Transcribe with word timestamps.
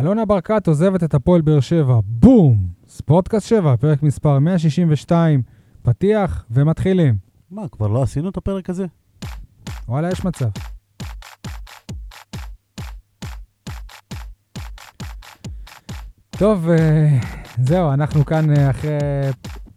אלונה 0.00 0.24
ברקת 0.24 0.66
עוזבת 0.66 1.04
את 1.04 1.14
הפועל 1.14 1.40
באר 1.40 1.60
שבע. 1.60 2.00
בום! 2.04 2.68
ספורטקאסט 2.88 3.46
7, 3.46 3.76
פרק 3.76 4.02
מספר 4.02 4.38
162, 4.38 5.42
פתיח 5.82 6.44
ומתחילים. 6.50 7.16
מה, 7.50 7.68
כבר 7.68 7.88
לא 7.88 8.02
עשינו 8.02 8.28
את 8.28 8.36
הפרק 8.36 8.70
הזה? 8.70 8.86
וואלה, 9.88 10.10
יש 10.10 10.24
מצב. 10.24 10.48
טוב, 16.30 16.68
אה, 16.68 17.18
זהו, 17.62 17.92
אנחנו 17.92 18.24
כאן 18.24 18.56
אה, 18.56 18.70
אחרי 18.70 18.98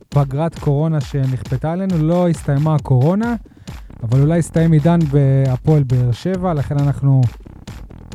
פגרת 0.09 0.59
קורונה 0.59 1.02
שנכפתה 1.02 1.71
עלינו. 1.71 1.97
לא 1.97 2.29
הסתיימה 2.29 2.75
הקורונה, 2.75 3.36
אבל 4.04 4.21
אולי 4.21 4.39
הסתיים 4.39 4.71
עידן 4.71 4.99
בהפועל 4.99 5.84
באר 5.84 6.11
שבע, 6.11 6.54
לכן 6.54 6.77
אנחנו 6.79 7.21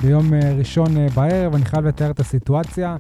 ביום 0.03 0.35
אה, 0.35 0.53
ראשון 0.59 0.87
בערב, 1.15 1.55
אני 1.55 1.65
חייב 1.65 1.87
לתאר 1.87 2.11
את 2.11 2.21
הסיטואציה. 2.21 2.97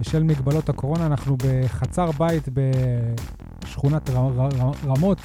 בשל 0.00 0.22
מגבלות 0.22 0.68
הקורונה 0.68 1.06
אנחנו 1.06 1.36
בחצר 1.36 2.10
בית 2.10 2.48
בשכונת 3.62 4.10
רמות, 4.86 5.18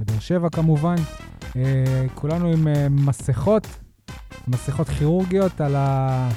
בבאר 0.00 0.18
שבע 0.18 0.48
כמובן. 0.48 0.94
כולנו 2.14 2.48
עם 2.48 2.66
מסכות, 3.06 3.66
מסכות 4.48 4.88
כירורגיות 4.88 5.60
על, 5.60 5.76
ה... 5.76 6.28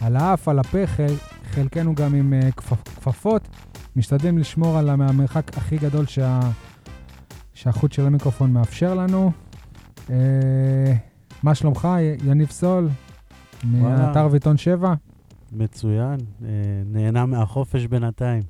על 0.00 0.16
האף, 0.16 0.48
על 0.48 0.58
הפה, 0.58 0.78
חלקנו 1.50 1.94
גם 1.94 2.14
עם 2.14 2.32
כפפות. 2.56 3.48
משתדלים 3.96 4.38
לשמור 4.38 4.78
על 4.78 4.90
המרחק 4.90 5.58
הכי 5.58 5.76
גדול 5.76 6.06
שה... 6.06 6.40
שהחוט 7.54 7.92
של 7.92 8.06
המיקרופון 8.06 8.52
מאפשר 8.52 8.94
לנו. 8.94 9.32
מה 11.42 11.54
שלומך, 11.54 11.88
יניב 12.24 12.50
סול, 12.50 12.88
מאתר 13.64 14.28
ויטון 14.30 14.56
7? 14.56 14.94
מצוין, 15.52 16.16
uh, 16.20 16.44
נהנה 16.86 17.26
מהחופש 17.26 17.86
בינתיים. 17.86 18.42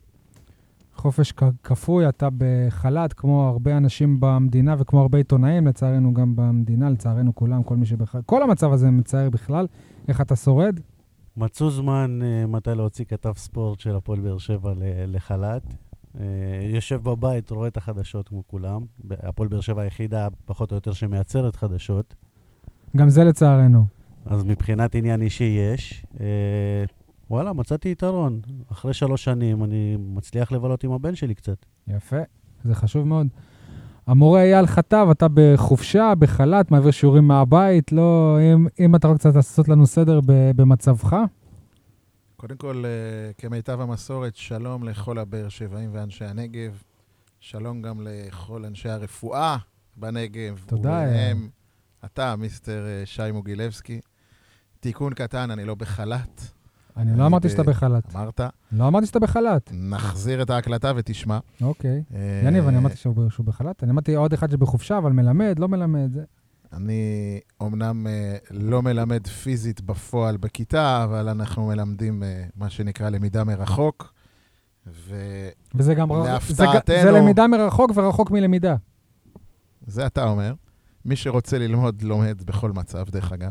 חופש 0.95 1.33
כפוי, 1.63 2.09
אתה 2.09 2.29
בחל"ת, 2.39 3.13
כמו 3.13 3.49
הרבה 3.49 3.77
אנשים 3.77 4.21
במדינה 4.21 4.75
וכמו 4.79 5.01
הרבה 5.01 5.19
עיתונאים, 5.19 5.67
לצערנו 5.67 6.15
גם 6.15 6.37
במדינה, 6.37 6.91
לצערנו 6.91 7.35
כולם, 7.35 7.63
כל 7.63 7.77
מי 7.77 7.87
שבכלל, 7.87 8.21
כל 8.27 8.43
המצב 8.43 8.73
הזה 8.73 8.91
מצער 8.91 9.31
בכלל. 9.31 9.67
איך 10.09 10.21
אתה 10.21 10.37
שורד? 10.37 10.81
מצאו 11.37 11.71
זמן 11.71 12.19
uh, 12.23 12.47
מתי 12.47 12.71
להוציא 12.75 13.05
כתב 13.05 13.33
ספורט 13.37 13.81
של 13.81 13.97
הפועל 13.97 14.21
באר 14.21 14.39
שבע 14.39 14.73
לחל"ת. 15.07 15.63
Uh, 16.15 16.19
יושב 16.75 17.03
בבית, 17.03 17.51
רואה 17.51 17.69
את 17.69 17.77
החדשות 17.77 18.29
כמו 18.29 18.43
כולם. 18.47 18.83
הפועל 19.11 19.49
באר 19.49 19.61
שבע 19.61 19.83
היחידה, 19.83 20.29
פחות 20.45 20.71
או 20.71 20.77
יותר, 20.77 20.93
שמייצרת 20.93 21.57
חדשות. 21.57 22.15
גם 22.97 23.09
זה 23.09 23.25
לצערנו. 23.25 24.00
אז 24.27 24.45
מבחינת 24.45 24.95
עניין 24.95 25.23
אישי 25.23 25.45
יש. 25.75 26.05
Uh, 26.15 26.19
וואלה, 27.31 27.53
מצאתי 27.53 27.89
יתרון. 27.89 28.41
אחרי 28.73 28.95
שלוש 28.95 29.25
שנים 29.25 29.65
אני 29.65 29.97
מצליח 29.99 30.53
לבלות 30.53 30.85
עם 30.85 30.93
הבן 30.93 31.15
שלי 31.15 31.35
קצת. 31.35 31.67
יפה, 31.89 32.17
זה 32.65 32.75
חשוב 32.75 33.07
מאוד. 33.07 33.27
המורה 34.07 34.43
אייל 34.43 34.67
חטב, 34.67 35.07
אתה 35.11 35.27
בחופשה, 35.35 36.13
בחל"ת, 36.19 36.71
מעביר 36.71 36.91
שיעורים 36.91 37.25
מהבית, 37.25 37.93
לא... 37.93 38.39
אם, 38.41 38.67
אם 38.81 38.95
אתה 38.95 39.09
רוצה 39.09 39.29
קצת 39.29 39.37
לעשות 39.37 39.69
לנו 39.69 39.87
סדר 39.87 40.21
במצבך. 40.57 41.17
קודם 42.37 42.57
כל, 42.57 42.85
אה, 42.87 43.33
כמיטב 43.39 43.81
המסורת, 43.81 44.37
שלום 44.37 44.85
לכל 44.85 45.19
הבאר 45.19 45.49
שבעים 45.49 45.91
ואנשי 45.93 46.25
הנגב. 46.25 46.83
שלום 47.41 47.83
גם 47.83 48.01
לכל 48.01 48.65
אנשי 48.65 48.89
הרפואה 48.89 49.57
בנגב. 49.97 50.65
תודה. 50.67 50.89
וביניהם, 50.89 51.49
אתה, 52.05 52.37
מיסטר 52.37 52.87
אה, 52.87 53.03
שי 53.07 53.33
מוגילבסקי. 53.33 54.01
תיקון 54.81 55.15
קטן, 55.15 55.51
אני 55.51 55.65
לא 55.65 55.75
בחל"ת. 55.75 56.41
אני 56.97 57.19
לא 57.19 57.27
אמרתי 57.27 57.49
שאתה 57.49 57.63
בחל"ת. 57.63 58.17
אמרת. 58.17 58.41
לא 58.73 58.89
אמרתי 58.89 59.07
שאתה 59.07 59.19
בחל"ת. 59.19 59.71
נחזיר 59.73 60.43
את 60.43 60.51
ההקלטה 60.51 60.93
ותשמע. 60.97 61.39
אוקיי. 61.63 62.03
אה, 62.15 62.43
יניב, 62.45 62.69
אני 62.69 62.79
אמרתי 62.79 62.97
שהוא 62.97 63.47
בחל"ת. 63.47 63.83
אני 63.83 63.93
אמרתי 63.93 64.15
עוד 64.15 64.33
אחד 64.33 64.51
שבחופשה, 64.51 64.99
אבל 64.99 65.13
מלמד, 65.13 65.59
לא 65.59 65.69
מלמד. 65.69 66.17
אני 66.73 67.41
אומנם 67.61 68.07
אה, 68.07 68.37
לא 68.51 68.83
מלמד 68.83 69.27
פיזית 69.27 69.81
בפועל 69.81 70.37
בכיתה, 70.37 71.05
אבל 71.05 71.29
אנחנו 71.29 71.67
מלמדים 71.67 72.23
מה 72.57 72.71
שנקרא 72.71 73.09
למידה 73.09 73.45
מרחוק. 73.45 74.15
וזה 75.75 75.95
גם 75.95 76.09
להפתעתנו... 76.13 77.03
זה 77.03 77.11
למידה 77.11 77.47
מרחוק 77.47 77.91
ורחוק 77.95 78.31
מלמידה. 78.31 78.77
זה 79.87 80.07
אתה 80.07 80.25
אומר. 80.25 80.55
מי 81.05 81.17
שרוצה 81.17 81.59
ללמוד, 81.59 82.03
לומד 82.03 82.43
בכל 82.43 82.73
מצב, 82.73 83.11
דרך 83.11 83.33
אגב. 83.33 83.51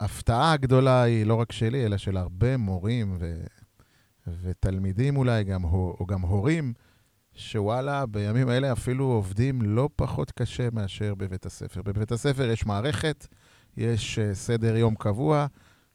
ההפתעה 0.00 0.52
הגדולה 0.52 1.02
היא 1.02 1.26
לא 1.26 1.34
רק 1.34 1.52
שלי, 1.52 1.86
אלא 1.86 1.96
של 1.96 2.16
הרבה 2.16 2.56
מורים 2.56 3.16
ו... 3.18 3.40
ותלמידים 4.42 5.16
אולי, 5.16 5.44
גם, 5.44 5.64
או 5.64 6.06
גם 6.08 6.20
הורים, 6.20 6.72
שוואלה, 7.34 8.06
בימים 8.06 8.50
אלה 8.50 8.72
אפילו 8.72 9.04
עובדים 9.04 9.62
לא 9.62 9.88
פחות 9.96 10.30
קשה 10.30 10.68
מאשר 10.72 11.14
בבית 11.14 11.46
הספר. 11.46 11.82
בבית 11.82 12.12
הספר 12.12 12.50
יש 12.50 12.66
מערכת, 12.66 13.26
יש 13.76 14.18
uh, 14.18 14.34
סדר 14.34 14.76
יום 14.76 14.94
קבוע, 14.94 15.46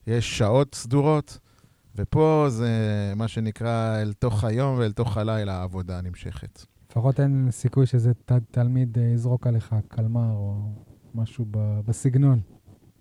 יש 0.08 0.38
שעות 0.38 0.76
סדורות, 0.76 1.40
ופה 1.96 2.46
זה 2.50 2.70
מה 3.16 3.28
שנקרא 3.28 4.02
אל 4.02 4.14
תוך 4.14 4.44
היום 4.44 4.78
ואל 4.78 4.92
תוך 4.92 5.18
הלילה 5.18 5.60
העבודה 5.60 6.02
נמשכת. 6.02 6.66
לפחות 6.94 7.20
אין 7.20 7.48
סיכוי 7.52 7.86
שזה 7.86 8.14
ת, 8.14 8.32
תלמיד 8.52 8.98
uh, 8.98 9.00
יזרוק 9.00 9.48
עליך 9.48 9.76
קלמר 9.88 10.32
או 10.32 10.72
משהו 11.16 11.46
ב, 11.52 11.80
בסגנון. 11.86 12.40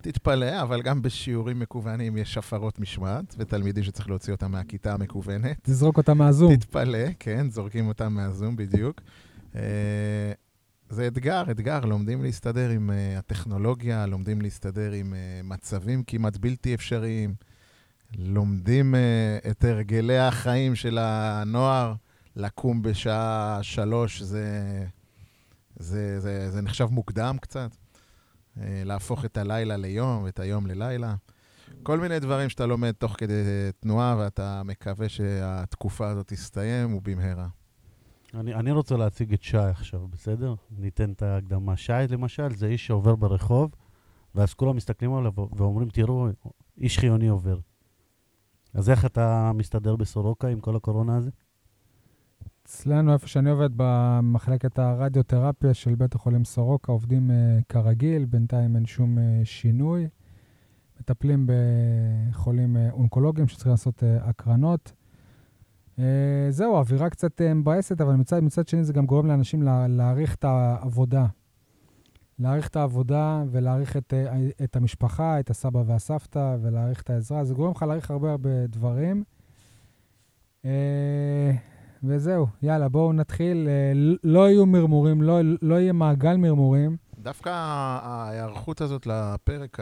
תתפלא, 0.01 0.61
אבל 0.61 0.81
גם 0.81 1.01
בשיעורים 1.01 1.59
מקוונים 1.59 2.17
יש 2.17 2.37
הפרות 2.37 2.79
משמעת, 2.79 3.35
ותלמידים 3.37 3.83
שצריך 3.83 4.09
להוציא 4.09 4.33
אותם 4.33 4.51
מהכיתה 4.51 4.93
המקוונת. 4.93 5.57
תזרוק 5.61 5.97
אותם 5.97 6.17
מהזום. 6.17 6.55
תתפלא, 6.55 7.07
כן, 7.19 7.49
זורקים 7.49 7.87
אותם 7.87 8.13
מהזום 8.13 8.55
בדיוק. 8.55 9.01
אה, 9.55 10.31
זה 10.89 11.07
אתגר, 11.07 11.51
אתגר, 11.51 11.79
לומדים 11.79 12.23
להסתדר 12.23 12.69
עם 12.69 12.89
uh, 12.89 13.19
הטכנולוגיה, 13.19 14.05
לומדים 14.05 14.41
להסתדר 14.41 14.91
עם 14.91 15.13
מצבים 15.43 16.03
כמעט 16.03 16.37
בלתי 16.37 16.73
אפשריים, 16.73 17.35
לומדים 18.17 18.95
את 19.51 19.63
הרגלי 19.63 20.17
החיים 20.17 20.75
של 20.75 20.97
הנוער, 21.01 21.93
לקום 22.35 22.81
בשעה 22.81 23.59
שלוש, 23.61 24.21
זה, 24.21 24.47
זה, 25.75 26.19
זה, 26.19 26.51
זה 26.51 26.61
נחשב 26.61 26.87
מוקדם 26.91 27.37
קצת. 27.41 27.75
אה, 28.57 28.81
להפוך 28.85 29.25
את 29.25 29.37
הלילה 29.37 29.77
ליום 29.77 30.23
ואת 30.23 30.39
היום 30.39 30.67
ללילה. 30.67 31.15
כל 31.83 31.99
מיני 31.99 32.19
דברים 32.19 32.49
שאתה 32.49 32.65
לומד 32.65 32.91
תוך 32.91 33.15
כדי 33.17 33.43
תנועה, 33.79 34.15
ואתה 34.19 34.61
מקווה 34.65 35.09
שהתקופה 35.09 36.09
הזאת 36.09 36.27
תסתיים 36.27 36.93
ובמהרה. 36.93 37.47
אני, 38.33 38.53
אני 38.53 38.71
רוצה 38.71 38.97
להציג 38.97 39.33
את 39.33 39.43
שי 39.43 39.57
עכשיו, 39.57 40.07
בסדר? 40.07 40.55
ניתן 40.77 41.11
את 41.11 41.21
ההקדמה. 41.21 41.77
שי, 41.77 41.93
למשל, 42.09 42.55
זה 42.55 42.67
איש 42.67 42.87
שעובר 42.87 43.15
ברחוב, 43.15 43.71
ואז 44.35 44.53
כולם 44.53 44.75
מסתכלים 44.75 45.13
עליו 45.13 45.31
ואומרים, 45.35 45.89
תראו, 45.89 46.27
איש 46.77 46.99
חיוני 46.99 47.27
עובר. 47.27 47.59
אז 48.73 48.89
איך 48.89 49.05
אתה 49.05 49.51
מסתדר 49.55 49.95
בסורוקה 49.95 50.47
עם 50.47 50.59
כל 50.59 50.75
הקורונה 50.75 51.17
הזה? 51.17 51.29
אצלנו, 52.65 53.13
איפה 53.13 53.27
שאני 53.27 53.49
עובד, 53.49 53.69
במחלקת 53.75 54.79
הרדיותרפיה 54.79 55.73
של 55.73 55.95
בית 55.95 56.15
החולים 56.15 56.45
סורוקה, 56.45 56.91
עובדים 56.91 57.29
uh, 57.29 57.63
כרגיל, 57.69 58.25
בינתיים 58.25 58.75
אין 58.75 58.85
שום 58.85 59.17
uh, 59.17 59.21
שינוי. 59.43 60.07
מטפלים 60.99 61.47
בחולים 61.49 62.75
uh, 62.75 62.93
אונקולוגיים 62.93 63.47
שצריכים 63.47 63.71
לעשות 63.71 64.03
uh, 64.03 64.29
הקרנות. 64.29 64.93
Uh, 65.97 66.01
זהו, 66.49 66.75
האווירה 66.75 67.09
קצת 67.09 67.41
uh, 67.41 67.53
מבאסת, 67.53 68.01
אבל 68.01 68.15
מצד, 68.15 68.39
מצד 68.39 68.67
שני 68.67 68.83
זה 68.83 68.93
גם 68.93 69.05
גורם 69.05 69.27
לאנשים 69.27 69.63
לה, 69.63 69.87
להעריך 69.87 70.35
את 70.35 70.43
העבודה. 70.43 71.25
להעריך 72.39 72.67
את 72.67 72.75
העבודה 72.75 73.43
ולהעריך 73.51 73.97
את, 73.97 74.13
uh, 74.13 74.63
את 74.63 74.75
המשפחה, 74.75 75.39
את 75.39 75.49
הסבא 75.49 75.83
והסבתא, 75.85 76.57
ולהעריך 76.61 77.01
את 77.01 77.09
העזרה. 77.09 77.43
זה 77.45 77.53
גורם 77.53 77.71
לך 77.71 77.83
להעריך 77.83 78.11
הרבה 78.11 78.31
הרבה 78.31 78.67
דברים. 78.67 79.23
Uh, 80.61 80.67
וזהו, 82.03 82.47
יאללה, 82.61 82.89
בואו 82.89 83.13
נתחיל. 83.13 83.67
אה, 83.67 83.93
לא 84.23 84.49
יהיו 84.49 84.65
מרמורים, 84.65 85.21
לא, 85.21 85.39
לא 85.61 85.75
יהיה 85.75 85.93
מעגל 85.93 86.35
מרמורים. 86.35 86.97
דווקא 87.19 87.49
ההיערכות 87.49 88.81
הזאת 88.81 89.07
לפרק 89.07 89.79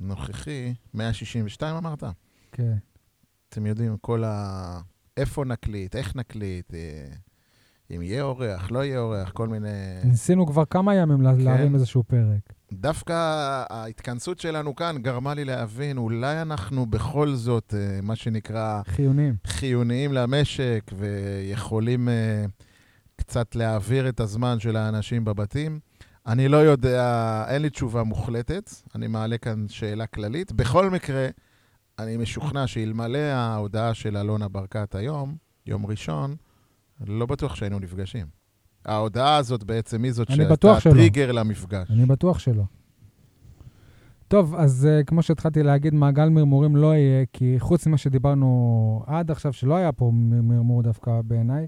הנוכחי, 0.00 0.74
162 0.94 1.76
אמרת? 1.76 2.04
כן. 2.52 2.76
אתם 3.48 3.66
יודעים, 3.66 3.96
כל 4.00 4.24
ה... 4.24 4.80
איפה 5.16 5.44
נקליט, 5.44 5.96
איך 5.96 6.16
נקליט, 6.16 6.74
אה, 6.74 7.06
אם 7.90 8.02
יהיה 8.02 8.22
אורח, 8.22 8.70
לא 8.70 8.84
יהיה 8.84 8.98
אורח, 8.98 9.30
כל 9.30 9.48
מיני... 9.48 9.68
ניסינו 10.04 10.46
כבר 10.46 10.64
כמה 10.64 10.94
ימים 10.94 11.18
כן. 11.18 11.40
להרים 11.40 11.74
איזשהו 11.74 12.02
פרק. 12.02 12.57
דווקא 12.72 13.14
ההתכנסות 13.70 14.40
שלנו 14.40 14.76
כאן 14.76 14.96
גרמה 14.98 15.34
לי 15.34 15.44
להבין, 15.44 15.98
אולי 15.98 16.42
אנחנו 16.42 16.86
בכל 16.86 17.34
זאת, 17.34 17.74
אה, 17.76 18.00
מה 18.02 18.16
שנקרא... 18.16 18.82
חיוניים. 18.86 19.34
חיוניים 19.46 20.12
למשק, 20.12 20.90
ויכולים 20.96 22.08
uh, 22.08 22.50
קצת 23.16 23.54
להעביר 23.54 24.08
את 24.08 24.20
הזמן 24.20 24.60
של 24.60 24.76
האנשים 24.76 25.24
בבתים. 25.24 25.80
אני 26.26 26.48
לא 26.48 26.56
יודע, 26.56 27.44
אין 27.48 27.62
לי 27.62 27.70
תשובה 27.70 28.02
מוחלטת, 28.02 28.70
אני 28.94 29.06
מעלה 29.06 29.38
כאן 29.38 29.68
שאלה 29.68 30.06
כללית. 30.06 30.52
בכל 30.52 30.90
מקרה, 30.90 31.28
אני 31.98 32.16
משוכנע 32.16 32.66
שאלמלא 32.66 33.18
ההודעה 33.18 33.94
של 33.94 34.16
אלונה 34.16 34.48
ברקת 34.48 34.94
היום, 34.94 35.36
יום 35.66 35.86
ראשון, 35.86 36.36
לא 37.06 37.26
בטוח 37.26 37.54
שהיינו 37.54 37.78
נפגשים. 37.78 38.37
ההודעה 38.84 39.36
הזאת 39.36 39.64
בעצם 39.64 40.04
היא 40.04 40.12
זאת 40.12 40.30
אני 40.30 40.36
שהייתה. 40.36 40.80
טריגר 40.82 41.32
למפגש. 41.32 41.90
אני 41.90 42.06
בטוח 42.06 42.38
שלא. 42.38 42.64
טוב, 44.28 44.54
אז 44.54 44.88
uh, 44.88 45.04
כמו 45.04 45.22
שהתחלתי 45.22 45.62
להגיד, 45.62 45.94
מעגל 45.94 46.28
מרמורים 46.28 46.76
לא 46.76 46.94
יהיה, 46.94 47.24
כי 47.32 47.54
חוץ 47.58 47.86
ממה 47.86 47.96
שדיברנו 47.96 49.02
עד 49.06 49.30
עכשיו, 49.30 49.52
שלא 49.52 49.76
היה 49.76 49.92
פה 49.92 50.10
מרמור 50.14 50.82
דווקא 50.82 51.20
בעיניי, 51.24 51.66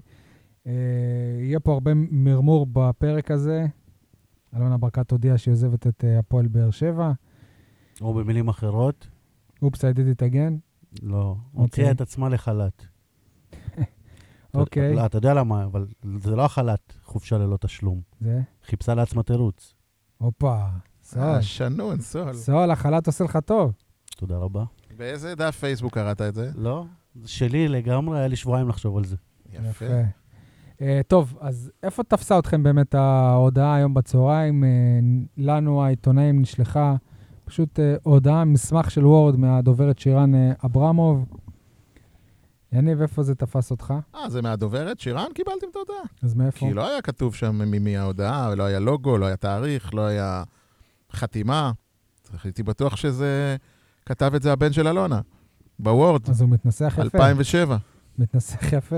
uh, 0.63 0.69
יהיה 1.41 1.59
פה 1.59 1.73
הרבה 1.73 1.91
מרמור 1.95 2.65
בפרק 2.73 3.31
הזה. 3.31 3.65
אלונה 4.55 4.77
ברקת 4.77 5.11
הודיעה 5.11 5.37
שהיא 5.37 5.51
עוזבת 5.51 5.87
את 5.87 6.03
uh, 6.03 6.19
הפועל 6.19 6.47
באר 6.47 6.71
שבע. 6.71 7.11
או 8.01 8.13
במילים 8.13 8.47
אחרות, 8.47 9.07
אופס, 9.61 9.85
I 9.85 9.87
did 9.87 10.19
it 10.19 10.31
again. 10.31 10.53
לא. 11.01 11.19
אוקיי. 11.19 11.61
הוציאה 11.61 11.91
את 11.91 12.01
עצמה 12.01 12.29
לחל"ת. 12.29 12.85
אוקיי, 14.53 14.95
לא, 14.95 15.05
אתה 15.05 15.17
יודע 15.17 15.33
למה, 15.33 15.63
אבל 15.63 15.87
זה 16.23 16.35
לא 16.35 16.45
החל"ת, 16.45 16.93
חופשה 17.03 17.37
ללא 17.37 17.57
תשלום. 17.57 18.01
זה, 18.21 18.41
חיפשה 18.63 18.93
לעצמה 18.93 19.23
תירוץ. 19.23 19.73
הופה, 20.17 20.57
סול. 21.03 21.41
שנון, 21.41 22.01
סול. 22.01 22.33
סול, 22.33 22.71
החל"ת 22.71 23.07
עושה 23.07 23.23
לך 23.23 23.37
טוב. 23.45 23.73
תודה 24.17 24.37
רבה. 24.37 24.63
באיזה 24.97 25.35
דף 25.35 25.55
פייסבוק 25.59 25.93
קראת 25.93 26.21
את 26.21 26.35
זה? 26.35 26.51
לא, 26.55 26.85
שלי 27.25 27.67
לגמרי, 27.67 28.19
היה 28.19 28.27
לי 28.27 28.35
שבועיים 28.35 28.69
לחשוב 28.69 28.97
על 28.97 29.05
זה. 29.05 29.15
יפה. 29.53 29.85
Uh, 30.77 30.83
טוב, 31.07 31.37
אז 31.39 31.71
איפה 31.83 32.03
תפסה 32.03 32.39
אתכם 32.39 32.63
באמת 32.63 32.95
ההודעה 32.95 33.75
היום 33.75 33.93
בצהריים? 33.93 34.63
Uh, 34.63 34.67
לנו, 35.37 35.83
העיתונאים, 35.83 36.41
נשלחה 36.41 36.95
פשוט 37.45 37.79
uh, 37.79 37.81
הודעה, 38.03 38.45
מסמך 38.45 38.91
של 38.91 39.05
וורד 39.05 39.35
מהדוברת 39.35 39.99
שירן 39.99 40.33
uh, 40.33 40.65
אברמוב. 40.65 41.25
יניב, 42.73 43.01
איפה 43.01 43.23
זה 43.23 43.35
תפס 43.35 43.71
אותך? 43.71 43.93
אה, 44.15 44.29
זה 44.29 44.41
מהדוברת? 44.41 44.99
שירן? 44.99 45.27
קיבלתם 45.35 45.67
את 45.71 45.75
ההודעה. 45.75 45.97
אז 46.23 46.33
מאיפה? 46.33 46.59
כי 46.59 46.73
לא 46.73 46.89
היה 46.89 47.01
כתוב 47.01 47.35
שם 47.35 47.55
ממי 47.55 47.97
ההודעה, 47.97 48.55
לא 48.55 48.63
היה 48.63 48.79
לוגו, 48.79 49.17
לא 49.17 49.25
היה 49.25 49.35
תאריך, 49.37 49.93
לא 49.93 50.01
היה 50.05 50.43
חתימה. 51.11 51.71
הייתי 52.43 52.63
בטוח 52.63 52.95
שזה... 52.95 53.55
כתב 54.05 54.31
את 54.35 54.41
זה 54.41 54.51
הבן 54.51 54.73
של 54.73 54.87
אלונה, 54.87 55.21
בוורד, 55.79 56.29
אז 56.29 56.41
הוא 56.41 56.49
מתנסח 56.49 56.93
יפה. 56.93 57.01
2007. 57.01 57.77
מתנסח 58.17 58.73
יפה. 58.73 58.95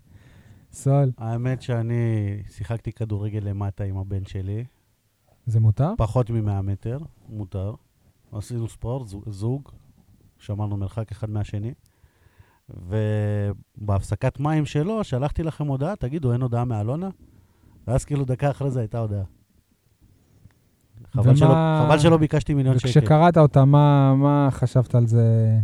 סול, 0.72 1.10
האמת 1.18 1.62
שאני 1.62 2.02
שיחקתי 2.50 2.92
כדורגל 2.92 3.38
למטה 3.42 3.84
עם 3.84 3.96
הבן 3.98 4.24
שלי, 4.24 4.64
זה 5.46 5.60
מותר? 5.60 5.92
פחות 5.98 6.30
מ-100 6.30 6.62
מטר, 6.62 6.98
מותר. 7.28 7.74
עשינו 8.32 8.68
ספורט, 8.68 9.08
זוג- 9.08 9.28
זוג, 9.30 9.68
שמרנו 10.38 10.76
מרחק 10.76 11.10
אחד 11.12 11.30
מהשני. 11.30 11.72
ובהפסקת 12.70 14.40
מים 14.40 14.66
שלו, 14.66 15.04
שלחתי 15.04 15.42
לכם 15.42 15.66
הודעה, 15.66 15.96
תגידו, 15.96 16.32
אין 16.32 16.42
הודעה 16.42 16.64
מאלונה? 16.64 17.08
ואז 17.86 18.04
כאילו 18.04 18.24
דקה 18.24 18.50
אחרי 18.50 18.70
זה 18.70 18.80
הייתה 18.80 18.98
הודעה. 18.98 19.24
חבל, 21.12 21.28
ומה- 21.28 21.36
שלא, 21.36 21.54
חבל 21.84 21.98
שלא 21.98 22.16
ביקשתי 22.16 22.54
מיליון 22.54 22.78
שקל. 22.78 22.88
וכשקראת 22.88 23.36
אותה, 23.38 23.64
מה, 23.64 24.14
מה 24.14 24.48
חשבת 24.50 24.94
על 24.94 25.06
זה 25.06 25.56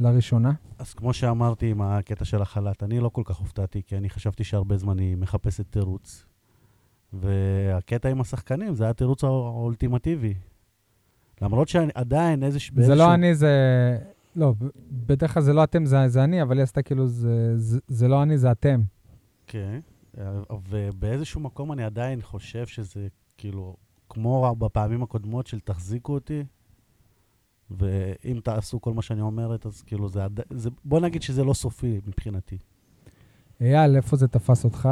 לראשונה? 0.00 0.52
אז 0.78 0.94
כמו 0.94 1.12
שאמרתי 1.12 1.70
עם 1.70 1.82
הקטע 1.82 2.24
של 2.24 2.42
החל"ת, 2.42 2.82
אני 2.82 3.00
לא 3.00 3.08
כל 3.08 3.22
כך 3.24 3.36
הופתעתי, 3.36 3.82
כי 3.86 3.96
אני 3.96 4.10
חשבתי 4.10 4.44
שהרבה 4.44 4.76
זמן 4.76 4.98
היא 4.98 5.16
מחפשת 5.16 5.66
תירוץ. 5.70 6.26
והקטע 7.12 8.08
עם 8.08 8.20
השחקנים, 8.20 8.74
זה 8.74 8.84
היה 8.84 8.90
התירוץ 8.90 9.24
האולטימטיבי. 9.24 10.34
למרות 11.42 11.68
שעדיין 11.68 12.42
איזשהו... 12.42 12.74
זה 12.82 12.94
לא 12.94 13.14
אני, 13.14 13.34
זה... 13.34 13.98
לא, 14.36 14.54
בדרך 14.90 15.34
כלל 15.34 15.42
זה 15.42 15.52
לא 15.52 15.64
אתם, 15.64 15.84
זה, 15.86 16.08
זה 16.08 16.24
אני, 16.24 16.42
אבל 16.42 16.56
היא 16.56 16.62
עשתה 16.62 16.82
כאילו, 16.82 17.08
זה, 17.08 17.58
זה, 17.58 17.78
זה 17.88 18.08
לא 18.08 18.22
אני, 18.22 18.38
זה 18.38 18.50
אתם. 18.52 18.82
כן, 19.46 19.80
ובאיזשהו 20.70 21.40
מקום 21.40 21.72
אני 21.72 21.84
עדיין 21.84 22.22
חושב 22.22 22.66
שזה 22.66 23.08
כאילו, 23.38 23.76
כמו 24.08 24.56
בפעמים 24.58 25.02
הקודמות 25.02 25.46
של 25.46 25.60
תחזיקו 25.60 26.14
אותי, 26.14 26.44
ואם 27.70 28.40
תעשו 28.44 28.80
כל 28.80 28.92
מה 28.92 29.02
שאני 29.02 29.20
אומרת, 29.20 29.66
אז 29.66 29.82
כאילו 29.82 30.08
זה, 30.08 30.24
עד... 30.24 30.40
זה... 30.50 30.70
בוא 30.84 31.00
נגיד 31.00 31.22
שזה 31.22 31.44
לא 31.44 31.54
סופי 31.54 32.00
מבחינתי. 32.06 32.58
אייל, 33.60 33.96
איפה 33.96 34.16
זה 34.16 34.28
תפס 34.28 34.64
אותך? 34.64 34.88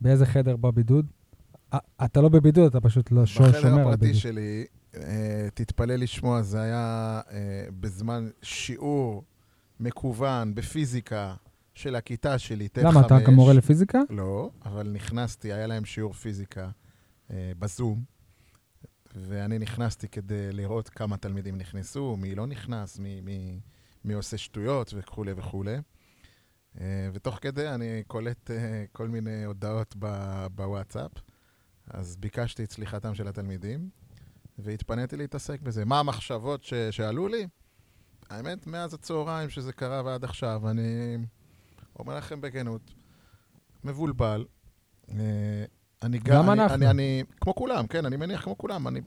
באיזה 0.00 0.26
חדר 0.26 0.56
בבידוד? 0.56 1.06
אתה 2.04 2.20
לא 2.20 2.28
בבידוד, 2.28 2.64
אתה 2.66 2.80
פשוט 2.80 3.10
לא 3.12 3.26
שו- 3.26 3.42
בחדר 3.42 3.60
שומר 3.60 3.72
על 3.74 3.80
הפרטי 3.80 4.00
בידוד. 4.00 4.16
שלי, 4.16 4.40
אה, 4.40 4.64
תתפלא 5.54 5.94
לשמוע, 5.94 6.42
זה 6.42 6.62
היה 6.62 7.20
אה, 7.30 7.66
בזמן 7.80 8.30
שיעור 8.42 9.24
מקוון 9.80 10.54
בפיזיקה 10.54 11.34
של 11.74 11.96
הכיתה 11.96 12.38
שלי, 12.38 12.68
ט' 12.68 12.78
למה, 12.78 13.06
אתה 13.06 13.18
גם 13.26 13.34
מורה 13.34 13.52
לפיזיקה? 13.52 13.98
לא, 14.10 14.50
אבל 14.64 14.88
נכנסתי, 14.88 15.52
היה 15.52 15.66
להם 15.66 15.84
שיעור 15.84 16.12
פיזיקה 16.12 16.70
אה, 17.30 17.52
בזום, 17.58 18.02
ואני 19.16 19.58
נכנסתי 19.58 20.08
כדי 20.08 20.52
לראות 20.52 20.88
כמה 20.88 21.16
תלמידים 21.16 21.58
נכנסו, 21.58 22.16
מי 22.16 22.34
לא 22.34 22.46
נכנס, 22.46 22.98
מי, 22.98 23.20
מי, 23.20 23.60
מי 24.04 24.14
עושה 24.14 24.38
שטויות 24.38 24.94
וכולי 24.96 25.32
וכולי. 25.36 25.76
אה, 26.80 27.10
ותוך 27.12 27.38
כדי 27.40 27.68
אני 27.68 28.02
קולט 28.06 28.50
אה, 28.50 28.84
כל 28.92 29.08
מיני 29.08 29.44
הודעות 29.44 29.96
בוואטסאפ, 30.54 31.10
אז 31.86 32.16
ביקשתי 32.16 32.64
את 32.64 32.70
סליחתם 32.70 33.14
של 33.14 33.28
התלמידים, 33.28 33.88
והתפניתי 34.58 35.16
להתעסק 35.16 35.60
בזה. 35.60 35.84
מה 35.84 36.00
המחשבות 36.00 36.64
ש- 36.64 36.74
שעלו 36.90 37.28
לי? 37.28 37.46
האמת, 38.30 38.66
מאז 38.66 38.94
הצהריים 38.94 39.50
שזה 39.50 39.72
קרה 39.72 40.02
ועד 40.04 40.24
עכשיו, 40.24 40.70
אני 40.70 41.16
אומר 41.98 42.16
לכם 42.16 42.40
בכנות, 42.40 42.94
מבולבל. 43.84 44.44
אה, 45.10 45.14
אני 46.02 46.18
גם 46.18 46.50
אני, 46.50 46.62
אנחנו. 46.62 46.74
אני, 46.76 46.90
אני, 46.90 47.24
כמו 47.40 47.54
כולם, 47.54 47.86
כן, 47.86 48.06
אני 48.06 48.16
מניח 48.16 48.44
כמו 48.44 48.58
כולם. 48.58 48.88
אני, 48.88 49.00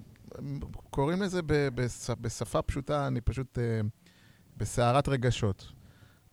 קוראים 0.90 1.22
לזה 1.22 1.42
ב, 1.46 1.54
בש, 1.76 2.10
בשפה 2.22 2.62
פשוטה, 2.62 3.08
אני 3.08 3.22
פשוט 3.22 3.60
אה, 3.60 3.82
בסערת 4.58 5.08
רגשות. 5.08 5.72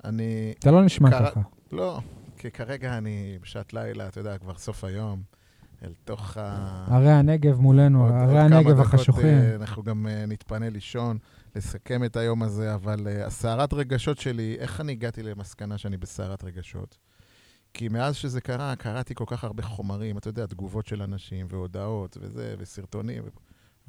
אני, 0.04 0.54
אתה 0.58 0.70
לא 0.70 0.84
נשמע 0.84 1.10
קרה- 1.10 1.30
ככה. 1.30 1.40
לא, 1.72 2.00
כי 2.38 2.50
כרגע 2.50 2.98
אני 2.98 3.38
בשעת 3.42 3.72
לילה, 3.72 4.08
אתה 4.08 4.20
יודע, 4.20 4.38
כבר 4.38 4.58
סוף 4.58 4.84
היום, 4.84 5.22
אל 5.84 5.92
תוך 6.04 6.36
ה... 6.36 6.84
הרי 6.88 7.10
הנגב 7.10 7.60
מולנו, 7.60 8.04
עוד- 8.04 8.12
הרי 8.12 8.42
עוד 8.42 8.52
הנגב 8.52 8.80
החשוכים. 8.80 9.26
אה, 9.26 9.54
אנחנו 9.54 9.82
גם 9.82 10.06
אה, 10.06 10.26
נתפנה 10.26 10.70
לישון, 10.70 11.18
לסכם 11.56 12.04
את 12.04 12.16
היום 12.16 12.42
הזה, 12.42 12.74
אבל 12.74 13.08
אה, 13.08 13.26
הסערת 13.26 13.72
רגשות 13.72 14.18
שלי, 14.18 14.56
איך 14.58 14.80
אני 14.80 14.92
הגעתי 14.92 15.22
למסקנה 15.22 15.78
שאני 15.78 15.96
בסערת 15.96 16.44
רגשות? 16.44 16.98
כי 17.74 17.88
מאז 17.88 18.16
שזה 18.16 18.40
קרה, 18.40 18.76
קראתי 18.76 19.14
כל 19.14 19.24
כך 19.26 19.44
הרבה 19.44 19.62
חומרים, 19.62 20.18
אתה 20.18 20.28
יודע, 20.28 20.46
תגובות 20.46 20.86
של 20.86 21.02
אנשים, 21.02 21.46
והודעות, 21.50 22.16
וזה, 22.20 22.54
וסרטונים, 22.58 23.22
ו... 23.24 23.28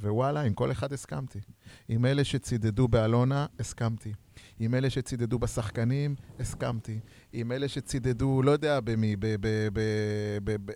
ווואלה, 0.02 0.42
עם 0.42 0.54
כל 0.54 0.72
אחד 0.72 0.94
הסכמתי. 0.94 1.40
עם 1.90 2.06
אלה 2.06 2.24
שצידדו 2.24 2.88
באלונה, 2.88 3.46
הסכמתי. 3.60 4.14
עם 4.60 4.76
אלה 4.76 4.90
שצידדו 4.90 5.40
בשחקנים, 5.40 6.16
הסכמתי. 6.40 7.00
עם 7.34 7.52
אלה 7.52 7.68
שצידדו, 7.68 8.42
לא 8.42 8.52
יודע 8.52 8.80
במי, 8.80 9.16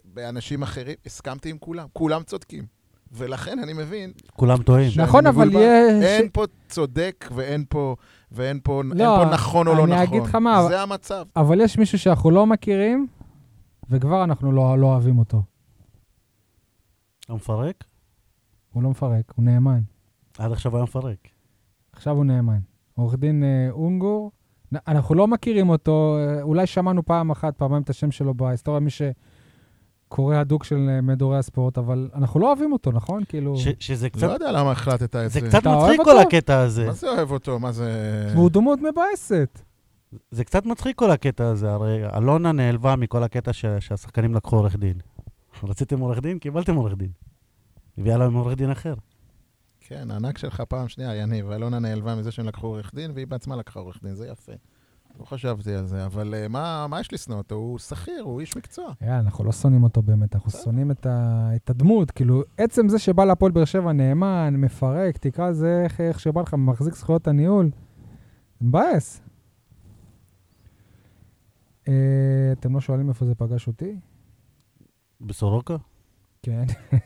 באנשים 0.05 0.63
אחרים, 0.63 0.95
הסכמתי 1.05 1.49
עם 1.49 1.57
כולם. 1.57 1.87
כולם 1.93 2.23
צודקים. 2.23 2.77
ולכן 3.11 3.59
אני 3.59 3.73
מבין 3.73 4.11
כולם 4.33 4.63
טועים. 4.63 4.91
נכון, 4.95 5.27
אבל. 5.27 5.49
יש... 5.49 6.03
אין 6.03 6.29
פה 6.33 6.43
צודק 6.69 7.29
ואין 7.35 7.65
פה, 7.69 7.95
ואין 8.31 8.59
פה, 8.63 8.81
אין 8.81 8.97
לא, 8.97 9.23
פה 9.23 9.31
נכון 9.33 9.67
או 9.67 9.73
לא 9.73 9.87
נכון. 9.87 9.91
אני 9.91 10.03
אגיד 10.03 10.23
לך 10.23 10.35
מה, 10.35 10.67
זה 10.67 10.81
המצב. 10.81 11.25
אבל 11.35 11.61
יש 11.61 11.77
מישהו 11.77 11.99
שאנחנו 11.99 12.31
לא 12.31 12.45
מכירים, 12.45 13.07
וכבר 13.89 14.23
אנחנו 14.23 14.51
לא, 14.51 14.79
לא 14.79 14.87
אוהבים 14.87 15.19
אותו. 15.19 15.41
המפרק? 17.29 17.83
הוא 18.77 18.83
לא 18.83 18.89
מפרק, 18.89 19.33
הוא 19.35 19.45
נאמן. 19.45 19.79
עד 20.37 20.51
עכשיו 20.51 20.75
היה 20.75 20.83
מפרק. 20.83 21.17
עכשיו 21.93 22.15
הוא 22.15 22.25
נאמן. 22.25 22.59
עורך 22.95 23.15
דין 23.15 23.43
אה, 23.43 23.67
אונגור, 23.71 24.31
אנחנו 24.87 25.15
לא 25.15 25.27
מכירים 25.27 25.69
אותו, 25.69 26.17
אה, 26.19 26.41
אולי 26.41 26.67
שמענו 26.67 27.05
פעם 27.05 27.29
אחת, 27.31 27.55
פעמיים 27.57 27.83
את 27.83 27.89
השם 27.89 28.11
שלו 28.11 28.33
בהיסטוריה, 28.33 28.79
מי 28.79 28.89
שקורא 28.89 30.35
הדוק 30.35 30.63
של 30.63 30.89
אה, 30.89 31.01
מדורי 31.01 31.37
הספורט, 31.37 31.77
אבל 31.77 32.09
אנחנו 32.15 32.39
לא 32.39 32.47
אוהבים 32.47 32.73
אותו, 32.73 32.91
נכון? 32.91 33.23
כאילו, 33.29 33.57
ש- 33.57 33.67
שזה 33.79 34.09
קצת, 34.09 34.23
לא 34.27 34.31
יודע 34.31 34.51
למה 34.51 34.71
החלטת 34.71 35.15
את 35.15 35.31
זה 35.31 35.39
זה. 35.39 35.47
קצת 35.47 35.61
אתה 35.61 35.69
אוהב 35.73 35.83
מצחיק 35.83 35.99
אותו? 35.99 36.11
כל 36.11 36.19
הקטע 36.19 36.59
הזה. 36.59 36.85
מה 36.87 36.93
זה 36.93 37.09
אוהב 37.09 37.31
אותו? 37.31 37.59
מה 37.59 37.71
זה... 37.71 37.91
והוא 38.35 38.49
דמות 38.49 38.79
מבאסת. 38.79 39.61
זה 40.31 40.43
קצת 40.43 40.65
מצחיק 40.65 40.95
כל 40.97 41.11
הקטע 41.11 41.47
הזה, 41.47 41.71
הרי 41.73 42.15
אלונה 42.17 42.51
נעלבה 42.51 42.95
מכל 42.95 43.23
הקטע 43.23 43.53
ש- 43.53 43.65
שהשחקנים 43.79 44.33
לקחו 44.35 44.55
עורך 44.55 44.75
דין. 44.75 44.97
רציתם 45.63 45.99
עורך 45.99 46.19
דין? 46.21 46.39
קיבלתם 46.39 46.75
עורך 46.75 46.93
דין. 46.97 47.09
הביאה 47.97 48.17
להם 48.17 48.33
עורך 48.33 48.57
דין 48.57 48.71
אחר. 48.71 48.93
כן, 49.79 50.11
הענק 50.11 50.37
שלך 50.37 50.61
פעם 50.61 50.87
שנייה, 50.87 51.15
יניב. 51.15 51.51
אלונה 51.51 51.79
נעלבה 51.79 52.15
מזה 52.15 52.31
שהם 52.31 52.47
לקחו 52.47 52.67
עורך 52.67 52.95
דין, 52.95 53.11
והיא 53.11 53.27
בעצמה 53.27 53.55
לקחה 53.55 53.79
עורך 53.79 53.99
דין, 54.03 54.15
זה 54.15 54.27
יפה. 54.27 54.51
לא 55.19 55.25
חשבתי 55.25 55.73
על 55.75 55.85
זה, 55.85 56.05
אבל 56.05 56.35
אה, 56.35 56.47
מה, 56.47 56.87
מה 56.87 56.99
יש 56.99 57.13
לשנוא 57.13 57.37
אותו? 57.37 57.55
הוא 57.55 57.79
שכיר, 57.79 58.21
הוא 58.23 58.41
איש 58.41 58.57
מקצוע. 58.57 58.93
יאללה, 59.01 59.19
אנחנו 59.19 59.43
לא 59.43 59.51
שונאים 59.51 59.83
אותו 59.83 60.01
באמת, 60.01 60.35
אנחנו. 60.35 60.51
שונאים 60.51 60.91
את, 60.91 61.05
ה... 61.05 61.49
את 61.55 61.69
הדמות. 61.69 62.11
כאילו, 62.11 62.43
עצם 62.57 62.89
זה 62.89 62.99
שבא 62.99 63.25
להפועל 63.25 63.51
באר 63.51 63.65
שבע 63.65 63.91
נאמן, 63.91 64.53
מפרק, 64.57 65.17
תקרא 65.17 65.49
לזה 65.49 65.81
איך, 65.83 66.01
איך 66.01 66.19
שבא 66.19 66.41
לך, 66.41 66.53
מחזיק 66.53 66.95
זכויות 66.95 67.27
הניהול, 67.27 67.69
מבאס. 68.61 69.21
אה, 71.87 71.93
אתם 72.51 72.73
לא 72.73 72.81
שואלים 72.81 73.09
איפה 73.09 73.25
זה 73.25 73.35
פגש 73.35 73.67
אותי? 73.67 73.95
בסורוקה? 75.21 75.75
כן, 76.47 76.63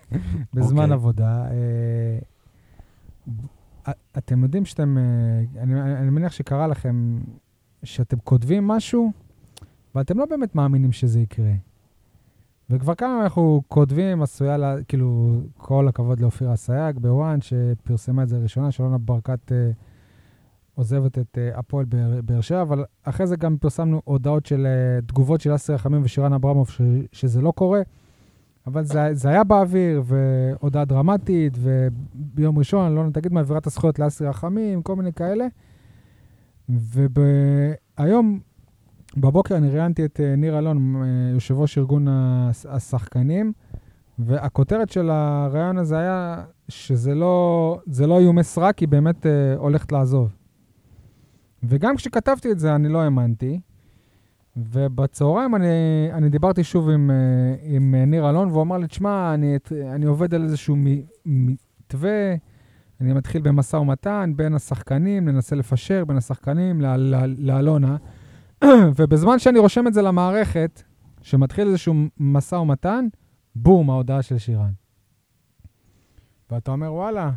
בזמן 0.54 0.82
אוקיי. 0.82 0.94
עבודה. 0.94 1.46
א- 3.84 3.92
אתם 4.18 4.44
יודעים 4.44 4.66
שאתם, 4.66 4.98
אה, 4.98 5.62
אני, 5.64 5.82
אני 5.82 6.10
מניח 6.10 6.32
שקרה 6.32 6.68
לכם, 6.68 7.20
שאתם 7.84 8.18
כותבים 8.24 8.68
משהו, 8.68 9.12
ואתם 9.96 10.20
לא 10.20 10.26
באמת 10.26 10.56
מאמינים 10.56 10.92
שזה 10.92 11.20
יקרה. 11.20 11.52
וכבר 12.70 12.96
כמה 12.96 13.24
אנחנו 13.24 13.62
כותבים, 13.68 14.22
עשויה, 14.22 14.58
לה, 14.58 14.76
כאילו, 14.88 15.40
כל 15.58 15.88
הכבוד 15.88 16.20
לאופירה 16.20 16.54
אסייג 16.54 17.00
בוואן, 17.00 17.40
שפרסמה 17.42 18.24
את 18.24 18.30
זה 18.30 18.38
ראשונה, 18.38 18.72
שאלונה 18.72 18.98
ברקת 18.98 19.52
אה, 19.52 19.72
עוזבת 20.76 21.18
את 21.20 21.38
אה, 21.38 21.60
הפועל 21.60 21.86
באר 21.86 22.22
באר 22.26 22.42
שבע, 22.42 22.62
אבל 22.62 22.86
אחרי 23.04 23.28
זה 23.28 23.36
גם 23.36 23.58
פרסמנו 23.58 24.02
הודעות 24.06 24.46
של 24.46 24.66
אה, 24.66 25.02
תגובות 25.02 25.42
של 25.42 25.56
אסי 25.56 25.74
רחמים 25.74 26.02
ושירן 26.04 26.34
אברמוב, 26.34 26.70
ש, 26.70 26.82
שזה 27.12 27.42
לא 27.42 27.52
קורה. 27.52 27.82
אבל 28.68 28.84
זה, 28.84 29.10
זה 29.14 29.30
היה 29.30 29.44
באוויר, 29.44 30.04
והודעה 30.06 30.86
דרמטית, 30.86 31.54
וביום 31.58 32.58
ראשון, 32.60 32.96
לא 32.96 33.04
תגיד 33.14 33.34
מעבירת 33.34 33.68
הזכויות 33.68 34.00
לאסי 34.00 34.26
רחמים, 34.26 34.82
כל 34.82 34.96
מיני 34.96 35.14
כאלה. 35.14 35.46
והיום, 37.98 38.40
בבוקר 39.18 39.58
אני 39.58 39.70
ראיינתי 39.70 40.06
את 40.06 40.20
אה, 40.20 40.36
ניר 40.36 40.58
אלון, 40.60 40.96
אה, 40.96 41.02
יושב 41.34 41.56
ראש 41.60 41.78
ארגון 41.78 42.08
הש- 42.10 42.66
השחקנים, 42.66 43.54
והכותרת 44.20 44.90
של 44.90 45.10
הראיון 45.10 45.78
הזה 45.78 45.98
היה 46.00 46.44
שזה 46.70 47.16
לא, 47.16 47.80
לא 48.08 48.20
איומי 48.20 48.44
סרק, 48.44 48.80
היא 48.80 48.88
באמת 48.88 49.26
אה, 49.26 49.56
הולכת 49.58 49.92
לעזוב. 49.92 50.36
וגם 51.64 51.96
כשכתבתי 51.96 52.52
את 52.52 52.60
זה, 52.60 52.76
אני 52.76 52.90
לא 52.90 53.02
האמנתי. 53.02 53.60
ובצהריים 54.58 55.56
אני, 55.56 55.68
אני 56.14 56.30
דיברתי 56.30 56.64
שוב 56.64 56.90
עם, 56.90 57.12
אה, 57.12 57.56
עם 57.62 57.96
אה, 57.96 58.06
ניר 58.06 58.30
אלון, 58.30 58.50
והוא 58.50 58.62
אמר 58.62 58.78
לי, 58.78 58.88
תשמע, 58.88 59.34
אני, 59.34 59.58
אני 59.94 60.06
עובד 60.06 60.34
על 60.34 60.44
איזשהו 60.44 60.76
מתווה, 61.26 62.36
אני 63.02 63.14
מתחיל 63.14 63.42
במשא 63.42 63.76
ומתן 63.76 64.34
בין 64.36 64.54
השחקנים, 64.56 65.26
ננסה 65.26 65.56
לפשר 65.56 66.06
בין 66.06 66.18
השחקנים 66.18 66.82
לאלונה. 67.38 67.98
ובזמן 68.98 69.40
שאני 69.40 69.60
רושם 69.60 69.88
את 69.88 69.94
זה 69.94 70.02
למערכת, 70.02 70.84
שמתחיל 71.22 71.68
איזשהו 71.68 71.94
משא 72.18 72.56
ומתן, 72.56 73.08
בום, 73.56 73.90
ההודעה 73.90 74.22
של 74.22 74.38
שירן. 74.38 74.72
ואתה 76.52 76.72
אומר, 76.72 76.94
וואלה, 76.94 77.32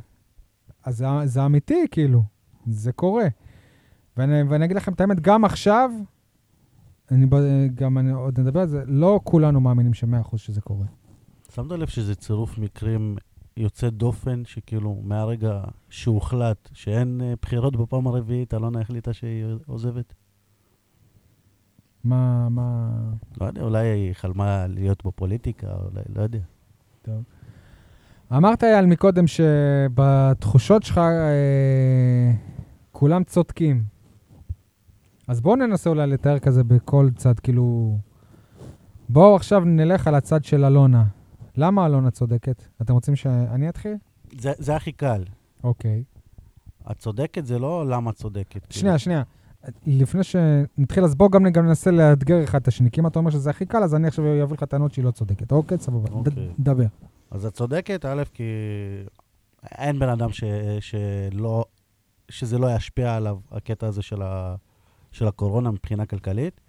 אז 0.84 0.96
זה, 0.96 1.06
זה 1.24 1.46
אמיתי, 1.46 1.86
כאילו, 1.90 2.22
זה 2.66 2.92
קורה. 2.92 3.26
ואני, 4.16 4.42
ואני 4.42 4.64
אגיד 4.64 4.76
לכם 4.76 4.92
את 4.92 5.00
האמת, 5.00 5.20
גם 5.20 5.44
עכשיו, 5.44 5.90
אני 7.10 7.26
גם 7.74 7.98
אני 7.98 8.10
עוד 8.10 8.40
נדבר 8.40 8.60
על 8.60 8.66
זה, 8.66 8.82
לא 8.86 9.20
כולנו 9.24 9.60
מאמינים 9.60 9.94
שמאה 9.94 10.20
אחוז 10.20 10.40
שזה 10.40 10.60
קורה. 10.60 10.86
שמת 11.54 11.70
לב 11.70 11.88
שזה 11.88 12.14
צירוף 12.14 12.58
מקרים 12.58 13.16
יוצא 13.56 13.90
דופן, 13.90 14.42
שכאילו 14.44 15.00
מהרגע 15.04 15.64
שהוחלט 15.88 16.68
שאין 16.72 17.20
אה, 17.24 17.34
בחירות 17.42 17.76
בפעם 17.76 18.06
הרביעית, 18.06 18.54
אלונה 18.54 18.80
החליטה 18.80 19.12
שהיא 19.12 19.44
עוזבת? 19.66 20.14
מה, 22.04 22.48
מה... 22.48 22.90
לא 23.40 23.46
יודע, 23.46 23.62
אולי 23.62 23.86
היא 23.86 24.12
חלמה 24.12 24.66
להיות 24.66 25.06
בפוליטיקה, 25.06 25.66
אולי, 25.66 26.02
לא 26.14 26.22
יודע. 26.22 26.38
אמרת, 28.32 28.64
אייל, 28.64 28.86
מקודם 28.86 29.24
שבתחושות 29.26 30.82
שלך 30.82 30.98
אה, 30.98 32.32
כולם 32.92 33.24
צודקים. 33.24 33.93
אז 35.28 35.40
בואו 35.40 35.56
ננסה 35.56 35.90
אולי 35.90 36.06
לתאר 36.06 36.38
כזה 36.38 36.64
בכל 36.64 37.08
צד, 37.16 37.40
כאילו... 37.40 37.98
בואו 39.08 39.36
עכשיו 39.36 39.60
נלך 39.64 40.06
על 40.06 40.14
הצד 40.14 40.44
של 40.44 40.64
אלונה. 40.64 41.04
למה 41.56 41.86
אלונה 41.86 42.10
צודקת? 42.10 42.62
אתם 42.82 42.94
רוצים 42.94 43.16
שאני 43.16 43.68
אתחיל? 43.68 43.94
זה, 44.38 44.52
זה 44.58 44.76
הכי 44.76 44.92
קל. 44.92 45.24
אוקיי. 45.64 46.04
את 46.90 46.98
צודקת 46.98 47.46
זה 47.46 47.58
לא 47.58 47.86
למה 47.88 48.12
צודקת. 48.12 48.72
שנייה, 48.72 48.98
שנייה. 48.98 49.22
לפני 49.86 50.20
שנתחיל, 50.24 51.04
אז 51.04 51.14
בואו 51.14 51.30
גם 51.30 51.48
גם 51.50 51.66
ננסה 51.66 51.90
לאתגר 51.90 52.44
אחד 52.44 52.60
את 52.60 52.68
השני. 52.68 52.90
כי 52.90 53.00
אם 53.00 53.06
אתה 53.06 53.18
אומר 53.18 53.30
שזה 53.30 53.50
הכי 53.50 53.66
קל, 53.66 53.82
אז 53.82 53.94
אני 53.94 54.08
עכשיו 54.08 54.42
אביא 54.42 54.54
לך 54.54 54.64
טענות 54.64 54.92
שהיא 54.92 55.04
לא 55.04 55.10
צודקת. 55.10 55.52
אוקיי, 55.52 55.78
סבבה. 55.78 56.08
ד- 56.08 56.28
אוקיי. 56.28 56.48
דבר. 56.58 56.84
אז 57.30 57.46
את 57.46 57.52
צודקת, 57.54 58.04
א', 58.04 58.22
כי 58.34 58.44
אין 59.78 59.98
בן 59.98 60.08
אדם 60.08 60.32
ש, 60.32 60.44
שלא, 60.80 61.64
שזה 62.28 62.58
לא 62.58 62.74
ישפיע 62.76 63.16
עליו, 63.16 63.38
הקטע 63.52 63.86
הזה 63.86 64.02
של, 64.02 64.22
ה, 64.22 64.54
של 65.14 65.28
הקורונה 65.28 65.70
מבחינה 65.70 66.06
כלכלית. 66.06 66.60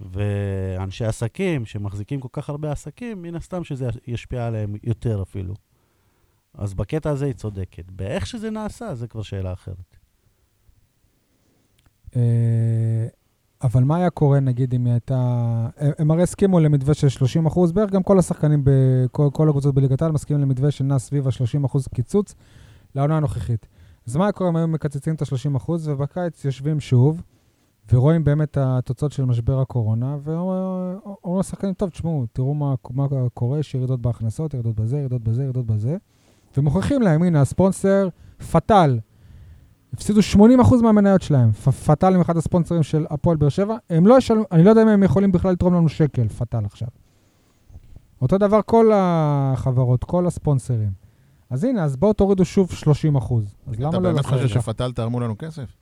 ואנשי 0.00 1.04
עסקים 1.04 1.66
שמחזיקים 1.66 2.20
כל 2.20 2.28
כך 2.32 2.50
הרבה 2.50 2.72
עסקים, 2.72 3.22
מן 3.22 3.34
הסתם 3.34 3.64
שזה 3.64 3.88
ישפיע 4.06 4.46
עליהם 4.46 4.74
יותר 4.82 5.22
אפילו. 5.22 5.54
אז 6.54 6.74
בקטע 6.74 7.10
הזה 7.10 7.24
היא 7.24 7.34
צודקת. 7.34 7.90
באיך 7.90 8.26
שזה 8.26 8.50
נעשה, 8.50 8.94
זה 8.94 9.08
כבר 9.08 9.22
שאלה 9.22 9.52
אחרת. 9.52 9.96
אה, 12.16 13.06
אבל 13.62 13.84
מה 13.84 13.96
היה 13.96 14.10
קורה, 14.10 14.40
נגיד, 14.40 14.74
אם 14.74 14.84
היא 14.84 14.92
הייתה... 14.92 15.16
הם- 15.98 16.10
הרי 16.10 16.22
הסכימו 16.22 16.60
למתווה 16.60 16.94
של 16.94 17.08
30 17.08 17.46
אחוז 17.46 17.72
בערך, 17.72 17.90
גם 17.90 18.02
כל 18.02 18.18
השחקנים, 18.18 18.62
בכל 18.64 19.28
כל 19.32 19.48
הקבוצות 19.48 19.74
בליגת 19.74 20.02
העל 20.02 20.12
מסכימים 20.12 20.42
למתווה 20.42 20.70
שנע 20.70 20.98
סביב 20.98 21.26
ה-30 21.26 21.66
אחוז 21.66 21.86
קיצוץ 21.94 22.34
לעונה 22.94 23.16
הנוכחית. 23.16 23.66
אז 24.06 24.16
מה 24.16 24.24
היה 24.24 24.32
קורה 24.32 24.50
אם 24.50 24.56
היו 24.56 24.68
מקצצים 24.68 25.14
את 25.14 25.22
ה-30 25.22 25.56
אחוז, 25.56 25.88
ובקיץ 25.88 26.44
יושבים 26.44 26.80
שוב, 26.80 27.22
ורואים 27.92 28.24
באמת 28.24 28.50
את 28.50 28.58
התוצאות 28.60 29.12
של 29.12 29.24
משבר 29.24 29.60
הקורונה, 29.60 30.16
ואומרים 30.22 31.40
לשחקנים, 31.40 31.74
טוב, 31.74 31.90
תשמעו, 31.90 32.26
תראו 32.32 32.54
מה, 32.54 32.74
מה 32.90 33.06
קורה, 33.34 33.58
יש 33.58 33.74
ירידות 33.74 34.00
בהכנסות, 34.00 34.54
ירידות 34.54 34.76
בזה, 34.76 34.98
ירידות 34.98 35.22
בזה, 35.22 35.42
ירידות 35.42 35.66
בזה, 35.66 35.96
ומוכיחים 36.56 37.02
להם, 37.02 37.22
הנה, 37.22 37.40
הספונסר, 37.40 38.08
פטל, 38.52 38.98
הפסידו 39.92 40.20
80% 40.20 40.82
מהמניות 40.82 41.22
שלהם. 41.22 41.52
פטל 41.52 42.14
הם 42.14 42.20
אחד 42.20 42.36
הספונסרים 42.36 42.82
של 42.82 43.06
הפועל 43.10 43.36
באר 43.36 43.48
שבע. 43.48 43.76
הם 43.90 44.06
לא 44.06 44.18
ישלמו, 44.18 44.44
אני 44.52 44.64
לא 44.64 44.70
יודע 44.70 44.82
אם 44.82 44.88
הם 44.88 45.02
יכולים 45.02 45.32
בכלל 45.32 45.52
לתרום 45.52 45.74
לנו 45.74 45.88
שקל, 45.88 46.28
פטל 46.28 46.64
עכשיו. 46.64 46.88
אותו 48.22 48.38
דבר 48.38 48.60
כל 48.66 48.90
החברות, 48.94 50.04
כל 50.04 50.26
הספונסרים. 50.26 50.90
אז 51.50 51.64
הנה, 51.64 51.84
אז 51.84 51.96
בואו 51.96 52.12
תורידו 52.12 52.44
שוב 52.44 52.70
30 52.72 53.16
אחוז. 53.16 53.54
אז 53.66 53.80
למה 53.80 53.88
אתה 53.88 53.96
לא 53.96 54.02
באמת 54.02 54.16
לעשות 54.16 54.32
חושב 54.32 54.48
ככה? 54.48 54.60
שפטל 54.60 54.92
תרמו 54.92 55.20
לנו 55.20 55.34
כסף? 55.38 55.76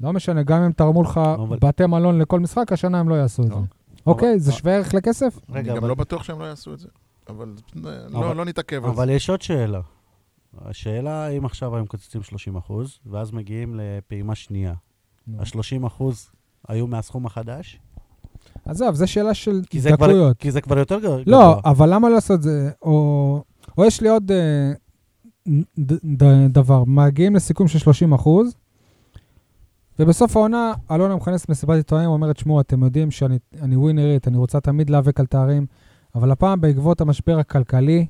לא 0.00 0.12
משנה, 0.12 0.42
גם 0.42 0.62
אם 0.62 0.72
תרמו 0.72 1.02
לך 1.02 1.18
אבל- 1.18 1.58
בתי 1.60 1.86
מלון 1.86 2.18
לכל 2.18 2.40
משחק, 2.40 2.72
השנה 2.72 3.00
הם 3.00 3.08
לא 3.08 3.14
יעשו 3.14 3.42
את 3.42 3.48
לא. 3.50 3.56
זה. 3.60 3.66
אוקיי, 4.06 4.38
זה 4.38 4.50
אבל- 4.50 4.58
שווה 4.58 4.74
ערך 4.74 4.94
לכסף? 4.94 5.38
אני 5.48 5.58
רגע, 5.58 5.70
גם 5.70 5.76
אבל- 5.78 5.88
לא 5.88 5.94
בטוח 5.94 6.22
שהם 6.22 6.40
לא 6.40 6.44
יעשו 6.44 6.72
את 6.74 6.78
זה. 6.78 6.88
אבל 7.28 7.52
אבל- 7.76 8.06
לא 8.12 8.36
לא 8.36 8.44
נתעכב 8.44 8.76
על 8.76 8.90
זה. 8.90 8.96
אבל 8.96 9.10
יש 9.10 9.30
עוד 9.30 9.42
שאלה. 9.42 9.80
השאלה, 10.64 11.28
אם 11.28 11.44
עכשיו 11.44 11.76
היו 11.76 11.84
מקצצים 11.84 12.22
30 12.22 12.56
אחוז, 12.56 12.98
ואז 13.06 13.32
מגיעים 13.32 13.80
לפעימה 13.82 14.34
שנייה, 14.34 14.74
נו. 15.26 15.38
ה-30 15.40 15.86
אחוז 15.86 16.30
היו 16.68 16.86
מהסכום 16.86 17.26
החדש? 17.26 17.80
עזוב, 18.64 18.94
זו 18.94 19.06
שאלה 19.06 19.34
של 19.34 19.62
זה 19.72 19.90
דקויות. 19.90 20.36
כי 20.38 20.50
זה 20.50 20.60
כבר 20.60 20.78
יותר 20.78 21.00
גבוה. 21.00 21.18
לא, 21.26 21.60
אבל 21.64 21.94
למה 21.94 22.08
לא 22.08 22.14
לעשות 22.14 22.42
זה? 22.42 22.70
או, 22.82 23.42
או 23.78 23.84
יש 23.84 24.00
לי 24.00 24.08
עוד 24.08 24.30
אה, 24.32 24.72
ד, 25.78 25.92
ד, 26.22 26.24
דבר, 26.52 26.84
מגיעים 26.86 27.34
לסיכום 27.36 27.68
של 27.68 27.78
30 27.78 28.12
אחוז, 28.12 28.54
ובסוף 29.98 30.36
העונה, 30.36 30.72
אלונה 30.90 31.16
מכנסת 31.16 31.48
מסיבת 31.48 31.76
עיתונאים, 31.76 32.10
אומרת, 32.10 32.36
שמעו, 32.36 32.60
אתם 32.60 32.82
יודעים 32.82 33.10
שאני 33.10 33.38
אני 33.62 33.76
ווינרית, 33.76 34.28
אני 34.28 34.36
רוצה 34.36 34.60
תמיד 34.60 34.90
להיאבק 34.90 35.20
על 35.20 35.26
תארים, 35.26 35.66
אבל 36.14 36.30
הפעם 36.30 36.60
בעקבות 36.60 37.00
המשבר 37.00 37.38
הכלכלי, 37.38 38.06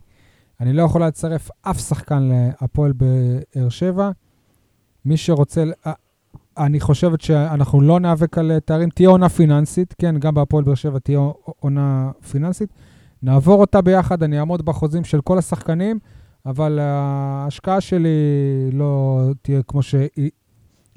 אני 0.61 0.73
לא 0.73 0.83
יכולה 0.83 1.07
לצרף 1.07 1.51
אף 1.63 1.81
שחקן 1.81 2.23
להפועל 2.23 2.93
באר 2.93 3.69
שבע. 3.69 4.11
מי 5.05 5.17
שרוצה, 5.17 5.65
אה, 5.87 5.93
אני 6.59 6.81
חושבת 6.81 7.21
שאנחנו 7.21 7.81
לא 7.81 8.01
ניאבק 8.01 8.39
על 8.39 8.59
תארים, 8.59 8.91
תהיה 8.91 9.09
עונה 9.09 9.29
פיננסית, 9.29 9.95
כן, 9.99 10.19
גם 10.19 10.35
בהפועל 10.35 10.65
באר 10.65 10.75
שבע 10.75 10.99
תהיה 10.99 11.21
עונה 11.45 12.11
פיננסית. 12.31 12.71
נעבור 13.23 13.61
אותה 13.61 13.81
ביחד, 13.81 14.23
אני 14.23 14.39
אעמוד 14.39 14.65
בחוזים 14.65 15.05
של 15.05 15.21
כל 15.21 15.39
השחקנים, 15.39 15.99
אבל 16.47 16.79
ההשקעה 16.79 17.81
שלי 17.81 18.09
לא 18.73 19.21
תהיה 19.43 19.63
כמו 19.63 19.81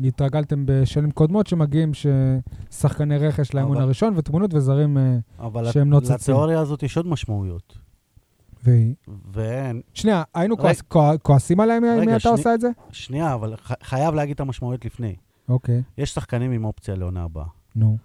שהתרגלתם 0.04 0.64
בשנים 0.66 1.12
קודמות, 1.12 1.48
שמגיעים 1.48 1.92
ששחקני 1.94 3.18
רכש 3.18 3.54
לאימון 3.54 3.76
אבל- 3.78 3.86
הראשון, 3.86 4.14
ותמונות 4.18 4.54
וזרים 4.54 4.98
אה, 4.98 5.18
אבל 5.40 5.72
שהם 5.72 5.90
נוצצים. 5.90 6.16
לתיאוריה 6.16 6.60
הזאת 6.60 6.84
יש 6.84 6.98
עוד 6.98 7.08
משמעויות. 7.08 7.78
והיא. 8.64 8.96
ואין, 9.34 9.82
שנייה, 9.94 10.24
היינו 10.34 10.56
רגע. 10.56 10.64
כועס- 10.64 10.82
כוע- 10.82 11.18
כועסים 11.18 11.60
עליהם 11.60 11.84
מי 11.84 11.90
רגע, 11.90 12.12
אתה 12.12 12.20
שני- 12.20 12.32
עושה 12.32 12.54
את 12.54 12.62
זה? 12.62 12.70
שנייה, 12.92 13.34
אבל 13.34 13.56
ח- 13.56 13.84
חייב 13.84 14.16
להגיד 14.16 14.34
את 14.34 14.40
המשמעויות 14.40 14.86
לפני. 14.86 15.16
אוקיי. 15.50 15.82
יש 15.98 16.14
שחקנים 16.14 16.52
עם 16.52 16.66
אופציה 16.66 16.96
לעונה 16.96 17.24
הבאה. 17.24 17.46
נו. 17.76 17.98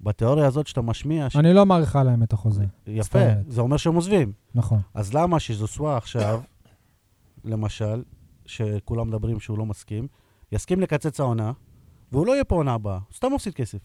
בתיאוריה 0.00 0.46
הזאת 0.46 0.66
שאתה 0.66 0.82
משמיע, 0.82 1.30
ש... 1.30 1.36
אני 1.36 1.52
לא 1.54 1.66
מעריכה 1.66 2.02
להם 2.02 2.22
את 2.22 2.32
החוזה. 2.32 2.64
יפה. 2.86 3.18
זה 3.48 3.60
אומר 3.60 3.76
שהם 3.76 3.94
עוזבים. 3.94 4.32
נכון. 4.54 4.78
אז 4.94 5.14
למה 5.14 5.40
שזוסווה 5.40 5.96
עכשיו, 5.96 6.40
למשל, 7.44 8.02
שכולם 8.46 9.08
מדברים 9.08 9.40
שהוא 9.40 9.58
לא 9.58 9.66
מסכים, 9.66 10.06
יסכים 10.52 10.80
לקצץ 10.80 11.20
העונה, 11.20 11.52
והוא 12.12 12.26
לא 12.26 12.32
יהיה 12.32 12.44
פה 12.44 12.54
עונה 12.54 12.74
הבאה, 12.74 12.94
הוא 12.94 13.14
סתם 13.14 13.32
מפסיד 13.34 13.54
כסף. 13.54 13.78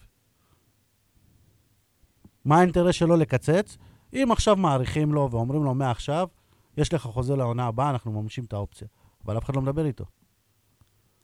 מה 2.44 2.58
האינטרס 2.58 2.94
שלו 2.94 3.16
לקצץ? 3.16 3.76
אם 4.14 4.28
עכשיו 4.32 4.56
מעריכים 4.56 5.12
לו 5.12 5.28
ואומרים 5.30 5.64
לו 5.64 5.74
מעכשיו, 5.74 6.28
יש 6.76 6.94
לך 6.94 7.02
חוזה 7.02 7.36
לעונה 7.36 7.66
הבאה, 7.66 7.90
אנחנו 7.90 8.12
מממשים 8.12 8.44
את 8.44 8.52
האופציה. 8.52 8.88
אבל 9.26 9.38
אף 9.38 9.44
אחד 9.44 9.56
לא 9.56 9.62
מדבר 9.62 9.86
איתו. 9.86 10.04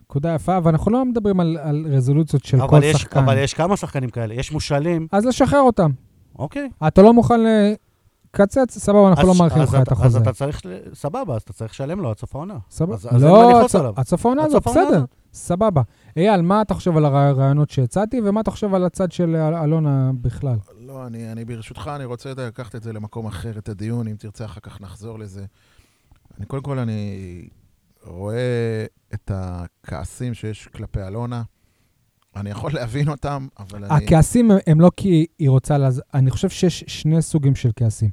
נקודה 0.02 0.34
יפה, 0.34 0.56
אבל 0.56 0.70
אנחנו 0.70 0.90
לא 0.92 1.04
מדברים 1.04 1.40
על, 1.40 1.56
על 1.62 1.86
רזולוציות 1.90 2.44
של 2.44 2.58
כל 2.68 2.80
יש, 2.82 2.96
שחקן. 2.96 3.20
אבל 3.20 3.38
יש 3.38 3.54
כמה 3.54 3.76
שחקנים 3.76 4.10
כאלה, 4.10 4.34
יש 4.34 4.52
מושאלים, 4.52 5.06
אז 5.12 5.24
לשחרר 5.26 5.60
אותם. 5.60 5.90
אוקיי. 6.38 6.68
אתה 6.88 7.02
לא 7.02 7.12
מוכן 7.12 7.40
לקצץ, 7.40 8.78
סבבה, 8.78 9.08
אנחנו 9.08 9.22
אז- 9.22 9.28
לא 9.28 9.34
מאריכים 9.38 9.62
אז 9.62 9.74
לך 9.74 9.82
את 9.82 9.92
החוזה. 9.92 10.06
אז 10.18 10.22
אתה 10.22 10.32
צריך, 10.32 10.60
סבבה, 10.94 11.34
אז 11.34 11.42
אתה 11.42 11.52
צריך 11.52 11.70
לשלם 11.72 12.00
לו 12.00 12.10
עד 12.10 12.18
סוף 12.18 12.34
העונה. 12.36 12.58
סבבה. 12.70 12.96
לא, 13.18 13.60
עד- 13.96 14.06
סוף 14.06 14.26
העונה 14.26 14.42
הזאת, 14.42 14.62
בסדר. 14.68 15.04
סבבה. 15.32 15.82
אייל, 16.16 16.42
מה 16.42 16.62
אתה 16.62 16.74
חושב 16.74 16.96
על 16.96 17.04
הרעיונות 17.04 17.70
שהצעתי, 17.70 18.20
ומה 18.24 18.40
אתה 18.40 18.50
חושב 18.50 18.74
על 18.74 18.84
הצד 18.84 19.12
של 19.12 19.36
אל- 19.36 19.54
אלונה 19.54 20.10
בכלל? 20.20 20.56
לא, 20.78 21.06
אני, 21.06 21.32
אני 21.32 21.44
ברשותך, 21.44 21.90
אני 21.96 22.04
רוצה 22.04 22.32
לקחת 22.36 22.74
את 22.74 22.82
זה 22.82 22.92
למקום 22.92 23.26
אחר, 23.26 23.58
את 23.58 23.68
הדיון, 23.68 24.08
אם 24.08 24.16
תרצה 24.18 24.44
אחר 24.44 24.60
כך 24.60 24.80
נחזור 24.80 25.18
לזה. 25.18 25.44
אני, 26.38 26.46
קודם 26.46 26.62
כל, 26.62 26.78
אני 26.78 27.48
רואה 28.06 28.84
את 29.14 29.30
הכעסים 29.34 30.34
שיש 30.34 30.68
כלפי 30.68 31.02
אלונה. 31.02 31.42
אני 32.36 32.50
יכול 32.50 32.72
להבין 32.74 33.08
אותם, 33.08 33.46
אבל 33.58 33.84
אני... 33.84 34.04
הכעסים 34.06 34.50
הם- 34.50 34.58
הם 34.66 34.80
לא 34.80 34.90
כי 34.96 35.26
היא 35.38 35.50
רוצה 35.50 35.78
לז... 35.78 36.02
אני 36.14 36.30
חושב 36.30 36.48
שיש 36.48 36.84
שני 36.86 37.22
סוגים 37.22 37.54
של 37.54 37.70
כעסים. 37.76 38.10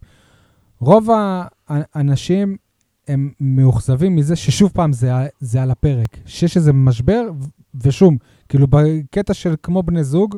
רוב 0.80 1.10
האנשים 1.68 2.58
הם 3.08 3.32
מאוכזבים 3.40 4.16
מזה 4.16 4.36
ששוב 4.36 4.72
פעם 4.74 4.94
זה, 4.94 5.12
זה 5.40 5.62
על 5.62 5.72
הפרק. 5.72 6.18
שיש 6.26 6.58
איזה 6.58 6.74
משבר, 6.74 7.30
ושום, 7.76 8.18
כאילו 8.50 8.68
בקטע 8.70 9.34
של 9.34 9.56
כמו 9.64 9.84
בני 9.84 10.04
זוג, 10.04 10.36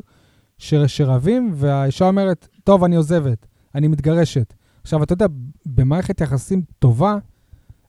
ש, 0.58 0.74
שרבים, 0.74 1.50
והאישה 1.54 2.08
אומרת, 2.08 2.48
טוב, 2.64 2.84
אני 2.84 2.96
עוזבת, 2.96 3.46
אני 3.74 3.88
מתגרשת. 3.88 4.54
עכשיו, 4.82 5.02
אתה 5.02 5.12
יודע, 5.12 5.26
במערכת 5.66 6.20
יחסים 6.20 6.62
טובה, 6.78 7.16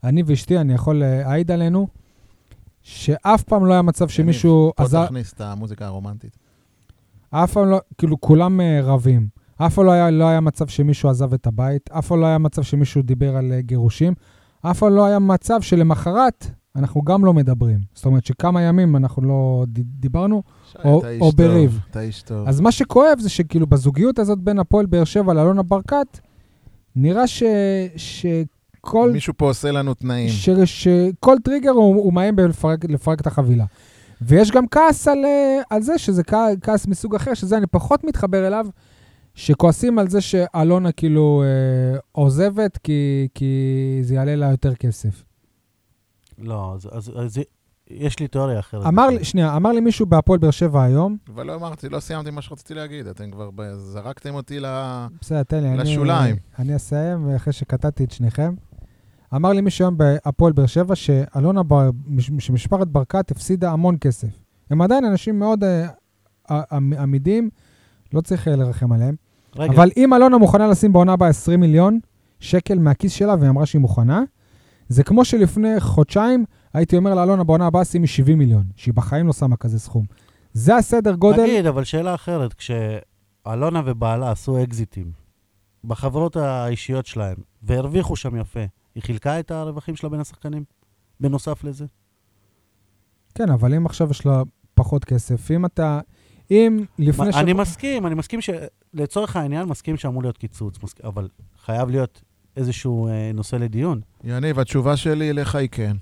אני 0.03 0.23
ואשתי, 0.25 0.57
אני 0.57 0.73
יכול 0.73 0.99
להעיד 0.99 1.51
עלינו, 1.51 1.87
שאף 2.81 3.43
פעם 3.43 3.65
לא 3.65 3.73
היה 3.73 3.81
מצב 3.81 4.07
שמישהו 4.07 4.71
פה 4.75 4.83
עזר... 4.83 5.05
תכניס 5.05 5.33
את 5.33 5.41
המוזיקה 5.41 5.85
הרומנטית. 5.85 6.37
אף 7.29 7.53
פעם 7.53 7.69
לא, 7.69 7.79
כאילו, 7.97 8.21
כולם 8.21 8.61
אה, 8.61 8.79
רבים. 8.83 9.27
אף 9.57 9.75
פעם 9.75 9.85
לא 9.85 9.91
היה, 9.91 10.11
לא 10.11 10.25
היה 10.25 10.39
מצב 10.39 10.67
שמישהו 10.67 11.09
עזב 11.09 11.33
את 11.33 11.47
הבית, 11.47 11.89
אף 11.91 12.07
פעם 12.07 12.19
לא 12.19 12.25
היה 12.25 12.37
מצב 12.37 12.61
שמישהו 12.61 13.01
דיבר 13.01 13.37
על 13.37 13.51
אה, 13.51 13.61
גירושים, 13.61 14.13
אף 14.61 14.79
פעם 14.79 14.93
לא 14.95 15.05
היה 15.05 15.19
מצב 15.19 15.61
שלמחרת 15.61 16.45
אנחנו 16.75 17.01
גם 17.01 17.25
לא 17.25 17.33
מדברים. 17.33 17.79
זאת 17.93 18.05
אומרת 18.05 18.25
שכמה 18.25 18.61
ימים 18.61 18.95
אנחנו 18.95 19.21
לא 19.21 19.65
דיברנו, 19.75 20.43
שי, 20.71 20.77
או- 20.85 21.01
או 21.21 21.31
בריב. 21.31 21.79
אתה 21.91 22.01
איש 22.01 22.21
טוב. 22.21 22.47
אז 22.47 22.59
מה 22.59 22.71
שכואב 22.71 23.19
זה 23.19 23.29
שכאילו 23.29 23.67
בזוגיות 23.67 24.19
הזאת 24.19 24.39
בין 24.39 24.59
הפועל 24.59 24.85
באר 24.85 25.03
שבע 25.03 25.33
לאלונה 25.33 25.63
ברקת, 25.63 26.19
נראה 26.95 27.27
ש... 27.27 27.43
שכל... 27.95 29.11
מישהו 29.13 29.33
פה 29.37 29.45
עושה 29.45 29.71
לנו 29.71 29.93
תנאים. 29.93 30.29
ש, 30.29 30.49
שכל 30.65 31.35
טריגר 31.43 31.71
הוא, 31.71 31.95
הוא 31.95 32.13
מאיים 32.13 32.35
בלפרק 32.35 32.85
לפרק 32.89 33.21
את 33.21 33.27
החבילה. 33.27 33.65
ויש 34.21 34.51
גם 34.51 34.67
כעס 34.67 35.07
על, 35.07 35.25
אה, 35.25 35.61
על 35.69 35.81
זה, 35.81 35.97
שזה 35.97 36.23
כע- 36.23 36.55
כעס 36.61 36.87
מסוג 36.87 37.15
אחר, 37.15 37.33
שזה 37.33 37.57
אני 37.57 37.67
פחות 37.67 38.03
מתחבר 38.03 38.47
אליו, 38.47 38.67
שכועסים 39.35 39.99
על 39.99 40.09
זה 40.09 40.21
שאלונה 40.21 40.91
כאילו 40.91 41.43
אה, 41.45 41.99
עוזבת 42.11 42.77
כי, 42.77 43.27
כי 43.33 43.55
זה 44.01 44.15
יעלה 44.15 44.35
לה 44.35 44.49
יותר 44.51 44.75
כסף. 44.75 45.23
לא, 46.37 46.73
אז, 46.75 46.89
אז, 46.91 47.11
אז 47.15 47.39
יש 47.89 48.19
לי 48.19 48.27
תיאוריה 48.27 48.59
אחרת. 48.59 48.85
אמר 48.87 49.07
לי, 49.07 49.23
שנייה, 49.23 49.55
אמר 49.55 49.71
לי 49.71 49.79
מישהו 49.79 50.05
בהפועל 50.05 50.39
באר 50.39 50.51
שבע 50.51 50.83
היום, 50.83 51.17
אבל 51.33 51.45
לא 51.47 51.55
אמרתי, 51.55 51.89
לא 51.89 51.99
סיימתי 51.99 52.31
מה 52.31 52.41
שרציתי 52.41 52.73
להגיד, 52.73 53.07
אתם 53.07 53.31
כבר 53.31 53.49
ב- 53.55 53.73
זרקתם 53.75 54.35
אותי 54.35 54.59
ל... 54.59 54.65
בסדר, 55.21 55.43
תן 55.43 55.63
לי, 55.63 55.69
אני, 55.69 55.77
לשוליים. 55.77 56.35
אני 56.59 56.75
אסיים 56.75 57.29
אחרי 57.35 57.53
שקטעתי 57.53 58.03
את 58.03 58.11
שניכם. 58.11 58.53
אמר 59.35 59.53
לי 59.53 59.61
מישהו 59.61 59.85
היום 59.85 59.97
בהפועל 59.97 60.53
באר 60.53 60.65
שבע 60.65 60.95
שאלונה, 60.95 61.63
בר, 61.63 61.89
מש- 62.07 62.31
שמשפחת 62.39 62.87
ברקת 62.87 63.31
הפסידה 63.31 63.71
המון 63.71 63.95
כסף. 64.01 64.27
הם 64.69 64.81
עדיין 64.81 65.05
אנשים 65.05 65.39
מאוד 65.39 65.63
אה, 65.63 65.87
עמ- 66.51 66.99
עמידים, 66.99 67.49
לא 68.13 68.21
צריך 68.21 68.47
אה, 68.47 68.55
לרחם 68.55 68.91
עליהם. 68.91 69.15
רגע, 69.55 69.73
אבל 69.73 69.89
אם 69.97 70.13
אלונה 70.13 70.37
מוכנה 70.37 70.67
לשים 70.67 70.93
בעונה 70.93 71.13
הבאה 71.13 71.29
20 71.29 71.59
מיליון 71.59 71.99
שקל 72.39 72.79
מהכיס 72.79 73.11
שלה, 73.11 73.35
והיא 73.39 73.49
אמרה 73.49 73.65
שהיא 73.65 73.81
מוכנה, 73.81 74.23
זה 74.87 75.03
כמו 75.03 75.25
שלפני 75.25 75.79
חודשיים 75.79 76.45
הייתי 76.73 76.97
אומר 76.97 77.15
לאלונה 77.15 77.43
בעונה 77.43 77.67
הבאה 77.67 77.85
שימי 77.85 78.07
70 78.07 78.37
מיליון, 78.37 78.63
שהיא 78.75 78.93
בחיים 78.93 79.27
לא 79.27 79.33
שמה 79.33 79.57
כזה 79.57 79.79
סכום. 79.79 80.05
זה 80.53 80.75
הסדר 80.75 81.15
גודל. 81.15 81.43
תגיד, 81.43 81.65
אבל 81.65 81.83
שאלה 81.83 82.15
אחרת, 82.15 82.53
כשאלונה 82.53 83.81
ובעלה 83.85 84.31
עשו 84.31 84.63
אקזיטים 84.63 85.11
בחברות 85.83 86.35
האישיות 86.35 87.05
שלהם, 87.05 87.37
והרוויחו 87.63 88.15
שם 88.15 88.35
יפה, 88.35 88.65
היא 88.95 89.03
חילקה 89.03 89.39
את 89.39 89.51
הרווחים 89.51 89.95
שלה 89.95 90.09
בין 90.09 90.19
השחקנים? 90.19 90.63
בנוסף 91.19 91.63
לזה? 91.63 91.85
כן, 93.35 93.49
אבל 93.49 93.73
אם 93.73 93.85
עכשיו 93.85 94.11
יש 94.11 94.25
לה 94.25 94.43
פחות 94.73 95.05
כסף, 95.05 95.51
אם 95.51 95.65
אתה... 95.65 95.99
אם 96.51 96.85
לפני 96.99 97.29
מה, 97.29 97.39
אני 97.39 97.53
מסכים, 97.53 98.07
אני 98.07 98.15
מסכים 98.15 98.41
ש... 98.41 98.49
לצורך 98.93 99.35
העניין, 99.35 99.67
מסכים 99.67 99.97
שאמור 99.97 100.21
להיות 100.21 100.37
קיצוץ, 100.37 100.83
מסכ... 100.83 101.01
אבל 101.03 101.27
חייב 101.65 101.89
להיות 101.89 102.21
איזשהו 102.57 103.07
אה, 103.07 103.31
נושא 103.33 103.55
לדיון. 103.55 104.01
יניב, 104.23 104.59
התשובה 104.59 104.97
שלי 104.97 105.29
אליך 105.29 105.55
היא 105.55 105.69
כן. 105.71 105.97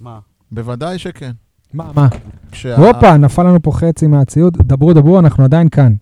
מה? 0.00 0.18
בוודאי 0.52 0.98
שכן. 0.98 1.30
מה, 1.74 1.90
מה? 1.94 2.08
כשה... 2.52 2.76
הופה, 2.76 3.16
נפל 3.16 3.42
לנו 3.42 3.62
פה 3.62 3.72
חצי 3.72 4.06
מהציוד. 4.06 4.56
דברו, 4.62 4.92
דברו, 4.92 5.18
אנחנו 5.18 5.44
עדיין 5.44 5.68
כאן. 5.68 5.94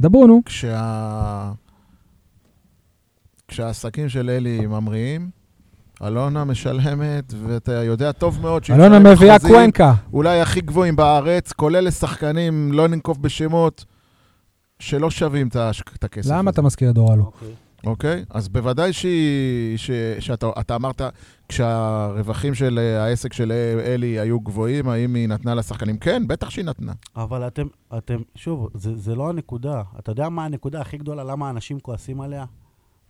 דברו, 0.00 0.26
נו. 0.26 0.42
כשה... 0.44 1.52
כשהעסקים 3.48 4.08
של 4.08 4.30
אלי 4.30 4.66
ממריאים, 4.66 5.30
אלונה 6.02 6.44
משלמת, 6.44 7.34
ואתה 7.46 7.72
יודע 7.72 8.12
טוב 8.12 8.40
מאוד 8.42 8.64
שהיא 8.64 8.76
אלונה 8.76 8.98
מביאה 8.98 9.38
קוונקה. 9.38 9.94
אולי 10.12 10.40
הכי 10.40 10.60
גבוהים 10.60 10.96
בארץ, 10.96 11.52
כולל 11.52 11.84
לשחקנים, 11.84 12.72
לא 12.72 12.88
ננקוב 12.88 13.22
בשמות, 13.22 13.84
שלא 14.78 15.10
שווים 15.10 15.48
את 15.48 16.04
הכסף 16.04 16.30
למה 16.30 16.40
הזה. 16.40 16.50
אתה 16.50 16.62
מזכיר 16.62 16.90
את 16.90 16.94
דורלו? 16.94 17.24
אוקיי. 17.24 17.48
אוקיי? 17.86 18.24
אז 18.30 18.48
בוודאי 18.48 18.92
שהיא- 18.92 19.76
ש... 19.76 19.90
שאתה 20.18 20.46
אתה 20.60 20.74
אמרת, 20.74 21.02
כשהרווחים 21.48 22.54
של 22.54 22.78
אה, 22.82 23.04
העסק 23.04 23.32
של 23.32 23.52
אלי 23.86 24.18
היו 24.20 24.40
גבוהים, 24.40 24.88
האם 24.88 25.14
היא 25.14 25.28
נתנה 25.28 25.54
לשחקנים? 25.54 25.98
כן, 25.98 26.22
בטח 26.26 26.50
שהיא 26.50 26.64
נתנה. 26.64 26.92
אבל 27.16 27.46
אתם, 27.46 27.66
אתם, 27.98 28.16
שוב, 28.34 28.68
זה, 28.74 28.96
זה 28.96 29.14
לא 29.14 29.28
הנקודה. 29.28 29.82
אתה 29.98 30.12
יודע 30.12 30.28
מה 30.28 30.44
הנקודה 30.44 30.80
הכי 30.80 30.96
גדולה? 30.96 31.24
למה 31.24 31.50
אנשים 31.50 31.80
כועסים 31.80 32.20
עליה 32.20 32.44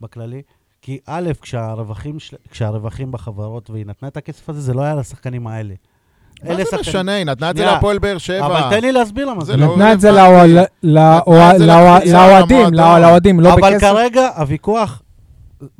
בכללי? 0.01 0.41
כי 0.81 0.99
א', 1.07 1.31
כשהרווחים, 1.41 2.19
של, 2.19 2.37
כשהרווחים 2.51 3.11
בחברות 3.11 3.69
והיא 3.69 3.85
נתנה 3.85 4.09
את 4.09 4.17
הכסף 4.17 4.49
הזה, 4.49 4.61
זה 4.61 4.73
לא 4.73 4.81
היה 4.81 4.95
לשחקנים 4.95 5.47
האלה. 5.47 5.73
מה 6.43 6.55
זה 6.55 6.63
שחקנים- 6.65 6.81
משנה? 6.81 7.11
היא 7.11 7.25
נתנה 7.25 7.49
את 7.49 7.55
זה 7.55 7.61
שנייה, 7.61 7.73
להפועל 7.75 7.99
באר 7.99 8.17
שבע. 8.17 8.45
אבל 8.45 8.69
תן 8.69 8.81
לי 8.81 8.91
להסביר 8.91 9.25
למה 9.25 9.39
זה 9.45 9.51
זה 9.51 9.57
לא 9.57 9.65
לא. 9.67 9.71
נתנה 9.73 9.93
את 9.93 9.99
זה 10.01 10.11
רלוונטי. 10.11 10.53
לאוה- 10.53 10.65
לאוה- 10.83 11.53
נתנה 11.53 11.53
את 11.53 11.57
זה 11.59 11.65
לאוה- 11.65 11.97
לקבוצה, 11.99 12.13
לאוהדים, 12.27 12.57
למועדון. 12.73 13.01
לאוהדים, 13.01 13.39
לא 13.39 13.53
אבל 13.53 13.61
בכסף. 13.61 13.79
כרגע 13.81 14.27
הוויכוח 14.37 15.01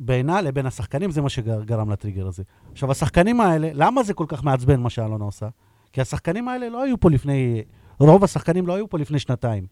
בינה 0.00 0.40
לבין 0.40 0.66
השחקנים 0.66 1.10
זה 1.10 1.22
מה 1.22 1.28
שגרם 1.28 1.90
לטריגר 1.90 2.26
הזה. 2.26 2.42
עכשיו, 2.72 2.90
השחקנים 2.90 3.40
האלה, 3.40 3.70
למה 3.74 4.02
זה 4.02 4.14
כל 4.14 4.24
כך 4.28 4.44
מעצבן 4.44 4.80
מה 4.80 4.90
שאלונה 4.90 5.24
עושה? 5.24 5.46
כי 5.92 6.00
השחקנים 6.00 6.48
האלה 6.48 6.68
לא 6.68 6.82
היו 6.82 7.00
פה 7.00 7.10
לפני... 7.10 7.62
רוב 8.00 8.24
השחקנים 8.24 8.66
לא 8.66 8.74
היו 8.74 8.88
פה 8.88 8.98
לפני 8.98 9.18
שנתיים. 9.18 9.66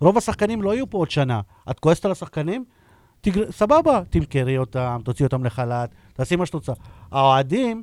רוב 0.00 0.16
השחקנים 0.18 0.62
לא 0.62 0.70
היו 0.70 0.90
פה 0.90 0.98
עוד 0.98 1.10
שנה. 1.10 1.40
את 1.70 1.80
כועסת 1.80 2.04
על 2.04 2.12
השחקנים? 2.12 2.64
תגר... 3.20 3.42
סבבה, 3.50 4.00
תמכרי 4.10 4.58
אותם, 4.58 4.98
תוציאי 5.04 5.26
אותם 5.26 5.44
לחל"ת, 5.44 5.90
תעשי 6.14 6.36
מה 6.36 6.46
שאת 6.46 6.54
רוצה. 6.54 6.72
האוהדים, 7.12 7.82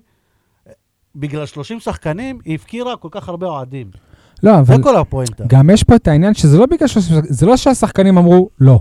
בגלל 1.15 1.45
30 1.45 1.79
שחקנים, 1.79 2.39
היא 2.45 2.55
הפקירה 2.55 2.97
כל 2.97 3.07
כך 3.11 3.29
הרבה 3.29 3.47
אוהדים. 3.47 3.87
לא, 4.43 4.51
זה 4.63 4.73
אבל 4.73 4.83
כל 4.83 4.95
הפואנטה. 4.95 5.43
גם 5.47 5.69
יש 5.69 5.83
פה 5.83 5.95
את 5.95 6.07
העניין 6.07 6.33
שזה 6.33 6.57
לא 6.57 6.65
בגלל 6.65 6.87
ש... 6.87 6.97
זה 7.11 7.45
לא 7.45 7.57
שהשחקנים 7.57 8.17
אמרו 8.17 8.49
לא. 8.59 8.79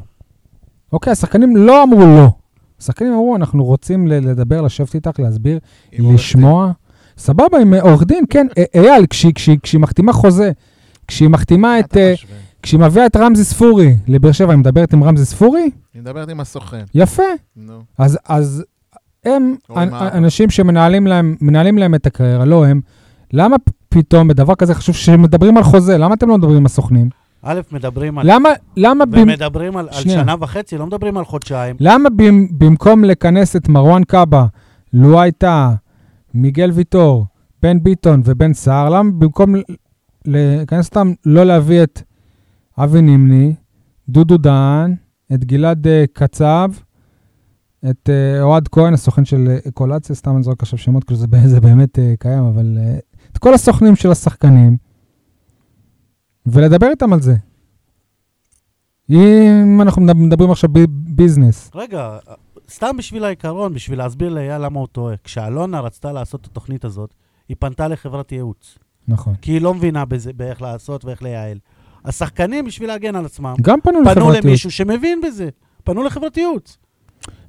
אוקיי, 0.93 1.11
השחקנים 1.11 1.57
לא 1.57 1.83
אמרו 1.83 2.01
לא. 2.01 2.27
השחקנים 2.81 3.13
אמרו, 3.13 3.37
אנחנו 3.37 3.65
רוצים 3.65 4.07
לדבר, 4.07 4.61
לשבת 4.61 4.95
איתך, 4.95 5.21
להסביר, 5.21 5.59
לשמוע. 5.93 6.73
סבבה, 7.19 7.59
עם 7.61 7.75
אה, 7.75 7.81
עורך 7.83 8.03
דין, 8.03 8.25
כן. 8.31 8.47
אה, 8.59 8.65
אייל, 8.75 9.07
כשהיא- 9.11 9.81
מחתימה 9.81 10.13
חוזה, 10.13 10.51
כשהיא 11.09 11.29
מחתימה. 11.29 11.81
את... 11.81 11.97
כשהיא 12.67 12.81
מביאה 12.81 13.07
את 13.07 13.17
רמזי 13.17 13.45
ספורי 13.45 13.97
לבאר 14.09 14.33
שבע, 14.33 14.51
היא 14.53 14.59
מדברת 14.59 14.93
עם 14.93 15.05
רמזי 15.05 15.25
ספורי? 15.25 15.71
היא 15.95 16.03
מדברת 16.03 16.29
עם 16.29 16.41
הסוכן. 16.41 16.85
יפה. 16.95 17.23
נו. 17.57 17.81
אז, 17.99 18.19
אז 18.29 18.65
הם 19.25 19.55
אנ-. 19.71 19.93
אנשים 19.93 20.51
שמנהלים 20.51 21.07
להם, 21.07 21.37
להם 21.79 21.95
את 21.95 22.07
הקריירה, 22.07 22.45
לא 22.45 22.67
הם. 22.67 22.81
למה 23.33 23.57
פתאום 23.89 24.29
בדבר 24.29 24.55
כזה 24.55 24.75
חשוב 24.75 24.95
שמדברים 24.95 25.57
על 25.57 25.63
חוזה? 25.63 25.99
למה 25.99 26.15
אתם 26.15 26.29
לא 26.29 26.39
מדברים 26.39 26.57
עם 26.57 26.67
הסוכנים? 26.67 27.09
א', 27.43 27.61
מדברים 27.73 28.19
על... 28.19 28.27
למה, 28.33 28.49
למה, 28.77 29.07
במ... 29.07 29.19
ומדברים 29.19 29.77
על, 29.77 29.89
על 29.93 29.95
שנייה. 29.95 30.21
שנה 30.21 30.35
וחצי, 30.41 30.79
לא 30.79 30.87
מדברים 30.87 31.17
על 31.17 31.25
חודשיים. 31.25 31.77
למה 31.81 32.11
במ, 32.11 32.47
במקום 32.59 33.05
לכנס 33.05 33.57
את 33.57 33.69
מרואן 33.69 34.05
קאבה, 34.05 34.47
לואי 34.93 35.33
טאה, 35.33 35.75
מיגל 36.35 36.71
ויטור, 36.71 37.27
בן 37.63 37.83
ביטון 37.83 38.23
ובן 38.25 38.53
סער, 38.53 38.89
למה 38.89 39.11
במקום 39.19 39.55
לכנס 40.25 40.89
אותם, 40.89 41.13
לא 41.27 41.45
להביא 41.45 41.83
את 41.83 42.03
אבי 42.79 43.03
נימני, 43.03 43.55
דודו 44.09 44.37
דהן, 44.39 44.95
את 45.35 45.45
גלעד 45.45 45.87
אה, 45.87 46.05
קצב, 46.13 46.71
את 47.91 48.11
אה, 48.11 48.43
אוהד 48.43 48.69
כהן, 48.69 48.95
הסוכן 48.95 49.25
של 49.25 49.49
אה, 49.49 49.71
קולציה, 49.71 50.17
סתם 50.17 50.35
אני 50.37 50.43
זורק 50.43 50.63
עכשיו 50.63 50.79
שמות, 50.79 51.05
כאילו 51.05 51.19
זה, 51.45 51.61
באמת 51.61 51.99
קיים, 52.19 52.45
אבל 52.45 52.79
את 53.33 53.39
כל 53.39 53.55
הסוכנים 53.55 53.97
של 53.97 54.11
השחקנים, 54.11 54.77
ולדבר 56.47 56.87
איתם 56.91 57.13
על 57.13 57.21
זה. 57.21 57.35
אם 59.11 59.79
אנחנו 59.83 60.03
מדבר- 60.03 60.21
מדברים 60.21 60.51
עכשיו 60.51 60.71
ביזנס. 60.89 61.71
רגע, 61.75 62.19
סתם 62.71 62.97
בשביל 62.99 63.25
העיקרון, 63.25 63.75
בשביל 63.75 63.99
להסביר 63.99 64.29
לאייל 64.29 64.59
למה 64.63 64.81
הוא 64.81 64.87
טועה. 64.93 65.15
כשאלונה 65.25 65.81
רצתה 65.81 66.13
לעשות 66.13 66.41
את 66.41 66.47
התוכנית 66.47 66.85
הזאת, 66.85 67.15
היא 67.49 67.57
פנתה 67.61 67.89
לחברת 67.89 68.33
ייעוץ. 68.33 68.79
נכון. 69.09 69.35
כי 69.43 69.53
היא 69.53 69.61
לא 69.61 69.75
מבינה 69.75 70.05
בזה, 70.05 70.33
באיך 70.33 70.63
לעשות 70.63 71.05
ואיך 71.05 71.23
לייעל. 71.23 71.59
השחקנים, 72.07 72.65
בשביל 72.65 72.89
להגן 72.89 73.17
על 73.17 73.25
עצמם, 73.25 73.55
גם 73.61 73.81
פנו 73.81 73.93
פנו 73.93 74.03
לחברת 74.03 74.17
ייעוץ. 74.35 74.45
למישהו 74.45 74.71
שמבין 74.71 75.21
בזה. 75.21 75.49
פנו 75.85 76.03
לחברת 76.03 76.37
ייעוץ. 76.37 76.79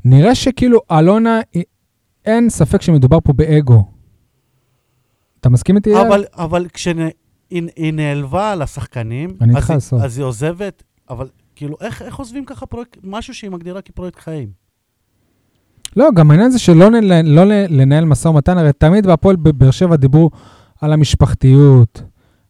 נראה 0.06 0.36
שכאילו 0.36 0.80
אלונה, 0.91 1.39
היא- 1.54 1.63
אין 2.26 2.50
ספק 2.50 2.82
שמדובר 2.82 3.17
פה 3.24 3.34
באגו. 3.34 3.84
אתה 5.39 5.50
מסכים 5.50 5.76
איתי? 5.76 6.02
אבל, 6.02 6.24
אבל 6.34 6.65
כשהיא 6.74 6.93
נעלבה 7.93 8.52
על 8.52 8.62
השחקנים, 8.62 9.30
אני 9.41 9.52
אז, 9.58 9.72
איתך, 9.72 9.74
סוף. 9.80 10.02
אז 10.04 10.17
היא 10.17 10.26
עוזבת, 10.26 10.84
אבל 11.10 11.28
כאילו, 11.56 11.78
איך, 11.82 12.02
איך 12.02 12.15
עוזבים 12.15 12.46
ככה 12.46 12.65
פרויקט, 12.65 12.98
משהו 13.04 13.34
שהיא 13.34 13.52
מגדירה 13.52 13.82
כפרויקט 13.82 14.20
חיים? 14.20 14.50
לא, 15.96 16.10
גם 16.15 16.32
העניין 16.32 16.52
זה 16.52 16.60
שלא 16.60 16.89
לא 17.24 17.43
ל- 17.46 17.65
לנהל 17.82 18.06
משא 18.06 18.28
ומתן, 18.28 18.58
הרי 18.58 18.74
תמיד 18.74 19.08
בהפועל 19.08 19.36
בבאר 19.36 19.72
שבע 19.72 19.96
דיברו 19.96 20.30
על 20.82 20.93
המשפחתיות, 20.93 22.02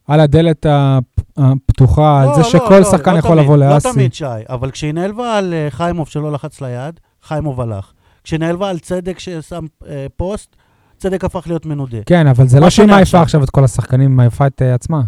על 0.08 0.20
הדלת 0.20 0.66
הפ- 0.68 1.20
הפתוחה, 1.36 2.20
על 2.22 2.28
לא, 2.28 2.34
זה 2.34 2.40
לא, 2.40 2.48
שכל 2.48 2.78
לא, 2.78 2.84
שחקן 2.84 3.12
לא 3.12 3.18
יכול 3.18 3.30
תמיד, 3.30 3.44
לבוא 3.44 3.56
לא 3.56 3.74
לאסי. 3.74 3.92
תמיד, 3.92 4.14
שי, 4.14 4.24
אבל 4.48 4.70
כשהיא 4.70 4.94
נעלבה 4.94 5.38
על 5.38 5.54
אה, 5.54 5.66
חיימוב 5.70 6.08
שלא 6.08 6.32
לחץ 6.32 6.60
ליד, 6.60 7.00
חיימוב 7.22 7.60
הלך. 7.60 7.92
כשהיא 8.24 8.40
נעלבה 8.40 8.70
על 8.70 8.78
צדק 8.78 9.18
ששם 9.18 9.64
אה, 9.88 10.06
פוסט, 10.16 10.56
צדק 10.96 11.24
הפך 11.24 11.46
להיות 11.46 11.66
מנודה. 11.66 11.98
כן, 12.06 12.26
אבל 12.26 12.48
זה 12.48 12.60
לא 12.60 12.70
שהיא 12.70 12.86
מעיפה 12.86 13.20
עכשיו? 13.20 13.44
את 13.44 13.50
כל 13.50 13.64
השחקנים, 13.64 14.10
היא 14.10 14.16
מעיפה 14.16 14.46
את 14.46 14.62
אה, 14.62 14.74
עצמה. 14.74 15.02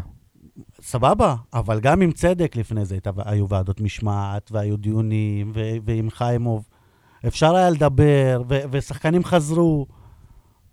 סבבה, 0.83 1.35
אבל 1.55 1.81
גם 1.81 2.01
עם 2.01 2.13
צדק 2.13 2.57
לפני 2.57 2.85
זה 2.85 2.97
היו 3.25 3.49
ועדות 3.49 3.81
משמעת, 3.81 4.51
והיו 4.53 4.77
דיונים, 4.77 5.53
ו- 5.55 5.77
ועם 5.85 6.11
חיימוב. 6.11 6.65
אפשר 7.27 7.55
היה 7.57 7.71
לדבר, 7.71 8.43
ו- 8.49 8.61
ושחקנים 8.71 9.25
חזרו. 9.25 9.87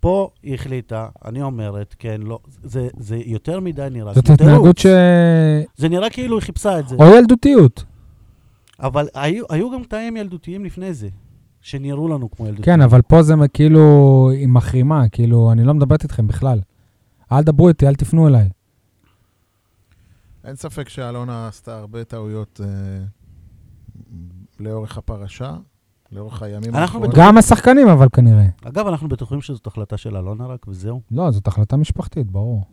פה 0.00 0.30
היא 0.42 0.54
החליטה, 0.54 1.08
אני 1.24 1.42
אומרת, 1.42 1.94
כן, 1.98 2.20
לא, 2.22 2.38
זה, 2.62 2.88
זה 2.96 3.16
יותר 3.26 3.60
מדי 3.60 3.86
נראה. 3.90 4.14
זאת 4.14 4.30
התנהגות. 4.30 4.78
ש... 4.78 4.86
זה 5.76 5.88
נראה 5.88 6.10
כאילו 6.10 6.36
היא 6.36 6.42
חיפשה 6.42 6.78
את 6.78 6.88
זה. 6.88 6.96
או 6.96 7.04
ילדותיות. 7.18 7.84
אבל 8.80 9.08
היו, 9.14 9.44
היו 9.50 9.70
גם 9.70 9.84
קטעים 9.84 10.16
ילדותיים 10.16 10.64
לפני 10.64 10.94
זה, 10.94 11.08
שנראו 11.60 12.08
לנו 12.08 12.30
כמו 12.30 12.46
ילדותיים. 12.46 12.76
כן, 12.76 12.82
אבל 12.82 13.02
פה 13.02 13.22
זה 13.22 13.34
כאילו, 13.52 13.80
היא 14.32 14.48
מחרימה, 14.48 15.08
כאילו, 15.08 15.52
אני 15.52 15.64
לא 15.64 15.74
מדברת 15.74 16.02
איתכם 16.02 16.26
בכלל. 16.26 16.60
אל 17.32 17.42
דברו 17.42 17.68
איתי, 17.68 17.88
אל 17.88 17.94
תפנו 17.94 18.28
אליי. 18.28 18.48
אין 20.44 20.56
ספק 20.56 20.88
שאלונה 20.88 21.48
עשתה 21.48 21.78
הרבה 21.78 22.04
טעויות 22.04 22.60
אה, 22.64 23.04
לאורך 24.60 24.98
הפרשה, 24.98 25.56
לאורך 26.12 26.42
הימים 26.42 26.64
אנחנו 26.70 26.78
האחרונים. 26.80 27.10
בטוחים- 27.10 27.26
גם 27.28 27.38
השחקנים, 27.38 27.88
אבל 27.88 28.06
כנראה. 28.12 28.46
אגב, 28.64 28.86
אנחנו 28.86 29.08
בטוחים 29.08 29.40
שזאת 29.40 29.66
החלטה 29.66 29.96
של 29.96 30.16
אלונה 30.16 30.46
רק, 30.46 30.68
וזהו. 30.68 31.00
לא, 31.10 31.30
זאת 31.30 31.46
החלטה 31.46 31.76
משפחתית, 31.76 32.26
ברור. 32.30 32.64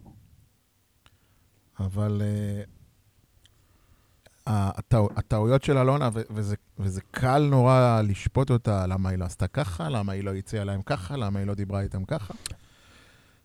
אבל 1.79 2.21
הטעו- 4.47 5.09
הטעויות 5.15 5.63
של 5.63 5.77
אלונה, 5.77 6.09
וזה, 6.29 6.55
וזה 6.79 7.01
קל 7.11 7.47
נורא 7.51 8.01
לשפוט 8.03 8.51
אותה, 8.51 8.87
למה 8.87 9.09
היא 9.09 9.17
לא 9.19 9.25
עשתה 9.25 9.47
ככה, 9.47 9.89
למה 9.89 10.11
היא 10.13 10.23
לא 10.23 10.33
הציעה 10.33 10.63
להם 10.63 10.81
ככה, 10.81 11.17
למה 11.17 11.39
היא 11.39 11.47
לא 11.47 11.53
דיברה 11.53 11.81
איתם 11.81 12.05
ככה. 12.05 12.33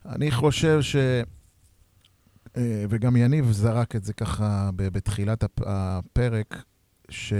אני 0.05 0.31
חושב 0.31 0.81
ש... 0.81 0.95
אה, 2.57 2.85
וגם 2.89 3.15
יניב 3.15 3.51
זרק 3.51 3.95
את 3.95 4.03
זה 4.03 4.13
ככה 4.13 4.69
בתחילת 4.75 5.43
הפ- 5.43 5.61
הפרק, 5.65 6.63
ש... 7.09 7.33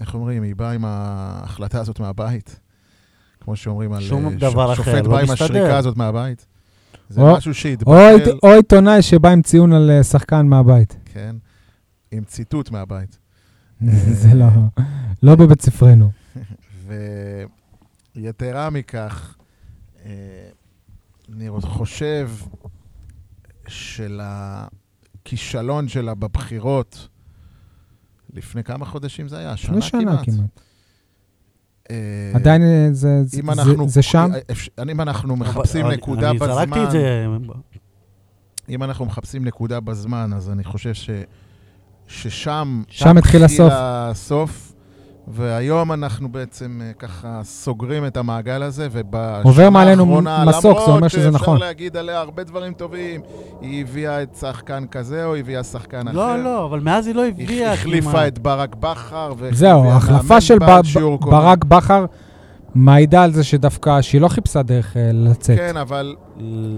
איך 0.00 0.14
אומרים, 0.14 0.42
היא 0.42 0.56
באה 0.56 0.72
עם 0.72 0.84
ההחלטה 0.84 1.80
הזאת 1.80 2.00
מהבית. 2.00 2.60
כמו 3.40 3.56
שאומרים 3.56 3.92
על... 3.92 4.02
שום 4.02 4.26
אה, 4.26 4.30
ש- 4.32 4.34
דבר 4.34 4.72
אחר, 4.72 4.82
שופט 4.82 5.04
לא 5.04 5.10
בא 5.10 5.18
עם. 5.18 5.30
השריקה 5.30 5.78
הזאת 5.78 5.96
מהבית. 5.96 6.46
זה 7.08 7.20
או- 7.20 7.36
משהו 7.36 7.54
שהתבטל, 7.54 7.90
עית- 8.16 8.28
או 8.42 8.48
עיתונאי 8.52 9.02
שבא 9.02 9.28
עם 9.30 9.42
ציון 9.42 9.72
על 9.72 9.90
אה, 9.90 10.02
שחקן 10.02 10.46
מהבית. 10.46 10.96
כן, 11.04 11.36
עם 12.12 12.24
ציטוט 12.24 12.70
מהבית. 12.70 13.18
זה 14.22 14.34
לא, 14.34 14.46
לא 15.22 15.34
בבית 15.36 15.62
ספרנו. 15.62 16.10
ויתרה 18.16 18.70
מכך, 18.70 19.36
אה, 20.06 20.10
אני 21.32 21.48
חושב 21.60 22.30
שלכישלון 25.24 25.88
שלה 25.88 26.14
בבחירות, 26.14 27.08
לפני 28.34 28.64
כמה 28.64 28.84
חודשים 28.86 29.28
זה 29.28 29.38
היה? 29.38 29.56
שנה 29.56 29.76
לפני 29.78 29.90
כמעט. 30.04 30.24
שנה 30.24 30.36
כמעט. 30.36 30.60
אה, 31.90 31.96
עדיין 32.34 32.62
אה, 32.62 32.88
זה- 32.92 33.22
זה 33.24 33.40
זה- 33.46 33.52
אנחנו, 33.52 33.88
זה 33.88 34.02
שם? 34.02 34.30
אה, 34.78 34.84
אם 34.92 35.00
אנחנו 35.00 35.36
מחפשים 35.36 35.84
אבל- 35.86 35.94
נקודה 35.94 36.30
אני 36.30 36.38
בזמן, 36.38 36.54
זרקתי 36.54 36.84
את 36.84 36.90
זה, 36.90 37.26
אם 38.68 38.82
אנחנו 38.82 39.04
מחפשים 39.06 39.44
נקודה 39.44 39.80
בזמן, 39.80 40.30
אז 40.36 40.50
אני 40.50 40.64
חושב 40.64 40.94
ש, 40.94 41.10
ששם 42.08 42.82
שם 42.88 43.16
התחיל 43.18 43.44
הסוף. 43.44 43.72
הסוף, 43.76 44.72
והיום 45.28 45.92
אנחנו 45.92 46.28
בעצם 46.28 46.80
אה, 46.84 46.92
ככה 46.92 47.40
סוגרים 47.42 48.06
את 48.06 48.16
המעגל 48.16 48.62
הזה, 48.62 48.88
ובשנה 48.92 49.82
האחרונה, 49.82 50.44
מסוק, 50.44 50.78
זה 50.86 50.92
אומר 50.92 51.08
שזה 51.08 51.26
למרות 51.26 51.42
נכון. 51.42 51.54
שאפשר 51.54 51.66
להגיד 51.66 51.96
עליה 51.96 52.20
הרבה 52.20 52.44
דברים 52.44 52.72
טובים, 52.72 53.20
היא 53.60 53.80
הביאה 53.84 54.22
את 54.22 54.36
שחקן 54.40 54.86
כזה 54.90 55.24
או 55.24 55.36
הביאה 55.36 55.64
שחקן 55.64 56.08
אחר. 56.08 56.16
לא, 56.16 56.44
לא, 56.44 56.64
אבל 56.64 56.80
מאז 56.80 57.06
היא 57.06 57.14
לא 57.14 57.22
היא 57.22 57.32
הביאה 57.32 57.72
החליפה 57.72 58.10
כמעט. 58.10 58.26
את 58.26 58.38
ברק 58.38 58.74
בכר, 58.74 59.32
זהו, 59.52 59.84
ההחלפה 59.84 60.40
של 60.40 60.58
ב-. 60.58 60.80
ברק 61.20 61.64
בכר 61.64 62.06
מעידה 62.74 63.22
על 63.22 63.32
זה 63.32 63.44
שדווקא, 63.44 64.02
שהיא 64.02 64.20
לא 64.20 64.28
חיפשה 64.28 64.62
דרך 64.62 64.96
אה, 64.96 65.10
לצאת. 65.12 65.58
כן, 65.58 65.76
אבל 65.76 66.16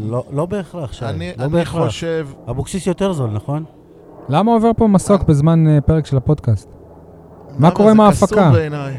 לא, 0.08 0.24
לא 0.32 0.46
בהכרח, 0.46 0.92
שי, 0.92 1.04
אני, 1.04 1.32
לא 1.38 1.44
אני 1.44 1.52
בהכרח. 1.52 1.84
חושב... 1.86 2.26
אבוקסיס 2.50 2.86
יותר 2.86 3.12
זול, 3.12 3.30
נכון? 3.30 3.64
למה 4.28 4.52
עובר 4.52 4.70
פה 4.76 4.86
מסוק 4.86 5.22
בזמן 5.22 5.68
אה, 5.68 5.80
פרק 5.80 6.06
של 6.06 6.16
הפודקאסט? 6.16 6.77
מה 7.58 7.70
קורה 7.70 7.90
עם 7.90 7.96
זה 7.96 8.02
ההפקה? 8.02 8.26
קסום 8.26 8.52
בעיניי? 8.52 8.96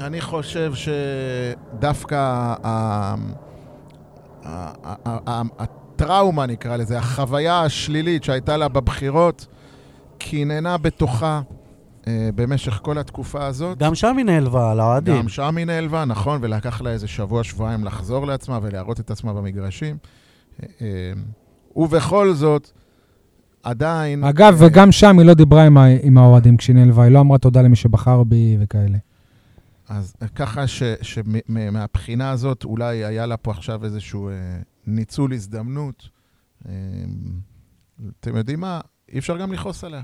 אני 0.00 0.20
חושב 0.20 0.72
שדווקא 0.74 2.54
הטראומה, 5.58 6.46
נקרא 6.46 6.76
לזה, 6.76 6.98
החוויה 6.98 7.60
השלילית 7.60 8.24
שהייתה 8.24 8.56
לה 8.56 8.68
בבחירות, 8.68 9.46
קיננה 10.18 10.76
בתוכה 10.78 11.40
אה, 12.06 12.28
במשך 12.34 12.78
כל 12.82 12.98
התקופה 12.98 13.46
הזאת. 13.46 13.78
גם 13.78 13.94
שם 13.94 14.16
היא 14.16 14.26
נעלבה 14.26 14.70
על 14.70 14.80
האוהדים. 14.80 15.18
גם 15.18 15.28
שם 15.28 15.56
היא 15.56 15.66
נעלבה, 15.66 16.04
נכון, 16.04 16.38
ולקח 16.42 16.82
לה 16.82 16.90
איזה 16.90 17.08
שבוע-שבועיים 17.08 17.84
לחזור 17.84 18.26
לעצמה 18.26 18.58
ולהראות 18.62 19.00
את 19.00 19.10
עצמה 19.10 19.32
במגרשים. 19.32 19.96
אה, 20.62 20.66
אה, 20.80 21.12
ובכל 21.76 22.32
זאת, 22.32 22.70
עדיין... 23.62 24.24
אגב, 24.24 24.62
אה, 24.62 24.66
וגם 24.68 24.92
שם 24.92 25.18
היא 25.18 25.26
לא 25.26 25.34
דיברה 25.34 25.66
עם 25.66 25.78
ה- 25.78 25.86
עם 26.02 26.18
האוהדים 26.18 26.56
כשהיא 26.56 26.76
נעלבה, 26.76 27.02
היא 27.02 27.12
לא 27.12 27.20
אמרה 27.20 27.38
תודה 27.38 27.62
למי 27.62 27.76
שבחר 27.76 28.22
בי 28.24 28.56
וכאלה. 28.60 28.98
אז 29.88 30.14
ככה 30.34 30.64
שמהבחינה 31.02 32.30
הזאת 32.30 32.64
אולי 32.64 33.04
היה 33.04 33.26
לה 33.26 33.36
פה 33.36 33.50
עכשיו 33.50 33.84
איזשהו 33.84 34.28
אה, 34.28 34.34
ניצול 34.86 35.32
הזדמנות. 35.32 36.08
אה, 36.68 36.72
אתם 38.20 38.36
יודעים 38.36 38.60
מה? 38.60 38.80
אי 39.12 39.18
אפשר 39.18 39.36
גם 39.38 39.52
לכעוס 39.52 39.84
עליה. 39.84 40.02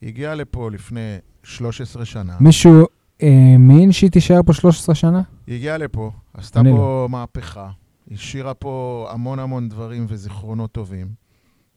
היא 0.00 0.08
הגיעה 0.08 0.34
לפה 0.34 0.70
לפני 0.70 1.16
13 1.42 2.04
שנה. 2.04 2.36
מישהו 2.40 2.86
האמין 3.20 3.92
שהיא 3.92 4.10
תישאר 4.10 4.40
פה 4.46 4.52
13 4.52 4.94
שנה? 4.94 5.22
היא 5.46 5.54
הגיעה 5.56 5.78
לפה, 5.78 6.10
עשתה 6.34 6.60
פה 6.76 7.06
מהפכה, 7.10 7.70
השאירה 8.10 8.54
פה 8.54 9.06
המון 9.12 9.38
המון 9.38 9.68
דברים 9.68 10.06
וזיכרונות 10.08 10.72
טובים, 10.72 11.06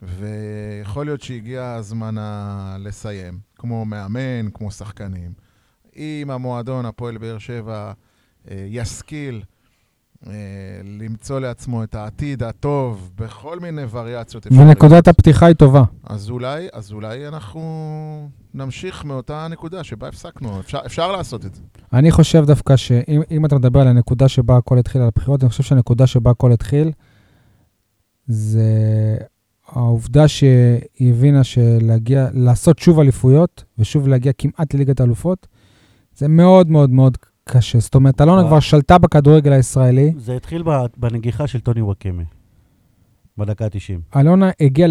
ויכול 0.01 1.05
להיות 1.05 1.21
שהגיע 1.21 1.73
הזמן 1.73 2.17
ה- 2.17 2.77
לסיים, 2.79 3.39
כמו 3.55 3.86
מאמן, 3.86 4.49
כמו 4.53 4.71
שחקנים. 4.71 5.31
אם 5.95 6.29
המועדון, 6.31 6.86
הפועל 6.86 7.17
באר 7.17 7.38
שבע, 7.38 7.91
אה, 8.51 8.65
ישכיל 8.69 9.41
אה, 10.27 10.31
למצוא 10.83 11.39
לעצמו 11.39 11.83
את 11.83 11.95
העתיד 11.95 12.43
הטוב 12.43 13.12
בכל 13.15 13.60
מיני 13.60 13.81
וריאציות. 13.91 14.47
ונקודת 14.51 15.07
הפתיחה 15.07 15.45
היא 15.45 15.55
טובה. 15.55 15.83
אז 16.03 16.29
אולי, 16.29 16.67
אז 16.73 16.91
אולי 16.91 17.27
אנחנו 17.27 18.29
נמשיך 18.53 19.05
מאותה 19.05 19.47
נקודה 19.47 19.83
שבה 19.83 20.07
הפסקנו. 20.07 20.60
אפשר, 20.60 20.79
אפשר 20.86 21.12
לעשות 21.12 21.45
את 21.45 21.55
זה. 21.55 21.62
אני 21.93 22.12
חושב 22.12 22.45
דווקא 22.45 22.75
שאם 22.75 23.21
אם 23.31 23.45
אתה 23.45 23.55
מדבר 23.55 23.79
על 23.79 23.88
הנקודה 23.88 24.27
שבה 24.27 24.57
הכל 24.57 24.77
התחיל 24.77 25.01
על 25.01 25.07
הבחירות, 25.07 25.43
אני 25.43 25.49
חושב 25.49 25.63
שהנקודה 25.63 26.07
שבה 26.07 26.31
הכל 26.31 26.51
התחיל, 26.51 26.91
זה 28.27 29.17
העובדה 29.67 30.27
שהיא 30.27 30.80
הבינה 30.99 31.43
שלהגיע, 31.43 32.27
לעשות 32.34 32.80
שוב 32.80 32.99
אליפויות, 32.99 33.63
ושוב 33.77 34.08
להגיע 34.08 34.32
כמעט 34.38 34.73
לליגת 34.73 34.99
האלופות, 34.99 35.47
זה 36.15 36.27
מאוד 36.27 36.69
מאוד 36.69 36.89
מאוד 36.89 37.17
קשה. 37.43 37.80
זאת 37.80 37.95
אומרת, 37.95 38.21
אלונה. 38.21 38.47
כבר 38.47 38.60
שלטה 38.60 38.97
בכדורגל 38.97 39.51
הישראלי. 39.51 40.13
זה 40.17 40.36
התחיל 40.36 40.63
בנגיחה 40.97 41.47
של 41.47 41.60
טוני 41.60 41.82
וואקמה, 41.82 42.23
בדקה 43.38 43.65
ה-90. 43.65 44.19
אלונה 44.19 44.49
הגיעה 44.60 44.89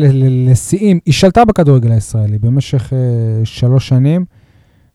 לשיאים, 0.49 0.99
היא 1.07 1.15
שלטה 1.15 1.45
בכדורגל 1.45 1.93
הישראלי 1.93 2.39
במשך 2.39 2.93
אה, 2.93 2.99
שלוש 3.45 3.89
שנים, 3.89 4.25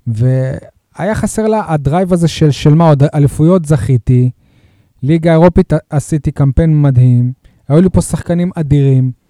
והיה 0.07 1.15
חסר 1.15 1.47
לה 1.47 1.73
הדרייב 1.73 2.13
הזה 2.13 2.27
של, 2.27 2.51
של 2.51 2.73
מה 2.73 2.89
עוד, 2.89 3.03
אליפויות 3.03 3.65
זכיתי, 3.65 4.31
ליגה 5.03 5.31
אירופית 5.31 5.73
עשיתי 5.89 6.31
קמפיין 6.31 6.81
מדהים, 6.81 7.33
היו 7.67 7.81
לי 7.81 7.89
פה 7.89 8.01
שחקנים 8.01 8.51
אדירים. 8.55 9.20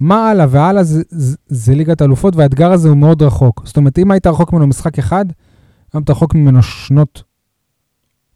מה 0.00 0.30
הלאה? 0.30 0.46
והלאה 0.50 0.82
זה, 0.84 1.02
זה, 1.08 1.36
זה 1.46 1.74
ליגת 1.74 2.02
אלופות, 2.02 2.36
והאתגר 2.36 2.72
הזה 2.72 2.88
הוא 2.88 2.96
מאוד 2.96 3.22
רחוק. 3.22 3.62
זאת 3.66 3.76
אומרת, 3.76 3.98
אם 3.98 4.10
היית 4.10 4.26
רחוק 4.26 4.52
ממנו 4.52 4.66
משחק 4.66 4.98
אחד, 4.98 5.24
היום 5.92 6.02
אתה 6.02 6.12
רחוק 6.12 6.34
ממנו 6.34 6.62
שנות 6.62 7.22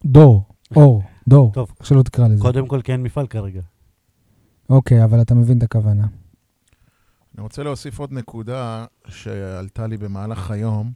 דור, 0.05 0.43
אור, 0.75 1.03
דור, 1.27 1.51
טוב. 1.53 1.71
איך 1.79 1.87
שלא 1.87 2.03
תקרא 2.03 2.27
לזה. 2.27 2.41
קודם 2.41 2.67
כל, 2.67 2.81
כי 2.81 2.91
אין 2.91 3.03
מפעל 3.03 3.27
כרגע. 3.27 3.61
אוקיי, 4.69 5.03
אבל 5.03 5.21
אתה 5.21 5.35
מבין 5.35 5.57
את 5.57 5.63
הכוונה. 5.63 6.07
אני 7.35 7.43
רוצה 7.43 7.63
להוסיף 7.63 7.99
עוד 7.99 8.11
נקודה 8.13 8.85
שעלתה 9.07 9.87
לי 9.87 9.97
במהלך 9.97 10.51
היום, 10.51 10.91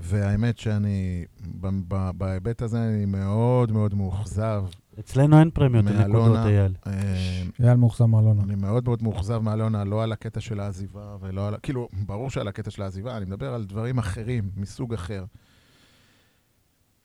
והאמת 0.00 0.58
שאני, 0.58 1.24
ב- 1.60 1.80
ב- 1.88 2.10
בהיבט 2.14 2.62
הזה 2.62 2.78
אני 2.88 3.04
מאוד 3.04 3.72
מאוד 3.72 3.94
מאוכזב. 3.94 4.64
אצלנו 5.00 5.38
אין 5.38 5.50
פרמיות. 5.50 5.84
לנקודות, 5.84 6.36
אייל. 6.36 6.74
אה, 6.86 6.92
אייל 7.60 7.76
מאוכזב 7.76 8.04
מאלונה. 8.04 8.42
אני 8.42 8.54
מאוד 8.54 8.84
מאוד 8.84 9.02
מאוכזב 9.02 9.38
מאלונה, 9.38 9.84
לא 9.84 10.02
על 10.02 10.12
הקטע 10.12 10.40
של 10.40 10.60
העזיבה 10.60 11.16
ולא 11.20 11.48
על... 11.48 11.54
כאילו, 11.62 11.88
ברור 12.06 12.30
שעל 12.30 12.48
הקטע 12.48 12.70
של 12.70 12.82
העזיבה, 12.82 13.16
אני 13.16 13.24
מדבר 13.24 13.54
על 13.54 13.64
דברים 13.64 13.98
אחרים, 13.98 14.50
מסוג 14.56 14.94
אחר. 14.94 15.24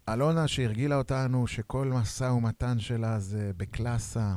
אלונה 0.10 0.47
שהרגילה 0.47 0.95
אותנו 0.95 1.47
שכל 1.47 1.88
משא 1.88 2.23
ומתן 2.23 2.80
שלה 2.80 3.19
זה 3.19 3.52
בקלאסה 3.58 4.36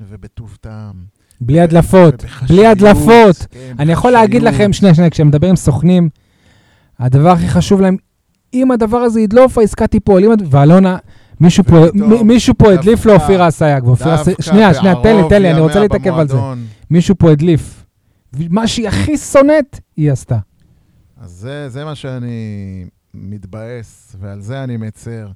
ובטוב 0.00 0.56
טעם. 0.60 1.04
בלי 1.40 1.60
הדלפות, 1.60 2.24
בלי 2.48 2.66
הדלפות. 2.66 3.46
כן, 3.50 3.74
אני 3.78 3.92
יכול 3.92 4.10
להגיד. 4.10 4.42
לכם, 4.42 4.72
שנייה, 4.72 4.94
שנייה, 4.94 5.10
כשהם 5.10 5.28
מדברים 5.28 5.50
עם 5.50 5.56
סוכנים, 5.56 6.08
הדבר 6.98 7.28
הכי 7.28 7.48
חשוב 7.48 7.80
להם, 7.80 7.96
אם 8.54 8.70
הדבר 8.70 8.98
הזה 8.98 9.20
ידלוף, 9.20 9.58
העסקה 9.58 9.86
תיפול. 9.86 10.22
ואלונה, 10.50 10.96
מישהו 11.40 11.64
פה, 11.64 11.76
מ- 11.94 12.26
מישהו 12.26 12.54
פה 12.58 12.72
הדליף 12.72 13.06
לאופירה 13.06 13.48
אסייג. 13.48 13.84
ואופירה 13.84 14.14
אסייג- 14.22 14.40
שנייה, 14.42 14.74
שנייה, 14.74 14.94
תן 15.02 15.16
לי, 15.16 15.22
תן 15.28 15.42
לי, 15.42 15.50
אני 15.50 15.60
רוצה 15.60 15.80
להתעכב 15.80 16.14
על 16.14 16.28
זה. 16.28 16.36
מישהו 16.90 17.14
פה 17.18 17.30
הדליף. 17.30 17.84
מה 18.50 18.66
שהיא 18.66 18.88
הכי 18.88 19.16
שונאת, 19.16 19.80
היא 19.96 20.12
עשתה. 20.12 20.38
אז 21.20 21.30
זה, 21.30 21.68
זה 21.68 21.84
מה 21.84 21.94
שאני 21.94 22.84
מתבאס, 23.14 24.16
ועל 24.20 24.40
זה 24.40 24.64
אני 24.64 24.76
מצר. 24.76 25.28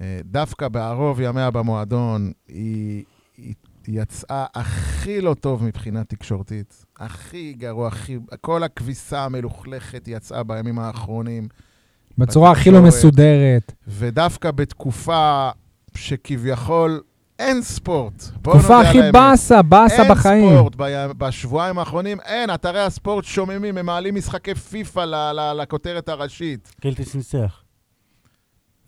אה, 0.00 0.20
דווקא 0.24 0.68
בערוב 0.68 1.20
ימיה 1.20 1.50
במועדון, 1.50 2.32
היא, 2.48 3.04
היא 3.36 3.54
יצאה 3.88 4.44
הכי 4.54 5.20
לא 5.20 5.34
טוב 5.34 5.64
מבחינה 5.64 6.04
תקשורתית. 6.04 6.84
הכי 6.98 7.52
גרוע, 7.58 7.88
הכי... 7.88 8.18
כל 8.40 8.62
הכביסה 8.62 9.24
המלוכלכת 9.24 10.04
יצאה 10.08 10.42
בימים 10.42 10.78
האחרונים. 10.78 11.48
בצורה 12.18 12.50
הכי 12.50 12.70
לא. 12.70 12.82
מסודרת. 12.82 13.72
ודווקא 13.88 14.50
בתקופה 14.50 15.48
שכביכול 15.94 17.00
אין 17.38 17.62
ספורט. 17.62 18.24
תקופה 18.42 18.80
הכי. 18.80 18.98
באסה, 19.12 19.62
באסה 19.62 20.04
בחיים. 20.10 20.44
אין 20.48 20.56
ספורט. 20.58 20.72
ב- 20.76 21.12
בשבועיים 21.18 21.78
האחרונים 21.78 22.18
אין, 22.20 22.50
אתרי 22.54 22.80
הספורט 22.80 23.24
שוממים, 23.24 23.78
הם 23.78 23.86
מעלים 23.86 24.14
משחקי 24.14 24.54
פיפא 24.54 25.04
לכותרת 25.56 26.08
הראשית. 26.08 26.74
קילטיס 26.80 27.14
ניצח. 27.14 27.62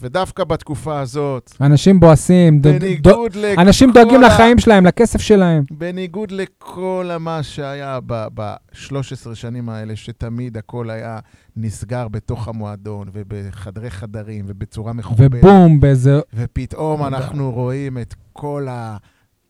ודווקא 0.02 0.44
בתקופה 0.44 1.00
הזאת, 1.00 1.52
אנשים 1.61 2.00
בועסים, 2.00 2.58
דו- 2.61 2.70
דו- 2.72 2.78
בניגוד 2.78 3.34
לכל... 3.37 3.61
אנשים 3.61 3.92
דואגים 3.92 4.24
ה- 4.24 4.26
לחיים 4.26 4.58
שלהם, 4.58 4.87
לכסף 4.87 5.20
שלהם. 5.20 5.64
בניגוד 5.70 6.30
לכל 6.30 7.11
מה 7.20 7.42
שהיה 7.42 7.98
ב-13 8.06 9.00
שנים 9.34 9.68
האלה, 9.68 9.96
שתמיד 9.96 10.56
הכל 10.56 10.90
היה 10.90 11.18
נסגר 11.56 12.08
בתוך 12.08 12.48
המועדון, 12.48 13.08
ובחדרי 13.12 13.90
חדרים, 13.90 14.44
ובצורה 14.48 14.92
מכובדת. 14.92 15.30
ובום, 15.44 15.80
באיזה 15.80 16.20
ופתאום 16.34 17.04
אנחנו 17.04 17.50
רואים 17.52 17.98
את 17.98 18.14
כל 18.32 18.66
ה... 18.70 18.96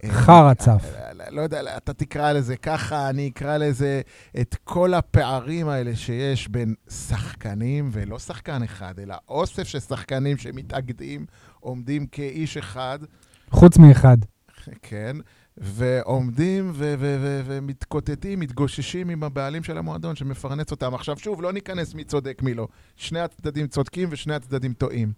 חרא 0.06 0.54
צף. 0.54 0.94
לא 1.30 1.40
יודע, 1.40 1.76
אתה 1.76 1.92
תקרא 1.92 2.32
לזה 2.32 2.56
ככה, 2.56 3.10
אני 3.10 3.28
אקרא 3.28 3.56
לזה 3.56 4.00
את 4.40 4.56
כל 4.64 4.94
הפערים 4.94 5.68
האלה 5.68 5.96
שיש 5.96 6.48
בין 6.48 6.74
שחקנים, 6.90 7.88
ולא 7.92 8.18
שחקן 8.18 8.62
אחד, 8.62 8.98
אלא 8.98 9.14
אוסף 9.28 9.62
של 9.62 9.80
שחקנים 9.80 10.36
שמתאגדים, 10.36 11.26
עומדים 11.60 12.06
כאיש 12.06 12.56
אחד, 12.56 12.98
חוץ 13.50 13.78
מאחד. 13.78 14.16
כן, 14.82 15.16
ועומדים 15.56 16.70
ו- 16.74 16.94
ו- 16.98 17.16
ו- 17.20 17.42
ומתקוטטים, 17.44 18.40
מתגוששים 18.40 19.10
עם 19.10 19.24
הבעלים 19.24 19.62
של 19.62 19.78
המועדון 19.78 20.16
שמפרנס 20.16 20.70
אותם. 20.70 20.94
עכשיו, 20.94 21.18
שוב, 21.18 21.42
לא 21.42 21.52
ניכנס 21.52 21.94
מי 21.94 22.04
צודק, 22.04 22.42
מי 22.42 22.54
לא. 22.54 22.68
שני 22.96 23.20
הצדדים 23.20 23.66
צודקים 23.66 24.08
ושני 24.12 24.34
הצדדים 24.34 24.72
טועים. 24.72 25.12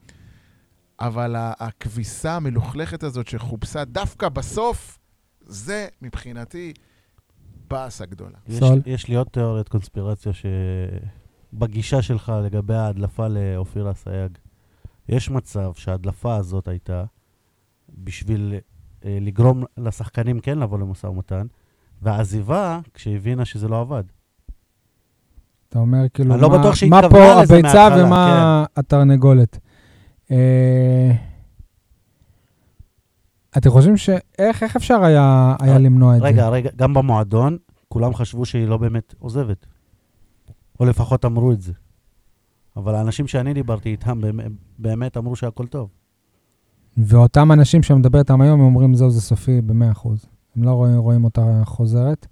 אבל 1.01 1.35
הכביסה 1.39 2.37
המלוכלכת 2.37 3.03
הזאת 3.03 3.29
שחופשה 3.29 3.85
דווקא 3.85 4.29
בסוף, 4.29 4.99
זה 5.41 5.89
מבחינתי 6.03 6.73
באסה 7.71 8.07
גדולה. 8.07 8.39
יש. 8.49 8.61
יש 8.87 9.09
לי 9.09 9.15
עוד 9.15 9.27
תיאוריית 9.27 9.69
קונספירציה 9.69 10.33
שבגישה 11.53 12.03
שלך 12.03 12.33
לגבי 12.45 12.75
ההדלפה 12.75 13.29
לאופירה 13.29 13.91
אסייג, 13.91 14.39
יש 15.09 15.31
מצב 15.31 15.73
שההדלפה 15.75 16.37
הזאת 16.37 16.69
הייתה 16.69 17.05
בשביל 17.99 18.55
אה, 19.05 19.19
לגרום 19.21 19.65
לשחקנים 19.79 20.41
כן 20.41 20.59
לבוא 20.59 20.79
למשא 20.79 21.07
ומתן, 21.07 21.47
והעזיבה 22.03 22.81
כשהבינה 22.95 23.45
שזה 23.45 23.69
לא 23.69 23.81
עבד. 23.81 24.05
אתה 25.69 25.79
אומר, 25.79 26.09
כאילו, 26.15 26.35
אני 26.35 26.43
לא 26.43 26.51
מה- 26.51 26.57
מה 26.91 27.03
פה 27.11 27.33
הביצה 27.33 27.57
מההתחלה, 27.63 27.97
כן. 27.97 28.05
ומה 28.07 28.65
התרנגולת. 28.77 29.59
אה, 30.31 31.13
אתם 33.57 33.71
חושבים 33.71 33.97
ש... 33.97 34.11
איך 34.39 34.63
איך 34.63 34.77
אפשר 34.77 35.05
היה 35.05 35.57
היה 35.61 35.79
למנוע 35.79 36.17
את 36.17 36.21
זה? 36.21 36.27
רגע, 36.27 36.49
רגע, 36.49 36.71
גם 36.77 36.95
במועדון, 36.95 37.57
כולם 37.89 38.15
חשבו 38.15 38.45
שהיא 38.47 38.69
לא 38.69 38.77
באמת 38.77 39.15
עוזבת. 39.19 39.67
או 40.81 40.85
לפחות 40.85 41.25
אמרו 41.25 41.53
את 41.53 41.61
זה. 41.61 41.73
אבל 42.77 42.95
האנשים 42.95 43.27
שאני 43.27 43.55
דיברתי 43.55 43.91
איתם 43.91 44.21
באמת, 44.21 44.53
באמת 44.79 45.17
אמרו 45.17 45.37
שהכל 45.37 45.67
טוב. 45.67 45.89
ואותם 46.97 47.53
אנשים 47.53 47.83
שאני 47.83 47.99
מדבר 47.99 48.19
איתם 48.19 48.41
היום, 48.41 48.61
הם 48.61 48.67
אומרים, 48.67 48.95
זהו, 48.95 49.11
זה 49.11 49.21
סופי 49.21 49.61
ב-100%. 49.61 50.09
הם 50.57 50.65
לא 50.65 50.71
רואים, 50.71 50.99
רואים 50.99 51.25
אותה 51.25 51.63
חוזרת. 51.65 52.27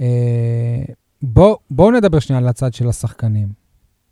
אה, 0.00 0.82
בואו 1.22 1.58
בוא 1.70 1.92
נדבר 1.92 2.18
שנייה 2.18 2.38
על 2.38 2.48
הצד 2.48 2.74
של 2.74 2.88
השחקנים. 2.88 3.48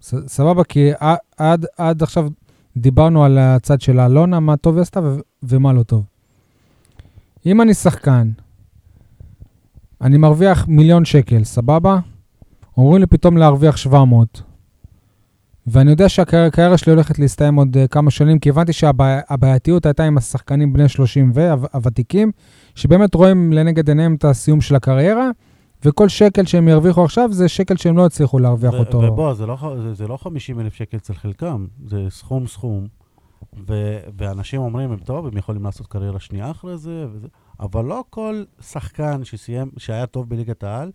ס, 0.01 0.15
סבבה, 0.27 0.65
כי 0.65 0.91
עד, 1.39 1.67
עד 1.77 2.03
עכשיו 2.03 2.29
דיברנו 2.77 3.25
על 3.25 3.39
הצד 3.39 3.81
של 3.81 4.01
אלונה, 4.01 4.41
מה 4.41 4.57
טוב 4.57 4.75
היא 4.75 4.83
עשתה 4.83 5.01
ומה 5.43 5.73
לא 5.73 5.83
טוב. 5.83 6.05
אם 7.47 7.61
אני 7.61 7.75
שחקן, 7.75 8.31
אני 10.01 10.19
מרוויח 10.19 10.69
מיליון 10.69 11.05
שקל, 11.05 11.45
סבבה? 11.45 11.99
אומרים 12.77 13.01
לי 13.01 13.07
פתאום 13.07 13.37
להרוויח 13.37 13.77
700. 13.77 14.43
ואני 15.67 15.91
יודע 15.91 16.09
שהקריירה 16.09 16.79
שלי 16.79 16.93
הולכת 16.93 17.19
להסתיים 17.19 17.55
עוד 17.55 17.77
uh, 17.77 17.89
כמה 17.89 18.11
שנים, 18.11 18.39
כי 18.39 18.49
הבנתי 18.51 18.73
שהבעייתיות 18.73 19.87
הייתה 19.87 20.05
עם 20.05 20.19
השחקנים 20.19 20.73
בני 20.73 20.89
30 20.89 21.31
והוותיקים, 21.35 22.31
שבאמת 22.75 23.15
רואים 23.15 23.53
לנגד 23.53 23.89
עיניהם 23.89 24.15
את 24.15 24.25
הסיום 24.25 24.61
של 24.61 24.75
הקריירה, 24.75 25.31
וכל 25.85 26.09
שקל 26.09 26.47
שהם 26.47 26.69
ירוויחו 26.69 27.05
עכשיו 27.05 27.33
זה 27.33 27.49
שקל 27.49 27.77
שהם 27.77 27.97
לא 27.97 28.07
הצליחו 28.07 28.39
להרוויח 28.39 28.75
ו- 28.75 28.79
אותו. 28.79 28.99
ובוא, 28.99 29.35
זה 29.35 29.47
לא, 29.47 29.77
זה, 29.83 29.95
זה 29.95 30.09
לא 30.09 30.17
50 30.17 30.61
אלף 30.61 30.75
שקל 30.75 30.97
אצל 30.97 31.15
חלקם, 31.15 31.67
זה 31.87 32.07
סכום 32.11 32.47
סכום. 32.47 32.87
ו- 33.69 34.01
ואנשים 34.19 34.61
אומרים, 34.61 34.97
טוב, 34.97 35.27
הם 35.27 35.37
יכולים 35.37 35.65
לעשות 35.65 35.87
קריירה 35.87 36.21
שנייה 36.21 36.51
אחרי 36.51 36.79
זה, 36.79 37.07
וזה, 37.13 37.27
אבל 37.61 37.85
לא 37.85 38.05
כל 38.11 38.43
שחקן 38.61 39.25
שסיים, 39.25 39.71
שהיה 39.77 40.07
טוב 40.07 40.29
בליגת 40.29 40.65
העל, 40.65 40.91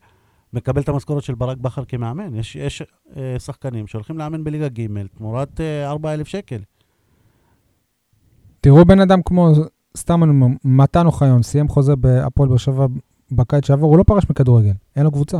מקבל 0.53 0.81
את 0.81 0.89
המשכורת 0.89 1.23
של 1.23 1.35
ברק 1.35 1.57
בכר 1.57 1.85
כמאמן. 1.85 2.35
יש, 2.35 2.55
יש 2.55 2.83
אה, 3.17 3.39
שחקנים 3.39 3.87
שהולכים 3.87 4.17
לאמן 4.17 4.43
בליגה 4.43 4.67
ג' 4.67 4.87
תמורת 5.17 5.61
אה, 5.61 5.89
4,000 5.89 6.25
שקל. 6.25 6.59
תראו 8.61 8.85
בן 8.85 8.99
אדם 8.99 9.21
כמו 9.25 9.51
סתם 9.97 10.21
מתן 10.65 11.05
אוחיון 11.05 11.43
סיים 11.43 11.67
חוזה 11.67 11.95
בהפועל 11.95 12.49
באר 12.49 12.57
שבע 12.57 12.85
בקיץ 13.31 13.65
שעבר, 13.67 13.85
הוא 13.87 13.97
לא 13.97 14.03
פרש 14.03 14.23
מכדורגל, 14.29 14.73
אין 14.95 15.03
לו 15.03 15.11
קבוצה. 15.11 15.39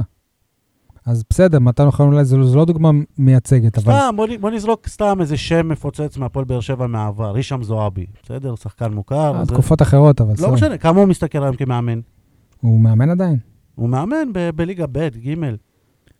אז 1.05 1.23
בסדר, 1.29 1.59
מתן 1.59 1.85
אוחיון 1.85 2.13
אולי 2.13 2.25
זה, 2.25 2.37
לא- 2.37 2.47
זה 2.47 2.55
לא 2.57 2.65
דוגמה 2.65 2.91
מייצגת, 3.17 3.77
אבל... 3.77 3.93
סתם, 3.93 4.15
בוא, 4.15 4.27
בוא 4.41 4.49
נזרוק 4.51 4.87
סתם 4.87 5.17
איזה 5.21 5.37
שם 5.37 5.67
מפוצץ 5.69 6.17
מהפועל 6.17 6.45
באר 6.45 6.59
שבע 6.59 6.87
מהעבר, 6.87 7.35
הישאם 7.35 7.63
זועבי, 7.63 8.05
בסדר? 8.23 8.55
שחקן 8.55 8.93
מוכר. 8.93 9.35
אה, 9.39 9.45
זה- 9.45 9.53
תקופות 9.53 9.81
אחרות, 9.81 10.21
אבל 10.21 10.33
לא. 10.39 10.51
משנה, 10.53 10.77
כמה 10.77 10.99
הוא 10.99 11.05
מסתכל 11.07 11.43
היום 11.43 11.55
כמאמן? 11.55 11.99
הוא 12.61 12.79
מאמן 12.79 13.09
עדיין. 13.09 13.37
הוא 13.75 13.89
מאמן 13.89 14.33
ב- 14.33 14.49
בליגה 14.55 14.85
ב', 14.91 14.99
ג'. 15.07 15.33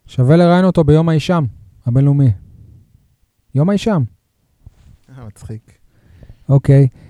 שווה 0.05 0.35
לראיין 0.37 0.65
אותו 0.65 0.83
ביום 0.83 1.09
האישם, 1.09 1.45
הבינלאומי. 1.85 2.31
יום 3.55 3.69
האישם. 3.69 4.03
אה, 5.17 5.25
מצחיק. 5.27 5.71
אוקיי. 6.49 6.81
אה, 6.81 7.06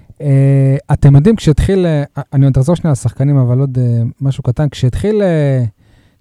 אתם 0.93 1.15
יודעים, 1.15 1.35
כשהתחיל, 1.35 1.85
אה, 1.85 2.03
אני 2.33 2.45
עוד 2.45 2.57
אחזור 2.57 2.75
שנייה 2.75 2.91
לשחקנים, 2.91 3.37
אבל 3.37 3.59
עוד 3.59 3.77
אה, 3.81 3.83
משהו 4.21 4.43
קטן. 4.43 4.69
כשהתחיל, 4.69 5.21
אה, 5.21 5.63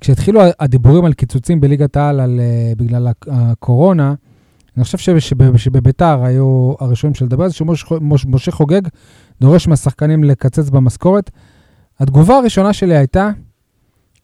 כשהתחילו 0.01 0.41
הדיבורים 0.61 1.05
על 1.05 1.13
קיצוצים 1.13 1.61
בליגת 1.61 1.97
העל 1.97 2.21
על, 2.21 2.41
אה, 2.41 2.73
בגלל 2.77 3.07
הק- 3.09 3.27
הקורונה, 3.31 4.15
אני 4.77 4.85
חושב 4.85 4.99
שב- 4.99 5.19
שב- 5.19 5.57
שבביתר 5.57 6.25
היו 6.25 6.73
הראשונים 6.81 7.15
של 7.15 7.25
לדבר 7.25 7.45
על 7.45 7.51
זה, 7.51 7.55
שמשה 7.55 8.51
חוגג 8.51 8.81
דורש 9.41 9.69
מהשחקנים 9.69 10.25
לקצץ 10.25 10.71
במשכורת. 10.71 11.31
התגובה 12.01 12.37
הראשונה 12.37 12.73
שלי 12.73 12.97
הייתה, 12.97 13.31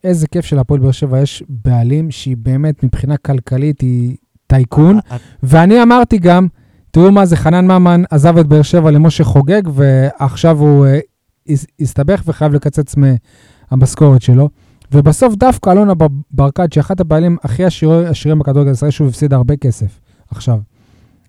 איזה 0.04 0.26
כיף 0.26 0.44
שלהפועל 0.44 0.80
באר 0.80 0.90
שבע 0.92 1.20
יש 1.20 1.44
בעלים 1.48 2.10
שהיא 2.10 2.36
באמת 2.38 2.84
מבחינה 2.84 3.16
כלכלית 3.16 3.80
היא 3.80 4.16
טייקון. 4.46 4.98
ואני 5.42 5.82
אמרתי 5.82 6.18
גם, 6.18 6.46
תראו 6.92 7.12
מה 7.12 7.26
זה, 7.26 7.36
חנן 7.36 7.64
ממן 7.64 8.02
עזב 8.10 8.38
את 8.38 8.46
באר 8.46 8.62
שבע 8.62 8.90
למשה 8.90 9.24
חוגג, 9.24 9.62
ועכשיו 9.72 10.58
הוא 10.58 10.86
uh, 10.86 11.52
הסתבך 11.80 12.22
וחייב 12.26 12.52
לקצץ 12.52 12.94
מהמשכורת 12.96 14.22
שלו. 14.22 14.48
ובסוף 14.92 15.34
דווקא 15.34 15.70
אלונה 15.70 15.94
בר- 15.94 16.06
ברקת, 16.30 16.72
שהיא 16.72 16.82
אחת 16.82 17.00
הבעלים 17.00 17.36
הכי 17.42 17.64
עשירי- 17.64 18.06
עשירים 18.06 18.38
בכדורגל 18.38 18.70
הישראלי, 18.70 18.92
שוב 18.92 19.08
הפסידה 19.08 19.36
הרבה 19.36 19.56
כסף 19.56 20.00
עכשיו. 20.30 20.58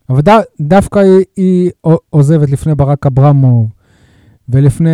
אבל 0.10 0.21
ד, 0.21 0.30
דווקא 0.62 0.99
היא, 0.99 1.26
היא 1.36 1.71
עוזבת 2.10 2.49
לפני 2.49 2.76
ברק 2.76 3.06
אברמוב, 3.06 3.69
ולפני 4.49 4.89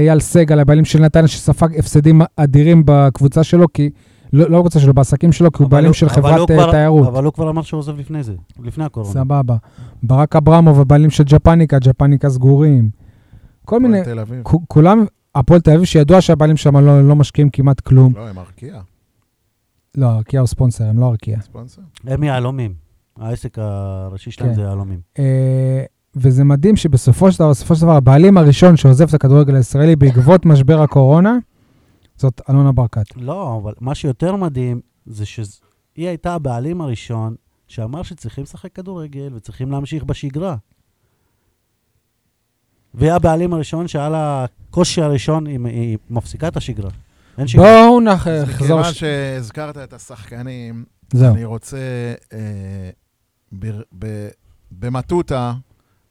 אייל 0.00 0.20
סגל, 0.20 0.60
הבעלים 0.60 0.84
של 0.84 1.00
נתניה, 1.00 1.28
שספג 1.28 1.78
הפסדים 1.78 2.20
אדירים 2.36 2.82
בקבוצה 2.86 3.44
שלו, 3.44 3.66
כי, 3.74 3.90
לא, 4.32 4.50
לא 4.50 4.58
בקבוצה 4.58 4.80
שלו, 4.80 4.94
בעסקים 4.94 5.32
שלו, 5.32 5.52
כי 5.52 5.62
הוא 5.62 5.70
בעלים 5.70 5.92
של 5.92 6.08
חברת 6.08 6.50
אה, 6.50 6.70
תיירות. 6.70 7.08
אבל 7.08 7.24
הוא 7.24 7.32
כבר 7.32 7.50
אמר 7.50 7.62
שהוא 7.62 7.78
עוזב 7.78 7.98
לפני 7.98 8.22
זה, 8.22 8.34
לפני 8.62 8.84
הקורונה. 8.84 9.12
סבבה. 9.12 9.56
ברק 10.02 10.36
אברמוב, 10.36 10.80
הבעלים 10.80 11.10
של 11.10 11.24
ג'פניקה, 11.24 11.78
ג'פניקה 11.78 12.30
סגורים. 12.30 12.90
כל 13.64 13.80
מיני, 13.80 14.00
הפועל 14.00 14.14
תל 14.14 14.20
אביב. 14.20 14.42
כולם, 14.68 15.04
הפועל 15.34 15.60
תל 15.60 15.70
אביב, 15.70 15.84
שידוע 15.84 16.20
שהבעלים 16.20 16.56
שם 16.56 16.76
לא, 16.76 17.08
לא 17.08 17.16
משקיעים 17.16 17.50
כמעט 17.50 17.80
כלום. 17.80 18.12
לא, 18.16 18.28
הם 18.28 18.38
ארקיע, 18.38 18.80
לא, 19.96 20.06
ארקיע 20.06 20.40
הוא 20.40 20.46
ספונסר, 20.46 20.84
הם 20.84 20.98
לא 20.98 21.10
ארקיע. 21.10 21.40
ספונסר. 21.40 21.82
הם 22.06 22.22
יהלומים. 22.22 22.74
העסק 23.18 23.58
הראשי 23.58 24.30
שלהם 24.30 24.50
כן. 24.50 24.54
זה 24.54 24.62
יהלומים. 24.62 25.00
אה, 25.18 25.84
וזה 26.16 26.44
מדהים 26.44 26.76
שבסופו 26.76 27.32
של 27.32 27.38
דבר, 27.38 27.50
בסופו 27.50 27.74
של 27.74 27.82
דבר, 27.82 27.96
הבעלים 27.96 28.38
הראשון 28.38 28.76
שעוזב 28.76 29.08
את 29.08 29.14
הכדורגל 29.14 29.54
הישראלי 29.54 29.96
בעקבות 29.96 30.46
משבר 30.46 30.82
הקורונה, 30.82 31.38
זאת 32.16 32.40
אלונה 32.50 32.72
ברקת. 32.72 33.16
לא, 33.16 33.60
אבל 33.62 33.72
מה 33.80 33.94
שיותר 33.94 34.36
מדהים 34.36 34.80
זה 35.06 35.26
שהיא 35.26 35.48
הייתה 35.96 36.34
הבעלים 36.34 36.80
הראשון 36.80 37.34
שאמר 37.68 38.02
שצריכים 38.02 38.44
לשחק 38.44 38.72
כדורגל 38.72 39.30
וצריכים 39.34 39.70
להמשיך 39.70 40.04
בשגרה. 40.04 40.56
והיא 42.94 43.12
הבעלים 43.12 43.52
הראשון 43.52 43.88
שהיה 43.88 44.08
לה 44.08 44.44
הקושי 44.44 45.02
הראשון, 45.02 45.46
היא, 45.46 45.58
היא 45.64 45.98
מפסיקה 46.10 46.48
את 46.48 46.56
השגרה. 46.56 46.90
אין 47.38 47.46
שגרה. 47.46 47.64
בואו 47.64 48.00
נחזור. 48.00 48.42
מכיוון 48.54 48.92
שהזכרת 48.92 49.78
את 49.78 49.92
השחקנים, 49.92 50.84
זהו. 51.12 51.34
אני 51.34 51.44
רוצה 51.44 51.76
אה, 52.32 52.90
ב- 53.58 53.80
ב- 53.98 54.28
במטותא 54.70 55.52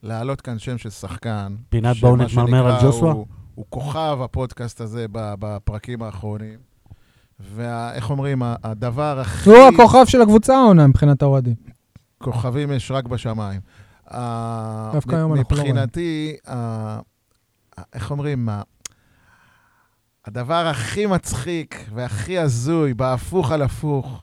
להעלות 0.04 0.42
כאן 0.42 0.60
שם 0.60 0.78
של 0.78 0.90
שחקן. 0.90 1.56
פינת 1.70 1.98
בואו 1.98 2.16
נתמרמר 2.16 2.68
על 2.68 2.82
ג'וסווה? 2.84 3.14
הוא- 3.56 3.66
כוכב 3.70 4.18
הפודקאסט 4.24 4.82
הזה 4.82 5.06
בפרקים 5.14 6.04
האחרונים. 6.04 6.60
ואיך 7.40 8.10
אומרים, 8.10 8.42
הדבר 8.64 9.20
הכי... 9.20 9.50
הוא 9.50 9.58
הכוכב 9.74 10.06
של 10.06 10.22
הקבוצה 10.22 10.56
העונה 10.56 10.88
מבחינת 10.88 11.22
האוהדים. 11.22 11.56
כוכבים 12.18 12.72
יש 12.72 12.92
רק 12.92 13.06
בשמיים. 13.06 13.62
דווקא 14.94 15.16
היום 15.16 15.34
אנחנו 15.34 15.56
לא 15.58 15.62
מבחינתי, 15.64 16.36
ה- 16.48 17.00
ה- 17.78 17.82
איך 17.94 18.12
אומרים, 18.12 18.50
הדבר 20.26 20.68
הכי 20.68 21.06
מצחיק 21.06 21.86
והכי 21.94 22.40
הזוי, 22.40 22.94
בהפוך 22.94 23.52
על 23.52 23.62
הפוך, 23.62 24.22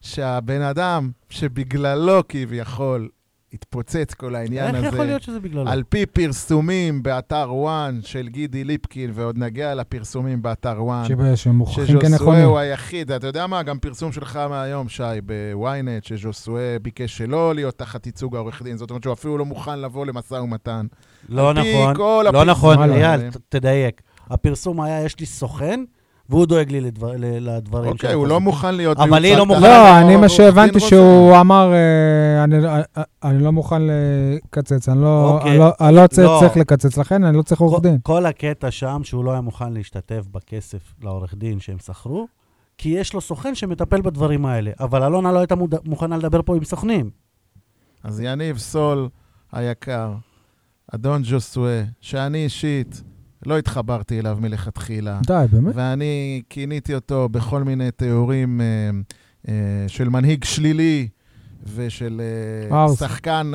שהבן 0.00 0.60
אדם 0.62 1.10
שבגללו 1.28 2.20
כביכול 2.28 3.08
התפוצץ 3.54 4.14
כל 4.14 4.34
העניין 4.34 4.74
איך 4.74 4.84
הזה, 4.84 4.86
יכול 4.86 5.04
להיות 5.06 5.22
שזה 5.22 5.40
בגללו? 5.40 5.68
על 5.70 5.82
פי 5.88 6.06
פרסומים 6.06 7.02
באתר 7.02 7.46
וואן 7.54 8.00
של 8.02 8.28
גידי 8.28 8.64
ליפקין, 8.64 9.10
ועוד 9.14 9.38
נגיע 9.38 9.74
לפרסומים 9.74 10.42
באתר 10.42 10.76
וואן, 10.78 11.04
שב- 11.08 11.34
שהם 11.34 11.56
מוכרחים 11.56 11.84
כן 12.00 12.06
שז'וסואה 12.06 12.14
נכונים. 12.22 12.44
הוא 12.44 12.58
היחיד, 12.58 13.12
אתה 13.12 13.26
יודע 13.26 13.46
מה? 13.46 13.62
גם 13.62 13.78
פרסום 13.78 14.12
שלך 14.12 14.36
מהיום, 14.50 14.88
שי, 14.88 15.02
בוויינט, 15.24 16.04
שז'וסואה 16.04 16.76
ביקש 16.82 17.18
שלא 17.18 17.54
להיות 17.54 17.78
תחת 17.78 18.06
ייצוג 18.06 18.36
העורך 18.36 18.62
דין, 18.62 18.76
זאת 18.76 18.90
אומרת 18.90 19.02
שהוא 19.02 19.12
אפילו 19.12 19.38
לא 19.38 19.44
מוכן 19.44 19.78
לבוא 19.80 20.06
למשא 20.06 20.34
ומתן. 20.34 20.86
לא 21.28 21.50
על 21.50 21.62
פי 21.62 21.74
נכון, 21.90 22.24
לא 22.24 22.44
נכון. 22.44 22.90
אייל, 22.90 23.20
תדייק. 23.48 24.02
הפרסום 24.30 24.80
היה, 24.80 25.04
יש 25.04 25.20
לי 25.20 25.26
סוכן, 25.26 25.84
והוא 26.28 26.46
דואג 26.46 26.70
לי 26.70 26.80
לדבר- 26.80 27.12
ל- 27.18 27.48
לדברים 27.56 27.90
אוקיי, 27.92 28.12
הוא 28.12 28.26
לא. 28.26 28.40
מוכן 28.40 28.74
להיות 28.74 28.98
אבל 28.98 29.24
היא 29.24 29.32
מיוצג 29.34 29.38
לא 29.38 29.46
מוכנה. 29.46 29.68
לא, 29.68 29.74
העורך 29.74 30.04
אני 30.04 30.16
מה 30.16 30.28
שהבנתי 30.28 30.74
רוצה. 30.74 30.86
שהוא 30.88 31.36
אמר, 31.40 31.72
אה, 31.72 32.44
אני- 32.44 32.66
אה, 32.66 32.82
אני 33.24 33.44
לא 33.44 33.52
מוכן 33.52 33.82
לקצץ, 33.82 34.88
אני 34.88 35.00
לא 35.00 35.30
אוקיי. 35.34 35.50
אני 35.50 35.58
לא- 35.58 35.72
אני 35.80 35.94
לא 35.96 36.02
לא. 36.02 36.06
צריך 36.40 36.56
לקצץ, 36.56 36.96
לכן 36.98 37.24
אני 37.24 37.36
לא 37.36 37.42
צריך 37.42 37.60
עורך 37.60 37.82
דין. 37.82 37.98
כל 38.02 38.26
הקטע 38.26 38.70
שם 38.70 39.00
שהוא 39.04 39.24
לא 39.24 39.30
היה 39.32 39.40
מוכן 39.40 39.72
להשתתף 39.72 40.24
בכסף 40.32 40.94
לעורך 41.02 41.34
דין 41.34 41.60
שהם 41.60 41.78
שכרו, 41.78 42.26
כי 42.78 42.88
יש 42.88 43.14
לו 43.14 43.20
סוכן 43.20 43.54
שמטפל 43.54 44.00
בדברים 44.00 44.46
האלה. 44.46 44.70
אבל 44.80 45.02
אלונה 45.02 45.32
לא 45.32 45.38
הייתה 45.38 45.54
מוכנה 45.84 46.16
לדבר 46.16 46.40
פה 46.42 46.56
עם 46.56 46.64
סוכנים. 46.64 47.10
אז 48.04 48.20
יניב 48.20 48.58
סול 48.58 49.08
היקר, 49.52 50.12
אדון 50.94 51.22
ג'וסואה, 51.24 51.82
שאני 52.00 52.44
אישית 52.44 53.02
לא 53.46 53.58
התחברתי 53.58 54.20
אליו 54.20 54.38
מלכתחילה. 54.40 55.20
די, 55.26 55.44
באמת? 55.52 55.74
ואני 55.76 56.42
כיניתי 56.50 56.94
אותו 56.94 57.28
בכל 57.28 57.62
מיני 57.62 57.90
תיאורים 57.90 58.60
אה, 58.60 58.66
אה, 59.48 59.54
של 59.88 60.08
מנהיג 60.08 60.44
שלילי 60.44 61.08
ושל 61.74 62.20
אה. 62.72 62.88
שחקן 62.98 63.52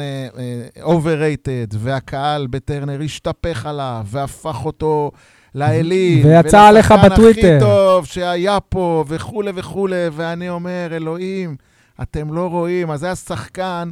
overrated, 0.82 1.68
והקהל 1.72 2.48
בטרנר 2.48 3.02
השתפך 3.02 3.66
עליו 3.66 4.06
והפך 4.06 4.66
אותו 4.66 5.12
לאליל. 5.56 6.28
ויצא 6.28 6.62
עליך 6.62 6.92
ולשחקן 6.92 7.10
בטוויטר. 7.10 7.56
הכי 7.56 7.60
טוב 7.60 8.06
שהיה 8.06 8.60
פה 8.60 9.04
וכולי 9.08 9.52
וכולי, 9.56 10.08
ואני 10.12 10.50
אומר, 10.50 10.88
אלוהים, 10.92 11.56
אתם 12.02 12.34
לא 12.34 12.48
רואים, 12.48 12.92
אז 12.92 13.00
זה 13.00 13.12
השחקן 13.12 13.92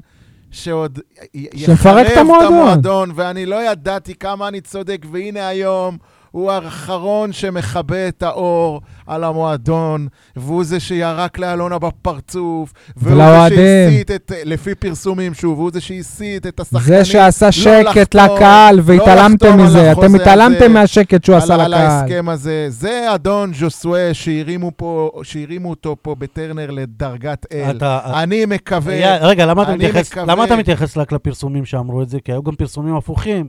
שעוד 0.51 0.99
את 1.17 1.27
יחרב 1.33 2.05
המועדון. 2.17 2.53
המועדון, 2.53 3.11
ואני 3.15 3.45
לא 3.45 3.71
ידעתי 3.71 4.15
כמה 4.15 4.47
אני 4.47 4.61
צודק, 4.61 5.05
והנה 5.11 5.47
היום 5.47 5.97
הוא 6.37 6.51
האחרון 6.51 7.33
שמכבה 7.33 8.07
את 8.07 8.23
האור 8.23 8.81
על 9.07 9.23
המועדון, 9.23 10.07
והוא 10.35 10.63
זה 10.63 10.79
שירק 10.79 11.39
לאלונה 11.39 11.79
בפרצוף, 11.79 12.73
והוא 12.97 13.49
זה. 13.49 13.55
שהסית 13.89 14.11
את, 14.11 14.31
לפי 14.45 14.75
פרסומים 14.75 15.33
שוב, 15.33 15.59
והוא 15.59 15.71
זה 15.73 15.81
שהסית 15.81 16.47
את 16.47 16.59
השחקנים. 16.59 16.83
זה 16.97 17.05
שעשה 17.05 17.51
שקט 17.51 18.15
לחתום, 18.15 18.35
לקהל 18.35 18.75
לא 18.75 18.81
והתעלמתם 18.85 19.47
על 19.47 19.61
מזה, 19.65 19.91
אתם 19.91 20.15
התעלמתם 20.15 20.73
מהשקט 20.73 21.23
שהוא 21.23 21.35
עשה 21.35 21.53
על, 21.53 21.61
על 21.61 21.71
לקהל. 21.71 21.85
ההסכם 21.87 22.29
הזה. 22.29 22.65
זה 22.69 23.15
אדון 23.15 23.53
ז'וסואה 23.53 24.13
שהרימו, 24.13 24.71
פה, 24.77 25.11
שהרימו 25.23 25.69
אותו 25.69 25.95
פה 26.01 26.15
בטרנר 26.15 26.71
לדרגת 26.71 27.45
אל. 27.53 27.77
אתה... 27.77 27.99
אני 28.21 28.45
מקווה... 28.45 28.93
אייל, 28.93 29.23
רגע, 29.25 29.45
למה 29.45 29.63
אתה 29.63 29.75
מתייחס- 29.75 30.11
מקווה- 30.11 30.25
למה 30.33 30.43
אתה 30.45 30.55
מתייחס 30.55 30.97
רק 30.97 31.11
לפרסומים 31.11 31.65
שאמרו 31.65 32.01
את 32.01 32.09
זה? 32.09 32.19
כי 32.25 32.31
היו 32.31 32.43
גם 32.43 32.55
פרסומים 32.55 32.95
הפוכים, 32.95 33.47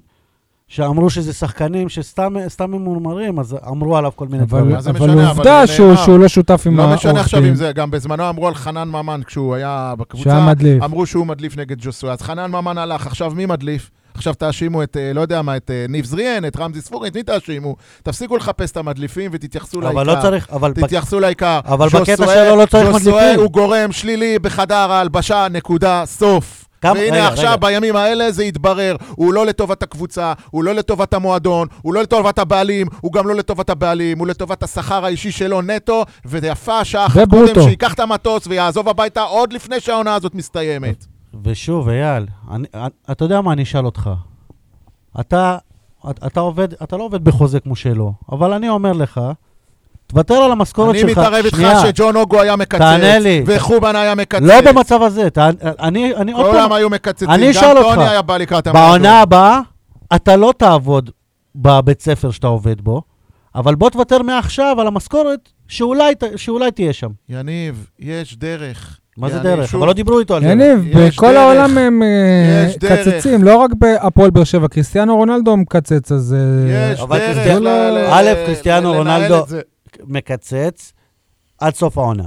שאמרו 0.68 1.11
שזה 1.11 1.33
שחקנים 1.33 1.88
שסתם 1.88 2.35
סתם 2.48 2.71
ממורמרים, 2.71 3.38
אז 3.38 3.56
אמרו 3.69 3.96
עליו 3.96 4.12
כל 4.16 4.29
מיני 4.29 4.44
דברים. 4.44 4.77
אבל 4.77 5.27
עובדה 5.29 5.62
זה 5.66 5.73
שהוא 5.96 6.19
לא 6.19 6.29
שותף 6.29 6.62
עם 6.66 6.77
לא 6.77 6.83
העורך 6.83 6.98
משנה 6.98 7.21
עכשיו. 7.21 7.44
אם 7.44 7.54
זה, 7.54 7.73
גם 7.73 7.90
בזמנו 7.90 8.29
אמרו 8.29 8.48
על 8.48 8.54
חנן 8.54 8.88
ממן 8.88 9.21
כשהוא 9.27 9.54
היה 9.54 9.94
בקבוצה, 9.98 10.31
שהיה 10.31 10.46
מדליף. 10.46 10.83
אמרו 10.83 11.06
שהוא 11.06 11.27
מדליף 11.27 11.56
נגד 11.56 11.77
ג'וסואה. 11.81 12.12
אז 12.12 12.23
חנן 12.23 12.50
ממן 12.50 12.79
הלך, 12.79 13.06
עכשיו 13.06 13.33
מי 13.35 13.46
מדליף? 13.46 13.90
עכשיו 14.14 14.35
תאשימו 14.35 14.83
את, 14.83 14.96
אה, 14.96 15.12
לא 15.14 15.21
יודע 15.21 15.42
מה, 15.42 15.56
את 15.56 15.71
אה, 15.71 15.87
ניב 15.88 16.04
זריאן, 16.04 16.44
את 16.44 16.56
רמזי 16.56 16.81
ספורי, 16.81 17.08
את 17.08 17.14
מי 17.16 17.23
תאשימו? 17.23 17.77
תפסיקו 18.02 18.37
לחפש 18.37 18.71
את 18.71 18.77
המדליפים 18.77 19.31
ותתייחסו 19.35 19.81
לעיקר. 19.81 19.94
אבל 20.00 20.06
לא 20.06 20.23
צריך, 20.23 20.48
אבל... 20.52 20.73
בק- 20.73 20.85
תתייחסו 20.85 21.21
לעיקר. 21.21 21.60
אבל 21.64 21.88
בקטע 21.88 22.27
שלו 22.27 22.56
לא 22.56 22.66
צריך 22.66 22.88
מדליפים. 22.88 23.38
הוא 23.40 23.50
גורם 23.50 23.92
שלילי 23.92 24.38
בחדר 24.38 24.92
ההלבשה, 24.92 25.46
נקודה, 25.50 26.02
סוף. 26.06 26.67
כמה- 26.81 26.92
והנה 26.92 27.16
רגע, 27.16 27.26
עכשיו, 27.29 27.46
רגע. 27.52 27.56
בימים 27.56 27.96
האלה 27.96 28.33
זה 28.33 28.44
יתברר. 28.44 28.96
הוא 29.10 29.35
לא 29.35 29.46
לטובת 29.46 29.83
הקבוצה, 29.83 30.33
הוא 30.50 30.64
לא 30.64 30.72
לטובת 30.74 31.14
המועדון, 31.14 31.68
הוא 31.83 31.94
לא 31.94 32.02
לטובת 32.02 32.38
הבעלים, 32.38 32.87
הוא 33.00 33.12
גם 33.12 33.29
לא 33.29 33.35
לטובת 33.35 33.70
הבעלים, 33.70 34.18
הוא 34.18 34.26
לטובת 34.26 34.62
השכר 34.62 35.04
האישי 35.04 35.31
שלו 35.33 35.62
נטו, 35.62 36.04
ויפה 36.24 36.79
השעה 36.79 37.06
אחת. 37.06 37.29
קודם 37.31 37.62
שייקח 37.62 37.94
את 37.94 38.00
המטוס 38.00 38.46
ויעזוב 38.46 38.88
הביתה 38.88 39.22
עוד 39.22 39.52
לפני 39.52 39.81
שהעונה 39.81 40.14
הזאת 40.14 40.35
מסתיימת. 40.35 41.06
ושוב, 41.44 41.88
אייל, 41.88 42.26
אני, 42.50 42.66
אתה 43.10 43.24
יודע 43.24 43.40
מה 43.40 43.52
אני 43.52 43.62
אשאל 43.62 43.87
אותך? 43.87 44.10
אתה, 45.20 45.56
אתה, 46.10 46.26
אתה 46.26 46.40
עובד, 46.40 46.72
אתה 46.72 46.96
לא 46.96 47.02
עובד 47.02 47.24
בחוזה 47.24 47.60
כמו 47.60 47.76
שלו, 47.76 48.12
אבל 48.33 48.52
אני 48.52 48.68
אומר 48.68 48.92
לך, 48.92 49.20
תוותר 50.09 50.35
על 50.35 50.52
המשכורת 50.52 50.90
אני 50.90 50.98
שלך. 51.00 51.11
מתערב 51.11 51.44
איתך 51.44 51.59
שג'ון 51.83 52.17
אוגו 52.17 52.40
היה 52.40 52.56
מקצץ, 52.56 52.79
תענה 52.79 53.19
לי. 53.19 53.42
וחובן 53.46 53.96
היה 53.96 54.15
מקצץ. 54.15 54.42
לא 54.42 54.61
במצב 54.61 55.02
הזה, 55.02 55.31
ת, 55.31 55.38
אני, 55.38 56.17
אני 56.17 56.33
עוד 56.33 56.46
כולם 56.46 56.59
פעם, 56.59 56.73
היו 56.73 56.90
מקצצים, 56.90 57.31
אני 57.31 57.44
גם 57.44 57.50
אשאל 57.50 57.79
אותך. 57.79 57.94
טוני 57.94 58.09
היה 58.09 58.23
בא 58.23 58.37
לקראת 58.37 58.67
המועדון. 58.67 58.90
בעונה 58.90 59.21
הבאה, 59.21 59.61
אתה 60.15 60.37
לא 60.37 60.54
תעבוד 60.56 61.11
בבית 61.54 62.02
ספר 62.02 62.31
שאתה 62.31 62.46
עובד 62.46 62.81
בו, 62.81 63.02
אבל 63.54 63.75
בוא 63.75 63.90
תוותר 63.90 64.23
מעכשיו 64.23 64.81
על 64.81 64.87
המשכורת 64.87 65.48
שאולי, 65.69 66.15
שאולי 66.37 66.71
תהיה 66.71 66.92
שם. 66.92 67.11
יניב, 67.29 67.87
יש 67.98 68.37
דרך. 68.37 68.98
מה 69.17 69.31
זה 69.31 69.38
דרך? 69.38 69.71
שוב, 69.71 69.81
אבל 69.81 69.88
לא 69.88 69.92
דיברו 69.92 70.19
איתו 70.19 70.37
על 70.37 70.42
זה. 70.42 70.48
יניב, 70.48 70.98
בכל. 70.98 71.37
העולם 71.37 71.79
הם 71.79 72.02
אה. 72.02 72.69
מקצצים, 72.77 73.44
לא 73.44 73.56
רק 73.56 73.71
בהפועל 73.79 74.31
באר 74.31 74.44
שבע. 74.44 74.69
קריסטיאנו 74.69 75.17
רונלדו 75.17 75.56
מקצץ, 75.56 76.13
אז... 76.13 76.37
אה, 76.38 76.92
יש 76.92 77.00
דרך 77.00 77.48
א', 78.11 78.33
קריסטיאנו 78.46 78.92
רונלדו-. 78.92 79.44
מקצץ 80.07 80.92
עד 81.59 81.75
סוף 81.75 81.99
העונה. 81.99 82.27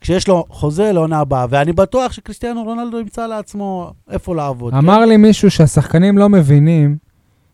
כשיש 0.00 0.28
לו 0.28 0.44
חוזה 0.48 0.92
לעונה 0.92 1.18
הבאה, 1.18 1.46
ואני 1.50 1.72
בטוח 1.72 2.12
שקריסטיאנו 2.12 2.62
רונלדו 2.64 3.00
ימצא 3.00 3.26
לעצמו 3.26 3.92
איפה 4.10 4.34
לעבוד. 4.34 4.74
אמר 4.74 5.04
לי 5.04 5.16
מישהו 5.16 5.50
שהשחקנים 5.50 6.18
לא 6.18 6.28
מבינים 6.28 6.96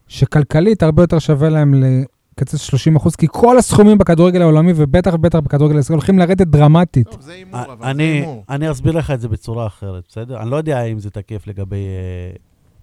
שכלכלית 0.08 0.82
הרבה 0.82 1.02
יותר 1.02 1.18
שווה 1.18 1.48
להם 1.48 1.74
לקצץ 1.74 2.60
30 2.60 2.96
אחוז, 2.96 3.16
כי 3.16 3.26
כל 3.30 3.58
הסכומים 3.58 3.98
בכדורגל 3.98 4.42
העולמי, 4.42 4.72
ובטח 4.76 5.14
ובטח 5.14 5.38
בכדורגל 5.38 5.76
הישראלי, 5.76 5.96
הולכים 5.96 6.18
לרדת 6.18 6.46
דרמטית. 6.46 7.08
טוב, 7.08 7.20
זה 7.20 7.32
הימור, 7.32 7.64
כן? 7.64 7.70
אבל 7.70 7.84
זה 7.84 7.90
אני, 7.90 8.02
הימור. 8.02 8.44
אני 8.48 8.70
אסביר 8.70 8.92
לך 8.92 9.10
את 9.10 9.20
זה 9.20 9.28
בצורה 9.28 9.66
אחרת, 9.66 10.04
בסדר? 10.08 10.40
אני 10.42 10.50
לא 10.50 10.56
יודע 10.56 10.82
אם 10.82 10.98
זה 10.98 11.10
תקף 11.10 11.46
לגבי 11.46 11.76
אה, 11.76 12.36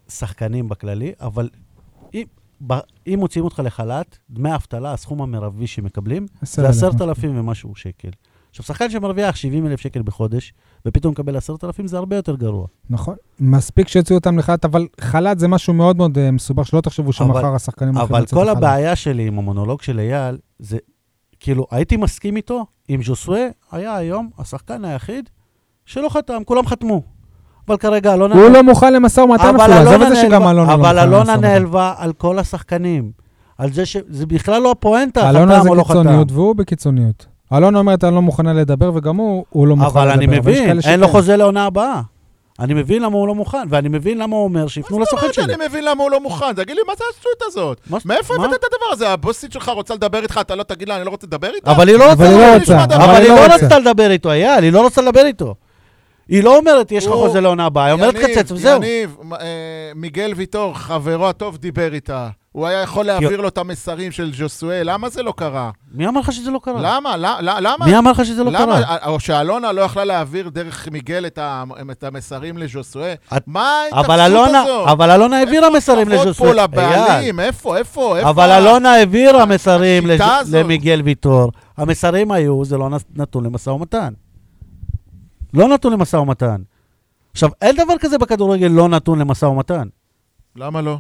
שחקנים 0.09 0.69
בכללי, 0.69 1.11
אבל 1.22 1.49
אם, 2.13 2.24
ב, 2.68 2.74
אם 3.07 3.16
מוציאים 3.20 3.45
אותך 3.45 3.62
לחל"ת, 3.66 4.18
דמי 4.30 4.55
אבטלה, 4.55 4.93
הסכום 4.93 5.22
המרבי 5.22 5.68
שמקבלים, 5.68 6.26
זה 6.41 6.70
10,000. 6.70 6.70
עשרת 6.70 7.01
אלפים 7.01 7.39
ומשהו 7.39 7.76
שקל. 7.76 8.09
עכשיו, 8.49 8.66
שחקן 8.66 8.89
שמרוויח 8.89 9.36
70 9.36 9.68
אלף 9.68 9.80
שקל 9.80 10.01
בחודש, 10.01 10.53
ופתאום 10.86 11.12
מקבל 11.12 11.38
עשרת 11.38 11.64
אלפים, 11.64 11.88
זה 11.88 11.97
הרבה 11.97 12.16
יותר 12.16 12.36
גרוע. 12.36 12.68
נכון. 12.89 13.16
מספיק 13.39 13.88
שיוציאו 13.88 14.18
אותם 14.20 14.39
לחל"ת, 14.39 14.66
אבל 14.66 14.88
חל"ת 15.01 15.39
זה 15.39 15.47
משהו 15.47 15.74
מאוד 15.74 15.97
מאוד 15.97 16.18
אה, 16.18 16.32
מסובך, 16.32 16.68
שלא 16.68 16.82
תחשבו 16.82 17.14
שמחר 17.14 17.39
אבל- 17.39 17.55
השחקנים 17.55 17.95
הולכים 17.97 18.16
אבל 18.16 18.24
לצאת 18.24 18.34
כל 18.34 18.43
לחל"ת. 18.43 18.57
הבעיה 18.57 18.95
שלי 18.95 19.28
עם 19.28 19.39
המונולוג 19.39 19.82
של 19.82 19.99
אייל, 19.99 20.38
זה, 20.59 20.78
כאילו, 21.39 21.66
הייתי 21.72 21.97
מסכים 21.97 22.36
איתו 22.36 22.66
אם 22.89 23.03
ז'וסווה 23.03 23.41
היה 23.72 23.95
היום 23.95 24.30
השחקן 24.38 24.86
היחיד 24.86 25.30
שלא 25.86 26.09
חתם, 26.09 26.41
כולם 26.45 26.66
חתמו. 26.68 27.03
אבל 27.68 27.78
כרגע 27.78 28.14
אלונה... 28.14 28.36
הוא 28.36 28.49
לא 28.49 28.64
מוכן 28.64 28.93
למשא 28.93 29.22
ומתן 29.22 29.43
אבל 29.47 29.62
אפילו, 29.62 29.76
עזוב 29.78 29.88
אלונה 29.93 30.07
את 30.07 30.16
זה 30.16 30.22
שגם 30.22 30.43
אלונה 30.47 30.68
לא 30.68 30.74
אבל 30.74 30.78
מוכן 30.78 30.97
אלונה 30.97 31.20
למשא 31.20 31.32
ומתן. 31.32 31.41
נעלבה 31.41 31.93
על 31.97 32.14
כל 32.14 32.39
השחקנים. 32.39 33.12
על 33.57 33.74
זה 33.74 33.86
שזה 33.86 34.26
בכלל 34.26 34.62
לא 34.62 34.72
הפואנטה, 34.72 35.30
אלונה 35.30 35.53
חתם 35.55 35.64
זה 35.64 35.70
או 35.70 35.76
לא 35.76 35.84
חתם. 35.84 35.93
קיצוניות, 35.93 36.32
והוא 36.32 36.55
בקיצוניות. 36.55 37.26
אלונה 37.53 37.80
אומרת, 37.80 38.03
אני 38.03 38.16
לא 38.16 38.22
מוכנה 38.22 38.53
לדבר, 38.53 38.91
וגם 38.95 39.16
הוא, 39.16 39.45
הוא 39.49 39.68
לא 39.68 39.76
מוכן 39.76 39.89
לדבר. 39.89 40.01
אבל 40.01 40.12
אני 40.12 40.28
מבין, 40.28 40.80
אין 40.86 40.99
לו. 40.99 41.07
חוזה 41.07 41.38
לעונה 41.38 41.66
הבאה. 41.66 42.01
אני 42.59 42.74
מבין 42.74 43.01
למה 43.01 43.16
הוא 43.18 43.28
לא 43.28 43.36
מוכן, 43.36 43.57
ואני 43.70 43.89
מבין 43.89 44.18
למה 44.18 44.36
הוא 44.36 44.43
אומר 44.43 44.68
שיפנו 44.68 44.99
מה 44.99 45.05
זאת 45.05 45.14
לסוכן 45.14 45.22
אומרת 45.24 45.34
שלי. 45.34 45.53
אני 45.53 45.68
מבין 45.68 45.86
למה 45.86 46.03
הוא 46.03 46.12
לא 46.12 46.22
מוכן? 46.22 46.53
תגיד 46.53 46.76
לי, 46.76 46.82
מה 46.88 46.93
זה 46.97 47.03
השטות 47.14 47.47
הזאת? 47.47 47.78
מאיפה? 48.05 48.36
הבאת 48.36 48.49
את 48.49 48.64
הדבר 48.64 48.86
הזה? 48.91 49.09
הבוסית 49.09 49.51
שלך 49.51 49.70
רוצה 49.70 49.93
לדבר 49.95 50.24
איתך, 50.24 50.38
אתה 50.41 50.55
לא 50.55 50.64
תגיד 50.64 50.89
לה, 50.89 50.95
אני 50.97 51.05
לא 51.05 51.09
רוצה 51.09 51.28
לדבר 51.28 51.49
איתה? 51.55 51.72
אבל 51.72 51.88
היא 51.89 51.97
לא 51.97 52.12
אבל 52.12 52.26
רוצה 52.26 52.38
לא 52.38 52.53
רוצה. 52.59 52.84
אבל 52.84 52.93
אבל 52.93 53.16
היא 53.16 53.30
לא 53.30 53.36
לא 53.36 53.41
רוצה. 53.43 53.55
רצתה 53.55 53.80
לדבר 53.80 54.12
איתו, 54.12 54.32
אייל, 54.32 54.64
היא 54.64 54.72
לא 54.74 54.86
רצתה 54.86 55.01
לדבר 55.01 55.26
איתו. 55.26 55.55
היא 56.32 56.43
לא 56.43 56.57
אומרת, 56.57 56.91
יש 56.91 57.05
לך 57.05 57.13
חוזה 57.13 57.41
לעונה 57.41 57.65
הבאה, 57.65 57.86
היא 57.86 57.93
אומרת 57.93 58.15
קצץ 58.15 58.51
וזהו. 58.51 58.84
יניב, 58.84 59.17
אה, 59.34 59.91
מיגל 59.95 60.34
ויטור, 60.36 60.77
חברו 60.77 61.29
הטוב, 61.29 61.57
דיבר 61.57 61.93
איתה. 61.93 62.29
הוא 62.51 62.67
היה 62.67 62.82
יכול 62.82 63.05
להעביר 63.05 63.41
לו 63.41 63.47
את 63.47 63.57
המסרים 63.57 64.11
של 64.11 64.32
ז'וסואל, 64.34 64.82
למה 64.84 65.09
זה 65.09 65.23
לא 65.23 65.34
קרה? 65.38 65.71
מי 65.93 66.07
אמר 66.07 66.21
לך 66.21 66.32
שזה 66.32 66.51
לא 66.51 66.59
קרה? 66.63 66.82
למה? 66.82 67.15
למה? 67.41 67.86
מי 67.86 67.97
אמר 67.97 68.11
לך 68.11 68.25
שזה 68.25 68.43
לא? 68.43 68.51
קרה? 68.57 68.97
או 69.05 69.19
שאלונה 69.19 69.71
לא 69.71 69.82
יכלה 69.82 70.03
להעביר 70.05 70.49
דרך 70.49 70.88
מיגל 70.91 71.25
את 71.91 72.03
המסרים 72.03 72.57
לז'וסואל? 72.57 73.13
מה 73.47 73.82
ההתעקשות 73.93 74.19
אלונה, 74.19 74.61
הזאת? 74.61 74.88
אבל 74.88 75.11
אלונה 75.11 75.38
העבירה 75.38 75.69
מסרים 75.69 76.09
לז'וסואל. 76.09 76.53
פה 76.53 76.63
לבעלים, 76.63 77.39
איפה, 77.39 77.77
איפה, 77.77 78.17
איפה? 78.17 78.29
אבל 78.29 78.51
אלונה 78.51 78.91
העבירה 78.93 79.45
מסרים. 79.45 80.03
למיגל 80.51 81.01
ויטור. 81.05 81.51
המסרים 81.77 82.32
היו, 82.32 82.65
זה 82.65 82.77
לא 82.77 82.89
נתון 83.15 83.43
למשא 83.43 83.69
ומתן. 83.69 84.13
לא 85.53 85.67
נתון 85.67 85.93
למשא 85.93 86.15
ומתן. 86.17 86.61
עכשיו, 87.31 87.49
אין 87.61 87.75
דבר 87.75 87.93
כזה 87.99 88.17
בכדורגל 88.17 88.67
לא 88.67 88.89
נתון 88.89 89.19
למשא 89.19 89.45
ומתן. 89.45 89.87
למה 90.55 90.81
לא? 90.81 90.97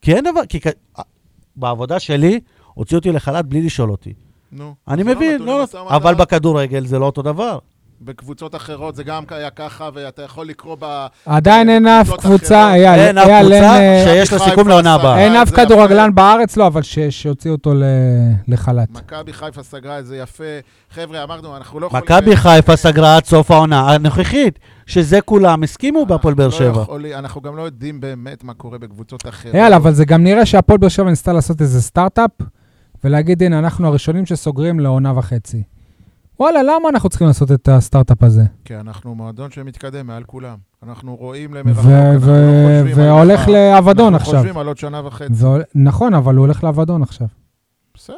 כי 0.00 0.14
אין 0.14 0.24
דבר, 0.24 0.46
כי 0.48 0.60
כ- 0.60 1.00
בעבודה 1.56 1.98
שלי, 2.00 2.40
הוציאו 2.74 2.98
אותי 2.98 3.12
לחל"ת 3.12 3.44
בלי 3.44 3.62
לשאול 3.62 3.90
אותי. 3.90 4.12
נו. 4.52 4.74
אני 4.88 5.04
לא 5.04 5.14
מבין, 5.14 5.42
לא, 5.42 5.52
ומתן. 5.52 5.78
אבל 5.94 6.14
בכדורגל 6.14 6.86
זה 6.86 6.98
לא 6.98 7.06
אותו 7.06 7.22
דבר. 7.22 7.58
בקבוצות 8.04 8.54
אחרות 8.54 8.94
זה 8.96 9.04
גם 9.04 9.22
היה 9.30 9.50
ככה, 9.50 9.88
ואתה 9.94 10.22
יכול 10.22 10.46
לקרוא 10.46 10.76
ב... 10.80 11.06
עדיין 11.26 11.70
אין 11.70 11.86
אף 11.86 12.10
קבוצה. 12.20 12.74
אייל, 12.74 13.00
אין 13.00 13.18
אף 13.18 13.28
קבוצה 13.40 13.78
אה, 13.80 14.02
שיש 14.04 14.32
לה 14.32 14.38
סיכום 14.38 14.68
לעונה 14.68 14.94
הבאה. 14.94 15.18
אין 15.18 15.32
אף. 15.36 15.50
כדורגלן 15.50 16.14
בארץ, 16.14 16.56
לא, 16.56 16.66
אבל 16.66 16.82
ש- 16.82 16.98
שהוציאו 16.98 17.54
אותו 17.54 17.74
ל- 17.74 17.82
לחל"ת. 18.48 18.88
מכבי 18.90 19.32
חיפה 19.32 19.62
סגרה 19.62 19.98
את 19.98 20.06
זה 20.06 20.16
יפה. 20.16 20.44
חבר'ה, 20.90 21.22
אמרנו, 21.22 21.56
אנחנו 21.56 21.80
לא 21.80 21.86
יכולים... 21.86 22.04
מכבי 22.04 22.36
חיפה 22.36 22.76
סגרה 22.76 23.16
עד 23.16 23.24
סוף 23.24 23.50
העונה 23.50 23.92
הנוכחית, 23.94 24.58
שזה 24.86 25.20
כולם 25.20 25.62
הסכימו 25.62 26.06
בהפועל 26.06 26.34
באר 26.34 26.46
לא 26.46 26.52
שבע. 26.52 26.84
אנחנו 27.18 27.40
גם 27.40 27.56
לא 27.56 27.62
יודעים 27.62 28.00
באמת 28.00 28.44
מה 28.44 28.54
קורה 28.54 28.78
בקבוצות 28.78 29.28
אחרות. 29.28 29.54
אייל, 29.54 29.74
אבל 29.74 29.92
זה 29.92 30.04
גם 30.04 30.24
נראה 30.24 30.46
שהפועל 30.46 30.78
באר 30.78 30.88
שבע 30.88 31.10
ניסתה 31.10 31.32
לעשות 31.32 31.60
איזה 31.60 31.82
סטארט-אפ, 31.82 32.30
ולהגיד, 33.04 33.42
הנה, 33.42 33.58
אנחנו 33.58 33.86
הראשונים 33.88 34.26
שסוגרים 34.26 34.80
לעונה 34.80 35.18
וחצי. 35.18 35.62
וואלה, 36.42 36.62
למה 36.62 36.88
אנחנו 36.88 37.08
צריכים 37.08 37.26
לעשות 37.26 37.52
את 37.52 37.68
הסטארט-אפ 37.68 38.22
הזה? 38.22 38.42
כי 38.64 38.76
אנחנו 38.76 39.14
מועדון 39.14 39.50
שמתקדם 39.50 40.06
מעל 40.06 40.24
כולם. 40.24 40.58
אנחנו 40.82 41.16
רואים 41.16 41.54
למרחוק, 41.54 41.84
אנחנו 41.86 42.20
לא 42.20 42.20
חושבים 42.20 43.04
על 43.04 43.08
והולך. 43.10 43.48
לאבדון 43.48 44.14
אנחנו 44.14 44.26
עכשיו. 44.28 44.40
חושבים 44.40 44.58
על 44.58 44.66
עוד 44.66 44.78
שנה 44.78 45.06
וחצי. 45.06 45.32
נכון, 45.74 46.14
אבל 46.14 46.34
הוא 46.36 46.44
הולך 46.46 46.64
לאבדון 46.64 47.02
עכשיו. 47.02 47.26
בסדר. 47.94 48.16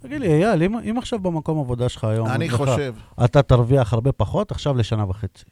תגיד 0.00 0.20
לי, 0.20 0.44
אייל, 0.44 0.62
אם, 0.62 0.78
אם 0.78 0.98
עכשיו 0.98 1.18
במקום 1.18 1.58
עבודה 1.60 1.88
שלך 1.88 2.04
היום, 2.04 2.26
אני 2.26 2.34
אומרים 2.34 2.50
לך, 2.50 2.56
חושב. 2.70 2.94
אתה 3.24 3.42
תרוויח 3.42 3.92
הרבה 3.92 4.12
פחות, 4.12 4.50
עכשיו 4.50 4.76
לשנה 4.76 5.04
וחצי. 5.08 5.44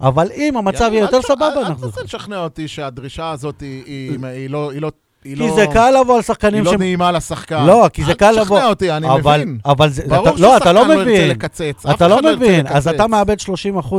אבל 0.00 0.28
אם 0.34 0.56
המצב 0.56 0.88
יהיה 0.92 1.00
יותר 1.00 1.16
אל 1.16 1.22
סבבה, 1.22 1.46
אל 1.52 1.58
אנחנו... 1.58 1.86
תנסה 1.86 2.02
לשכנע 2.02 2.38
אותי 2.38 2.68
שהדרישה 2.68 3.30
הזאת 3.30 3.60
היא- 3.60 3.84
היא 3.86 4.26
היא 4.26 4.50
לא... 4.50 4.70
היא 4.72 4.82
לא... 4.82 4.92
היא 5.24 5.36
כי 5.36 5.40
לא- 5.48 5.54
זה 5.54 5.66
קל 5.72 5.90
לבוא 6.00 6.14
על 6.14 6.20
היא 6.20 6.26
שחקנים 6.26 6.64
לא 6.64 6.70
ש... 6.72 6.74
נעימה 6.74 7.12
לשחקן. 7.12 7.64
לא, 7.66 7.88
כי 7.92 8.04
זה 8.04 8.14
קל 8.14 8.26
אל 8.26 8.40
לבוא. 8.40 8.56
תשכנע 8.56 8.68
אותי, 8.70 8.90
אני 8.92 9.06
אבל, 9.10 9.36
מבין. 9.40 9.58
אבל 9.66 9.90
זה... 9.90 10.02
ברור 10.08 10.28
אתה, 10.28 10.40
לא, 10.40 10.56
אתה 10.56 10.72
לא 10.72 10.80
ששחקן 10.80 10.94
לא 10.94 11.00
ירצה 11.00 11.10
מבין. 11.10 11.28
לקצץ. 11.30 11.86
אתה 11.94 12.08
לא 12.08 12.14
ירצה 12.14 12.36
מבין. 12.36 12.66
אז. 12.68 12.88
אתה 12.88 13.06
מאבד 13.06 13.36
30% 13.40 13.46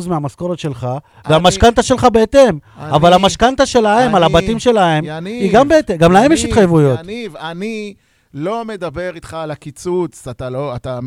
מהמשכורת 0.07 0.59
שלך, 0.59 0.84
אני- 1.26 1.34
והמשכנתה 1.34 1.84
שלך 1.84 2.07
בהתאם. 2.13 2.57
אבל 2.80 3.13
אני- 3.13 3.24
המשכנתה 3.24 3.65
שלהם, 3.65 4.15
על 4.15 4.24
אני- 4.24 4.34
הבתים 4.38 4.59
שלהם, 4.59 5.03
יניב, 5.07 5.41
היא 5.41 5.53
גם 5.53 5.67
בהתאם. 5.67 5.97
גם 5.97 6.11
להם 6.11 6.32
יש 6.32 6.45
התחייבויות. 6.45 6.99
יניב, 7.03 7.36
אני 7.36 7.93
לא 8.34 8.65
מדבר 8.65 9.11
איתך 9.15 9.34
על 9.34 9.51
הקיצוץ, 9.51 10.27
אתה 10.27 10.49
לא, 10.49 10.75
אתה 10.75 10.99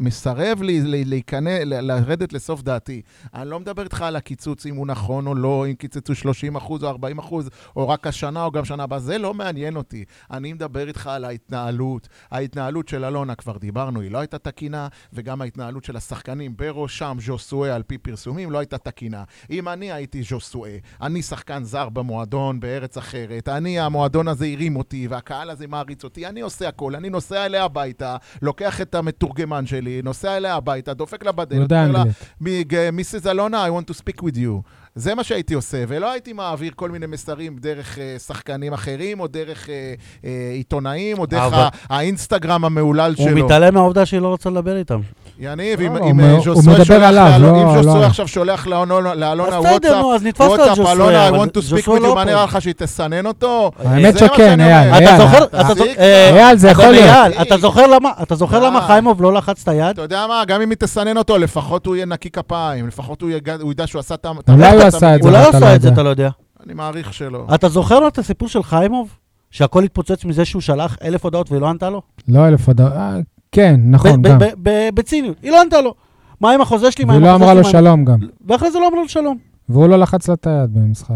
מסרב 0.00 0.62
לי, 0.62 0.80
לי, 0.80 1.04
להיכנס, 1.04 1.60
לרדת 1.64 2.32
לסוף 2.32 2.62
דעתי. 2.62 3.02
אני 3.34 3.50
לא 3.50 3.60
מדבר 3.60 3.82
איתך 3.82 4.02
על 4.02 4.16
הקיצוץ, 4.16 4.66
אם 4.66 4.76
הוא 4.76 4.86
נכון 4.86 5.26
או 5.26 5.34
לא, 5.34 5.66
אם 5.66 5.74
קיצצו 5.74 6.14
30 6.14 6.56
אחוז 6.56 6.84
או 6.84 6.88
40 6.88 7.18
אחוז, 7.18 7.50
או 7.76 7.88
רק 7.88 8.06
השנה 8.06 8.44
או 8.44 8.50
גם 8.50 8.64
שנה 8.64 8.82
הבאה, 8.82 8.98
זה 8.98 9.18
לא 9.18 9.34
מעניין 9.34 9.76
אותי. 9.76 10.04
אני 10.30 10.52
מדבר 10.52 10.88
איתך 10.88 11.06
על 11.06 11.24
ההתנהלות. 11.24 12.08
ההתנהלות 12.30 12.88
של 12.88 13.04
אלונה, 13.04 13.34
כבר 13.34 13.58
דיברנו, 13.58 14.00
היא 14.00 14.10
לא 14.10 14.18
הייתה 14.18 14.38
תקינה, 14.38 14.88
וגם 15.12 15.42
ההתנהלות 15.42 15.84
של 15.84 15.96
השחקנים, 15.96 16.56
בראשם 16.56 17.16
ז'וסואה, 17.20 17.74
על 17.74 17.82
פי 17.82 17.98
פרסומים, 17.98 18.50
לא 18.50 18.58
הייתה 18.58 18.78
תקינה. 18.78 19.24
אם 19.50 19.68
אני 19.68 19.92
הייתי 19.92 20.22
ז'וסואה, 20.22 20.76
אני 21.02 21.22
שחקן 21.22 21.64
זר 21.64 21.88
במועדון 21.88 22.60
בארץ 22.60 22.98
אחרת, 22.98 23.48
אני, 23.48 23.80
המועדון 23.80 24.28
הזה 24.28 24.46
הרים 24.46 24.76
אותי, 24.76 25.08
והקהל 25.08 25.50
הזה 25.50 25.66
מעריץ 25.66 26.04
אותי, 26.04 26.26
אני 26.26 26.40
עושה 26.40 26.65
הכל, 26.66 26.94
אני 26.94 27.10
נוסע 27.10 27.46
אליה 27.46 27.64
הביתה, 27.64 28.16
לוקח 28.42 28.80
את 28.80 28.94
המתורגמן 28.94 29.66
שלי, 29.66 30.00
נוסע 30.04 30.36
אליה 30.36 30.54
הביתה, 30.54 30.94
דופק 30.94 31.24
לה 31.24 31.30
הוא 31.30 31.36
בדלת, 31.36 31.72
אומר 31.72 31.92
לה. 31.92 32.04
מיסס 32.92 33.26
אלונה, 33.26 33.66
I 33.66 33.70
want 33.70 33.90
to 33.90 33.98
speak 33.98 34.22
with 34.22 34.36
you. 34.36 34.62
זה 34.94 35.14
מה 35.14 35.24
שהייתי 35.24 35.54
עושה, 35.54 35.84
ולא 35.88 36.12
הייתי 36.12 36.32
מעביר 36.32 36.72
כל 36.76 36.90
מיני 36.90 37.06
מסרים 37.06 37.56
דרך 37.58 37.98
אה, 37.98 38.16
שחקנים 38.18 38.72
אחרים, 38.72 39.20
או 39.20 39.26
דרך 39.26 39.68
אה, 39.70 39.94
אה, 40.24 40.50
עיתונאים, 40.52 41.18
או 41.18 41.26
דרך 41.26 41.40
אבל- 41.42 41.54
ה- 41.58 41.68
האינסטגרם 41.96 42.64
המהולל 42.64 43.14
הוא 43.18 43.26
שלו. 43.28 43.44
מתעלם 43.44 43.74
מהעובדה 43.74 44.06
שהיא 44.06 44.20
לא 44.20 44.28
רוצה 44.28 44.50
לדבר 44.50 44.76
איתם. 44.76 45.00
יניב, 45.38 45.80
לא, 45.80 45.86
אם 45.86 45.96
הוא 45.96 46.12
מ- 46.12 46.20
אה, 46.20 46.32
הוא 46.32 46.42
לאלון- 47.10 47.74
לא- 47.86 47.98
לא. 48.00 48.04
עכשיו 48.06 48.28
שולח 48.28 48.66
לאלונה 48.66 49.60
וואטסאפ, 49.60 50.86
אלונה, 50.92 51.28
I 51.28 51.32
want 51.32 51.50
to 51.50 51.72
speak 51.72 51.88
with 51.88 52.00
לא 52.00 52.12
you, 52.12 52.14
מה. 52.14 52.24
נראה 52.24 52.44
לך 52.44 52.62
שהיא 52.62 52.74
תסנן 52.76 53.26
אותו? 53.26 53.70
האמת 53.84 54.18
שכן, 54.18 54.60
אייל. 54.60 54.88
אתה 54.94 54.98
אייל, 54.98 55.18
זוכר, 55.20 55.46
כבר. 55.46 55.84
אה, 55.98 56.30
אייל, 56.44 56.56
זה 56.56 56.68
יכול 56.70 56.84
להיות. 56.90 57.08
אייל, 57.08 57.32
אתה 57.42 57.56
זוכר 57.58 57.86
למה. 57.86 58.10
למה 58.66 58.86
חיימוב 58.86 59.22
לא 59.22 59.32
לחץ 59.32 59.62
את 59.62 59.68
היד? 59.68 59.86
אתה 59.86 60.02
יודע 60.02 60.26
מה, 60.28 60.42
גם 60.46 60.62
אם 60.62 60.70
היא 60.70 60.76
תסנן 60.78 61.16
אותו, 61.16 61.38
לפחות 61.38 61.86
הוא 61.86 61.96
יהיה 61.96 62.06
נקי 62.06 62.30
כפיים, 62.30 62.86
לפחות 62.88 63.22
הוא 63.22 63.30
הוא 63.60 63.72
ידע 63.72 63.86
שהוא 63.86 64.00
עשה 64.00 64.14
את 64.14 64.24
ה... 64.26 64.30
אולי 64.48 64.70
הוא 64.76 64.82
עשה 64.82 65.14
את 65.16 65.22
זה. 65.22 65.28
הוא 65.28 65.36
לא 65.38 65.42
אתה 65.48 65.58
לא 65.58 65.66
עשה 65.66 65.74
את 65.74 65.80
זה, 65.82 65.88
יודע. 65.88 65.94
אתה 65.94 66.02
לא 66.02 66.08
יודע. 66.08 66.28
אני 66.66 66.74
מעריך 66.74 67.14
שלא. 67.14 67.46
אתה 67.54 67.68
זוכר 67.68 68.08
את 68.08 68.18
הסיפור 68.18 68.48
של 68.48 68.62
חיימוב? 68.62 69.08
שהכל 69.50 69.82
התפוצץ 69.84 70.24
מזה 70.24 70.44
שהוא 70.44 70.62
שלח 70.62 70.96
אלף 71.04 71.24
הודעות 71.24 71.50
והיא 71.50 71.60
לא 71.62 71.66
ענתה 71.68 71.90
לו? 71.90 72.02
לא 72.28 72.48
אלף 72.48 72.68
הודעות, 72.68 72.92
אה, 72.92 73.16
כן, 73.56 73.80
נכון, 73.84 74.22
גם. 74.22 74.38
ב- 74.38 74.44
ב- 74.62 74.88
בציניות, 74.94 75.36
היא 75.42 75.50
לא 75.50 75.60
ענתה 75.60 75.80
לו. 75.80 75.94
מה 76.40 76.52
עם 76.52 76.60
החוזה 76.60 76.90
שלי? 76.90 77.04
מה 77.04 77.12
והיא 77.12 77.18
עם 77.20 77.24
לא 77.24 77.30
החוזה 77.30 77.44
אמרה 77.44 77.54
לו 77.54 77.64
שלום 77.64 78.04
גם. 78.04 78.16
ואחרי 78.46 78.70
זה 78.70 78.78
לא 78.78 78.88
אמרו 78.88 79.02
לו 79.02 79.08
שלום. 79.08 79.36
והוא 79.68 79.88
לא 79.88 79.96
לחץ 79.98 80.28
לה 80.28 80.34
את 80.34 80.46
היד 80.46 80.74
במשחק. 80.74 81.10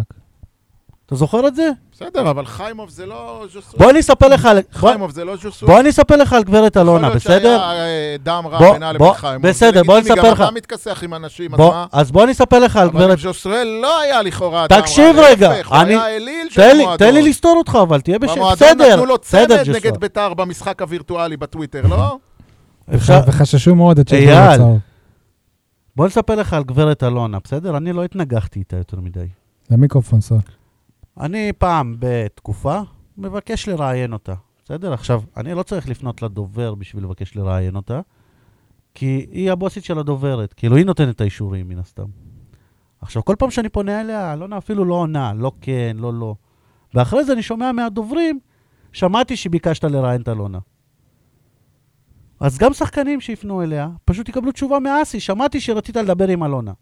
אתה 1.06 1.14
זוכר 1.18 1.46
את 1.48 1.54
זה? 1.54 1.70
בסדר, 1.92 2.30
אבל 2.30 2.46
חיימוב 2.46 2.90
זה 2.90 3.06
לא 3.06 3.44
ז'וסוי. 3.52 3.78
בוא 3.78 3.90
אני 3.90 4.00
אספר 4.00 4.28
לך, 4.28 4.44
על- 4.46 4.60
חיימוב 4.72 5.10
זה 5.10 5.24
לא 5.24 5.36
ז'וסוי. 5.36 5.68
בוא 5.68 5.80
אני 5.80 5.88
אספר 5.90 6.16
לך 6.16 6.32
על 6.32 6.42
גברת 6.42 6.76
אלונה, 6.76 7.06
יכול 7.06 7.18
בסדר? 7.18 7.48
להיות 7.48 7.60
שהיה 7.62 7.84
אה, 7.84 8.16
דם 8.22 8.44
רע 8.50 8.72
בינה 8.72 8.92
לבין 8.92 9.12
חיימוב. 9.14 9.46
בסדר, 9.46 9.82
בוא 9.82 9.94
לגיטימי, 9.98 10.16
נספר 10.18 10.32
לך. 10.32 10.38
גם 10.40 10.44
אתה 10.46 10.54
מתכסח 10.54 11.02
עם 11.04 11.14
אנשים, 11.14 11.54
אז 11.54 11.58
בוא- 11.58 11.70
מה? 11.70 11.86
אז 11.92 12.10
בוא 12.12 12.24
אני 12.24 12.32
אספר 12.32 12.58
לך 12.58 12.76
על 12.76 12.82
אבל 12.88 12.90
גברת... 12.98 13.10
עם 13.10 13.16
ז'וסואל 13.16 13.78
לא 13.82 14.00
היה 14.00 14.22
לכאורה 14.22 14.66
דם 14.66 14.74
רע. 14.76 14.80
תקשיב 14.80 15.16
רגע, 15.18 15.52
הוא 15.66 15.76
אני- 15.76 15.94
היה 15.94 16.16
אליל 16.16 16.48
של 16.50 16.60
תן 16.62 16.76
לי, 16.76 16.82
המועדון. 16.82 17.08
תן 17.08 17.14
לי 17.14 17.22
לסתור 17.22 17.56
אותך, 17.58 17.78
אבל 17.82 18.00
תהיה 18.00 18.18
בשקט. 18.18 18.36
במועדון 18.36 18.56
בסדר, 18.68 18.92
נתנו 18.94 19.06
לו 19.06 19.14
בסדר, 19.22 19.64
צמד. 19.64 19.76
נגד 19.76 19.96
ביתר 19.96 20.34
במשחק 20.34 20.82
הווירטואלי 20.82 21.36
בטוויטר, 21.36 21.82
לא? 21.86 22.18
אפשר- 22.94 23.20
וחששו 23.26 23.74
מאוד 23.74 23.98
עד 24.00 24.08
שהגיעו. 24.08 24.32
לצהוב. 24.54 24.78
בוא 25.96 26.06
נספר 26.06 26.34
לך 26.34 26.52
על 26.52 26.64
גברת 26.64 27.02
אלונה, 27.02 27.38
בסדר? 27.44 27.76
אני 27.76 27.92
לא 27.92 28.04
התנגחתי 28.04 28.58
איתה 28.58 28.76
יותר 28.76 29.00
מדי. 29.00 29.26
למיקרופון 29.70 30.20
סוף. 30.20 30.44
אני 31.20 31.52
פעם 31.58 31.96
בתקופה 31.98 32.80
מבקש 33.18 33.68
לראיין 33.68 34.12
אותה, 34.12 34.34
בסדר? 34.64 34.92
עכשיו, 34.92 35.22
אני 35.36 35.54
לא 35.54 35.62
צריך 35.62 35.88
לפנות 35.88 36.22
לדובר 36.22 36.74
בשביל 36.74 37.04
לבקש 37.04 37.36
לראיין 37.36 37.76
אותה, 37.76 38.00
כי 38.94 39.26
היא 39.32 39.52
הבוסית 39.52 39.84
של 39.84 39.98
הדוברת, 39.98 40.52
כאילו 40.52 40.76
היא 40.76 40.86
נותנת 40.86 41.08
את 41.16 41.20
האישורים 41.20 41.68
מן 41.68 41.78
הסתם. 41.78 42.04
עכשיו, 43.00 43.24
כל 43.24 43.34
פעם 43.38 43.50
שאני 43.50 43.68
פונה 43.68 44.00
אליה, 44.00 44.32
אלונה 44.32 44.58
אפילו 44.58 44.84
לא 44.84 44.94
עונה, 44.94 45.32
לא 45.34 45.52
כן, 45.60 45.96
לא 45.98 46.14
לא. 46.14 46.34
ואחרי 46.94 47.24
זה 47.24 47.32
אני 47.32 47.42
שומע 47.42 47.72
מהדוברים, 47.72 48.40
שמעתי 48.92 49.36
שביקשת 49.36 49.84
לראיין 49.84 50.20
את 50.20 50.28
אלונה. 50.28 50.58
אז 52.40 52.58
גם 52.58 52.72
שחקנים 52.72 53.20
שיפנו 53.20 53.62
אליה, 53.62 53.88
פשוט 54.04 54.28
יקבלו 54.28 54.52
תשובה 54.52 54.78
מאסי, 54.78 55.20
שמעתי 55.20 55.60
שרצית 55.60 55.96
לדבר 55.96 56.28
עם 56.28 56.44
אלונה. 56.44 56.72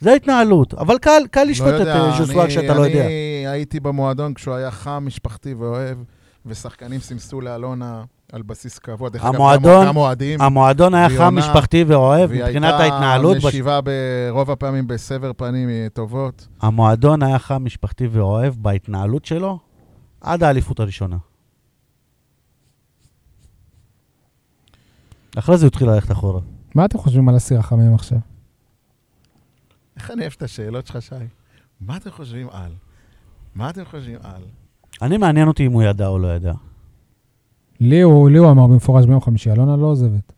זה 0.00 0.12
ההתנהלות, 0.12 0.74
אבל 0.74 0.98
קל, 0.98 1.22
קל 1.30 1.44
לשפוט 1.44 1.74
את 1.82 1.86
אה, 1.86 2.10
ז'וסווה 2.18 2.42
אני- 2.44 2.50
כשאתה 2.50 2.74
לא 2.74 2.80
יודע. 2.80 3.04
אני 3.06 3.12
הייתי 3.46 3.80
במועדון 3.80 4.34
כשהוא 4.34 4.54
היה 4.54 4.70
חם, 4.70 5.02
משפחתי 5.06 5.54
ואוהב, 5.54 5.98
ושחקנים 6.46 7.00
סימסו 7.00 7.40
לאלונה 7.40 8.04
על 8.32 8.42
בסיס 8.42 8.78
קבוע. 8.78 9.08
דרך 9.08 9.24
אגב, 9.24 9.34
המועדון- 9.34 9.86
גם 9.86 9.96
אוהדים. 9.96 10.40
המועדון 10.40 10.94
היה 10.94 11.06
והיא 11.06 11.18
חם, 11.18 11.34
משפחתי 11.38 11.84
ואוהב, 11.84 12.30
והיא 12.30 12.42
מבחינת 12.44 12.64
הייתה 12.80 12.94
ההתנהלות. 12.94 13.36
בש- 13.36 13.44
משיבה 13.44 13.80
ברוב 13.80 14.50
הפעמים 14.50 14.86
בסבר 14.86 15.32
פנים 15.36 15.68
טובות. 15.92 16.48
המועדון 16.60 17.22
היה 17.22 17.38
חם, 17.38 17.64
משפחתי 17.64 18.06
ואוהב 18.06 18.54
בהתנהלות 18.58 19.24
שלו 19.24 19.58
עד 20.20 20.42
האליפות 20.42 20.80
הראשונה. 20.80 21.16
אחרי 25.36 25.58
זה 25.58 25.64
הוא 25.64 25.68
התחיל 25.68 25.90
ללכת 25.90 26.12
אחורה. 26.12 26.40
מה 26.74 26.84
אתם 26.84 26.98
חושבים 26.98 27.28
על 27.28 27.34
הסיר 27.34 27.58
החמים 27.58 27.94
עכשיו? 27.94 28.18
איך 29.96 30.10
אני 30.10 30.20
אוהב 30.20 30.32
את 30.36 30.42
השאלות 30.42 30.86
שלך, 30.86 31.02
שי? 31.02 31.14
מה 31.80 31.96
אתם 31.96 32.10
חושבים 32.10 32.46
על? 32.52 32.70
מה 33.54 33.70
אתם 33.70 33.84
חושבים 33.84 34.18
על? 34.22 34.42
אני 35.02 35.16
מעניין 35.16 35.48
אותי 35.48 35.66
אם 35.66 35.72
הוא 35.72 35.82
ידע 35.82 36.06
או 36.06 36.18
לא 36.18 36.28
ידע. 36.34 36.52
לי 37.80 38.00
הוא 38.00 38.30
לי 38.30 38.38
הוא 38.38 38.50
אמר 38.50 38.66
במפורש 38.66 39.06
ביום 39.06 39.20
חמישי, 39.20 39.52
אלונה 39.52 39.76
לא 39.76 39.86
עוזבת. 39.86 40.32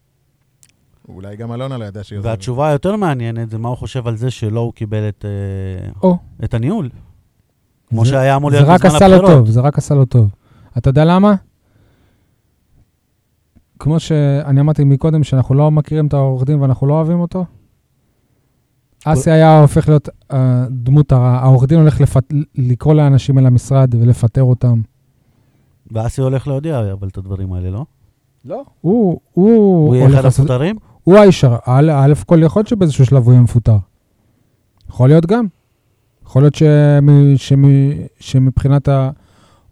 אולי 1.09 1.36
גם 1.36 1.53
אלונה 1.53 1.78
לא 1.78 1.84
ידעה 1.84 2.05
שהיא 2.05 2.18
עוזבת. 2.18 2.30
והתשובה 2.30 2.68
היותר 2.68 2.97
מעניינת 2.97 3.51
זה 3.51 3.59
מה 3.59 3.68
הוא 3.68 3.76
חושב 3.76 4.07
על 4.09 4.16
זה 4.16 4.30
שלא 4.30 4.61
הוא 4.61 4.72
קיבל 4.72 5.09
את, 5.09 5.24
אה, 5.24 5.91
או. 6.03 6.18
את 6.45 6.55
הניהול. 6.55 6.88
כמו 7.88 8.05
זה- 8.05 8.11
שהיה 8.11 8.36
אמור 8.36 8.51
זה 8.51 8.57
להיות 8.57 8.68
רק 8.68 8.80
בזמן 8.84 8.97
עשה 8.97 9.09
לו 9.09 9.14
הבחירות. 9.14 9.38
טוב, 9.38 9.51
זה 9.51 9.61
רק 9.61 9.78
עשה 9.78 9.95
לו 9.95 10.05
טוב. 10.05 10.30
אתה 10.78 10.91
יודע 10.91 11.05
למה? 11.05 11.34
כמו 13.81 14.01
שאני 14.01 14.61
אמרתי 14.61 14.85
מקודם, 14.85 15.24
שאנחנו 15.24 15.55
לא 15.55 15.70
מכירים 15.70 16.07
את 16.07 16.14
העורך 16.14 16.45
דין 16.45 16.61
ואנחנו 16.61 16.87
לא 16.87 16.95
אוהבים 16.95 17.20
אותו, 17.20 17.45
אסי 19.05 19.31
היה 19.31 19.61
הופך 19.61 19.89
להיות 19.89 20.09
uh, 20.09 20.35
דמות 20.70 21.12
הרע. 21.12 21.28
העורך 21.28 21.68
דין 21.68 21.78
הולך 21.78 22.01
לפת... 22.01 22.24
לקרוא 22.55 22.95
לאנשים 22.95 23.39
אל 23.39 23.47
המשרד 23.47 23.95
ולפטר 23.95 24.43
אותם. 24.43 24.81
ואסי 25.93 26.20
הולך 26.20 26.49
להודיע 26.49 26.93
אבל 26.93 27.09
את 27.09 27.18
הדברים 27.18 27.53
האלה, 27.53 27.70
לא? 27.70 27.85
לא. 28.45 28.62
הוא, 28.81 29.20
הוא, 29.33 29.51
הוא 29.87 29.97
יהיה 29.97 30.09
אחד 30.09 30.24
המפוטרים? 30.24 30.76
הוא 31.05 31.16
האיש 31.16 31.45
הרע. 31.45 31.59
א', 31.64 32.12
כל 32.26 32.43
יכול 32.43 32.61
להיות 32.61 32.68
שבאיזשהו 32.68 33.07
שלב 33.07 33.24
הוא 33.24 33.33
יהיה 33.33 33.43
מפוטר. 33.43 33.76
יכול 34.89 35.09
להיות 35.09 35.26
גם. 35.26 35.47
יכול 36.26 36.43
להיות 36.43 36.55
שמ, 36.55 37.37
שמ, 37.37 38.51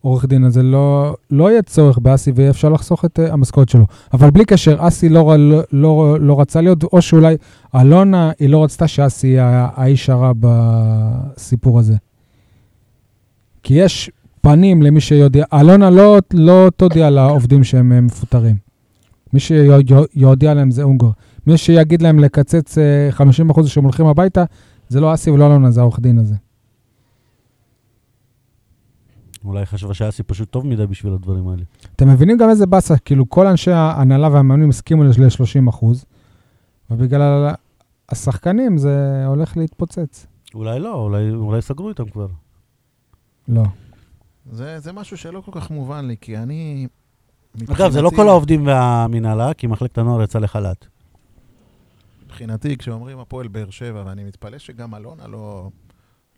העורך 0.09 0.25
דין 0.25 0.45
הזה 0.45 0.63
לא, 0.63 1.17
לא 1.31 1.51
יהיה 1.51 1.63
צורך 1.63 1.99
באסי 1.99 2.33
ויהיה 2.35 2.51
אפשר 2.51 2.69
לחסוך 2.69 3.05
את 3.05 3.19
uh, 3.19 3.33
המשכורת 3.33 3.69
שלו. 3.69 3.87
אבל 4.13 4.31
בלי 4.31 4.45
קשר, 4.45 4.77
אסי 4.79 5.09
לא, 5.09 5.37
לא, 5.39 5.63
לא, 5.73 6.17
לא 6.21 6.41
רצה 6.41 6.61
להיות, 6.61 6.85
או 6.85 7.03
שאולי 7.03 7.37
אלונה, 7.75 8.31
היא 8.39 8.49
לא 8.49 8.65
רצתה 8.65 8.89
שאסי 8.89 9.27
יהיה 9.27 9.69
האיש 9.75 10.11
הרע 10.11 10.33
בסיפור 10.41 11.79
הזה. 11.79 11.95
כי 13.63 13.75
יש 13.75 14.11
פנים 14.41 14.83
למי 14.83 15.01
שיודע, 15.01 15.45
אלונה 15.55 15.91
לא, 15.91 16.19
לא 16.35 16.71
תודיע 16.77 17.11
לעובדים 17.11 17.65
שהם 17.65 17.93
אה, 17.93 18.01
מפוטרים. 18.01 18.57
מי 19.33 19.41
שיודיע 19.41 20.55
להם 20.55 20.71
זה 20.71 20.83
אונגר. 20.83 21.11
מי 21.47 21.57
שיגיד 21.57 22.03
להם 22.03 22.19
לקצץ 22.19 22.79
אה, 22.79 23.09
50% 23.53 23.67
שהם 23.67 23.85
הולכים 23.85 24.07
הביתה, 24.07 24.45
זה 24.89 25.01
לא 25.01 25.15
אסי 25.15 25.31
ולא 25.31 25.47
אלונה, 25.47 25.71
זה 25.71 25.81
העורך 25.81 26.01
דין 26.01 26.19
הזה. 26.19 26.35
אולי 29.49 29.67
חשבה 29.67 29.95
שאסי 29.95 30.23
פשוט 30.23 30.51
טוב 30.51 30.67
מדי 30.67 30.87
בשביל 30.87 31.13
הדברים 31.13 31.49
האלה. 31.49 31.63
אתם 31.97 32.09
מבינים 32.09 32.37
גם 32.39 32.51
איזה 32.51 32.67
באסה, 32.67 32.99
כאילו 32.99 33.29
כל 33.29 33.47
אנשי 33.47 33.71
ההנהלה 33.71 34.29
והמאמנים 34.29 34.69
הסכימו 34.69 35.05
ל-30 35.05 35.69
אחוז, 35.69 36.05
ובגלל 36.91 37.49
השחקנים 38.09 38.79
זה 38.79 38.97
הולך 39.27 39.57
להתפוצץ. 39.57 40.27
אולי 40.55 40.81
לא, 40.81 40.95
אולי, 40.95 41.31
אולי 41.31 41.63
סגרו 41.63 41.89
איתם 41.89 42.09
כבר. 42.09 42.27
לא. 43.49 43.63
זה, 44.53 44.79
זה 44.79 44.93
משהו 44.93 45.17
שלא 45.17 45.41
כל 45.41 45.53
כך 45.55 45.71
מובן 45.71 46.05
לי, 46.05 46.17
כי 46.21 46.39
אני... 46.39 46.87
אגב, 47.65 47.91
זה 47.91 48.03
לא 48.03 48.09
מבחינתי- 48.09 48.17
כל 48.17 48.29
העובדים 48.29 48.67
והמנהלה, 48.67 49.55
כי 49.55 49.67
מחלקת 49.67 49.99
הנוער 49.99 50.23
יצא 50.23 50.39
לחל"ת. 50.39 50.87
מבחינתי, 52.27 52.77
כשאומרים 52.77 53.19
הפועל 53.19 53.49
באר 53.49 53.71
שבע, 53.71 54.03
ואני 54.07 54.25
מתפלא 54.25 54.59
שגם 54.59 54.95
אלונה 54.95 55.27
לא, 55.27 55.71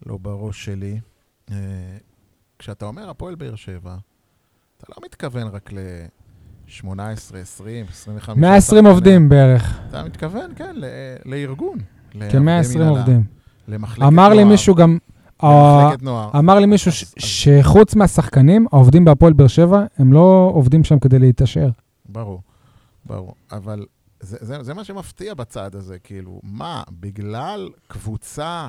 לא 0.06 0.18
בראש 0.22 0.64
שלי, 0.64 1.00
אה, 1.50 1.56
כשאתה 2.60 2.86
אומר 2.86 3.10
הפועל 3.10 3.34
באר 3.34 3.54
שבע, 3.54 3.96
אתה 4.78 4.86
לא 4.88 4.96
מתכוון 5.04 5.46
רק 5.46 5.72
ל-18, 5.72 6.90
20, 7.42 7.86
25... 7.88 8.38
120 8.38 8.60
שחקנים. 8.60 8.86
עובדים 8.86 9.28
בערך. 9.28 9.80
אתה 9.88 10.04
מתכוון, 10.04 10.50
כן, 10.56 10.76
ל- 10.76 10.84
לארגון. 11.24 11.78
לעובדי 12.14 12.38
כ-120 12.38 12.78
מנהלה, 12.78 12.88
עובדים. 12.88 13.22
למחלקת 13.68 14.02
אמר 14.02 14.28
לי 14.28 14.34
נוער, 14.36 14.48
מישהו 14.48 14.74
גם, 14.74 14.98
אה, 15.44 15.78
למחלקת 15.82 16.02
נוער. 16.02 16.30
אמר 16.38 16.58
לי 16.58 16.66
מישהו 16.66 16.90
שחוץ 17.18 17.94
מהשחקנים, 17.94 18.66
העובדים 18.72 19.04
בהפועל 19.04 19.32
באר 19.32 19.46
שבע, 19.46 19.84
הם 19.98 20.12
לא 20.12 20.50
עובדים 20.54 20.84
שם 20.84 20.98
כדי 20.98 21.18
להתעשר. 21.18 21.68
ברור, 22.08 22.42
ברור. 23.06 23.34
אבל 23.52 23.86
זה, 24.20 24.36
זה, 24.40 24.62
זה 24.62 24.74
מה 24.74 24.84
שמפתיע 24.84 25.34
בצד 25.34 25.74
הזה, 25.74 25.98
כאילו, 25.98 26.40
מה, 26.42 26.82
בגלל 27.00 27.68
קבוצה, 27.88 28.68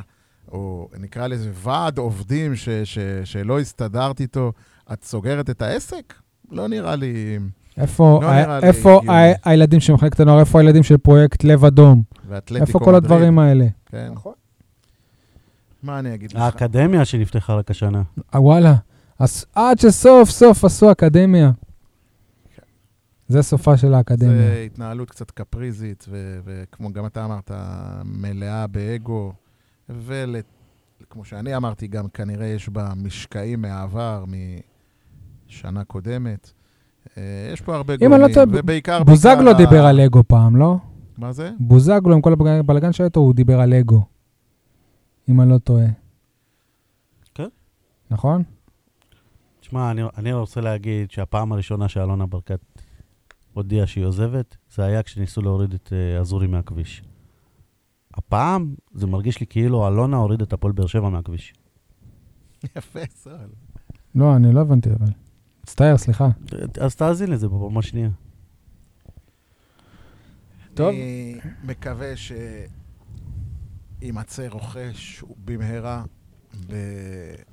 או 0.52 0.88
נקרא 1.00 1.28
לזה 1.28 1.50
ועד 1.54 1.98
עובדים 1.98 2.56
ש, 2.56 2.70
ש, 2.70 2.98
שלא 3.24 3.60
הסתדרת 3.60 4.20
איתו, 4.22 4.52
את 4.94 5.04
סוגרת 5.04 5.50
את 5.50 5.62
העסק? 5.62 6.14
לא 6.52 6.68
נראה 6.68 6.96
לי... 6.96 7.40
איפה, 7.78 8.20
לא 8.22 8.30
ה- 8.30 8.42
נראה 8.42 8.60
לי 8.60 8.68
איפה 8.68 8.98
הגיוני. 8.98 9.18
ה- 9.18 9.50
הילדים 9.50 9.80
של 9.80 9.94
מחלקת 9.94 10.20
הנוער, 10.20 10.40
איפה 10.40 10.60
הילדים 10.60 10.84
של 10.84 10.98
פרויקט 10.98 11.44
לב 11.44 11.66
אדום? 11.66 12.04
איפה 12.56 12.80
כל 12.80 12.86
מדריד, 12.86 12.96
הדברים 12.96 13.40
האלה? 13.40 13.66
כן. 13.86 14.10
נכון. 14.14 14.34
מה 15.84 16.00
אני 16.00 16.14
אגיד 16.14 16.32
לך? 16.32 16.42
האקדמיה 16.42 17.06
שנפתחה 17.06 17.56
רק 17.56 17.72
השנה. 17.72 18.02
אה, 18.36 18.42
וואלה. 18.42 18.76
אז 19.20 19.46
עד 19.56 19.80
שסוף 19.80 20.30
סוף 20.30 20.66
עשו 20.66 20.92
אקדמיה. 20.92 21.52
זה 23.28 23.42
סופה 23.42 23.78
של 23.78 23.94
האקדמיה. 23.94 24.38
זה 24.38 24.64
התנהלות 24.66 25.10
קצת 25.10 25.32
קפריזית, 25.32 26.06
וכמו 26.46 26.94
גם 26.94 27.06
אתה 27.06 27.26
אמרת, 27.26 27.52
מלאה 28.06 28.68
באגו. 28.68 29.34
וכמו 31.02 31.26
שאני 31.26 31.56
אמרתי, 31.56 31.88
גם 31.88 32.08
כנראה 32.10 32.46
יש 32.48 32.70
בה 32.70 32.94
משקעים 32.96 33.62
מהעבר, 33.62 34.26
משנה 35.48 35.84
קודמת. 35.84 36.52
אה, 37.18 37.50
יש 37.54 37.62
פה 37.62 37.76
הרבה 37.76 37.94
אם 37.94 38.00
אני 38.00 38.08
גורמים, 38.10 38.30
לא 38.30 38.34
טועה, 38.34 38.46
ובעיקר... 38.60 39.04
בוזגלו 39.04 39.46
בעיקר 39.46 39.58
דיבר 39.58 39.86
ה- 39.86 39.90
על 39.90 40.00
אגו 40.00 40.24
פעם, 40.28 40.56
לא? 40.56 40.78
מה 41.18 41.32
זה? 41.32 41.52
בוזגלו, 41.60 42.14
עם 42.14 42.22
כל 42.22 42.34
הבלגן 42.34 42.94
שהיה 42.94 43.06
איתו, 43.06 43.20
הוא 43.20 43.34
דיבר 43.34 43.60
על 43.60 43.74
אגו. 43.74 44.06
אם 45.30 45.42
אני 45.42 45.50
לא 45.50 45.58
טועה. 45.58 45.86
כן. 47.36 47.48
נכון? 48.12 48.44
תשמע, 49.60 49.92
אני, 49.92 50.02
אני 50.18 50.34
רוצה 50.34 50.62
להגיד 50.62 51.12
שהפעם 51.12 51.52
הראשונה 51.52 51.90
שאלונה 51.90 52.26
ברקת 52.26 52.60
הודיעה 53.54 53.88
שהיא 53.88 54.06
עוזבת, 54.06 54.58
זה 54.74 54.84
היה 54.84 55.04
כשניסו 55.04 55.42
להוריד 55.42 55.74
את 55.74 55.88
uh, 55.88 56.22
אזורי 56.22 56.48
מהכביש. 56.48 57.04
הפעם 58.14 58.76
זה 58.94 59.08
מרגיש 59.08 59.40
לי 59.40 59.46
כאילו 59.50 59.88
אלונה 59.88 60.18
הוריד 60.18 60.42
את 60.42 60.54
הפועל 60.54 60.74
באר 60.74 60.88
שבע 60.88 61.10
מהכביש. 61.10 61.54
יפה, 62.76 63.00
סול. 63.16 63.50
לא, 64.16 64.36
אני 64.36 64.54
לא 64.54 64.62
הבנתי, 64.62 64.90
אבל... 64.90 65.08
מצטער, 65.64 65.98
סליחה. 65.98 66.28
אז 66.82 66.96
תאזין 66.96 67.30
לזה 67.30 67.48
בפעם 67.48 67.82
שנייה. 67.82 68.10
טוב. 70.74 70.90
אני 70.90 71.36
מקווה 71.64 72.14
שיימצא 74.02 74.48
רוכש 74.48 75.24
במהרה 75.46 76.04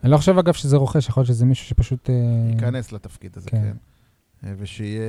אני 0.04 0.10
לא 0.10 0.16
חושב, 0.16 0.38
אגב, 0.38 0.52
שזה 0.52 0.76
רוכש, 0.76 1.08
יכול 1.08 1.20
להיות 1.20 1.28
שזה 1.28 1.44
מישהו 1.44 1.66
שפשוט... 1.66 2.10
אה, 2.10 2.14
וייכנס 2.50 2.92
לתפקיד 2.92 3.36
הזה, 3.36 3.50
כן. 3.50 3.62
כן. 3.62 3.76
אה, 4.48 4.54
ושיהיה 4.58 5.02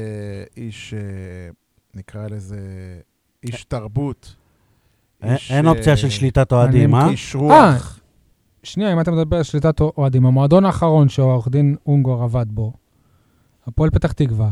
איש, 0.58 0.94
אה, 0.94 1.00
נקרא 1.94 2.28
לזה, 2.28 2.60
איש 3.44 3.64
תרבות. 3.64 4.36
אין, 5.22 5.34
איש, 5.34 5.52
אין 5.52 5.68
אופציה 5.68 5.92
אה, 5.92 5.98
של 5.98 6.10
שליטת 6.10 6.52
אוהדים, 6.52 6.96
אני- 6.96 7.04
אה? 7.04 7.10
איש 7.10 7.36
רוח. 7.36 8.00
שנייה, 8.64 8.94
אם 8.94 9.00
אתה 9.00 9.12
מדבר 9.12 9.38
על 9.38 9.44
שליטת 9.44 9.82
אוהדים, 9.82 10.26
המועדון 10.26 10.66
האחרון 10.66 11.10
שעורך 11.10 11.48
דין 11.48 11.76
אונגור 11.86 12.24
עבד 12.24 12.46
בו, 12.50 12.74
הפועל 13.68 13.90
פתח 13.90 14.12
תקווה, 14.12 14.52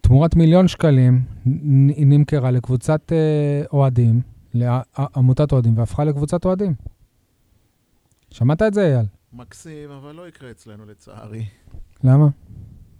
תמורת 0.00 0.36
מיליון 0.36 0.68
שקלים, 0.68 1.24
היא 1.96 2.06
נמכרה 2.06 2.50
לקבוצת 2.50 3.12
אה, 3.12 3.62
אוהדים, 3.72 4.20
לעמותת 4.54 5.52
אוהדים, 5.52 5.78
והפכה 5.78 6.04
לקבוצת 6.04 6.44
אוהדים. 6.44 6.74
שמעת 8.30 8.62
את 8.62 8.74
זה, 8.74 8.80
אייל? 8.86 9.06
מקסים, 9.32 9.90
אבל 9.90 10.12
לא 10.14 10.28
יקרה 10.28 10.50
אצלנו 10.50 10.86
לצערי. 10.86 11.44
למה? 12.04 12.26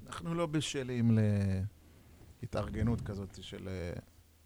אנחנו 0.07 0.35
לא 0.35 0.47
בשלים 0.47 1.19
להתארגנות 2.43 3.01
כזאת 3.01 3.39
של 3.43 3.69
אה, 3.69 3.91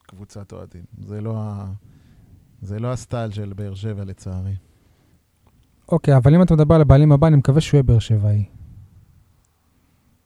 קבוצת 0.09 0.53
אוהדים. 0.53 0.83
זה 0.99 1.21
לא, 1.21 1.35
ה... 1.37 1.73
זה 2.63 2.79
לא 2.79 2.93
הסטייל 2.93 3.31
של 3.31 3.53
באר 3.57 3.75
שבע, 3.75 4.05
לצערי. 4.05 4.57
אוקיי, 5.89 6.17
אבל 6.17 6.35
אם 6.35 6.43
אתה 6.43 6.55
מדבר 6.55 6.75
על 6.75 6.81
הבעלים 6.81 7.13
הבא, 7.13 7.27
אני 7.27 7.37
מקווה 7.37 7.61
שהוא 7.61 7.79
יהיה 7.79 7.83
באר 7.83 7.99
שבעי. 7.99 8.45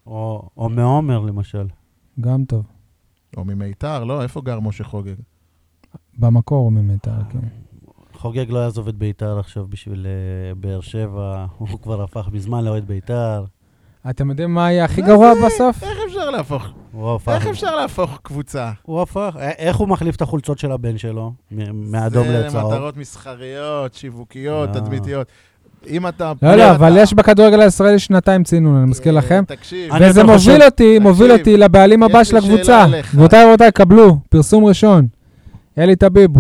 או, 0.06 0.48
או 0.56 0.68
מעומר, 0.68 1.20
למשל. 1.20 1.66
גם 2.20 2.44
טוב. 2.44 2.66
או 3.36 3.44
ממיתר, 3.44 4.04
לא? 4.04 4.22
איפה 4.22 4.40
גר 4.40 4.60
משה 4.60 4.84
חוגג? 4.84 5.14
במקור 6.18 6.64
הוא 6.64 6.72
ממיתר, 6.72 7.24
כן. 7.30 7.38
חוגג 8.14 8.50
לא 8.50 8.58
יעזוב 8.58 8.88
את 8.88 8.94
ביתר 8.94 9.38
עכשיו 9.38 9.66
בשביל 9.66 10.06
אה, 10.06 10.54
באר 10.54 10.80
שבע, 10.80 11.46
הוא 11.58 11.80
כבר 11.82 12.02
הפך 12.02 12.28
מזמן 12.32 12.64
לאוהד 12.64 12.86
ביתר. 12.86 13.44
אתם 14.10 14.30
יודעים 14.30 14.54
מה 14.54 14.72
יהיה 14.72 14.84
הכי 14.84 15.02
גרוע? 15.02 15.32
בסוף? 15.46 15.82
איך 15.82 15.98
אפשר 16.06 16.30
להפוך? 16.30 16.72
הוא 16.92 17.14
הפך... 17.14 17.32
איך 17.32 17.46
אפשר 17.46 17.76
להפוך 17.76 18.18
קבוצה? 18.22 18.70
הוא 18.82 19.02
הפך... 19.02 19.36
א- 19.38 19.50
איך 19.58 19.76
הוא 19.76 19.88
מחליף 19.88 20.16
את 20.16 20.22
החולצות 20.22 20.58
של 20.58 20.72
הבן 20.72 20.98
שלו? 20.98 21.32
מאדום 21.72 22.26
זה 22.26 22.40
לצהוב. 22.46 22.72
למטרות 22.72 22.96
מסחריות, 22.96 23.94
שיווקיות, 23.94 24.68
אה. 24.68 24.74
תדמיתיות. 24.74 25.26
אם 25.86 26.06
אתה... 26.08 26.32
לא, 26.42 26.54
לא, 26.54 26.70
אבל 26.70 26.92
יש 26.96 27.14
בכדורגל 27.14 27.60
הישראלי 27.60 27.98
שנתיים 27.98 28.44
צינון, 28.44 28.76
אני 28.76 28.90
מזכיר 28.90 29.12
אה, 29.12 29.18
לכם. 29.18 29.44
תקשיב, 29.46 29.92
וזה 30.00 30.24
מוביל 30.24 30.62
אותי, 30.62 30.98
מוביל 30.98 31.32
אותי 31.32 31.56
לבעלים 31.56 32.02
הבא 32.02 32.24
של 32.24 32.36
הקבוצה. 32.36 32.86
גבירותיי 33.12 33.44
ורבותיי, 33.44 33.72
קבלו, 33.72 34.18
פרסום 34.28 34.64
ראשון. 34.64 35.06
אלי 35.78 35.96
טביב, 35.96 36.30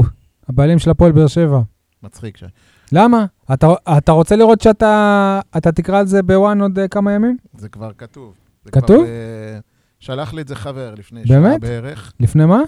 הבעלים 0.48 0.78
של 0.78 0.90
הפועל 0.90 1.12
באר 1.12 1.26
שבע. 1.26 1.60
מצחיק 2.02 2.36
ש... 2.36 2.44
למה? 2.92 3.24
אתה, 3.52 3.68
אתה 3.98 4.12
רוצה 4.12 4.36
לראות 4.36 4.60
שאתה 4.60 5.40
אתה 5.56 5.72
תקרא 5.72 5.98
על 5.98 6.06
זה 6.06 6.22
בוואן 6.22 6.60
עוד 6.60 6.78
אה, 6.78 6.88
כמה 6.88 7.12
ימים? 7.12 7.36
זה 7.56 7.68
כבר 7.68 7.90
כתוב. 7.98 8.32
זה 8.64 8.70
כתוב? 8.70 8.96
כבר, 8.96 9.06
אה, 9.06 9.58
שלח 10.02 10.34
לי 10.34 10.42
את 10.42 10.48
זה 10.48 10.56
חבר 10.56 10.94
לפני 10.98 11.26
שעה 11.26 11.40
באמת? 11.40 11.60
בערך. 11.60 12.12
לפני 12.20 12.46
מה? 12.46 12.60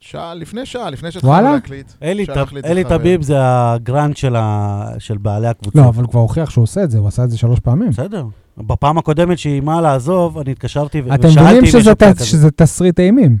שעה, 0.00 0.34
לפני 0.34 0.66
שעה, 0.66 0.90
לפני 0.90 1.10
שהתחלנו 1.12 1.32
וואלה? 1.32 1.52
להקליט. 1.52 1.92
אלי, 2.02 2.24
שלח 2.26 2.34
טב- 2.48 2.54
לי 2.54 2.60
את 2.60 2.64
זה 2.64 2.70
אלי 2.70 2.84
חבר. 2.84 2.98
טביב 2.98 3.22
זה 3.22 3.34
הגרנד 3.40 4.16
של, 4.16 4.36
ה... 4.36 4.84
של 4.98 5.18
בעלי 5.18 5.46
הקבוצה. 5.46 5.78
לא, 5.80 5.88
אבל 5.88 6.02
הוא 6.02 6.10
כבר 6.10 6.20
הוכיח 6.20 6.50
שהוא 6.50 6.62
עושה 6.62 6.84
את 6.84 6.90
זה, 6.90 6.98
הוא 6.98 7.08
עשה 7.08 7.24
את 7.24 7.30
זה 7.30 7.38
שלוש 7.38 7.60
פעמים. 7.60 7.90
בסדר. 7.90 8.24
בפעם 8.58 8.98
הקודמת 8.98 9.38
שהיא 9.38 9.52
איימה 9.52 9.80
לעזוב, 9.80 10.38
אני 10.38 10.50
התקשרתי 10.52 11.00
ו- 11.00 11.14
אתם 11.14 11.28
ושאלתי 11.28 11.40
מבינים 11.40 11.58
אם 11.58 11.64
יש 11.64 11.72
שזה 11.72 11.94
ת-. 11.94 12.24
שזה 12.24 12.50
תסריט 12.50 13.00
אימים. 13.00 13.38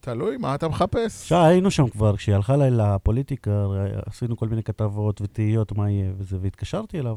תלוי 0.00 0.36
מה 0.36 0.54
אתה 0.54 0.68
מחפש. 0.68 1.22
עכשיו, 1.22 1.44
היינו 1.44 1.70
שם 1.70 1.88
כבר, 1.88 2.16
כשהיא 2.16 2.34
הלכה 2.34 2.54
אליי 2.54 2.70
לפוליטיקה, 2.70 3.66
עשינו 4.06 4.36
כל 4.36 4.48
מיני 4.48 4.62
כתבות 4.62 5.20
ותהיות 5.20 5.76
מה 5.76 5.90
יהיה 5.90 6.10
וזה, 6.18 6.36
והתקשרתי 6.40 6.98
אליו, 7.00 7.16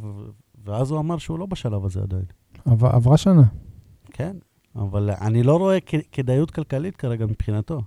ואז 0.65 0.91
הוא 0.91 0.99
אמר 0.99 1.17
שהוא 1.17 1.39
לא 1.39 1.45
בשלב 1.45 1.85
הזה 1.85 1.99
עדיין. 2.01 2.23
עבר- 2.65 2.95
עברה 2.95 3.17
שנה. 3.17 3.43
כן, 4.13 4.35
אבל 4.75 5.09
אני 5.21 5.43
לא 5.43 5.57
רואה 5.57 5.77
כדאיות 6.11 6.51
כלכלית 6.51 6.95
כרגע 6.95 7.25
מבחינתו. 7.25 7.81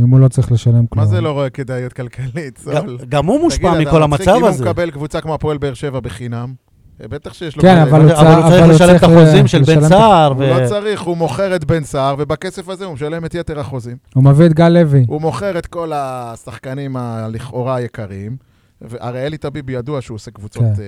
אם 0.00 0.08
הוא 0.10 0.20
לא 0.20 0.28
צריך 0.28 0.52
לשלם 0.52 0.86
כלום. 0.86 1.04
מה 1.04 1.10
זה 1.10 1.20
לא 1.20 1.32
רואה 1.32 1.50
כדאיות 1.50 1.92
כלכלית? 1.92 2.60
גם- 2.66 2.86
סול? 2.86 2.98
גם 3.08 3.26
הוא 3.26 3.40
מושפע 3.40 3.74
תגיד, 3.74 3.88
מכל 3.88 3.96
אתה 3.98 4.06
מצחיק, 4.06 4.28
המצב 4.28 4.38
אם 4.38 4.42
הוא 4.42 4.50
הזה. 4.50 4.64
מקבל 4.64 4.90
קבוצה 4.90 5.20
כמו 5.20 5.34
הפועל 5.34 5.58
באר 5.58 5.74
שבע 5.74 6.00
בחינם, 6.00 6.54
אה, 7.02 7.08
בטח 7.08 7.32
שיש 7.34 7.56
לו... 7.56 7.62
כן, 7.62 7.76
אבל 7.78 8.00
הוא 8.02 8.10
צריך- 8.10 8.68
לשלם 8.70 8.96
את 8.96 9.00
צריך, 9.00 9.02
החוזים 9.12 9.46
של 9.46 9.62
בן 9.62 9.78
את- 9.78 9.88
סער. 9.88 10.32
הוא 10.32 10.44
לא 10.44 10.66
צריך, 10.68 11.00
הוא 11.00 11.16
מוכר 11.16 11.56
את 11.56 11.64
בן 11.64 11.84
סער, 11.84 12.14
ובכסף 12.18 12.68
הזה 12.68 12.84
הוא 12.84 12.94
משלם 12.94 13.24
את 13.24 13.34
יתר 13.34 13.60
החוזים. 13.60 13.96
הוא 14.14 14.24
מביא 14.24 14.46
את 14.46 14.52
גל 14.52 14.68
לוי. 14.68 15.04
הוא 15.08 15.20
מוכר 15.20 15.58
את 15.58 15.66
כל 15.66 15.92
השחקנים 15.94 16.96
הלכאורה 16.96 17.76
היקרים. 17.76 18.36
והרי 18.80 19.26
אלי 19.26 19.36
טביב 19.38 19.70
ידוע 19.70 20.00
שהוא 20.00 20.14
עושה 20.14 20.30
קבוצות, 20.30 20.62
כן. 20.76 20.82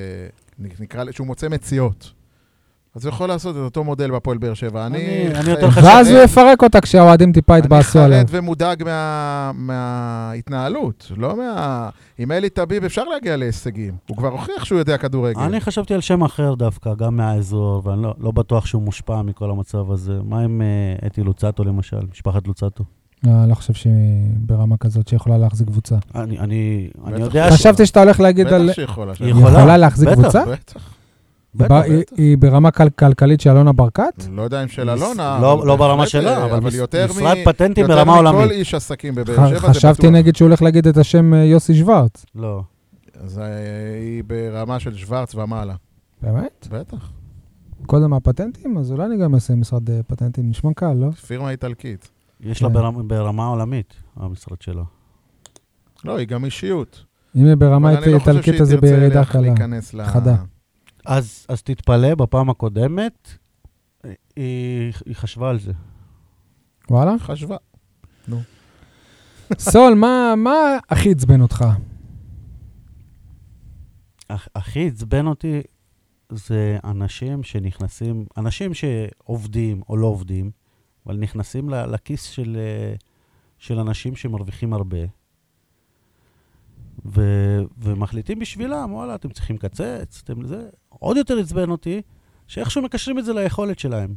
אה, 0.65 0.65
נקרא, 0.81 1.05
שהוא 1.11 1.27
מוצא 1.27 1.49
מציאות. 1.49 2.11
אז 2.95 3.05
הוא 3.05 3.13
יכול 3.15 3.29
לעשות 3.29 3.57
את 3.57 3.61
אותו 3.61 3.85
מודל 3.85 4.11
בהפועל 4.11 4.39
באר 4.39 4.55
שבע. 4.55 4.87
אני... 4.87 5.29
אני- 5.35 5.39
אני 5.39 5.53
ואז 5.83 6.11
הוא 6.11 6.19
יפרק 6.21 6.63
אותה 6.63 6.81
כשהאוהדים 6.81 7.33
טיפה 7.33 7.59
יתבאסו 7.59 7.99
אני 7.99 8.05
עליו. 8.07 8.19
חרד 8.19 8.27
ומודאג 8.31 8.85
מה- 8.85 9.51
מההתנהלות, 9.55 11.13
לא 11.17 11.37
מה... 11.37 11.89
עם 12.19 12.33
אלי 12.33 12.49
טביב 12.51 12.85
אפשר 12.85 13.05
להגיע 13.05 13.37
להישגים. 13.37 13.95
הוא 14.07 14.17
כבר 14.17 14.29
הוכיח 14.29 14.65
שהוא 14.65 14.79
יודע 14.79 14.97
כדורגל. 14.99 15.41
אני 15.41 15.61
חשבתי 15.61 15.95
על 15.95 16.01
שם 16.01 16.23
אחר 16.25 16.55
דווקא, 16.55 16.95
גם 16.95 17.17
מהאזור, 17.17 17.83
ואני 17.85 18.03
לא, 18.03 18.15
לא 18.21 18.31
בטוח 18.31 18.67
שהוא 18.67 18.83
מושפע 18.83 19.23
מכל 19.23 19.51
המצב 19.51 19.91
הזה. 19.91 20.13
מה 20.25 20.41
עם 20.41 20.63
אה, 20.63 21.07
אתי 21.07 21.23
לוצטו 21.23 21.65
למשל, 21.65 22.01
משפחת 22.13 22.47
לוצטו? 22.47 22.85
לא, 23.27 23.31
אני 23.43 23.51
לא 23.51 23.55
חושב 23.55 23.75
שהיא 23.75 23.93
ברמה 24.37 24.77
כזאת 24.77 25.09
שיכולה 25.09 25.39
להחזיק 25.39 25.67
קבוצה. 25.69 25.95
אני, 26.15 26.39
אני, 26.39 26.89
אני 27.07 27.15
בטח 27.15 27.21
יודע 27.25 27.45
שיש. 27.51 27.61
חשבתי 27.61 27.87
שאתה 27.87 28.01
הולך 28.03 28.21
להגיד 28.21 28.47
על... 28.47 28.65
בטח 28.67 28.75
שיכולה. 28.77 29.13
היא 29.19 29.27
היא 29.27 29.35
יכולה, 29.35 29.59
יכולה 29.59 29.77
להחזיק 29.77 30.09
בטח. 30.09 30.21
קבוצה? 30.21 30.45
בטח. 30.45 30.75
היא 30.75 30.83
בטח, 31.55 31.75
היא- 32.17 32.39
ברמה 32.39 32.71
כל- 32.71 32.91
כלכלית 32.91 33.41
של 33.41 33.51
אלונה 33.51 33.73
ברקת? 33.73 34.25
לא 34.33 34.43
יודע 34.43 34.63
אם 34.63 34.69
של 34.69 34.91
אלונה. 34.91 35.39
לא- 35.43 35.67
לא 35.67 35.77
ברמה 35.77 36.07
שלה, 36.07 36.45
אבל 36.45 36.75
יותר 36.75 37.07
משרד 37.11 37.37
פטנטים 37.45 37.83
יותר 37.83 37.95
ברמה 37.97 38.15
מכל 38.21 38.27
עולמית. 38.27 38.51
איש 38.51 38.75
עסקים 38.75 39.15
בבאר 39.15 39.35
שבע, 39.49 39.49
זה 39.61 39.69
חשבתי 39.69 40.03
בטוח. 40.03 40.11
נגיד 40.13 40.37
שהוא 40.37 40.49
הולך 40.49 40.63
להגיד 40.63 40.87
את 40.87 40.97
השם 40.97 41.35
אה, 41.35 41.45
יוסי 41.45 41.75
שוורץ. 41.75 42.27
לא. 42.35 42.63
אז 43.25 43.39
אה, 43.39 43.45
היא 44.01 44.25
ברמה 44.27 44.81
של 44.81 44.95
שוורץ 44.95 45.35
ומעלה. 45.35 45.75
באמת? 46.23 46.69
בטח. 46.71 47.11
קודם 47.87 48.13
הפטנטים? 48.13 48.79
אז 48.79 48.93
אולי 48.93 49.05
אני 49.07 49.17
גם 49.19 49.35
אעשה 49.35 49.55
משרד 49.55 49.91
אה, 49.91 50.01
פטנטים. 50.07 50.51
נשמע 50.51 50.71
קל, 50.77 50.93
לא? 50.93 51.11
פירמה 51.11 51.51
איטלקית. 51.51 52.11
יש 52.41 52.63
לה. 52.63 52.69
ברמה, 52.69 53.03
ברמה 53.03 53.47
עולמית, 53.47 53.95
המשרד 54.17 54.63
שלו. 54.63 54.85
לא, 56.05 56.17
היא 56.17 56.27
גם 56.27 56.45
אישיות. 56.45 57.05
אם 57.37 57.45
היא 57.47 57.55
ברמה 57.55 57.93
לא 57.93 57.99
איטלקית, 58.07 58.61
אז 58.61 58.71
היא 58.73 58.81
בירידה 58.81 59.25
קלה. 59.25 59.55
חדה. 60.05 60.37
אז, 61.11 61.47
אז 61.49 61.63
תתפלא, 61.63 62.15
בפעם 62.15 62.51
הקודמת, 62.51 63.29
היא, 64.37 64.93
היא 65.07 65.15
חשבה 65.17 65.51
על 65.51 65.59
זה. 65.59 65.73
וואלה? 66.91 67.15
חשבה. 67.19 67.57
סול, 69.59 69.95
מה 69.95 70.35
מה 70.37 70.51
הכי 70.89 71.11
עצבן 71.11 71.41
אותך? 71.41 71.65
הכ- 74.33 74.49
הכי 74.55 74.87
עצבן 74.89 75.27
אותי 75.27 75.61
זה 76.33 76.79
אנשים 76.85 77.43
שנכנסים, 77.43 78.27
אנשים 78.37 78.73
שעובדים 78.75 79.83
או 79.89 79.97
לא 79.97 80.07
עובדים, 80.07 80.51
אבל 81.07 81.17
נכנסים 81.17 81.69
לכיס 81.71 82.23
של, 82.25 82.57
אה, 82.61 82.95
של 83.59 83.79
אנשים 83.79 84.17
שמרוויחים 84.17 84.73
הרבה, 84.73 84.99
ו, 87.07 87.23
ומחליטים 87.79 88.39
בשבילם, 88.39 88.93
וואלה, 88.93 89.15
אתם 89.15 89.29
צריכים 89.29 89.57
לקצץ, 89.57 90.23
אתם 90.25 90.47
זה. 90.47 90.69
עוד 90.89 91.17
יותר 91.17 91.39
עצבן 91.39 91.71
אותי, 91.71 92.03
שאיכשהו 92.47 92.83
מקשרים 92.83 93.19
את 93.19 93.25
זה 93.25 93.33
ליכולת 93.33 93.79
שלהם. 93.79 94.15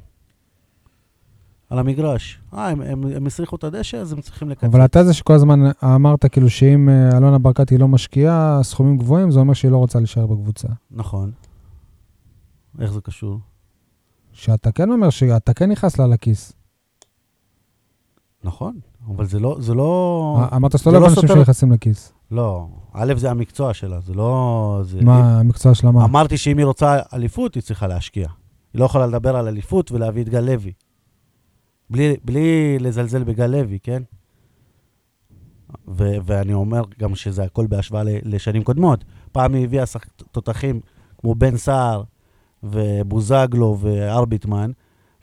על 1.70 1.80
המגרש. 1.80 2.40
אה, 2.54 2.70
הם, 2.70 2.82
הם, 2.82 3.04
הם 3.16 3.28
הסריחו 3.28 3.56
את 3.56 3.64
הדשא, 3.64 3.98
אז 3.98 4.14
הם 4.14 4.22
צריכים 4.22 4.50
לקצץ. 4.50 4.64
אבל 4.64 4.86
אתה 4.86 5.04
זה 5.04 5.14
שכל 5.14 5.34
הזמן 5.34 5.60
אמרת 5.84 6.26
כאילו 6.26 6.50
שאם 6.50 6.90
אה, 6.90 7.18
אלונה 7.18 7.40
ברקת 7.40 7.70
היא 7.70 7.80
לא 7.80 7.88
משקיעה 7.88 8.60
סכומים 8.64 8.98
גבוהים, 8.98 9.32
זה 9.32 9.40
אומר 9.40 9.54
שהיא 9.54 9.72
לא 9.72 9.78
רוצה 9.78 10.00
להישאר 10.00 10.26
בקבוצה. 10.26 10.68
נכון. 10.92 11.32
איך 12.80 12.92
זה 12.92 13.02
קשור? 13.02 13.40
שאתה 14.34 14.72
כן 14.72 14.92
אומר 14.92 15.10
שאתה 15.10 15.54
כן 15.54 15.72
נכנס 15.72 16.00
לה 16.00 16.08
לכיס. 16.08 16.54
נכון, 18.44 18.80
אבל 19.08 19.26
זה 19.26 19.40
לא... 19.40 19.58
זה 19.60 19.74
לא... 19.74 20.38
אה, 20.42 20.58
אמרת 20.58 20.78
שאתה 20.78 20.92
לא 20.92 21.00
לא 21.00 21.06
אוהב 21.06 21.20
אנשים 21.20 21.38
שנכנסים 21.38 21.72
לכיס. 21.72 22.14
לא. 22.34 22.68
א', 22.94 23.14
זה 23.18 23.32
המקצוע 23.32 23.74
שלה, 23.74 24.00
זה 24.00 24.14
לא... 24.14 24.82
זה... 24.84 25.02
מה 25.02 25.40
המקצוע 25.40 25.76
שלה 25.76 25.92
מה? 25.92 26.06
אמרתי 26.06 26.38
שאם 26.38 26.58
היא 26.58 26.66
רוצה 26.66 27.00
אליפות, 27.14 27.56
היא 27.56 27.64
צריכה 27.64 27.88
להשקיע. 27.88 28.28
היא 28.74 28.80
לא 28.80 28.86
יכולה 28.86 29.08
לדבר 29.08 29.36
על 29.36 29.48
אליפות 29.48 29.92
ולהביא 29.92 30.24
את 30.24 30.30
גל 30.30 30.40
לוי. 30.40 30.72
בלי, 31.90 32.16
בלי 32.26 32.78
לזלזל 32.80 33.24
בגל 33.24 33.48
לוי, 33.48 33.80
כן? 33.84 34.04
ו- 35.88 36.18
ואני 36.24 36.54
אומר 36.54 36.82
גם 37.00 37.16
שזה 37.16 37.44
הכל 37.44 37.68
בהשוואה 37.68 38.04
ל- 38.04 38.18
לשנים 38.24 38.64
קודמות. 38.64 39.04
פעם 39.32 39.54
היא 39.54 39.64
הביאה 39.64 39.84
תותחים 40.32 40.80
כמו 41.18 41.36
בן 41.36 41.58
סער 41.58 42.04
ובוזגלו 42.64 43.78
וארביטמן, 43.80 44.72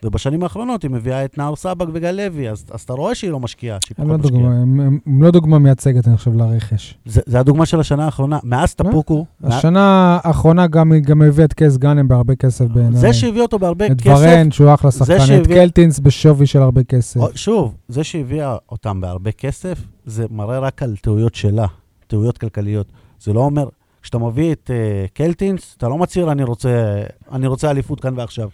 ובשנים 0.05 0.43
האחרונות 0.43 0.83
היא 0.83 0.91
מביאה 0.91 1.25
את 1.25 1.39
נאור 1.39 1.57
סבק 1.57 1.87
וגל 1.95 2.11
לוי, 2.11 2.51
אז, 2.51 2.65
אז 2.71 2.81
אתה 2.81 2.93
רואה 2.93 3.15
שהיא 3.15 3.31
לא 3.31 3.41
משקיעה, 3.41 3.79
שהיא 3.85 3.95
הם 3.99 4.09
לא 4.09 4.17
פחות 4.17 4.25
משקיעה. 4.25 4.43
דוגמה- 4.43 4.57
הם- 4.63 4.81
הם- 4.81 4.99
הם 5.07 5.23
לא 5.23 5.31
דוגמה 5.31 5.59
מייצגת, 5.59 6.09
אני 6.09 6.17
חושב, 6.17 6.35
לרכש. 6.37 6.95
זה, 7.07 7.21
זה 7.27 7.41
הדוגמה 7.41 7.67
של 7.67 7.81
השנה 7.81 8.05
האחרונה. 8.05 8.39
מאז 8.45 8.75
טפוקו, 8.75 9.27
השנה 9.45 10.19
האחרונה 10.25 10.67
גם 10.67 10.93
גם 11.07 11.23
הביאה 11.23 11.45
את 11.45 11.53
קייס 11.53 11.77
גאנם 11.77 12.09
בהרבה 12.09 12.35
כסף 12.35 12.65
בעיניי. 12.65 13.01
זה 13.01 13.13
שהביא 13.13 13.43
אותו 13.43 13.59
בהרבה 13.59 13.87
את 13.87 14.01
כסף, 14.01 14.11
ורן, 14.21 14.51
שהוא 14.51 14.75
אחלה 14.75 14.91
שחקן, 14.91 15.15
את 15.17 15.27
שהביא- 15.27 15.55
קלטינס 15.57 15.99
בשווי 15.99 16.47
של 16.47 16.59
הרבה 16.63 16.83
כסף. 16.85 17.21
שוב, 17.35 17.75
זה 17.89 18.05
שהביאה 18.05 18.57
אותם 18.73 19.01
בהרבה 19.01 19.33
כסף, 19.33 19.79
זה 20.07 20.27
מראה 20.31 20.59
רק 20.59 20.83
על 20.83 20.97
טעויות 21.03 21.35
שלה, 21.35 21.67
טעויות 22.07 22.39
כלכליות. 22.39 22.87
זה 23.21 23.33
לא 23.33 23.41
אומר, 23.41 23.69
כשאתה 24.03 24.19
מביא 24.19 24.53
את 24.53 24.71
uh, 24.71 25.11
קלטינס, 25.15 25.75
אתה 25.79 25.89
לא 25.89 25.99
מצהיר, 25.99 26.33
אני 26.33 26.45
רוצה, 26.45 27.03
אני 27.33 27.47
רוצה 27.47 27.71
אליפות 27.71 28.01
כאן 28.01 28.19
ועכשיו. 28.19 28.49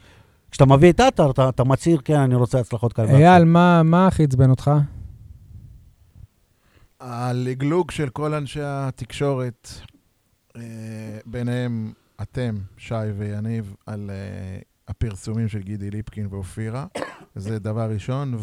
כשאתה 0.56 0.66
מביא 0.66 0.92
את 0.92 1.00
עטר, 1.00 1.30
אתה, 1.30 1.48
אתה 1.48 1.64
מצהיר, 1.64 2.00
כן, 2.04 2.20
אני 2.20 2.34
רוצה 2.34 2.60
הצלחות 2.60 2.98
ועכשיו. 2.98 3.16
אייל, 3.16 3.44
מה 3.44 3.82
מה 3.82 4.06
הכי 4.06 4.24
עצבן 4.24 4.50
אותך? 4.50 4.70
הלגלוג 7.00 7.90
של 7.90 8.08
כל 8.08 8.34
אנשי 8.34 8.60
התקשורת, 8.62 9.68
אה, 10.56 10.62
ביניהם 11.26 11.92
אתם, 12.22 12.58
שי 12.78 12.94
ויניב, 12.94 13.74
על 13.86 14.10
אה, 14.10 14.58
הפרסומים 14.88 15.48
של 15.48 15.58
גידי 15.58 15.90
ליפקין 15.90 16.26
ואופירה, 16.30 16.86
זה 17.34 17.58
דבר 17.58 17.90
ראשון, 17.90 18.34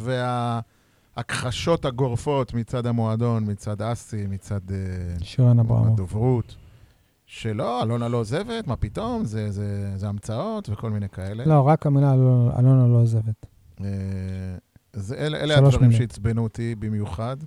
וההכחשות 1.15 1.85
הגורפות 1.85 2.53
מצד 2.53 2.85
המועדון, 2.85 3.51
מצד 3.51 3.81
אסי, 3.81 4.27
מצד 4.29 4.71
אה, 4.71 4.77
שירן 5.21 5.59
אברמוב. 5.59 5.93
הדוברות, 5.93 6.55
שלא, 7.35 7.83
אלונה 7.83 8.07
לא 8.07 8.17
עוזבת, 8.17 8.67
מה 8.67 8.75
פתאום, 8.75 9.25
זה, 9.25 9.51
זה, 9.51 9.91
זה 9.95 10.07
המצאות 10.07 10.69
וכל 10.69 10.89
מיני 10.89 11.09
כאלה. 11.09 11.45
לא, 11.45 11.61
רק 11.67 11.85
המילה 11.85 12.13
אלונה 12.59 12.87
לא 12.87 12.97
עוזבת. 13.01 13.45
אה, 13.81 13.87
זה, 14.93 15.15
אלה, 15.15 15.37
אלה 15.37 15.57
הדברים. 15.57 15.91
שעצבנו 15.91 16.43
אותי 16.43 16.75
במיוחד. 16.79 17.37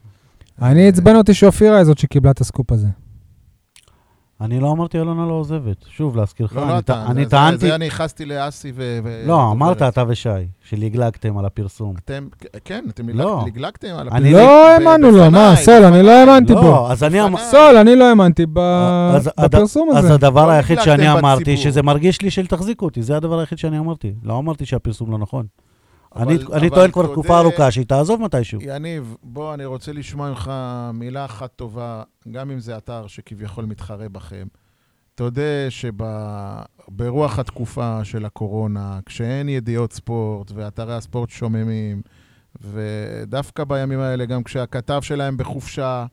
אני 0.62 0.88
עצבן 0.88 1.16
אותי 1.16 1.34
שאופירה 1.34 1.76
היא 1.76 1.84
זאת 1.84 1.98
שקיבלה 1.98 2.30
את 2.30 2.40
הסקופ 2.40 2.72
הזה. 2.72 2.86
אני 4.40 4.60
לא 4.60 4.72
אמרתי 4.72 4.98
אלונה 4.98 5.26
לא 5.26 5.32
עוזבת. 5.32 5.76
שוב, 5.88 6.16
להזכיר 6.16 6.46
לך, 6.46 6.56
לא, 6.56 6.62
אני, 6.62 6.72
לא 6.72 6.78
אתה, 6.78 7.06
אני 7.06 7.24
זה- 7.24 7.30
טענתי... 7.30 7.58
זה 7.58 7.74
אני 7.74 7.84
ייחסתי 7.84 8.24
לאסי 8.24 8.72
ו... 8.74 8.98
ו- 9.04 9.22
לא, 9.26 9.50
אמרת. 9.52 9.82
אתה 9.82 10.04
ושי, 10.08 10.28
שלגלגתם 10.68 11.38
על 11.38 11.44
הפרסום. 11.44 11.94
אתם, 12.04 12.28
כן, 12.64 12.84
אתם 12.90 13.08
לא. 13.08 13.44
לגלגתם 13.46 13.88
על 13.98 14.08
אני- 14.12 14.32
לא 14.32 14.68
האמנו 14.68 15.10
לו, 15.10 15.30
מה, 15.30 15.56
סול, 15.56 15.84
אני 15.84 16.02
לא 16.02 16.10
האמנתי 16.10 16.54
בו. 16.54 16.62
לא, 16.62 16.90
אז 16.92 17.04
אני 17.04 17.20
אמר... 17.20 17.28
בפניי. 17.36 17.50
סול, 17.50 17.76
אני 17.76 17.96
לא 17.96 18.04
האמנתי 18.08 18.46
אז 19.14 19.30
בפרסום 19.40 19.90
אז 19.90 20.04
הזה. 20.04 20.14
הדבר 20.14 20.46
לא 20.46 20.50
היחיד 20.50 20.78
נגלגתם 20.78 20.92
שאני 21.02 21.12
אמרתי. 21.18 21.56
שזה 21.56 21.82
מרגיש 21.82 22.22
לי 22.22 22.30
של 22.30 22.46
תחזיקו 22.46 22.84
אותי, 22.84 23.02
זה 23.02 23.16
הדבר 23.16 23.38
היחיד 23.38 23.58
שאני 23.58 23.78
אמרתי. 23.78 24.12
לא 24.22 24.38
אמרתי 24.38 24.66
שהפרסום 24.66 25.10
לא 25.10 25.18
נכון. 25.18 25.46
אבל- 26.16 26.28
אני, 26.32 26.44
אבל 26.44 26.68
טוען 26.68 26.90
כבר 26.90 27.06
תקופה 27.12 27.38
ארוכה 27.40 27.70
שהיא 27.70 27.86
תעזוב 27.86 28.22
מתישהו. 28.22 28.58
יניב, 28.62 29.16
בוא, 29.22 29.54
אני 29.54 29.64
רוצה 29.64 29.92
לשמוע 29.92 30.28
ממך 30.28 30.50
מילה 30.94 31.24
אחת 31.24 31.50
טובה, 31.56 32.02
גם 32.30 32.50
אם 32.50 32.58
זה 32.60 32.76
אתר 32.76 33.06
שכביכול 33.06 33.64
מתחרה 33.64 34.08
בכם. 34.08 34.46
תודה 35.14 35.42
שברוח 35.70 37.38
התקופה 37.38 38.00
של 38.04 38.24
הקורונה, 38.24 38.98
כשאין 39.06 39.48
ידיעות 39.48 39.92
ספורט 39.92 40.52
ואתרי 40.54 40.94
הספורט 40.94 41.30
שוממים, 41.30 42.02
ודווקא 42.60 43.64
בימים 43.64 44.00
האלה, 44.00 44.24
גם 44.24 44.42
כשהכתב 44.42 45.00
שלהם 45.02 45.36
בחופשה, 45.36 46.06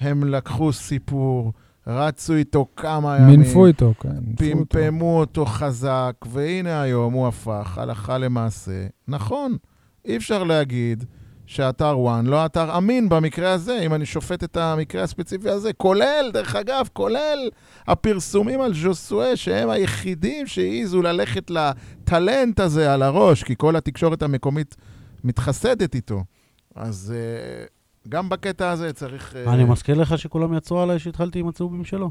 הם 0.00 0.24
לקחו 0.24 0.72
סיפור, 0.72 1.52
רצו 1.86 2.34
איתו 2.34 2.66
כמה 2.76 3.16
ימים. 3.16 3.40
מינפו 3.40 3.66
איתו, 3.66 3.94
כן. 4.00 4.08
מינפו 4.08 4.58
אותו. 4.58 4.66
פמפמו 4.68 5.20
אותו 5.20 5.46
חזק, 5.46 6.12
והנה 6.26 6.82
היום 6.82 7.14
הוא 7.14 7.28
הפך 7.28 7.78
הלכה 7.78 8.18
למעשה. 8.18 8.86
נכון, 9.08 9.56
אי 10.04 10.16
אפשר 10.16 10.44
להגיד 10.44 11.04
שאתר 11.46 11.98
וואן 11.98 12.26
לא 12.26 12.46
אתר 12.46 12.76
אמין 12.78 13.08
במקרה 13.08 13.52
הזה, 13.52 13.80
אם 13.86 13.94
אני 13.94 14.06
שופט 14.06 14.44
את 14.44 14.56
המקרה 14.56 15.02
הספציפי 15.02 15.50
הזה, 15.50 15.72
כולל, 15.72 16.30
דרך 16.32 16.56
אגב, 16.56 16.88
כולל 16.92 17.50
הפרסומים 17.86 18.60
על 18.60 18.74
ז'וסואה, 18.74 19.36
שהם 19.36 19.70
היחידים 19.70 20.46
שהעיזו 20.46 21.02
ללכת 21.02 21.50
לטלנט 21.50 22.60
הזה 22.60 22.94
על 22.94 23.02
הראש, 23.02 23.42
כי 23.42 23.54
כל 23.58 23.76
התקשורת 23.76 24.22
המקומית 24.22 24.76
מתחסדת 25.24 25.94
איתו. 25.94 26.24
אז 26.74 27.14
uh, 27.14 27.75
גם 28.08 28.28
בקטע 28.28 28.70
הזה 28.70 28.92
צריך... 28.92 29.36
אה, 29.36 29.54
אני 29.54 29.64
מזכיר 29.64 29.94
לך 30.00 30.18
שכולם 30.18 30.54
יצאו 30.54 30.82
עליי 30.82 30.98
שהתחלתי 30.98 31.38
עם 31.40 31.48
הצהובים 31.48 31.84
שלו. 31.84 32.10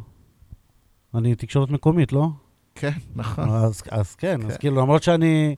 אני 1.15 1.35
תקשורת 1.35 1.69
מקומית, 1.69 2.13
לא? 2.13 2.27
כן, 2.75 2.91
נכון. 3.15 3.49
אז, 3.49 3.83
אז 3.91 4.15
כן, 4.15 4.41
אז 4.45 4.51
כן. 4.51 4.57
כאילו, 4.59 4.75
למרות 4.81 5.03
שאני 5.03 5.55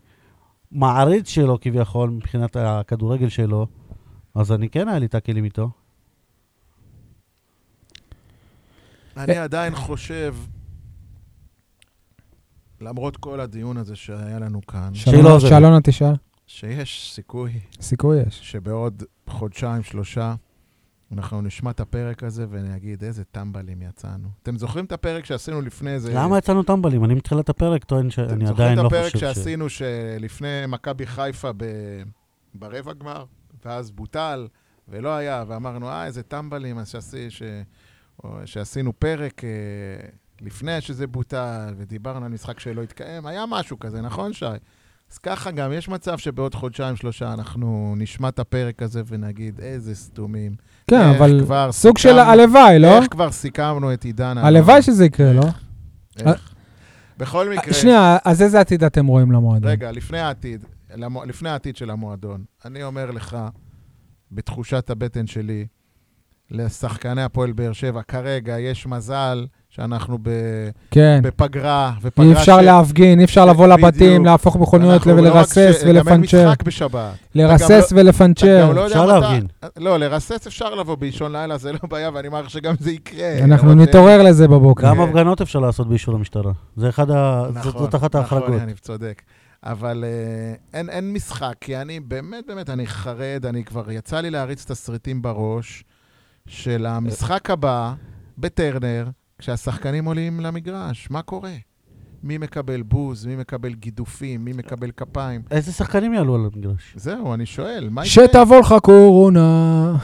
מעריץ 0.72 1.30
שלו 1.30 1.58
כביכול 1.62 2.10
מבחינת 2.10 2.56
הכדורגל 2.56 3.30
שלו, 3.30 3.68
אז 4.36 4.52
אני 4.52 4.70
כן 4.70 4.88
היה 4.88 5.00
לי 5.00 5.08
טאקלים 5.08 5.44
איתו. 5.44 5.70
אני 9.18 9.38
עדיין 9.38 9.76
חושב, 9.76 10.36
למרות 12.82 13.18
כל 13.18 13.40
הדיון 13.40 13.78
הזה 13.78 13.96
שהיה 13.96 14.40
לנו 14.40 14.62
כאן, 14.66 14.90
שאלונה- 14.94 15.40
שיש 16.48 17.12
סיכוי 17.14 17.60
סיכוי 17.82 18.22
יש. 18.28 18.40
שבעוד 18.52 19.04
חודשיים, 19.30 19.84
שלושה, 19.84 20.36
אנחנו 21.12 21.42
נשמע 21.42 21.72
את 21.72 21.80
הפרק 21.80 22.24
הזה 22.24 22.46
ונגיד 22.50 23.04
איזה 23.04 23.24
טמבלים 23.24 23.82
יצאנו. 23.82 24.28
אתם 24.44 24.58
זוכרים 24.58 24.86
את 24.86 24.92
הפרק 24.92 25.26
שעשינו 25.26 25.62
לפני 25.62 25.92
איזה... 25.92 26.14
למה 26.14 26.38
יצאנו 26.38 26.64
טמבלים? 26.64 27.06
אני 27.06 27.14
מתחילת 27.14 27.50
הפרק 27.50 27.84
טוען 27.84 28.02
אתם 28.02 28.10
שאני 28.10 28.48
זוכרים 28.48 28.48
עדיין 28.50 28.80
את 28.80 28.84
לא 28.84 28.88
הפרק 28.88 29.12
חושב 29.12 29.18
ש... 29.18 29.22
שעשינו 29.22 29.70
שלפני 29.70 30.64
מכבי 30.68 31.06
חיפה 31.06 31.52
ב... 31.58 31.66
ברבע 32.54 32.94
גמר, 32.94 33.26
ואז 33.66 33.92
בוטל, 33.92 34.48
ולא 34.88 35.16
היה, 35.16 35.44
ואמרנו, 35.48 35.90
אה, 35.90 36.06
איזה 36.06 36.24
טמבלים, 36.24 36.78
אז 36.78 36.90
שעשי, 36.90 37.30
ש... 37.30 37.44
שעשינו 38.46 39.00
פרק 39.00 39.44
אה, 39.44 39.50
לפני 40.42 40.82
שזה 40.82 41.08
בוטל, 41.08 41.74
ודיברנו 41.78 42.26
על 42.26 42.32
משחק 42.32 42.60
שלא 42.60 42.84
התקיים, 42.84 43.26
היה 43.26 43.46
משהו 43.50 43.80
כזה, 43.80 44.02
נכון, 44.02 44.34
שי? 44.34 44.46
אז 45.12 45.18
ככה 45.18 45.52
גם, 45.52 45.72
יש 45.74 45.90
מצב 45.90 46.18
שבעוד 46.18 46.56
חודשיים, 46.56 46.96
שלושה, 46.96 47.34
אנחנו 47.34 47.94
נשמע 47.98 48.30
את 48.30 48.40
הפרק 48.40 48.82
הזה 48.82 49.02
ונגיד, 49.08 49.60
איזה 49.60 49.96
סתומים. 49.96 50.56
כן, 50.88 51.02
איך 51.10 51.18
אבל 51.22 51.42
סוג 51.72 51.98
של 51.98 52.10
סיכמנו- 52.10 52.30
הלוואי, 52.32 52.80
לא? 52.80 52.98
איך 52.98 53.06
כבר 53.12 53.32
סיכמנו 53.32 53.94
את 53.94 54.04
עידן... 54.04 54.38
הלוואי 54.38 54.82
שזה 54.82 55.06
יקרה, 55.06 55.34
לא? 55.34 55.44
איך? 56.20 56.54
בכל 57.18 57.50
מקרה... 57.50 57.74
שנייה, 57.74 58.18
אז 58.26 58.42
איזה 58.42 58.60
עתיד 58.60 58.84
אתם 58.84 59.08
רואים 59.08 59.32
למועדון? 59.32 59.72
רגע, 59.72 59.92
לפני 59.92 60.20
העתיד, 60.20 60.66
למו- 60.96 61.26
לפני 61.26 61.50
העתיד 61.50 61.76
של 61.76 61.90
המועדון, 61.90 62.44
אני 62.66 62.84
אומר 62.84 63.12
לך, 63.12 63.38
בתחושת 64.32 64.90
הבטן 64.90 65.28
שלי, 65.28 65.66
לשחקני 66.52 67.24
הפועל 67.24 67.52
באר 67.52 67.74
שבע, 67.74 68.02
כרגע 68.02 68.60
יש 68.60 68.88
מזל 68.88 69.46
שאנחנו 69.78 70.18
ב, 70.22 70.30
כן. 70.92 71.20
בפגרה, 71.24 71.94
ופגרה 72.02 72.26
אי 72.28 72.34
אפשר 72.34 72.62
להפגין, 72.62 73.20
אי 73.20 73.26
אפשר 73.26 73.46
לבוא 73.46 73.68
בדיוק. 73.68 73.80
לבתים, 73.80 74.26
להפוך 74.26 74.56
מכוניות 74.56 75.06
לא 75.06 75.14
ולרסס 75.14 75.56
ש- 75.56 75.82
גם 75.84 75.88
אין 75.88 75.96
ולפנצ'ר. 75.98 76.46
משחק 76.48 76.64
בשבת. 76.64 77.14
לרסס 77.36 77.86
אתה 77.88 77.96
ולפנצ'ר. 77.96 78.72
לא 78.74 78.86
אפשר 78.88 79.06
להפגין. 79.06 79.48
לא, 79.78 79.98
לרסס 80.00 80.48
אפשר 80.48 80.76
לבוא 80.76 80.96
באישון 80.96 81.32
לילה, 81.32 81.58
זה 81.58 81.72
לא 81.72 81.80
בעיה, 81.90 82.10
ואני 82.14 82.30
מעריך 82.30 82.50
שגם 82.50 82.74
זה 82.80 82.92
יקרה. 82.92 83.40
אנחנו 83.44 83.74
נתעורר 83.76 84.24
לזה 84.24 84.48
בבוקר. 84.48 84.88
גם. 84.88 85.00
הפגנות 85.02 85.42
אפשר 85.42 85.60
לעשות 85.60 85.90
באישור 85.90 86.16
המשטרה. 86.16 86.52
זה 86.78 86.90
אחד 86.90 87.12
ה... 87.12 87.44
זאת- 87.48 87.56
נכון, 87.58 87.72
זאת 87.82 87.96
אחת 87.96 88.16
נכון, 88.16 88.38
ההחרגות. 88.38 88.62
יניב 88.62 88.78
צודק. 88.78 89.22
אבל 89.64 90.04
uh, 90.04 90.76
אין, 90.78 90.90
אין 90.90 91.14
משחק, 91.14 91.54
כי 91.62 91.78
אני 91.78 92.00
באמת, 92.00 92.44
באמת, 92.48 92.70
אני 92.70 92.88
חרד, 92.88 93.46
אני 93.46 93.64
כבר 93.64 93.92
יצא 93.92 94.20
לי 94.20 94.30
להריץ 94.30 94.66
תסריטים 94.66 95.22
בראש 95.22 95.84
של 96.48 96.86
המשחק 96.86 97.50
הבא 97.50 97.94
בטרנר, 98.38 99.06
כשהשחקנים 99.40 100.06
עולים 100.06 100.40
למגרש. 100.40 101.08
מה 101.12 101.22
קורה? 101.22 101.54
מי 102.24 102.38
מקבל 102.38 102.82
בוז, 102.82 103.26
מי 103.26 103.36
מקבל 103.36 103.74
גידופים, 103.74 104.46
מי 104.46 104.54
מקבל 104.54 104.92
כפיים. 104.92 105.42
איזה 105.52 105.72
שחקנים 105.72 106.14
יעלו 106.14 106.36
על 106.36 106.50
המגרש? 106.54 106.94
זהו, 106.96 107.34
אני 107.34 107.46
שואל, 107.46 107.90
מה 107.92 108.06
יקרה? 108.06 108.28
שתבוא 108.28 108.60
לך 108.60 108.76
קורונה. 108.84 109.96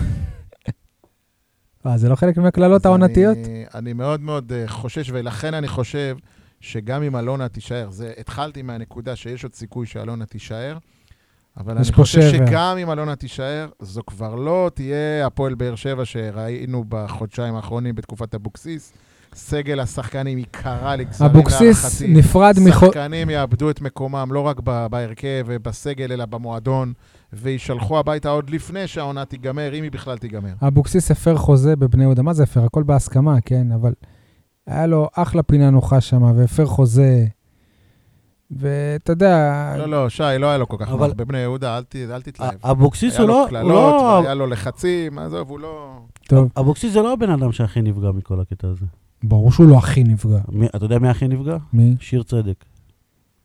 אה, 1.85 1.97
זה 1.97 2.09
לא 2.09 2.15
חלק 2.15 2.37
מהקללות 2.37 2.85
העונתיות? 2.85 3.37
אני, 3.37 3.65
אני 3.75 3.93
מאוד 3.93 4.21
מאוד 4.21 4.51
uh, 4.51 4.69
חושש, 4.71 5.09
ולכן 5.13 5.53
אני 5.53 5.67
חושב 5.67 6.17
שגם 6.61 7.03
אם 7.03 7.15
אלונה 7.15 7.47
תישאר, 7.47 7.89
זה, 7.91 8.13
התחלתי 8.17 8.61
מהנקודה 8.61 9.15
שיש 9.15 9.43
עוד 9.43 9.53
סיכוי 9.53 9.85
שאלונה 9.85 10.25
תישאר, 10.25 10.77
אבל 11.57 11.77
אני 11.77 11.91
חושב 11.91 12.21
שבר. 12.21 12.47
שגם 12.47 12.77
אם 12.77 12.91
אלונה 12.91 13.15
תישאר, 13.15 13.69
זו 13.79 14.01
כבר 14.07 14.35
לא 14.35 14.71
תהיה 14.73 15.27
הפועל 15.27 15.55
באר 15.55 15.75
שבע 15.75 16.05
שראינו 16.05 16.85
בחודשיים 16.89 17.55
האחרונים 17.55 17.95
בתקופת 17.95 18.35
אבוקסיס. 18.35 18.93
סגל 19.35 19.79
השחקנים 19.79 20.37
ייקרע 20.37 20.95
לגזרים 20.95 21.31
אבוקסיס 21.31 21.83
להערכתי. 21.83 22.07
נפרד 22.19 22.55
מחו... 22.65 22.85
שחקנים 22.85 23.29
יאבדו 23.29 23.69
את 23.69 23.81
מקומם 23.81 24.27
לא 24.31 24.39
רק 24.39 24.59
בהרכב 24.89 25.43
ובסגל, 25.47 26.11
אלא 26.11 26.25
במועדון, 26.25 26.93
ויישלחו 27.33 27.99
הביתה 27.99 28.29
עוד 28.29 28.49
לפני 28.49 28.87
שהעונה 28.87 29.25
תיגמר, 29.25 29.73
אם 29.73 29.83
היא 29.83 29.91
בכלל 29.91 30.17
תיגמר. 30.17 30.53
אבוקסיס 30.67 31.11
הפר 31.11 31.35
חוזה 31.37 31.75
בבני 31.75 32.03
יהודה. 32.03 32.21
מה 32.21 32.33
זה 32.33 32.43
הפר? 32.43 32.63
הכל 32.65 32.83
בהסכמה, 32.83 33.41
כן, 33.41 33.71
אבל 33.71 33.93
היה 34.67 34.85
לו 34.87 35.07
אחלה 35.13 35.43
פינה 35.43 35.69
נוחה 35.69 36.01
שם, 36.01 36.21
והפר 36.21 36.65
חוזה. 36.65 37.25
ואתה 38.51 39.11
יודע, 39.11 39.53
לא, 39.77 39.85
לא, 39.89 40.09
שי, 40.09 40.23
לא 40.39 40.47
היה 40.47 40.57
לו 40.57 40.67
כל 40.67 40.77
כך 40.79 40.89
אבל- 40.89 41.07
נוח 41.07 41.15
בבני 41.17 41.37
יהודה, 41.37 41.77
אל 41.77 41.83
ת- 41.83 41.95
אל 41.95 42.21
תתלהב. 42.21 42.51
אבוקסיס 42.63 43.13
היה 43.13 43.21
הוא 43.21 43.27
לו 43.27 43.33
לא... 43.33 43.39
הוא 43.41 43.49
קללות, 43.49 43.69
לא... 44.01 44.19
והיה 44.23 44.33
לו 44.33 44.47
לחצים, 44.47 45.19
עזוב, 45.19 45.49
הוא 45.49 45.59
לא... 45.59 45.97
טוב, 46.27 46.49
אבוקסיס 46.59 46.93
זה 46.93 47.01
לא 47.01 47.13
הבן 47.13 47.29
אדם 47.29 47.51
שהכי 47.51 47.81
נפגע 47.81 48.11
מכל 48.11 48.39
הקטע 48.41 48.67
הזה. 48.67 48.85
ברור 49.23 49.51
שהוא 49.51 49.67
לא 49.69 49.77
הכי 49.77 50.03
נפגע. 50.03 50.37
מי- 50.49 50.67
אתה 50.75 50.85
יודע 50.85 50.99
מי 50.99 51.09
הכי 51.09 51.27
נפגע? 51.27 51.57
מי? 51.73 51.95
שיר 51.99 52.23
צדק. 52.23 52.65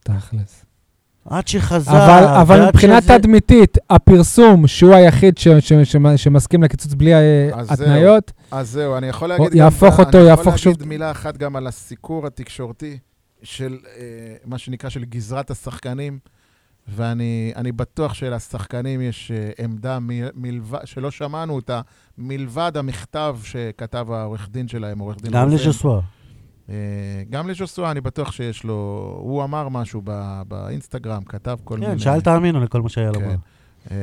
תכלס. 0.04 0.64
עד 1.30 1.48
שחזר, 1.48 1.92
אבל, 1.92 2.24
אבל 2.40 2.66
מבחינה 2.68 3.00
שזה- 3.00 3.18
תדמיתית, 3.18 3.78
הפרסום 3.90 4.66
שהוא 4.66 4.94
היחיד 4.94 5.38
ש, 5.38 5.48
ש, 5.48 5.72
ש, 5.72 5.96
שמסכים 6.16 6.62
לקיצוץ 6.62 6.94
בלי 6.94 7.14
אה, 7.14 7.50
אז 7.54 7.68
זהו. 7.68 7.86
התניות, 7.88 8.32
אז 8.50 8.70
זהו, 8.70 8.96
אני 8.96 9.06
יכול 9.06 9.28
להגיד 9.28 9.54
יהפוך 9.54 9.98
אותו, 9.98 10.18
אני 10.18 10.26
יהפוך 10.26 10.46
יכול 10.46 10.56
שוב- 10.58 10.72
להגיד 10.72 10.88
מילה 10.88 11.10
אחת 11.10 11.36
גם 11.36 11.56
על 11.56 11.66
הסיקור 11.66 12.26
התקשורתי 12.26 12.98
של 13.42 13.76
אה, 13.96 14.02
מה 14.46 14.58
שנקרא 14.58 14.90
של 14.90 15.04
גזרת 15.04 15.50
השחקנים, 15.50 16.18
ואני 16.88 17.52
אני 17.56 17.72
בטוח 17.72 18.14
שלשחקנים 18.14 19.00
יש 19.00 19.30
אה, 19.30 19.64
עמדה 19.64 19.98
מלבד, 20.34 20.78
שלא 20.84 21.10
שמענו 21.10 21.54
אותה, 21.54 21.80
מלבד 22.18 22.72
המכתב 22.74 23.38
שכתב 23.44 24.06
העורך 24.10 24.48
דין 24.50 24.68
שלהם, 24.68 24.98
עורך 24.98 25.16
דין 25.22 25.32
גם 25.32 25.44
רוזן. 25.44 25.54
לז'וסווה. 25.54 26.00
אה, 26.68 26.74
גם 27.30 27.48
לז'וסואה, 27.48 27.90
אני 27.90 28.00
בטוח 28.00 28.32
שיש 28.32 28.64
לו... 28.64 28.74
הוא 29.20 29.44
אמר 29.44 29.68
משהו 29.68 30.02
ב- 30.04 30.42
באינסטגרם, 30.48 31.22
כתב 31.22 31.56
כל 31.64 31.78
מיני... 31.78 31.92
כן, 31.92 31.98
שאל 31.98 32.20
תאמינו 32.20 32.60
לכל 32.60 32.82
מה 32.82 32.88
שהיה. 32.88 33.12
כן. 33.12 33.20
בו. 33.20 33.30
אה, 33.90 33.96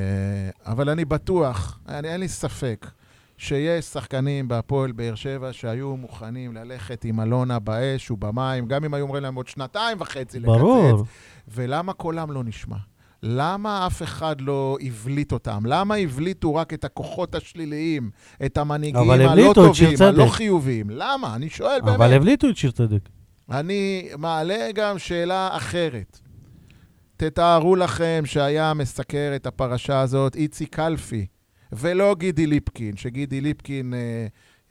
אבל 0.66 0.90
אני 0.90 1.06
בטוח, 1.06 1.80
אני, 1.88 2.08
אין 2.08 2.20
לי 2.20 2.28
ספק, 2.28 2.88
שיש 3.38 3.86
שחקנים 3.86 4.48
בהפועל 4.48 4.92
באר 4.92 5.16
שבע 5.16 5.54
שהיו 5.54 5.98
מוכנים 5.98 6.54
ללכת 6.54 7.06
עם 7.06 7.20
אלונה 7.20 7.60
באש 7.60 8.12
ובמים, 8.12 8.68
גם 8.68 8.84
אם 8.84 8.94
היו 8.94 9.04
אומרים 9.04 9.24
להם 9.24 9.36
עוד 9.36 9.48
שנתיים 9.48 9.98
וחצי 10.02 10.40
לקצץ. 10.40 10.50
ברור. 10.50 11.04
ולמה 11.48 11.94
קולם 11.94 12.32
לא 12.32 12.44
נשמע? 12.44 12.78
למה 13.24 13.88
אף 13.88 14.04
אחד 14.04 14.42
לא 14.42 14.78
הבליט 14.82 15.32
אותם? 15.32 15.66
למה 15.66 15.96
הבליטו 15.96 16.56
רק 16.56 16.74
את 16.74 16.86
הכוחות 16.86 17.36
השליליים, 17.36 18.10
את 18.46 18.58
המנהיגים 18.58 19.02
אבל 19.02 19.22
הלא 19.22 19.52
טובים. 19.54 19.98
הלא 20.00 20.26
חיוביים? 20.26 20.90
למה? 20.90 21.36
אני 21.36 21.50
שואל 21.50 21.82
באמת. 21.82 21.96
אבל 21.96 22.14
הבליטו 22.14 22.50
את 22.50 22.58
שיר 22.58 22.72
צדק. 22.72 23.10
אני 23.52 24.10
מעלה 24.18 24.70
גם 24.76 25.00
שאלה 25.00 25.50
אחרת. 25.52 26.20
תתארו 27.18 27.76
לכם 27.76 28.24
שהיה 28.26 28.74
מסקר 28.74 29.32
את 29.36 29.48
הפרשה 29.48 30.00
הזאת 30.00 30.36
איציק 30.36 30.76
קלפי, 30.76 31.26
ולא 31.74 32.16
גידי 32.20 32.48
ליפקין, 32.48 32.92
שגידי 32.98 33.42
ליפקין 33.42 33.94
אה, 33.94 34.00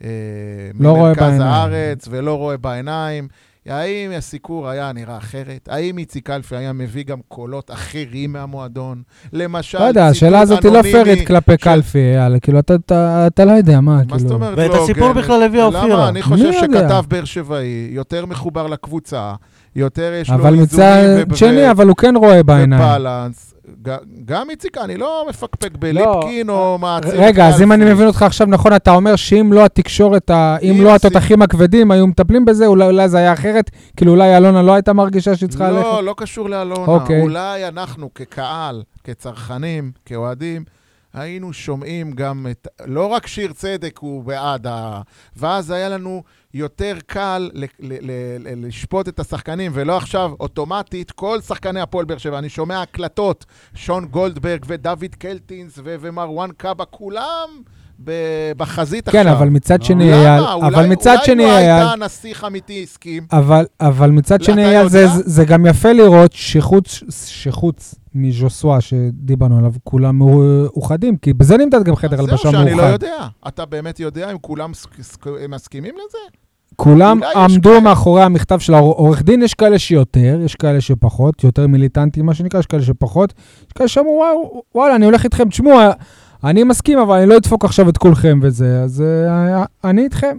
אה, 0.04 0.08
לא 0.80 0.96
ממרכז. 0.96 1.40
הארץ 1.40 2.08
ולא 2.10 2.34
רואה 2.34 2.56
בעיניים. 2.56 3.28
האם 3.68 4.10
הסיקור 4.18 4.68
היה 4.68 4.92
נראה 4.92 5.16
אחרת? 5.16 5.68
האם 5.70 5.98
איציק 5.98 6.26
קלפי 6.26 6.56
היה 6.56 6.72
מביא 6.72 7.04
גם 7.04 7.18
קולות 7.28 7.70
אחרים 7.70 8.32
מהמועדון? 8.32 9.02
למשל, 9.32 9.78
לא 9.78 9.84
יודע, 9.84 10.06
השאלה 10.06 10.40
הזאת 10.40 10.64
היא 10.64 10.72
לא 10.72 10.82
פיירית 10.82 11.26
כלפי 11.26 11.56
קלפי, 11.56 11.98
אייל, 12.16 12.38
כאילו, 12.42 12.58
אתה- 12.58 12.74
אתה 12.74 13.26
אתה 13.26 13.44
לא 13.44 13.52
יודע 13.52 13.80
מה, 13.80 13.96
מה 13.96 14.18
זאת 14.18 14.20
כאילו. 14.20 14.34
אומרת 14.34 14.58
ואת 14.58 14.70
לא 14.70 14.82
הסיפור? 14.84 15.12
בכלל 15.12 15.42
הביאה 15.42 15.66
למה? 15.70 15.78
אופירה. 15.80 16.08
אני 16.08 16.22
חושב? 16.22 16.52
שכתב 16.52 17.04
באר 17.08 17.24
שבעי 17.24 17.88
יותר 17.90 18.26
מחובר 18.26 18.66
לקבוצה, 18.66 19.34
יותר 19.76 20.12
יש 20.20 20.28
לו 20.30 20.34
אבל 20.34 20.58
איזונים 20.58 20.62
מצד 20.62 21.32
ו- 21.32 21.36
שני, 21.36 21.70
אבל 21.70 21.86
הוא 21.88 21.96
כן 21.96 22.14
רואה 22.16 22.42
בעיניים. 22.42 22.82
ובלנס. 22.82 23.53
גם 24.24 24.50
איציק, 24.50 24.78
אני 24.78 24.96
לא 24.96 25.26
מפקפק 25.28 25.76
בליפקין 25.78 26.50
או 26.50 26.78
מעצים. 26.78 27.10
את 27.10 27.14
רגע, 27.18 27.48
אז 27.48 27.62
אם. 27.62 27.72
אני 27.72 27.92
מבין 27.92 28.06
אותך 28.06 28.22
עכשיו 28.22 28.46
נכון, 28.46 28.74
אתה 28.74 28.90
אומר 28.90 29.16
שאם 29.16 29.52
לא 29.52 29.64
התקשורת, 29.64 30.30
אם 30.62 30.76
לא 30.80 30.94
התותחים 30.94 31.42
הכבדים 31.42 31.90
היו 31.90 32.06
מטפלים 32.06 32.44
בזה, 32.44 32.66
אולי 32.66 32.86
אולי 32.86 33.08
זה 33.08 33.18
היה 33.18 33.32
אחרת? 33.32 33.70
כאילו 33.96 34.12
אולי 34.12 34.36
אלונה 34.36 34.62
לא 34.62 34.74
הייתה 34.74 34.92
מרגישה 34.92 35.36
שהיא 35.36 35.48
צריכה 35.48 35.70
ללכת? 35.70 35.84
לא, 35.84 36.04
לא 36.04 36.14
קשור 36.16 36.48
לאלונה. 36.48 36.86
אוקיי. 36.86 37.20
אולי 37.20 37.68
אנחנו 37.68 38.14
כקהל, 38.14 38.82
כצרכנים, 39.04 39.92
כאוהדים, 40.04 40.64
היינו 41.14 41.52
שומעים 41.52 42.12
גם 42.12 42.46
את... 42.50 42.68
לא 42.86 43.06
רק 43.06 43.26
שיר 43.26 43.52
צדק 43.52 43.98
הוא 43.98 44.24
בעד 44.24 44.66
ה... 44.66 45.00
ואז 45.36 45.70
היה 45.70 45.88
לנו 45.88 46.22
יותר 46.54 46.96
קל 47.06 47.50
ל- 47.54 47.64
ל- 47.64 47.66
ל- 47.80 48.10
ל- 48.40 48.66
לשפוט 48.66 49.08
את 49.08 49.20
השחקנים, 49.20 49.72
ולא 49.74 49.96
עכשיו 49.96 50.30
אוטומטית 50.40 51.10
כל 51.10 51.40
שחקני 51.40 51.80
הפועל 51.80 52.04
באר 52.04 52.18
שבע. 52.18 52.38
אני 52.38 52.48
שומע 52.48 52.82
הקלטות, 52.82 53.44
שון 53.74 54.04
גולדברג 54.04 54.64
ודוד 54.68 55.14
קלטינס 55.18 55.78
ו- 55.78 55.96
ומרואן 56.00 56.50
קאבה, 56.56 56.84
כולם 56.84 57.48
בחזית 58.56 59.08
כן, 59.08 59.18
עכשיו. 59.18 59.32
אבל 59.32 59.48
מצד 59.48 59.78
לא. 59.80 59.84
שני, 59.86 60.12
אייל? 60.12 60.42
אבל 60.44 60.74
אולי- 60.74 60.88
מצד 60.88 61.16
שני, 61.24 61.44
אולי 61.44 61.56
אייל, 61.56 61.82
לו 61.84 61.88
הייתה 61.90 62.04
נסיך 62.04 62.44
אמיתי 62.44 62.82
הסכים. 62.82 63.26
אבל, 63.32 63.66
אבל 63.80 64.10
מצד 64.10 64.40
לא, 64.40 64.46
שני, 64.46 64.64
אייל, 64.64 64.88
זה? 64.88 65.06
זה, 65.08 65.44
גם 65.44 65.66
יפה 65.66 65.92
לראות 65.92 66.32
שחוץ, 66.32 67.02
שחוץ 67.26 67.94
מז'וסווה 68.14 68.80
שדיברנו 68.80 69.58
עליו, 69.58 69.72
כולם 69.84 70.18
מאוחדים, 70.18 71.16
כי 71.16 71.32
בזה 71.32 71.56
נמדד 71.56 71.82
גם 71.82 71.96
חדר 71.96 72.18
הלבשה 72.20 72.36
זהו, 72.36 72.52
שאני 72.52 72.70
לא 72.70 72.76
מאוחד. 72.76 72.92
יודע. 72.92 73.26
אתה 73.48 73.64
באמת 73.64 74.00
יודע 74.00 74.30
אם 74.32 74.38
כולם 74.38 74.72
מסכימים 75.48 75.94
לזה? 75.94 76.43
כולם 76.76 77.20
עמדו 77.36 77.70
כאלה- 77.70 77.80
מאחורי 77.80 78.22
המכתב 78.22 78.58
של 78.58 78.74
העורך 78.74 79.22
דין, 79.22 79.42
יש 79.42 79.54
כאלה 79.54 79.78
שיותר, 79.78 80.40
יש 80.44 80.54
כאלה 80.54 80.80
שפחות, 80.80 81.44
יותר 81.44 81.66
מיליטנטים, 81.66 82.26
מה 82.26 82.34
שנקרא, 82.34 82.60
יש 82.60 82.66
כאלה 82.66 82.82
שפחות. 82.82 83.34
יש 83.66 83.72
כאלה 83.74 83.88
שאמרו, 83.88 84.10
"וואו, 84.20 84.62
וואלה, 84.74 84.96
אני 84.96 85.04
הולך 85.04 85.24
איתכם, 85.24 85.48
תשמעו, 85.48 85.72
אני 86.44 86.64
מסכים, 86.64 86.98
אבל 86.98 87.18
אני 87.18 87.26
לא 87.28 87.36
אדפוק 87.36 87.64
עכשיו 87.64 87.88
את 87.88 87.98
כולכם 87.98 88.38
וזה, 88.42 88.82
אז 88.82 89.00
אה, 89.02 89.64
אני 89.84 90.02
איתכם. 90.04 90.36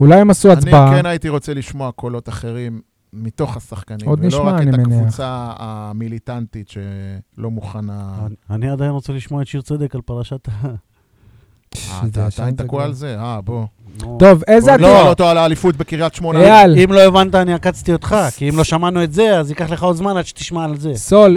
אולי 0.00 0.20
הם 0.20 0.30
עשו 0.30 0.52
הצבעה. 0.52 0.88
אני 0.92 1.00
כן 1.00 1.06
הייתי 1.06 1.28
רוצה 1.28 1.54
לשמוע 1.54 1.92
קולות 1.92 2.28
אחרים 2.28 2.80
מתוך 3.12 3.56
השחקנים. 3.56 4.08
עוד 4.08 4.24
נשמע, 4.24 4.40
ולא 4.40 4.48
רק 4.50 4.62
את 4.62 4.66
מניח. 4.66 4.98
הקבוצה 4.98 5.52
המיליטנטית 5.58 6.68
שלא 6.68 7.50
מוכנה... 7.50 8.14
אני- 8.26 8.34
אני 8.50 8.70
עדיין 8.70 8.90
רוצה 8.90 9.12
לשמוע 9.12 9.42
את 9.42 9.46
שיר 9.46 9.60
צדק 9.62 9.94
על 9.94 10.00
פרשת 10.00 10.48
ה... 10.48 10.52
אה, 11.76 12.00
אתה 12.10 12.26
עדיין 12.38 12.54
תקוע 12.54 12.84
על 12.84 12.92
זה? 12.92 13.16
אה, 13.18 13.40
בוא. 13.40 13.66
טוב, 14.18 14.42
איזה 14.46 14.74
עתיד... 14.74 14.86
נשאל 14.86 15.08
אותו 15.08 15.24
על 15.28 15.38
האליפות 15.38 15.76
בקריית 15.76 16.14
שמונה. 16.14 16.38
אייל, 16.38 16.78
אם 16.84 16.92
לא 16.92 17.00
הבנת, 17.00 17.34
אני 17.34 17.54
עקצתי 17.54 17.92
אותך, 17.92 18.16
כי 18.36 18.48
אם 18.48 18.56
לא 18.56 18.64
שמענו 18.64 19.04
את 19.04 19.12
זה, 19.12 19.38
אז 19.38 19.50
ייקח 19.50 19.70
לך 19.70 19.82
עוד 19.82 19.96
זמן 19.96 20.16
עד 20.16 20.26
שתשמע 20.26 20.64
על 20.64 20.76
זה. 20.76 20.94
סול, 20.94 21.36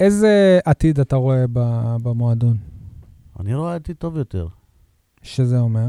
איזה 0.00 0.60
עתיד 0.64 1.00
אתה 1.00 1.16
רואה 1.16 1.44
במועדון? 2.02 2.56
אני 3.40 3.54
רואה 3.54 3.74
עתיד 3.74 3.96
טוב 3.96 4.16
יותר. 4.16 4.46
שזה 5.22 5.58
אומר? 5.58 5.86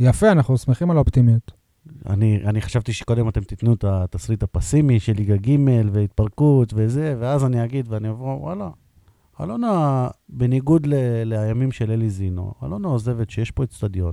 יפה, 0.00 0.32
אנחנו 0.32 0.58
שמחים 0.58 0.90
על 0.90 0.96
האופטימיות. 0.96 1.52
אני, 2.08 2.40
אני 2.44 2.60
חשבתי 2.60 2.92
שקודם 2.92 3.28
אתם 3.28 3.40
תיתנו 3.40 3.74
את 3.74 3.84
התסריט 3.84 4.42
הפסימי 4.42 5.00
של 5.00 5.12
ליגה 5.12 5.36
ג' 5.36 5.56
והתפרקות 5.92 6.72
וזה, 6.76 7.16
ואז 7.18 7.44
אני 7.44 7.64
אגיד 7.64 7.92
ואני 7.92 8.08
אבוא, 8.10 8.34
וואלה, 8.40 8.70
אלונה, 9.40 10.08
בניגוד 10.28 10.86
ל, 10.86 10.94
לימים 11.24 11.72
של 11.72 11.90
אלי 11.90 12.10
זינו, 12.10 12.52
אלונה 12.64 12.88
עוזבת 12.88 13.30
שיש 13.30 13.50
פה 13.50 13.64
אצטדיון, 13.64 14.12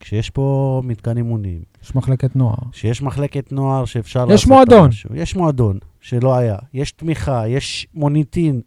כשיש 0.00 0.30
פה 0.30 0.80
מתקן 0.84 1.16
אימונים, 1.16 1.62
יש 1.82 1.94
מחלקת 1.94 2.36
נוער. 2.36 2.56
שיש 2.72 3.02
מחלקת 3.02 3.52
נוער 3.52 3.84
שאפשר 3.84 4.24
יש 4.24 4.30
לעשות 4.30 4.48
מועדון. 4.48 4.82
בה 4.82 4.88
משהו. 4.88 5.10
יש 5.14 5.36
מועדון 5.36 5.78
שלא 6.00 6.36
היה, 6.36 6.56
יש 6.74 6.92
תמיכה, 6.92 7.48
יש 7.48 7.86
מוניטין 7.94 8.60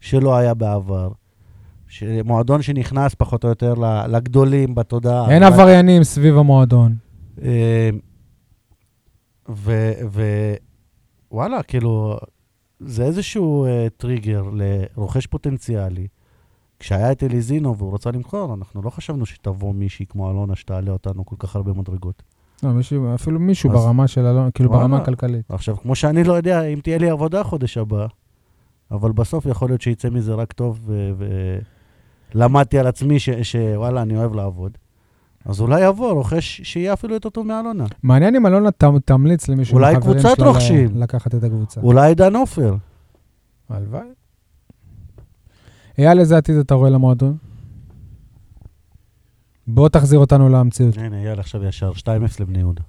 שלא 0.00 0.36
היה 0.36 0.54
בעבר. 0.54 1.10
מועדון 2.24 2.62
שנכנס 2.62 3.14
פחות 3.14 3.44
או 3.44 3.48
יותר 3.48 3.74
לגדולים 4.08 4.74
בתודעה. 4.74 5.30
אין 5.30 5.42
עבריינים 5.42 6.04
סביב 6.04 6.38
המועדון. 6.38 6.94
אה, 7.42 7.90
ו... 9.48 9.92
ו... 10.10 10.22
וואלה, 11.30 11.62
כאילו, 11.62 12.16
זה 12.80 13.04
איזשהו 13.04 13.66
אה, 13.66 13.86
טריגר 13.96 14.42
לרוכש 14.52 15.26
פוטנציאלי. 15.26 16.06
כשהיה 16.78 17.12
את 17.12 17.22
אליזינו 17.22 17.76
והוא 17.76 17.94
רצה 17.94 18.10
למכור, 18.10 18.54
אנחנו 18.54 18.82
לא 18.82 18.90
חשבנו 18.90 19.26
שתבוא 19.26 19.74
מישהי 19.74 20.06
כמו 20.06 20.30
אלונה 20.30 20.56
שתעלה 20.56 20.90
אותנו 20.90 21.26
כל 21.26 21.36
כך 21.38 21.56
הרבה 21.56 21.72
מדרגות. 21.72 22.22
לא, 22.62 22.70
מישהו, 22.70 23.14
אפילו 23.14 23.40
מישהו 23.40 23.70
אז- 23.70 23.76
ברמה 23.76 24.08
של 24.08 24.26
אלון, 24.26 24.50
כאילו 24.54 24.70
וואלה. 24.70 24.82
ברמה 24.84 24.96
הכלכלית. 24.96 25.44
עכשיו, 25.50 25.76
כמו 25.76 25.94
שאני 25.94 26.24
לא 26.24 26.32
יודע 26.32 26.62
אם 26.62 26.80
תהיה 26.82 26.98
לי 26.98 27.10
עבודה 27.10 27.42
חודש 27.44 27.78
הבא, 27.78 28.06
אבל 28.90 29.12
בסוף 29.12 29.46
יכול 29.46 29.68
להיות 29.68 29.80
שיצא 29.80 30.10
מזה 30.10 30.34
רק 30.34 30.52
טוב, 30.52 30.90
ולמדתי 32.34 32.78
על 32.78 32.86
עצמי 32.86 33.18
ש- 33.18 33.30
שוואלה, 33.30 34.02
אני 34.02 34.16
אוהב 34.16 34.34
לעבוד. 34.34 34.78
אז 35.44 35.60
אולי 35.60 35.84
יבוא 35.86 36.12
רוכש 36.12 36.60
שיהיה 36.64 36.92
אפילו 36.92 37.14
יותר 37.14 37.28
טוב 37.28 37.46
מאלונה. 37.46 37.84
מעניין 38.02 38.36
אם 38.36 38.46
אלונה 38.46 38.70
ת- 38.70 38.84
תמליץ 39.04 39.48
למישהו 39.48 39.78
מהחברים 39.78 40.18
שלה 40.36 40.46
רוכשים. 40.48 40.90
לקחת 41.00 41.34
את 41.34 41.44
הקבוצה. 41.44 41.80
אולי 41.80 42.14
דן 42.14 42.36
עופר. 42.36 42.74
הלוואי. 43.70 44.00
אייל, 45.98 46.20
איזה 46.20 46.36
עתיד 46.36 46.56
אתה 46.56 46.74
רואה 46.74 46.90
למועדון? 46.90 47.36
בוא 49.66 49.88
תחזיר 49.88 50.18
אותנו 50.18 50.48
למציאות. 50.48 50.98
הנה, 50.98 51.22
יאללה, 51.22 51.40
עכשיו 51.40 51.64
ישר, 51.64 51.92
2-0 51.92 52.02
לבני 52.40 52.58
יהודה. 52.58 52.82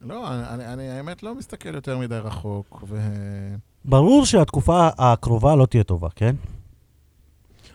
לא, 0.00 0.34
אני, 0.34 0.42
אני, 0.48 0.72
אני 0.72 0.90
האמת 0.90 1.22
לא 1.22 1.34
מסתכל 1.34 1.74
יותר 1.74 1.98
מדי 1.98 2.18
רחוק, 2.18 2.82
ו... 2.88 2.96
ברור 3.84 4.26
שהתקופה 4.26 4.88
הקרובה 4.98 5.56
לא 5.56 5.66
תהיה 5.66 5.84
טובה, 5.84 6.08
כן? 6.16 6.34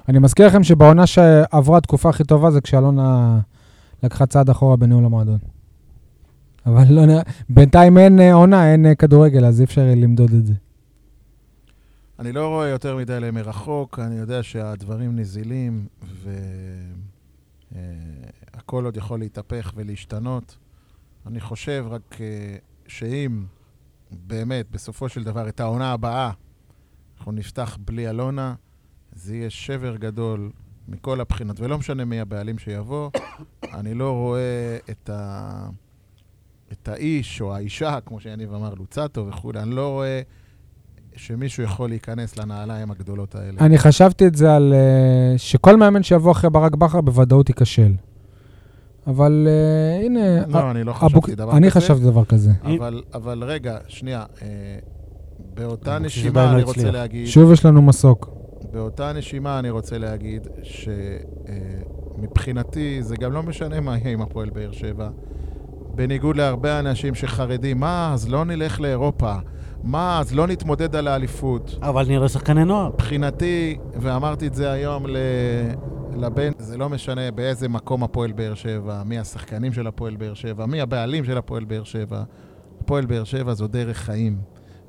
אני 0.10 0.20
מזכיר 0.20 0.48
לכם 0.48 0.64
שבעונה 0.64 1.08
שעברה 1.08 1.78
התקופה 1.78 2.10
הכי 2.10 2.24
טובה 2.24 2.52
זה 2.52 2.62
כשאלונה 2.62 3.40
לקחה 4.04 4.26
צעד 4.26 4.50
אחורה 4.50 4.76
בניהול 4.76 5.06
המועדון. 5.06 5.38
אבל 6.66 6.84
לא 6.90 7.06
נראה, 7.06 7.22
בינתיים 7.50 7.98
אין 7.98 8.20
אה, 8.20 8.34
עונה, 8.34 8.72
אין 8.72 8.86
אה, 8.86 8.96
כדורגל, 8.96 9.46
אז 9.46 9.60
אי 9.60 9.66
אפשר 9.66 9.82
למדוד 9.96 10.34
את 10.34 10.46
זה. 10.46 10.54
אני 12.22 12.32
לא 12.32 12.48
רואה 12.48 12.68
יותר 12.68 12.96
מדי 12.96 13.20
מרחוק, 13.34 14.00
אני 14.00 14.16
יודע 14.16 14.44
שהדברים 14.44 15.16
נזילים, 15.16 15.88
והכל 17.72 18.86
עוד 18.86 18.98
יכול 18.98 19.20
להתהפך 19.20 19.72
ולהשתנות. 19.76 20.58
אני 21.28 21.40
חושב 21.40 21.86
רק 21.90 22.18
אה, 22.22 22.56
שאם 22.88 23.46
באמת, 24.12 24.72
בסופו 24.72 25.10
של 25.10 25.24
דבר, 25.24 25.50
את 25.50 25.60
העונה 25.60 25.92
הבאה 25.92 26.32
אנחנו 27.18 27.32
נפתח 27.32 27.78
בלי 27.86 28.10
אלונה, 28.10 28.56
זה 29.12 29.36
יהיה 29.36 29.50
שבר 29.50 29.96
גדול 29.96 30.52
מכל 30.88 31.22
הבחינות, 31.22 31.60
ולא 31.60 31.78
משנה 31.78 32.06
מי 32.06 32.20
הבעלים 32.20 32.60
שיבוא, 32.60 33.10
אני 33.80 33.94
לא 33.94 34.12
רואה 34.12 34.78
את, 34.90 35.10
ה... 35.10 35.70
את 36.72 36.88
האיש 36.88 37.42
או 37.42 37.56
האישה, 37.56 38.00
כמו 38.06 38.20
שיניב 38.20 38.54
אמר, 38.54 38.74
לוצטו 38.74 39.28
וכולי, 39.28 39.60
אני 39.60 39.76
לא 39.76 39.90
רואה 39.90 40.22
שמישהו 41.16 41.64
יכול 41.64 41.90
להיכנס 41.90 42.38
לנעליים 42.38 42.92
הגדולות 42.92 43.36
האלה. 43.36 43.60
אני 43.60 43.78
חשבתי 43.78 44.28
את 44.28 44.36
זה 44.36 44.56
על... 44.56 44.74
אה, 44.74 45.34
שכל 45.38 45.76
מאמן 45.78 46.04
שיבוא 46.04 46.32
אחרי 46.32 46.50
ברק 46.50 46.76
בכר 46.76 47.02
בוודאות 47.02 47.50
ייכשל. 47.50 47.92
אבל 49.08 49.48
אה, 49.50 50.06
הנה, 50.06 50.46
לא, 50.48 50.72
אני 50.72 50.84
לא 50.84 50.92
אבוק- 50.92 51.04
חשבתי 51.04 51.36
דבר 51.36 51.48
כזה. 51.50 51.58
אני 51.58 51.72
חשבתי 51.72 52.04
דבר 52.04 52.26
כזה. 52.26 52.52
אבל, 52.64 53.02
אבל 53.14 53.44
רגע, 53.44 53.78
שנייה. 53.88 54.24
אה, 54.42 54.48
באותה 55.54 56.00
נשימה 56.00 56.46
לא 56.46 56.52
אני 56.52 56.64
רוצה 56.64 56.80
הצליח. 56.80 56.94
להגיד, 56.94 57.28
שוב 57.28 57.52
יש 57.52 57.66
לנו 57.66 57.82
מסוק. 57.82 58.30
באותה 58.74 59.14
נשימה 59.14 59.60
אני 59.60 59.70
רוצה 59.70 59.98
להגיד 59.98 60.48
שמבחינתי 62.18 63.04
זה 63.04 63.16
גם 63.16 63.32
לא 63.34 63.44
משנה 63.44 63.80
מה 63.80 63.98
יהיה 63.98 64.12
עם 64.14 64.22
הפועל 64.22 64.50
באר 64.50 64.72
שבע. 64.72 65.10
בניגוד 65.96 66.36
להרבה 66.38 66.80
אנשים 66.80 67.16
שחרדים, 67.16 67.80
מה, 67.80 68.12
אז 68.14 68.30
לא 68.30 68.46
נלך 68.46 68.82
לאירופה. 68.82 69.36
מה, 69.84 70.20
אז 70.20 70.36
לא 70.36 70.48
נתמודד 70.48 70.96
על 70.96 71.08
האליפות. 71.08 71.78
אבל 71.82 72.08
נראה 72.08 72.30
שחקני 72.30 72.66
נוער. 72.66 72.90
מבחינתי, 72.94 73.78
ואמרתי 73.94 74.48
את 74.48 74.56
זה 74.56 74.72
היום 74.72 75.08
ל... 75.08 75.18
לבן, 76.16 76.52
זה 76.58 76.78
לא 76.78 76.90
משנה 76.90 77.32
באיזה 77.32 77.70
מקום 77.70 78.04
הפועל 78.04 78.32
באר 78.32 78.54
שבע, 78.54 79.04
מי 79.06 79.20
השחקנים 79.20 79.74
של 79.74 79.88
הפועל 79.88 80.16
באר 80.16 80.34
שבע, 80.34 80.66
מי 80.66 80.82
הבעלים 80.82 81.26
של 81.26 81.38
הפועל 81.38 81.64
באר 81.64 81.84
שבע. 81.84 82.24
הפועל 82.82 83.06
באר 83.06 83.24
שבע 83.24 83.54
זו 83.54 83.68
דרך 83.68 83.98
חיים, 83.98 84.38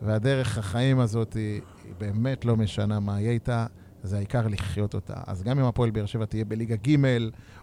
והדרך 0.03 0.59
החיים 0.59 1.01
הזאת 1.01 1.34
היא, 1.34 1.61
היא 1.84 1.95
באמת 1.99 2.45
לא 2.45 2.57
משנה 2.57 3.01
מה 3.01 3.20
יהיה 3.20 3.32
איתה, 3.32 3.66
זה 4.03 4.16
העיקר 4.16 4.49
לחיות 4.49 4.95
אותה. 4.95 5.14
אז 5.26 5.43
גם 5.43 5.59
אם 5.59 5.64
הפועל 5.64 5.90
באר 5.90 6.07
שבע 6.07 6.24
תהיה 6.24 6.45
בליגה 6.45 6.76
ג' 6.76 6.97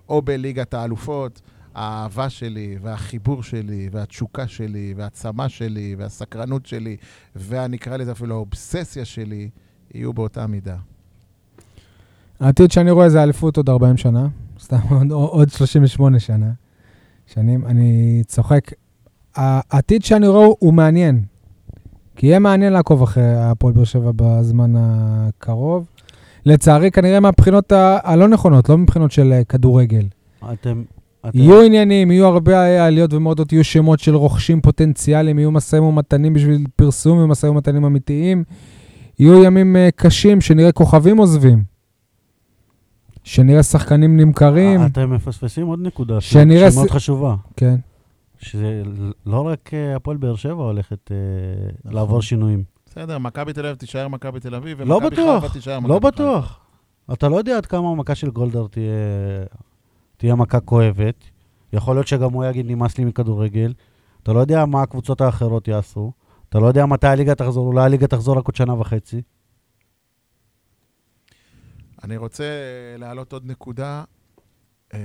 או 0.10 0.22
בליגת 0.22 0.74
האלופות, 0.74 1.42
האהבה 1.80 2.30
שלי, 2.30 2.78
והחיבור 2.82 3.44
שלי, 3.44 3.90
והתשוקה 3.92 4.48
שלי, 4.48 4.94
והצמא 4.98 5.48
שלי, 5.48 5.96
והסקרנות 5.98 6.66
שלי, 6.66 6.98
והנקרא 7.36 7.98
לזה 7.98 8.12
אפילו 8.12 8.36
האובססיה 8.36 9.06
שלי, 9.06 9.50
יהיו 9.94 10.14
באותה 10.14 10.48
מידה. 10.48 10.76
העתיד 12.40 12.72
שאני 12.72 12.92
רואה 12.92 13.10
זה 13.10 13.24
אליפות 13.24 13.58
עוד 13.58 13.70
40 13.70 13.98
שנה, 13.98 14.28
סתם 14.60 14.78
עוד, 14.90 15.12
עוד 15.12 15.50
38 15.50 16.20
שנה. 16.20 16.52
שנים, 17.28 17.66
אני 17.66 18.22
צוחק. 18.28 18.72
העתיד 19.36 20.04
שאני 20.04 20.28
רואה 20.28 20.48
הוא 20.60 20.74
מעניין. 20.74 21.24
כי 22.16 22.28
יהיה 22.28 22.40
מעניין 22.40 22.74
לעקוב 22.74 23.04
אחרי 23.04 23.36
הפועל 23.36 23.74
באר 23.74 23.84
שבע 23.84 24.12
בזמן 24.16 24.74
הקרוב. 24.76 25.86
לצערי, 26.46 26.92
כנראה 26.92 27.20
מהבחינות 27.20 27.72
הלא 28.04 28.28
נכונות, 28.28 28.70
לא 28.70 28.78
מבחינות 28.78 29.12
של 29.12 29.32
אה, 29.32 29.44
כדורגל. 29.44 30.06
אתם... 30.54 30.84
אתם- 31.28 31.38
יהיו 31.38 31.62
עניינים, 31.62 32.12
יהיו 32.12 32.26
הרבה 32.26 32.86
עליות 32.86 33.14
ומורדות, 33.14 33.54
יהיו 33.54 33.64
שמות 33.64 34.00
של 34.00 34.16
רוכשים 34.16 34.62
פוטנציאליים, 34.62 35.40
יהיו 35.40 35.52
משאים 35.52 35.84
ומתנים 35.84 36.34
בשביל 36.34 36.66
פרסום 36.76 37.18
ומשאים 37.20 37.52
ומתנים 37.54 37.86
אמיתיים. 37.86 38.44
יהיו 39.20 39.44
ימים 39.44 39.76
אה, 39.76 39.90
קשים 39.96 40.42
שנראה 40.42 40.72
כוכבים 40.72 41.18
עוזבים. 41.18 41.64
שנראה 43.24 43.64
שחקנים 43.64 44.18
נמכרים, 44.18 44.86
אתם 44.86 45.10
מפספסים 45.14 45.68
עוד 45.68 45.80
נקודה, 45.82 46.22
ש- 46.22 46.34
שנראה 46.34 46.72
שמאוד 46.72 46.88
ס- 46.88 46.92
חשובה. 46.92 47.36
כן. 47.58 47.76
שלא 48.38 49.48
רק 49.48 49.70
אה, 49.74 49.96
הפועל 49.96 50.18
באר 50.18 50.36
שבע 50.36 50.64
הולכת 50.64 51.12
אה, 51.12 51.16
נכון. 51.80 51.94
לעבור 51.94 52.22
שינויים. 52.22 52.64
בסדר, 52.86 53.18
מכבי 53.18 53.54
תל 53.54 53.66
אביב 53.66 53.76
תישאר 53.78 54.08
מכבי 54.08 54.40
תל 54.40 54.56
אביב, 54.56 54.82
לא 54.82 54.96
ומכבי 54.96 55.10
בטוח, 55.16 55.42
חיפה 55.44 55.54
תישאר 55.54 55.80
מכבי 55.80 55.90
לא 55.90 55.96
חיפה. 55.96 56.08
בטוח. 56.12 56.60
אתה 57.14 57.30
לא 57.30 57.36
יודע 57.38 57.58
עד 57.58 57.66
כמה 57.66 57.90
המכה 57.90 58.16
של 58.16 58.30
גולדהר 58.30 58.68
תהיה, 58.68 58.84
תהיה 60.20 60.36
מכה 60.36 60.60
כואבת. 60.60 61.24
יכול 61.74 61.96
להיות 61.96 62.08
שגם 62.08 62.34
הוא 62.34 62.46
יגיד, 62.46 62.66
נמאס 62.66 62.98
לי 62.98 63.06
מכדורגל. 63.06 63.74
אתה 64.24 64.34
לא 64.34 64.40
יודע 64.40 64.66
מה 64.66 64.82
הקבוצות 64.82 65.22
האחרות 65.22 65.68
יעשו. 65.68 66.12
אתה 66.50 66.60
לא 66.60 66.68
יודע 66.68 66.86
מתי 66.86 67.08
הליגה 67.08 67.36
תחזור, 67.36 67.68
אולי 67.68 67.84
הליגה 67.84 68.08
תחזור 68.08 68.38
רק 68.38 68.46
עוד 68.46 68.56
שנה 68.56 68.74
וחצי. 68.74 69.22
אני 72.04 72.18
רוצה 72.18 72.44
להעלות 72.98 73.34
עוד 73.34 73.46
נקודה. 73.46 74.04
אה, 74.94 75.00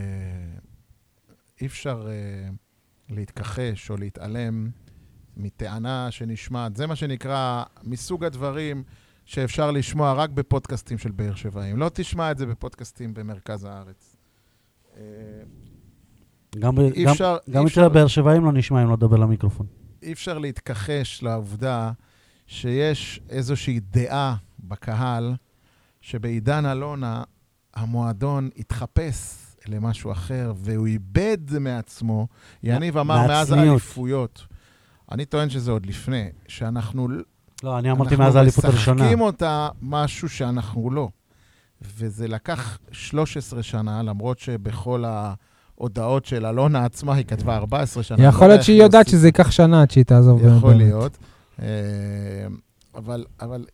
אי 1.60 1.66
אפשר 1.66 2.08
אה, 2.08 2.48
להתכחש 3.08 3.90
או 3.90 3.96
להתעלם 3.96 4.70
מטענה 5.36 6.10
שנשמעת. 6.10 6.76
זה 6.76 6.86
מה 6.86 6.96
שנקרא 6.96 7.62
מסוג 7.82 8.24
הדברים 8.24 8.84
שאפשר 9.24 9.70
לשמוע 9.70 10.12
רק 10.12 10.30
בפודקאסטים 10.30 10.98
של 10.98 11.10
באר 11.10 11.34
שבעים. 11.34 11.76
לא 11.76 11.90
תשמע 11.94 12.30
את 12.30 12.38
זה 12.38 12.46
בפודקאסטים 12.46 13.14
במרכז 13.14 13.64
הארץ. 13.64 14.13
אה, 14.96 15.02
גם, 16.58 16.74
אפשר, 17.10 17.36
אצל 17.66 17.84
הבאר 17.84 18.06
שבעים 18.06 18.44
לא 18.44 18.52
נשמע 18.52 18.82
אם 18.82 18.88
לא 18.88 18.94
לדבר 18.94 19.16
למיקרופון. 19.16 19.66
אי 20.02 20.12
אפשר 20.12 20.38
להתכחש 20.38 21.22
לעובדה 21.22 21.92
שיש 22.46 23.20
איזושהי 23.28 23.80
דעה 23.80 24.34
בקהל 24.60 25.34
שבעידן 26.00 26.66
אלונה 26.66 27.22
המועדון 27.74 28.50
התחפש 28.56 29.44
למשהו 29.68 30.12
אחר 30.12 30.52
והוא 30.56 30.86
איבד 30.86 31.58
מעצמו. 31.60 32.26
יניב 32.62 32.98
אמר 32.98 33.26
מאז. 33.26 33.52
האליפויות. 33.52 34.46
אני 35.12 35.24
טוען 35.24 35.50
שזה 35.50 35.70
עוד 35.70 35.86
לפני, 35.86 36.28
שאנחנו 36.48 37.08
לא, 37.62 37.78
אני 37.78 37.90
אמרתי 37.90 38.02
אנחנו 38.10 38.24
מאז 38.24 38.36
האליפות 38.36 38.64
הראשונה. 38.64 39.02
משחקים 39.02 39.20
אותה 39.20 39.68
משהו 39.82 40.28
שאנחנו 40.28 40.90
לא. 40.90 41.08
וזה 41.98 42.28
לקח 42.28 42.78
13 42.92 43.62
שנה, 43.62 44.02
למרות 44.02 44.38
שבכל 44.38 45.04
ההודעות 45.06 46.24
של 46.24 46.46
אלונה 46.46 46.84
עצמה 46.84 47.14
היא 47.14 47.24
כתבה 47.24 47.56
14 47.56 48.02
שנה. 48.02 48.16
לא 48.22 48.28
יכול 48.28 48.42
יודע 48.42 48.54
להיות 48.54 48.64
שהיא 48.64 48.76
היא 48.76 48.82
יודעת. 48.82 49.08
שזה 49.08 49.28
ייקח 49.28 49.50
שנה 49.50 49.82
עד 49.82 49.90
שהיא 49.90 50.04
תעזוב. 50.04 50.40
יכול 50.46 50.70
באמת. 50.72 50.76
להיות. 50.84 51.16
אה, 51.62 51.66
אבל, 52.94 53.24
אבל 53.40 53.64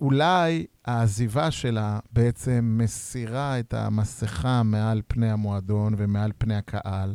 אולי 0.00 0.66
העזיבה 0.84 1.50
שלה 1.50 1.98
בעצם 2.12 2.78
מסירה 2.82 3.58
את 3.58 3.74
המסכה 3.74 4.62
מעל 4.62 5.02
פני 5.08 5.30
המועדון 5.30 5.94
ומעל 5.96 6.30
פני 6.38 6.54
הקהל, 6.56 7.14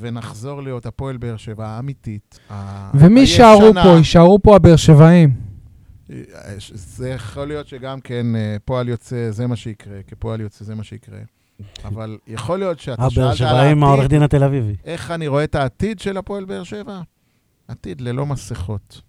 ונחזור 0.00 0.62
להיות 0.62 0.86
הפועל 0.86 1.16
באר 1.16 1.36
שבע 1.36 1.66
האמיתית. 1.68 2.38
ה- 2.52 2.90
ומי 2.94 3.20
יישארו. 3.20 3.72
פה? 3.74 3.88
יישארו 3.98 4.38
פה 4.42 4.56
הבאר 4.56 4.76
שבעים. 4.76 5.45
זה 6.74 7.08
יכול 7.08 7.48
להיות 7.48 7.68
שגם 7.68 8.00
כן 8.00 8.36
אה, 8.36 8.56
פועל 8.64 8.88
יוצא, 8.88 9.30
זה 9.30 9.46
מה 9.46 9.56
שיקרה, 9.56 10.02
כפועל 10.06 10.40
יוצא 10.40 10.64
זה 10.64 10.74
מה 10.74 10.84
שיקרה. 10.84 11.18
אבל 11.84 12.18
יכול 12.26 12.58
להיות 12.58 12.80
שאתה 12.80 13.02
הבאר 13.02 13.34
שאלת 13.34 13.50
על 13.50 13.60
שבעים 13.60 13.82
העורך 13.82 14.00
העתיד, 14.00 14.10
דין 14.10 14.22
התל 14.22 14.44
אביבי. 14.44 14.76
איך 14.84 15.10
אני 15.10 15.26
רואה 15.26 15.44
את 15.44 15.54
העתיד 15.54 15.98
של 15.98 16.16
הפועל 16.16 16.44
באר 16.44 16.62
שבע? 16.62 17.00
עתיד 17.68 18.00
ללא 18.00 18.26
מסכות, 18.26 19.00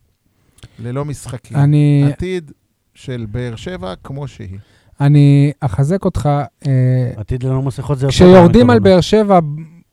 ללא 0.80 1.06
משחקים. 1.06 1.58
אני, 1.58 2.04
עתיד 2.08 2.52
של 2.93 3.26
באר 3.32 3.56
שבע 3.56 3.93
כמו 4.04 4.28
שהיא. 4.28 4.58
אני 5.02 5.52
אחזק 5.60 6.06
אותך. 6.06 6.30
אה, 6.68 7.12
עתיד 7.16 7.43
ללא 7.43 7.62
מסכות 7.62 8.00
זה... 8.00 8.08
כשיורדים 8.08 8.70
על. 8.70 8.80
באר 8.80 9.02
שבע, 9.02 9.39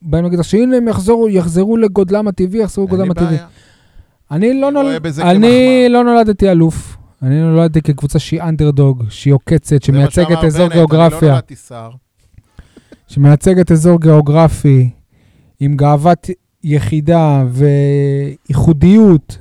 באים 0.01 0.23
להגיד 0.23 0.39
לך 0.39 0.45
שהנה 0.45 0.77
הם 0.77 0.87
יחזרו, 0.87 1.29
יחזרו 1.29 1.77
לגודלם 1.77 2.27
הטבעי, 2.27 2.61
יחזרו 2.61 2.87
אין 2.87 2.95
לי 2.95 2.95
לגודלם 2.95 3.11
הטבעי. 3.11 3.37
בעיה. 3.37 3.47
אני 4.31 4.61
לא, 4.61 4.71
נול... 4.71 4.85
אני. 5.21 5.85
לא 5.89 6.03
נולדתי 6.03 6.51
אלוף. 6.51 6.97
אני 7.21 7.41
נולדתי 7.41 7.81
כקבוצה 7.81 8.19
שהיא 8.19 8.41
אנדרדוג, 8.41 9.03
שהיא 9.09 9.33
עוקצת, 9.33 9.83
שמייצגת 9.83 10.43
אזור 10.43 10.67
בנט, 10.67 10.71
אני 10.71 10.81
לא 10.81 10.87
גיאוגרפיה, 10.87 11.29
נולדתי 11.29 11.55
שר. 11.55 11.89
שמייצגת 13.07 13.71
אזור 13.71 14.01
גיאוגרפי 14.01 14.89
עם 15.59 15.77
גאוות 15.77 16.29
יחידה 16.63 17.43
וייחודיות 18.49 19.37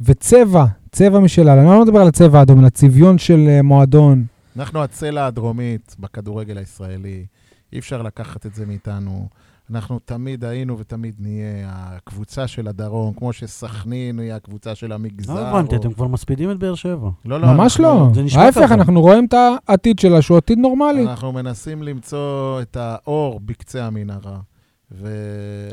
וצבע, 0.00 0.64
צבע 0.92 1.18
משלה. 1.18 1.52
אני 1.52 1.64
לא 1.64 1.84
מדבר 1.84 2.00
על 2.00 2.08
הצבע 2.08 2.38
האדום, 2.38 2.60
אלא 2.60 2.68
צביון 2.68 3.18
של 3.18 3.46
אה, 3.48 3.62
מועדון. 3.62 4.24
אנחנו 4.56 4.82
הצלע 4.82 5.26
הדרומית 5.26 5.96
בכדורגל 5.98 6.58
הישראלי, 6.58 7.26
אי 7.72 7.78
אפשר 7.78 8.02
לקחת 8.02 8.46
את 8.46 8.54
זה 8.54 8.66
מאיתנו. 8.66 9.28
אנחנו 9.70 9.98
תמיד 9.98 10.44
היינו 10.44 10.78
ותמיד 10.78 11.14
נהיה 11.18 11.46
הקבוצה 11.70 12.46
של 12.46 12.68
הדרום, 12.68 13.14
כמו 13.14 13.32
שסכנין 13.32 14.18
היא 14.18 14.32
הקבוצה 14.32 14.74
של 14.74 14.92
המגזר. 14.92 15.34
לא 15.34 15.40
הבנתי, 15.48 15.76
או- 15.76 15.80
אתם 15.80 15.92
כבר 15.92 16.06
מספידים 16.06 16.50
את 16.50 16.58
באר 16.58 16.74
שבע. 16.74 17.10
לא, 17.24 17.40
לא, 17.40 17.46
ממש 17.48 17.80
אנחנו- 17.80 18.06
לא. 18.08 18.14
זה 18.14 18.22
נשמע 18.22 18.42
ההפך. 18.42 18.72
אנחנו 18.72 19.00
רואים 19.00 19.24
את 19.24 19.34
העתיד 19.68 19.98
שלה, 19.98 20.22
שהוא 20.22 20.36
עתיד 20.38 20.58
נורמלי. 20.58 21.02
אנחנו 21.08 21.32
מנסים 21.32 21.82
למצוא 21.82 22.60
את 22.62 22.76
האור 22.76 23.40
בקצה 23.40 23.86
המנהרה. 23.86 24.40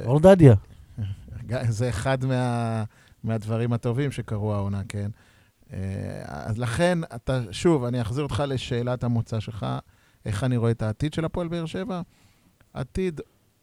אור 0.05 0.19
דדיה. 0.19 0.55
וזה 1.67 1.89
אחד 1.89 2.25
מה... 2.25 2.83
מהדברים 3.23 3.73
הטובים 3.73 4.11
שקרו 4.11 4.53
העונה, 4.53 4.81
כן? 4.89 5.09
אה, 5.73 5.77
אז 6.25 6.57
לכן, 6.59 6.97
אתה, 7.15 7.39
שוב, 7.51 7.83
אני 7.83 8.01
אחזיר 8.01 8.23
אותך 8.23 8.43
לשאלת 8.47 9.03
המוצא 9.03 9.39
שלך, 9.39 9.65
איך 10.25 10.43
אני 10.43 10.57
רואה 10.57 10.71
את 10.71 10.81
העתיד 10.81 11.13
של 11.13 11.25
הפועל 11.25 11.47
באר 11.47 11.65
שבע? 11.65 12.01
עתיד 12.73 13.21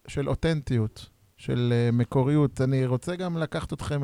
של 0.08 0.28
אותנטיות, 0.28 1.06
של 1.36 1.72
אה, 1.76 1.90
מקוריות. 1.92 2.60
אני 2.60 2.86
רוצה 2.86 3.16
גם 3.16 3.36
לקחת 3.38 3.72
אתכם 3.72 4.02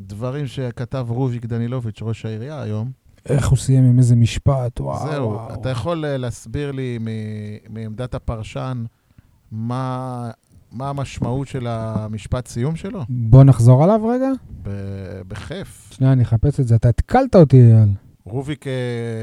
לדברים 0.00 0.46
שכתב 0.46 1.06
רוביק 1.08 1.44
דנילוביץ', 1.46 1.98
ראש 2.02 2.24
העירייה 2.24 2.62
היום. 2.62 2.90
איך 3.26 3.48
הוא 3.48 3.58
סיים 3.58 3.84
עם 3.84 3.98
איזה 3.98 4.16
משפט, 4.16 4.80
וואו. 4.80 5.10
זהו, 5.10 5.28
וואו. 5.30 5.54
אתה 5.54 5.68
יכול 5.68 6.04
אה, 6.04 6.16
להסביר 6.16 6.72
לי 6.72 6.98
מעמדת 7.70 8.14
הפרשן 8.14 8.84
מה, 9.52 10.30
מה 10.72 10.88
המשמעות 10.88 11.48
של 11.48 11.66
המשפט 11.66 12.46
סיום 12.48 12.76
שלו? 12.76 13.04
בוא 13.08 13.44
נחזור 13.44 13.84
עליו 13.84 14.06
רגע. 14.06 14.30
ב- 14.62 15.20
בכיף. 15.28 15.90
שנייה, 15.92 16.12
אני 16.12 16.22
אחפש 16.22 16.60
את 16.60 16.68
זה. 16.68 16.74
אתה 16.74 16.88
התקלת 16.88 17.36
אותי, 17.36 17.56
אייל. 17.56 17.88
רוביק 18.24 18.64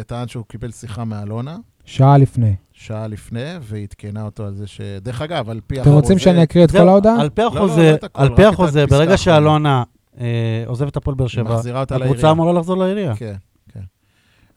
טען 0.08 0.28
שהוא 0.28 0.46
קיבל 0.46 0.72
שיחה 0.72 1.06
מאלונה, 1.06 1.58
שעה 1.86 2.18
לפני. 2.18 2.56
שעה 2.74 3.08
לפני, 3.08 3.44
ועדכנה 3.62 4.24
אותו 4.24 4.46
על 4.46 4.56
זה 4.56 4.68
ש... 4.68 4.82
דרך 5.02 5.22
אגב, 5.22 5.50
על 5.50 5.62
פי 5.68 5.82
אתם 5.82 5.90
רוצים 5.92 6.20
שאני 6.20 6.44
אקריא 6.44 6.66
את 6.66 6.72
כל 6.72 6.88
ההודעה? 6.88 7.22
על 7.22 7.30
פי 7.30 7.42
לא, 7.42 7.48
החוזה, 7.48 7.90
לא 7.92 7.96
את 7.96 8.04
הכל, 8.04 8.22
על 8.22 8.36
פי 8.36 8.44
החוזה, 8.46 8.86
ברגע. 8.88 9.18
שאלונה 9.18 9.84
אה, 10.20 10.64
עוזבת 10.68 10.92
את 10.92 10.98
הפועל 10.98 11.16
באר 11.16 11.28
שבע, 11.28 11.62
הקבוצה. 11.90 12.32
אמורה 12.32 12.54
לחזור 12.54 12.78
לעירייה. 12.78 13.16
כן, 13.16 13.36
כן. 13.74 13.80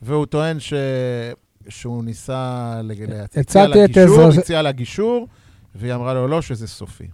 והוא 0.02 0.26
טוען 0.26 0.60
ש... 0.60 0.72
שהוא 1.68 2.04
ניסה... 2.04 2.80
להציע 3.36 3.66
לה 3.66 3.84
את 3.84 3.90
גישור, 3.90 4.28
הציע 4.38 4.62
לה 4.62 4.72
גישור, 4.72 5.26
והיא 5.74 5.94
אמרה 5.94 6.14
לו 6.14 6.28
לא, 6.28 6.42
שזה 6.42 6.66
סופי. 6.68 7.06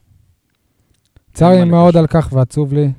צר 1.33 1.51
לי 1.51 1.65
מאוד. 1.65 1.97
על 1.97 2.07
כך 2.07 2.29
ועצוב 2.33 2.73
לי. 2.73 2.93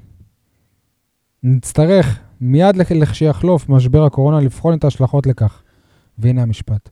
נצטרך 1.44 2.20
מיד 2.42 2.76
לכ- 2.76 2.92
לכשיחלוף 2.92 3.70
משבר 3.70 4.04
הקורונה 4.06 4.40
לבחון 4.40 4.78
את 4.78 4.84
ההשלכות 4.84 5.28
לכך. 5.28 5.62
והנה 6.18 6.42
המשפט. 6.42 6.90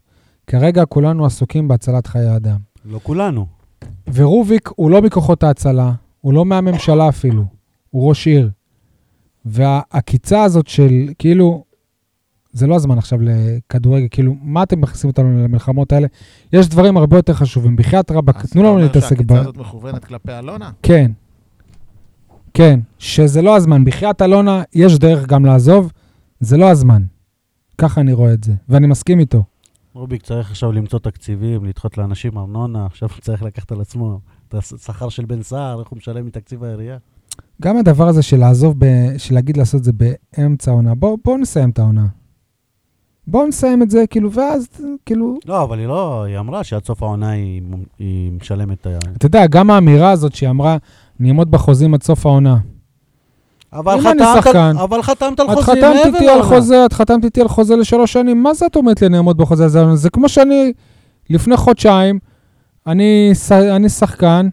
כרגע 0.48 0.86
כולנו 0.86 1.26
עסוקים 1.26 1.68
בהצלת 1.68 2.08
חיי 2.08 2.36
אדם. 2.36 2.58
לא 2.86 3.00
כולנו. 3.04 3.46
ורוביק 4.14 4.70
הוא 4.76 4.92
לא 4.92 5.02
מכוחות 5.02 5.44
ההצלה, 5.44 5.92
הוא 6.22 6.34
לא 6.34 6.46
מהממשלה 6.46 7.10
אפילו, 7.10 7.46
הוא 7.90 8.10
ראש 8.10 8.28
עיר. 8.28 8.50
והעקיצה 9.46 10.44
הזאת 10.44 10.68
של, 10.68 11.10
כאילו, 11.20 11.64
זה 12.52 12.68
לא 12.68 12.76
הזמן 12.76 12.98
עכשיו 12.98 13.20
לכדורגל, 13.22 14.08
כאילו, 14.12 14.36
מה 14.42 14.64
אתם 14.64 14.82
מכניסים 14.82 15.10
אותנו 15.10 15.44
למלחמות 15.44 15.92
האלה? 15.92 16.08
יש 16.54 16.70
דברים 16.70 16.98
הרבה 16.98 17.18
יותר 17.18 17.34
חשובים. 17.34 17.76
בחייאת 17.76 18.12
רבאק, 18.12 18.36
אז 18.36 18.50
תנו 18.50 18.62
אתה 18.62 18.70
לנו 18.70 18.70
אומר 18.70 18.84
להתעסק 18.84 19.22
ב... 19.22 19.34
שהעקיצה 19.34 19.40
הזאת 19.40 19.58
מכוונת 19.58 20.06
כלפי 20.06 20.32
אלונה? 20.32 20.72
כן. 20.84 21.12
כן, 22.54 22.80
שזה 23.00 23.42
לא 23.42 23.56
הזמן. 23.56 23.86
בחייאת 23.86 24.22
אלונה, 24.22 24.64
יש 24.74 25.00
דרך 25.00 25.28
גם 25.28 25.46
לעזוב, 25.46 25.92
זה 26.40 26.58
לא 26.58 26.70
הזמן. 26.70 27.04
ככה 27.78 28.02
אני 28.02 28.14
רואה 28.14 28.34
את 28.34 28.44
זה, 28.44 28.54
ואני 28.70 28.88
מסכים 28.88 29.20
איתו. 29.20 29.44
רוביק 29.96 30.24
צריך 30.24 30.52
עכשיו 30.52 30.72
למצוא 30.72 31.00
תקציבים, 31.00 31.66
לדחות 31.66 31.98
לאנשים 31.98 32.38
ארנונה, 32.38 32.86
עכשיו 32.86 33.10
הוא 33.10 33.22
צריך 33.22 33.44
לקחת 33.44 33.72
על 33.72 33.82
עצמו 33.82 34.20
את 34.48 34.54
השכר 34.54 35.10
של 35.10 35.26
בן 35.26 35.44
סער, 35.44 35.80
איך 35.80 35.88
הוא 35.88 35.98
משלם 35.98 36.26
מתקציב 36.26 36.64
העירייה. 36.64 36.98
גם 37.62 37.78
הדבר 37.78 38.08
הזה 38.08 38.22
של 38.22 38.38
לעזוב, 38.38 38.76
ב... 38.78 38.86
של 39.18 39.34
להגיד 39.34 39.58
לעשות 39.58 39.80
את 39.80 39.84
זה 39.84 39.92
באמצע 39.94 40.72
העונה, 40.72 40.96
בואו 40.96 41.18
בוא 41.26 41.38
נסיים 41.38 41.70
את 41.70 41.80
העונה. 41.80 42.08
בואו 43.28 43.48
נסיים 43.48 43.84
את 43.84 43.90
זה, 43.90 44.04
כאילו, 44.10 44.32
ואז, 44.32 44.68
כאילו... 45.06 45.38
לא, 45.46 45.64
אבל 45.64 45.80
היא 45.80 45.88
לא, 45.88 46.24
היא 46.24 46.40
אמרה 46.40 46.64
שעד 46.64 46.86
סוף 46.86 47.04
העונה 47.04 47.30
היא, 47.30 47.62
היא 48.00 48.32
משלמת 48.32 48.82
את 48.82 48.88
ה... 48.88 48.98
אתה 49.18 49.26
יודע, 49.26 49.48
גם 49.48 49.70
האמירה 49.70 50.12
הזאת 50.12 50.36
שהיא 50.36 50.50
אמרה, 50.50 50.78
אני 51.20 51.30
אעמוד 51.30 51.52
בחוזים 51.52 51.94
עד 51.94 52.04
סוף 52.04 52.26
העונה. 52.26 52.58
אבל 53.74 54.02
חתמת, 54.02 54.56
אבל 54.56 55.02
חתמת 55.02 55.40
על 55.40 55.48
את 55.48 55.54
חוזים 55.54 55.64
חתמת 55.64 55.84
מעבר 55.84 56.06
איתי 56.06 56.30
על 56.30 56.38
לעונה. 56.38 56.44
חוזה, 56.44 56.86
את 56.86 56.94
חתמת 56.94 57.26
איתי 57.26 57.42
על 57.42 57.48
חוזה 57.48 57.76
לשלוש 57.76 58.14
שנים, 58.14 58.44
מה 58.44 58.54
זה 58.54 58.66
את 58.66 58.76
אומרת 58.76 59.02
לי 59.02 59.08
אני 59.08 59.18
אעמוד 59.18 59.38
בחוזה 59.38 59.66
הזה? 59.66 59.96
זה 59.96 60.10
כמו 60.10 60.30
שאני, 60.30 60.74
לפני 61.30 61.58
חודשיים, 61.58 62.20
אני, 62.88 63.32
אני 63.52 63.90
שחקן, 63.90 64.50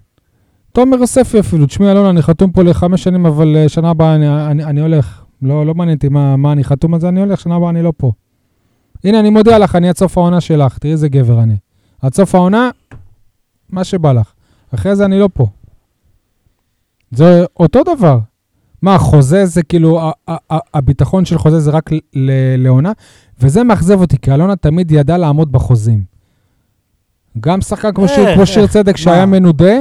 תומר 0.73 0.99
יוספי 0.99 1.41
אפילו, 1.41 1.67
תשמעי 1.67 1.91
אלונה, 1.91 2.11
אני 2.11 2.23
חתום 2.23 2.53
פה 2.53 2.63
לחמש 2.63 3.03
שנים, 3.03 3.27
אבל 3.27 3.57
אה, 3.57 3.69
שנה 3.69 3.91
הבאה 3.91 4.15
אני, 4.15 4.51
אני, 4.51 4.65
אני 4.65 4.81
הולך. 4.81 5.23
לא, 5.43 5.67
לא 5.67 5.75
מעניין 5.75 5.97
אותי 5.97 6.09
מה, 6.09 6.37
מה 6.37 6.53
אני 6.53 6.65
חתום 6.65 6.95
על 6.95 7.01
זה, 7.01 7.09
אני 7.09 7.21
הולך, 7.21 7.41
שנה 7.41 7.55
הבאה 7.55 7.71
אני 7.71 7.83
לא 7.83 7.93
פה. 7.97 8.13
הנה, 9.05 9.21
אני 9.21 9.31
מודיע 9.31 9.59
לך, 9.59 9.77
אני 9.77 9.89
עד 9.89 9.97
סוף 9.97 10.19
העונה 10.19 10.41
שלך, 10.41 10.79
תראי 10.79 10.93
איזה 10.93 11.09
גבר 11.09 11.43
אני. 11.43 11.57
עד 12.03 12.15
סוף 12.15 12.35
העונה, 12.35 12.71
מה 13.71 13.85
שבא 13.85 14.13
לך. 14.13 14.33
אחרי 14.75 14.97
זה 14.97 15.05
אני 15.05 15.19
לא 15.19 15.29
פה. 15.35 15.47
זה 17.11 17.45
אותו 17.61 17.81
דבר. 17.97 18.19
מה, 18.83 18.99
חוזה 18.99 19.47
זה 19.47 19.63
כאילו, 19.63 20.01
הביטחון 20.49 21.25
של 21.25 21.39
חוזה 21.39 21.61
זה 21.61 21.71
רק 21.71 21.91
לעונה, 22.59 22.93
וזה 23.41 23.65
מאכזב 23.65 24.01
אותי, 24.01 24.19
כי 24.19 24.35
אלונה 24.35 24.57
תמיד 24.57 24.91
ידע 24.91 25.19
לעמוד 25.19 25.53
בחוזים. 25.53 26.05
גם 27.41 27.61
שחקן 27.61 27.93
כמו 27.93 28.09
שיר, 28.09 28.29
איך, 28.29 28.37
כמו 28.37 28.47
שיר 28.47 28.63
איך, 28.63 28.73
צדק, 28.73 28.97
שהיה? 28.97 29.27
מנודה, 29.27 29.75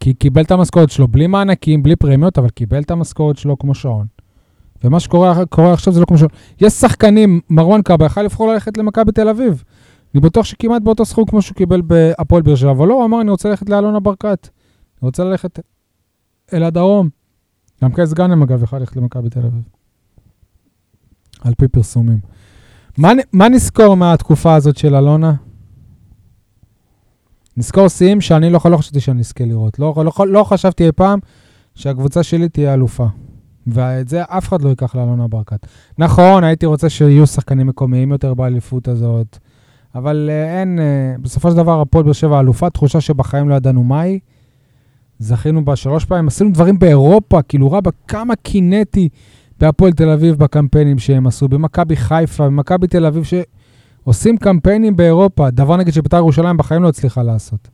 כי 0.00 0.14
קיבל 0.14 0.42
את 0.42 0.50
המשכורת 0.50 0.90
שלו, 0.90 1.08
בלי 1.08 1.26
מענקים, 1.26 1.82
בלי 1.82 1.96
פרמיות, 1.96 2.38
אבל 2.38 2.48
קיבל 2.48 2.82
את 2.82 2.90
המשכורת 2.90 3.38
שלו 3.38 3.58
כמו 3.58 3.74
שעון. 3.74 4.06
ומה 4.84 5.00
שקורה 5.00 5.46
קורה 5.46 5.72
עכשיו 5.72 5.92
זה 5.92 6.00
לא 6.00 6.06
כמו 6.06 6.18
שעון. 6.18 6.30
יש 6.60 6.72
שחקנים, 6.72 7.40
מרואן 7.50 7.82
קאבה 7.82 8.06
יכל 8.06 8.22
לבחור 8.22 8.52
ללכת 8.52 8.76
למכבי 8.76 9.12
תל 9.12 9.28
אביב. 9.28 9.64
אני 10.14 10.20
בטוח 10.20 10.44
שכמעט 10.44 10.82
באותו 10.82 11.04
סכום 11.04 11.24
כמו 11.24 11.42
שהוא 11.42 11.56
קיבל 11.56 11.80
בהפועל 11.80 12.42
באר 12.42 12.54
שבע, 12.54 12.70
אבל 12.70 12.88
לא, 12.88 12.94
הוא 12.94 13.04
אמר, 13.04 13.20
אני 13.20 13.30
רוצה 13.30 13.48
ללכת 13.48 13.68
לאלונה 13.68 14.00
ברקת. 14.00 14.48
אני 15.02 15.06
רוצה 15.06 15.24
ללכת 15.24 15.58
אל 16.52 16.62
הדרום. 16.62 17.19
גם 17.84 17.92
קייס 17.92 18.12
גאנם, 18.12 18.42
אגב, 18.42 18.62
יכל 18.62 18.78
ללכת 18.78 18.96
למכבי 18.96 19.30
תל 19.30 19.46
אביב. 19.46 19.62
על 21.40 21.54
פי 21.54 21.68
פרסומים. 21.68 22.18
מה, 22.98 23.12
מה 23.32 23.48
נזכור 23.48 23.96
מהתקופה 23.96 24.54
הזאת 24.54 24.76
של 24.76 24.94
אלונה? 24.94 25.34
נזכור 27.56 27.88
שיאים 27.88 28.20
שאני 28.20 28.50
לא, 28.50 28.60
לא 28.64 28.76
חשבתי 28.76 29.00
שאני 29.00 29.20
אזכה 29.20 29.44
לראות. 29.44 29.78
לא, 29.78 29.94
לא, 29.96 30.26
לא 30.26 30.44
חשבתי 30.44 30.86
אי 30.86 30.92
פעם 30.92 31.18
שהקבוצה 31.74 32.22
שלי 32.22 32.48
תהיה 32.48 32.74
אלופה. 32.74 33.06
ואת 33.66 34.08
זה 34.08 34.22
אף 34.22 34.48
אחד 34.48 34.62
לא 34.62 34.68
ייקח 34.68 34.94
לאלונה 34.94 35.28
ברקת. 35.28 35.66
נכון, 35.98 36.44
הייתי 36.44 36.66
רוצה 36.66 36.88
שיהיו 36.88 37.26
שחקנים 37.26 37.66
מקומיים 37.66 38.12
יותר 38.12 38.34
באליפות 38.34 38.88
הזאת, 38.88 39.38
אבל 39.94 40.30
uh, 40.30 40.58
אין, 40.58 40.78
uh, 40.78 41.20
בסופו 41.22 41.50
של 41.50 41.56
דבר 41.56 41.80
הפועל 41.80 42.04
באר 42.04 42.12
שבע 42.12 42.40
אלופה, 42.40 42.70
תחושה 42.70 43.00
שבחיים 43.00 43.48
לא 43.48 43.54
ידענו 43.54 43.84
מהי. 43.84 44.18
זכינו 45.20 45.64
בה 45.64 45.76
שלוש 45.76 46.04
פעמים, 46.04 46.28
עשינו 46.28 46.50
דברים 46.52 46.78
באירופה, 46.78 47.42
כאילו 47.42 47.72
רבא, 47.72 47.90
כמה 48.08 48.36
קינאתי 48.36 49.08
בהפועל 49.58 49.92
תל 49.92 50.08
אביב 50.08 50.36
בקמפיינים 50.36 50.98
שהם 50.98 51.26
עשו, 51.26 51.48
במכבי 51.48 51.96
חיפה, 51.96 52.46
במכבי 52.46 52.86
תל 52.86 53.06
אביב, 53.06 53.22
שעושים 53.24 54.36
קמפיינים 54.36 54.96
באירופה, 54.96 55.50
דבר 55.50 55.76
נגיד 55.76 55.94
שבית"ר 55.94 56.16
ירושלים 56.16 56.56
בחיים 56.56 56.82
לא 56.82 56.88
הצליחה 56.88 57.22
לעשות. 57.22 57.68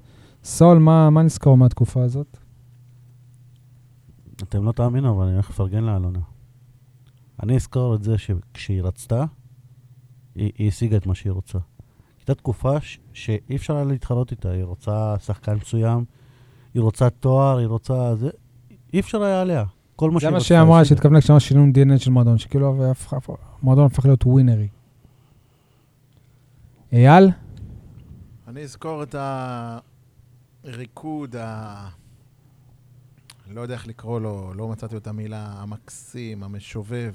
סול, 0.45 0.79
מה, 0.79 1.11
מה 1.11 1.23
נזכור 1.23 1.57
מהתקופה 1.57 2.03
הזאת? 2.03 2.37
אתם 4.43 4.65
לא 4.65 4.73
תאמינו, 4.73 5.17
אבל 5.17 5.25
אני 5.25 5.33
הולך 5.33 5.51
לפרגן 5.51 5.85
לאלונה. 5.85 6.19
אני 7.43 7.57
אזכור 7.57 7.95
את 7.95 8.03
זה 8.03 8.19
שכשהיא 8.19 8.83
רצתה, 8.83 9.25
היא, 10.35 10.53
היא 10.59 10.69
השיגה 10.69 10.97
את 10.97 11.07
מה 11.07 11.15
שהיא 11.15 11.33
רוצה. 11.33 11.59
הייתה 12.19 12.35
תקופה 12.35 12.81
ש- 12.81 12.99
שאי 13.13 13.57
אפשר 13.57 13.77
היה 13.77 13.85
להתחרות 13.85 14.31
איתה, 14.31 14.51
היא 14.51 14.65
רוצה 14.65 15.15
שחקן 15.19 15.55
מסוים, 15.55 16.05
היא 16.77 16.83
רוצה 16.83 17.11
תואר, 17.11 17.59
היא 17.59 17.67
רוצה... 17.67 18.15
זה... 18.15 18.31
אי 18.93 19.01
אפשר 19.01 19.23
היה 19.23 19.41
עליה. 19.41 19.65
כל 19.97 20.11
מה 20.11 20.15
זה 20.15 20.21
שהיא 20.21 20.31
מה 20.31 20.37
רצתה, 20.37 20.49
שהיא 20.49 20.61
אמרה. 20.61 20.85
שהתכוונה 20.85 21.21
כשאמרה 21.21 21.41
שינוי 21.41 21.73
DNA 21.75 21.99
של 21.99 22.11
מועדון, 22.11 22.39
שכאילו 22.39 22.93
המועדון 23.63 23.87
הפך 23.87 24.05
להיות 24.05 24.27
ווינרי. 24.27 24.69
אייל? 26.93 27.31
אני 28.49 28.63
אזכור 28.63 29.03
את. 29.03 29.15
הריקוד 30.65 31.37
ה... 31.37 31.89
לא 33.51 33.61
יודע 33.61 33.75
איך 33.75 33.87
לקרוא 33.87 34.21
לו, 34.21 34.53
לא 34.55 34.69
מצאתי 34.69 34.97
את 34.97 35.07
המילה, 35.07 35.47
המקסים, 35.57 36.43
המשובב, 36.43 37.13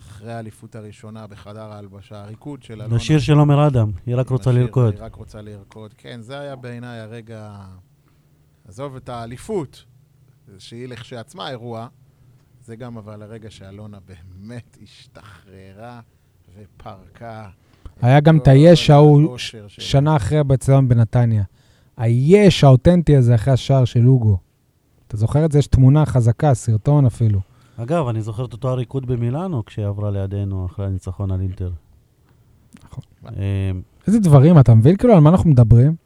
אחרי 0.00 0.32
האליפות 0.32 0.74
הראשונה 0.74 1.26
בחדר 1.26 1.72
ההלבשה, 1.72 2.22
הריקוד 2.22 2.62
של 2.62 2.74
אלונה. 2.74 2.96
לשיר 2.96 3.18
של 3.18 3.32
עומר 3.32 3.66
אדם, 3.66 3.90
היא 4.06 4.16
רק 4.16 4.28
רוצה 4.28 4.52
לרקוד. 4.52 4.94
היא 4.94 5.02
רק 5.02 5.14
רוצה 5.14 5.42
לרקוד. 5.42 5.94
כן, 5.98 6.20
זה 6.20 6.40
היה 6.40 6.56
בעיניי 6.56 7.00
הרגע... 7.00 7.64
עזוב 8.72 8.96
את 8.96 9.08
האליפות, 9.08 9.84
שהיא 10.58 10.88
לכשעצמה 10.88 11.50
אירוע, 11.50 11.86
זה 12.64 12.76
גם 12.76 12.96
אבל 12.96 13.22
הרגע 13.22 13.50
שאלונה 13.50 13.98
באמת 14.06 14.78
השתחררה 14.82 16.00
ופרקה. 16.56 17.48
היה 18.02 18.20
גם 18.20 18.38
את 18.38 18.48
היש 18.48 18.90
ההוא. 18.90 19.38
שנה 19.68 20.16
אחרי 20.16 20.44
בציון 20.44 20.88
בנתניה. 20.88 21.42
היש 21.96 22.64
האותנטי 22.64 23.16
הזה 23.16 23.34
אחרי 23.34 23.52
השער 23.52 23.84
של 23.84 24.00
לוגו. 24.00 24.38
אתה 25.08 25.16
זוכר 25.16 25.44
את 25.44 25.52
זה? 25.52 25.58
יש 25.58 25.66
תמונה 25.66 26.06
חזקה, 26.06 26.54
סרטון 26.54 27.06
אפילו. 27.06 27.40
אגב, 27.76 28.08
אני 28.08 28.22
זוכר 28.22 28.44
את 28.44 28.52
אותו 28.52 28.70
הריקוד 28.70 29.06
במילאנו 29.06 29.64
כשהיא 29.64 29.86
עברה 29.86 30.10
לידינו 30.10 30.66
אחרי 30.66 30.86
הניצחון 30.86 31.30
על 31.30 31.40
אינטר. 31.40 31.72
נכון. 32.84 33.04
אה, 33.26 33.70
איזה 34.06 34.18
דברים, 34.20 34.58
אתה 34.58 34.74
מבין 34.74 34.96
כאילו 34.96 35.14
על 35.14 35.20
מה 35.20 35.30
אנחנו 35.30 35.50
מדברים? 35.50 36.01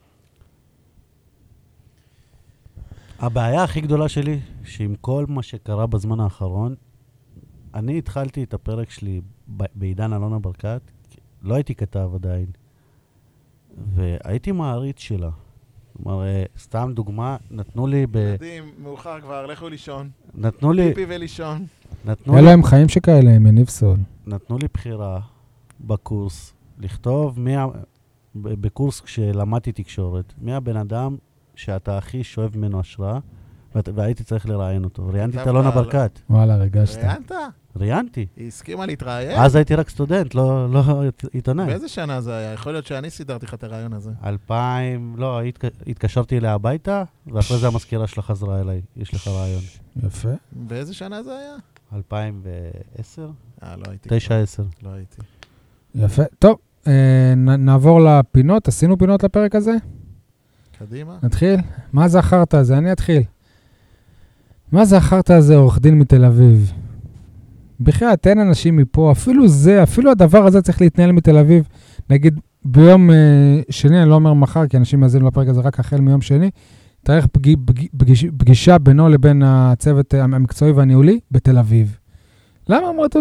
הבעיה 3.19 3.65
הכי 3.65 3.81
גדולה 3.81 4.09
שלי, 4.09 4.41
שעם 4.65 4.95
כל 5.01 5.25
מה 5.29 5.43
שקרה 5.43 5.87
בזמן 5.87 6.21
האחרון, 6.21 6.75
אני 7.75 7.99
התחלתי 7.99 8.43
את 8.43 8.55
הפרק 8.55 8.91
שלי 8.91 9.21
בעידן 9.75 10.13
אלונה 10.13 10.39
ברקת, 10.39 10.81
לא 11.43 11.55
הייתי 11.55 11.75
כתב 11.75 12.11
עדיין, 12.15 12.47
והייתי 13.95 14.53
מעריץ 14.53 14.99
שלה. 14.99 15.31
כלומר, 15.93 16.25
אה, 16.25 16.45
סתם 16.59 16.93
דוגמה, 16.95 17.37
נתנו 17.51 17.87
לי 17.87 18.07
ב... 18.07 18.17
ילדים, 18.17 18.65
מאוחר 18.79 19.21
כבר, 19.21 19.47
לכו 19.47 19.69
לישון. 19.69 20.11
נתנו 20.35 20.73
לי... 20.73 20.95
פיפי 20.95 21.15
ולישון. 21.15 21.67
נתנו 22.05 22.37
לי 22.37 22.43
להם 22.43 22.63
חיים 22.63 22.89
שכאלה, 22.89 23.31
הם 23.31 23.47
יניב 23.47 23.69
סול. 23.69 23.97
נתנו 24.27 24.59
לי 24.59 24.67
בחירה 24.75 25.21
בקורס 25.81 26.53
לכתוב 26.79 27.41
מי, 27.41 27.55
בקורס 28.35 29.01
כשלמדתי 29.01 29.73
תקשורת, 29.73 30.33
מי 30.39 30.55
הבן 30.55 30.77
אדם 30.77 31.17
שאתה 31.57 31.99
הכי 31.99 32.25
שואב 32.25 32.57
ממנו 32.57 32.81
השראה, 32.81 33.19
והייתי 33.95 34.25
צריך 34.25 34.49
לראיין 34.49 34.85
אותו. 34.85 35.07
ראיינתי 35.13 35.43
את 35.43 35.49
אלונה 35.49 35.69
על- 35.69 35.75
ברקת, 35.75 36.21
וואלה, 36.31 36.57
ריגשת. 36.57 36.99
ראיינת? 36.99 37.33
ראיינתי. 37.77 38.27
היא 38.37 38.49
הסכימה 38.49 38.87
להתראיין? 38.87 39.41
אז 39.41 39.57
הייתי 39.57 39.75
רק 39.75 39.89
סטודנט, 39.91 40.35
לא 40.35 40.71
לא 40.71 40.83
עיתונאי. 41.33 41.67
באיזה 41.67 41.89
שנה 41.89 42.21
זה 42.21 42.37
היה? 42.37 42.53
יכול 42.53 42.73
להיות 42.73 42.87
שאני 42.87 43.11
סידרתי 43.11 43.47
לך 43.47 43.55
את 43.55 43.65
הרעיון 43.65 43.93
הזה. 43.93 44.11
אלפיים, 44.25 45.15
לא, 45.19 45.41
התק- 45.43 45.83
התקשרתי 45.87 46.39
אליה 46.39 46.53
הביתה, 46.53 47.05
ואחרי 47.27 47.59
זה 47.59 47.67
המזכירה 47.67 48.07
שלה 48.07 48.23
חזרה 48.23 48.61
אליי, 48.61 48.81
יש 48.97 49.15
לך 49.15 49.29
רעיון. 49.29 49.63
יפה. 50.07 50.29
באיזה 50.53 50.95
שנה 50.95 51.23
זה 51.23 51.39
היה? 51.39 51.55
2010? 51.97 53.31
אה, 53.63 53.77
לא 53.77 53.83
הייתי. 53.91 54.09
9-10. 54.09 54.63
לא 54.83 54.91
הייתי. 54.91 55.17
יפה. 55.95 56.23
טוב, 56.39 56.57
אה, 56.87 57.33
נעבור 57.37 58.01
לפינות. 58.01 58.69
עשינו 58.69 58.99
פינות 58.99 59.23
לפרק 59.25 59.55
הזה? 59.55 59.73
קדימה. 60.79 61.19
נתחיל? 61.23 61.57
מה 61.93 62.09
זה 62.09 62.19
החרטא 62.19 62.57
הזה? 62.57 62.79
אני 62.79 62.93
אתחיל. 62.93 63.23
מה 64.73 64.85
זה 64.85 64.97
החרטא 64.97 65.33
הזה, 65.33 65.57
עורך 65.57 65.79
דין 65.81 65.99
מתל 65.99 66.25
אביב? 66.25 66.73
בחייאת, 67.81 68.27
אין 68.27 68.39
אנשים 68.39 68.77
מפה, 68.77 69.13
אפילו 69.13 69.49
זה, 69.49 69.83
אפילו 69.83 70.11
הדבר 70.11 70.47
הזה 70.47 70.63
צריך 70.63 70.81
להתנהל 70.81 71.13
מתל 71.13 71.37
אביב. 71.39 71.69
נגיד, 72.11 72.41
ביום 72.65 73.11
אה, 73.11 73.17
שני, 73.71 74.03
אני 74.03 74.11
לא 74.11 74.15
אומר 74.15 74.35
מחר, 74.35 74.67
כי 74.67 74.77
אנשים 74.77 75.03
יאזינו 75.03 75.27
לפרק 75.27 75.49
הזה 75.49 75.61
רק 75.61 75.81
החל 75.81 76.01
מיום 76.01 76.21
שני, 76.21 76.51
תארך 77.03 77.27
פג, 77.27 77.55
פג, 77.67 77.87
פגיש, 77.99 78.25
פגישה 78.39 78.79
בינו 78.79 79.09
לבין 79.09 79.43
הצוות 79.45 80.15
אה, 80.15 80.23
המקצועי 80.25 80.73
והניהולי 80.73 81.21
בתל 81.31 81.59
אביב. 81.59 81.99
למה 82.69 82.91
אמרת 82.91 83.17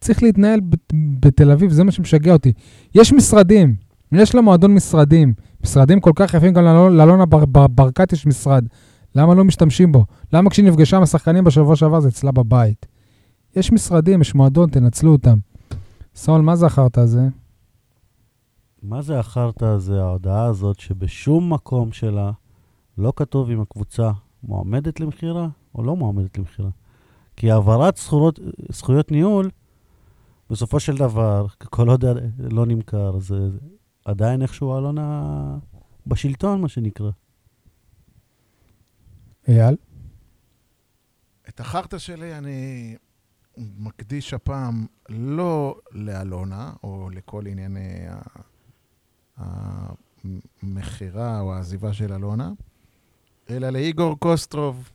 צריך 0.00 0.22
להתנהל 0.22 0.60
בת- 0.60 0.92
בתל 1.20 1.50
אביב? 1.50 1.70
זה 1.72 1.84
מה 1.84 1.92
שמשגע 1.92 2.32
אותי. 2.32 2.52
יש 2.94 3.12
משרדים, 3.12 3.74
יש 4.12 4.34
למועדון 4.34 4.74
משרדים. 4.74 5.34
משרדים 5.62 6.00
כל 6.00 6.12
כך 6.14 6.34
יפים, 6.34 6.54
גם 6.54 6.64
לאלונה 6.64 7.26
בר, 7.26 7.44
בר, 7.44 7.66
ברקת 7.66 8.12
יש 8.12 8.26
משרד. 8.26 8.64
למה 9.14 9.34
לא 9.34 9.44
משתמשים 9.44 9.92
בו? 9.92 10.04
למה 10.32 10.50
כשהיא 10.50 10.66
נפגשה 10.66 10.96
עם 10.96 11.02
השחקנים 11.02 11.44
בשבוע 11.44 11.76
שעבר 11.76 12.00
זה 12.00 12.08
אצלה 12.08 12.32
בבית? 12.32 12.86
יש 13.56 13.72
משרדים, 13.72 14.20
יש 14.20 14.34
מועדון, 14.34 14.70
תנצלו 14.70 15.12
אותם. 15.12 15.38
סול, 16.14 16.40
מה 16.40 16.56
זה 16.56 16.66
החרטא 16.66 17.00
הזה? 17.00 17.28
מה 18.82 19.02
זה 19.02 19.18
החרטא 19.18 19.64
הזה, 19.64 20.02
ההודעה 20.02 20.44
הזאת, 20.44 20.80
שבשום 20.80 21.52
מקום 21.52 21.92
שלה 21.92 22.30
לא 22.98 23.12
כתוב 23.16 23.50
אם 23.50 23.60
הקבוצה 23.60 24.10
מועמדת 24.42 25.00
למכירה 25.00 25.48
או 25.74 25.82
לא 25.82 25.96
מועמדת 25.96 26.38
למכירה? 26.38 26.70
כי 27.36 27.50
העברת 27.50 27.96
זכויות, 27.96 28.40
זכויות 28.70 29.10
ניהול, 29.10 29.50
בסופו 30.50 30.80
של 30.80 30.96
דבר, 30.96 31.46
כל 31.74 31.88
עוד 31.88 32.04
לא 32.38 32.66
נמכר, 32.66 33.18
זה 33.18 33.48
עדיין 34.06 34.42
איכשהו 34.42 34.78
אלונה 34.78 35.58
בשלטון, 36.06 36.60
מה 36.60 36.68
שנקרא. 36.68 37.10
אייל? 39.48 39.76
את 41.48 41.60
החרטא 41.60 41.98
שלי 41.98 42.38
אני 42.38 42.96
מקדיש 43.56 44.34
הפעם 44.34 44.86
לא 45.08 45.80
לאלונה, 45.92 46.72
או 46.82 47.10
לכל 47.10 47.46
ענייני 47.46 48.06
המכירה 50.62 51.40
או 51.40 51.54
העזיבה 51.54 51.92
של 51.92 52.12
אלונה, 52.12 52.50
אלא 53.50 53.70
לאיגור 53.70 54.18
קוסטרוב, 54.18 54.90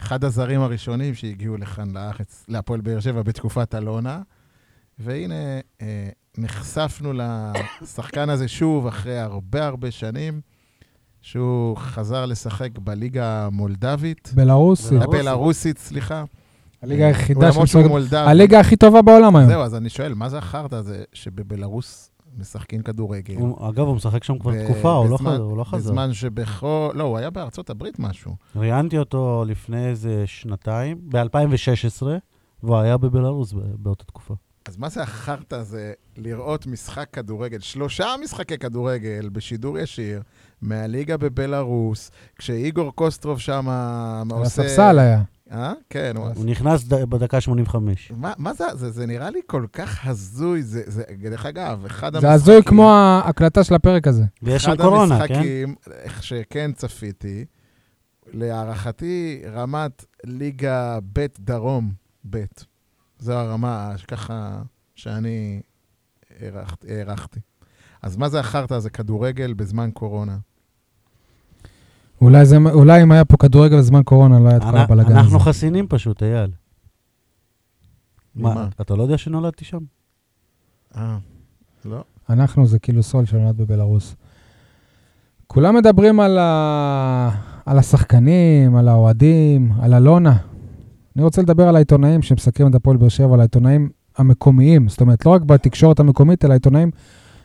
אחד 0.00 0.24
הזרים 0.24 0.60
הראשונים 0.60 1.14
שהגיעו 1.14 1.56
לכאן 1.56 1.90
לארץ, 1.90 2.44
להפועל 2.48 2.80
באר 2.80 3.00
שבע 3.00 3.22
בתקופת 3.22 3.74
אלונה. 3.74 4.22
והנה, 4.98 5.60
אה, 5.80 6.08
נחשפנו 6.38 7.12
לשחקן 7.82 8.30
הזה 8.30 8.48
שוב 8.48 8.86
אחרי 8.86 9.18
הרבה 9.18 9.66
הרבה 9.66 9.90
שנים, 9.90 10.40
שהוא 11.20 11.76
חזר 11.76 12.26
לשחק 12.26 12.78
בליגה 12.78 13.46
המולדבית. 13.46 14.32
בלרוסי. 14.34 14.98
בלרוס. 14.98 15.14
הבלארוסית, 15.14 15.78
סליחה. 15.78 16.24
הליגה 16.82 17.06
היחידה 17.06 17.48
למרות 17.48 17.68
שהוא 17.68 17.82
שמשחקת... 17.82 18.16
הליגה 18.16 18.60
הכי 18.60 18.76
טובה 18.76 19.02
בעולם 19.02 19.36
היום. 19.36 19.50
זהו, 19.50 19.62
אז 19.62 19.74
אני 19.74 19.88
שואל, 19.88 20.14
מה 20.14 20.28
זה 20.28 20.38
החרטא 20.38 20.74
הזה 20.74 21.04
שבבלארוס 21.12 22.10
משחקים 22.38 22.82
כדורגל? 22.82 23.34
הוא, 23.34 23.68
אגב, 23.68 23.86
הוא 23.86 23.96
משחק 23.96 24.24
שם 24.24 24.38
כבר 24.38 24.64
תקופה, 24.64 24.92
הוא 24.92 25.10
לא 25.10 25.16
חזר. 25.16 25.42
הוא 25.42 25.58
לא 25.58 25.64
חזר. 25.64 25.90
בזמן 25.90 26.12
שבכל... 26.12 26.90
לא, 26.94 27.04
הוא 27.04 27.18
היה 27.18 27.30
בארצות 27.30 27.70
הברית 27.70 27.98
משהו. 27.98 28.36
ראיינתי 28.56 28.98
אותו 28.98 29.44
לפני 29.46 29.88
איזה 29.88 30.22
שנתיים, 30.26 30.98
ב-2016, 31.08 32.06
והוא 32.62 32.76
היה 32.76 32.96
בבלארוס 32.96 33.54
באותה 33.78 34.04
תקופה. 34.04 34.34
אז 34.68 34.76
מה 34.76 34.88
זה 34.88 35.02
החרטא 35.02 35.54
הזה 35.54 35.92
לראות 36.16 36.66
משחק 36.66 37.06
כדורגל, 37.12 37.58
שלושה 37.60 38.06
משחקי 38.24 38.58
כדורגל 38.58 39.28
בשידור 39.32 39.78
ישיר 39.78 40.22
מהליגה 40.62 41.16
בבלארוס, 41.16 42.10
כשאיגור 42.38 42.94
קוסטרוב 42.94 43.40
שם 43.40 43.68
על 43.68 44.30
עושה... 44.30 44.62
הספסל 44.62 44.98
היה. 44.98 45.22
אה? 45.52 45.72
כן, 45.90 46.12
הוא... 46.16 46.26
הוא 46.34 46.44
נכנס 46.44 46.84
ד- 46.84 47.04
בדקה 47.04 47.40
85. 47.40 48.12
מה, 48.16 48.32
מה 48.38 48.54
זה, 48.54 48.64
זה? 48.74 48.90
זה 48.90 49.06
נראה 49.06 49.30
לי 49.30 49.40
כל 49.46 49.66
כך 49.72 50.06
הזוי. 50.06 50.62
זה, 50.62 50.82
זה, 50.86 51.02
דרך 51.18 51.46
אגב, 51.46 51.84
אחד 51.86 52.12
זה 52.12 52.18
המשחקים... 52.18 52.34
הזוי 52.34 52.62
כמו 52.62 52.92
ההקלטה 52.92 53.64
של 53.64 53.74
הפרק 53.74 54.06
הזה. 54.06 54.24
ויש 54.42 54.62
שם 54.62 54.70
אחד 54.70 54.82
קורונה, 54.82 55.26
כן? 55.28 55.34
המשחקים, 55.34 55.74
איך 55.90 56.22
שכן 56.22 56.72
צפיתי, 56.72 57.44
להערכתי, 58.32 59.42
רמת 59.52 60.04
ליגה 60.24 60.98
ב' 61.12 61.26
דרום 61.38 61.92
ב'. 62.30 62.44
זו 63.18 63.32
הרמה, 63.32 63.92
ככה 64.08 64.62
שאני 64.94 65.60
הערכת- 66.40 66.84
הערכתי. 66.88 67.40
אז 68.02 68.16
מה 68.16 68.28
זה 68.28 68.40
החרטא 68.40 68.74
הזה, 68.74 68.90
כדורגל 68.90 69.52
בזמן 69.52 69.90
קורונה? 69.90 70.38
אולי, 72.20 72.46
זה, 72.46 72.56
אולי 72.72 73.02
אם 73.02 73.12
היה 73.12 73.24
פה 73.24 73.36
כדורגל 73.36 73.78
בזמן 73.78 74.02
קורונה, 74.02 74.38
לא 74.40 74.48
היה 74.48 74.56
את 74.56 74.62
כל 74.62 74.76
הבלאגן 74.78 75.10
הזה. 75.10 75.20
אנחנו 75.20 75.38
חסינים 75.38 75.86
פשוט, 75.88 76.22
אייל. 76.22 76.50
מה, 78.34 78.68
אתה 78.80 78.94
לא 78.94 79.02
יודע 79.02 79.18
שנולדתי 79.18 79.64
שם? 79.64 79.78
אה, 80.96 81.18
לא. 81.84 82.04
אנחנו 82.30 82.66
זה 82.66 82.78
כאילו 82.78 83.02
סול 83.02 83.24
שנולד 83.26 83.56
בבלארוס. 83.56 84.16
כולם 85.46 85.74
מדברים 85.74 86.20
על, 86.20 86.38
ה... 86.38 87.30
על 87.66 87.78
השחקנים, 87.78 88.76
על 88.76 88.88
האוהדים, 88.88 89.72
על 89.80 89.94
אלונה. 89.94 90.36
אני 91.16 91.24
רוצה 91.24 91.42
לדבר 91.42 91.68
על 91.68 91.76
העיתונאים 91.76 92.22
שמסקרים 92.22 92.70
את 92.70 92.74
הפועל 92.74 92.96
באר 92.96 93.08
שבע, 93.08 93.34
על 93.34 93.40
העיתונאים 93.40 93.88
המקומיים. 94.16 94.88
זאת 94.88 95.00
אומרת, 95.00 95.26
לא 95.26 95.30
רק 95.30 95.42
בתקשורת 95.42 96.00
המקומית, 96.00 96.44
אלא 96.44 96.52
העיתונאים 96.52 96.90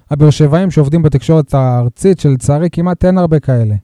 הבאר 0.09 0.29
שבעים 0.29 0.71
שעובדים 0.71 1.01
בתקשורת 1.01 1.53
הארצית, 1.53 2.19
שלצערי 2.19 2.69
כמעט 2.71 3.05
אין 3.05 3.17
הרבה 3.17 3.39
כאלה. 3.39 3.75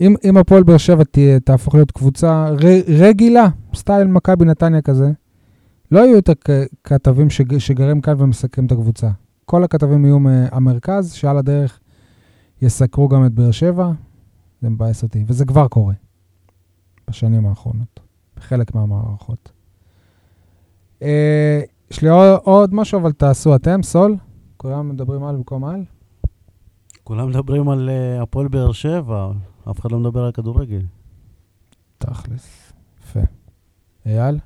אם, 0.00 0.14
אם 0.24 0.36
הפועל 0.36 0.62
באר 0.62 0.76
שבע 0.76 1.02
תהפוך 1.44 1.74
להיות 1.74 1.90
קבוצה 1.90 2.48
ר, 2.50 2.56
רגילה, 2.88 3.48
סטייל 3.74 4.06
מכבי 4.06 4.44
נתניה 4.44 4.82
כזה, 4.82 5.10
לא 5.90 6.00
יהיו 6.00 6.18
את 6.18 6.28
הכתבים 6.28 7.30
שג, 7.30 7.58
שגרים 7.58 8.00
כאן 8.00 8.14
ומסקרים 8.18 8.66
את 8.66 8.72
הקבוצה. 8.72 9.10
כל 9.44 9.64
הכתבים 9.64 10.04
יהיו 10.04 10.18
מהמרכז, 10.18 11.12
שעל 11.12 11.38
הדרך 11.38 11.80
יסקרו 12.62 13.08
גם 13.08 13.26
את 13.26 13.32
באר 13.32 13.50
שבע. 13.50 13.92
זה 14.62 14.70
מבאס 14.70 15.02
אותי, 15.02 15.24
וזה 15.26 15.44
כבר 15.44 15.68
קורה 15.68 15.94
בשנים 17.10 17.46
האחרונות, 17.46 18.00
בחלק 18.46 18.74
מהמערכות. 18.74 19.52
אה, 21.02 21.60
יש 21.90 22.02
לי 22.02 22.08
עוד, 22.08 22.40
עוד 22.42 22.74
משהו, 22.74 23.00
אבל 23.00 23.12
תעשו 23.12 23.56
אתם, 23.56 23.82
סול? 23.82 24.16
כולם 24.56 24.88
מדברים 24.88 25.24
על 25.24 25.36
במקום 25.36 25.64
על? 25.64 25.84
כולם 27.04 27.28
מדברים 27.28 27.68
על 27.68 27.88
אה, 27.88 28.22
הפועל 28.22 28.48
באר 28.48 28.72
שבע, 28.72 29.30
אף 29.70 29.80
אחד 29.80 29.92
לא 29.92 29.98
מדבר 29.98 30.24
על 30.24 30.32
כדורגל. 30.32 30.82
תכלס. 31.98 32.72
יפה. 33.02 33.20
אייל? 34.06 34.38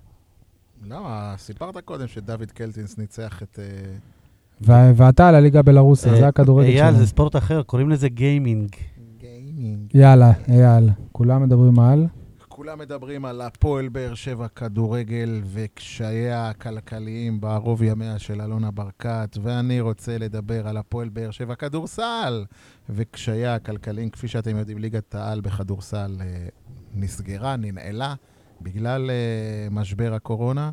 לא, 0.82 0.98
סיפרת 1.36 1.76
קודם 1.84 2.06
שדוד 2.06 2.50
קלטינס 2.50 2.98
ניצח 2.98 3.42
את... 3.42 3.58
אה, 3.58 4.92
ואתה 4.96 5.28
על 5.28 5.34
הליגה 5.34 5.62
בלרוסיה, 5.62 6.16
זה 6.16 6.28
הכדורגל 6.28 6.68
אייל, 6.68 6.78
שלנו. 6.78 6.98
זה 6.98 7.06
ספורט 7.06 7.36
אחר, 7.36 7.62
קוראים 7.62 7.90
לזה 7.90 8.08
גיימינג. 8.08 8.70
גיימינג. 9.18 9.94
יאללה, 9.94 10.32
אייל. 10.48 10.90
כולם 11.12 11.42
מדברים 11.42 11.78
על? 11.78 12.06
כולם 12.60 12.78
מדברים 12.78 13.24
על 13.24 13.40
הפועל 13.40 13.88
באר 13.88 14.14
שבע 14.14 14.48
כדורגל 14.48 15.40
וקשייה 15.44 16.48
הכלכליים 16.48 17.40
בערוב 17.40 17.82
ימיה 17.82 18.18
של 18.18 18.40
אלונה 18.40 18.70
ברקת, 18.70 19.36
ואני 19.42 19.80
רוצה 19.80 20.18
לדבר 20.18 20.68
על 20.68 20.76
הפועל 20.76 21.08
באר 21.08 21.30
שבע 21.30 21.54
כדורסל 21.54 22.44
וקשייה 22.90 23.54
הכלכליים. 23.54 24.10
כפי 24.10 24.28
שאתם 24.28 24.56
יודעים, 24.56 24.78
ליגת 24.78 25.14
העל 25.14 25.40
בכדורסל 25.40 26.16
אה, 26.20 26.26
נסגרה, 26.94 27.56
ננעלה, 27.56 28.14
בגלל 28.60 29.10
אה, 29.10 29.68
משבר 29.70 30.14
הקורונה, 30.14 30.70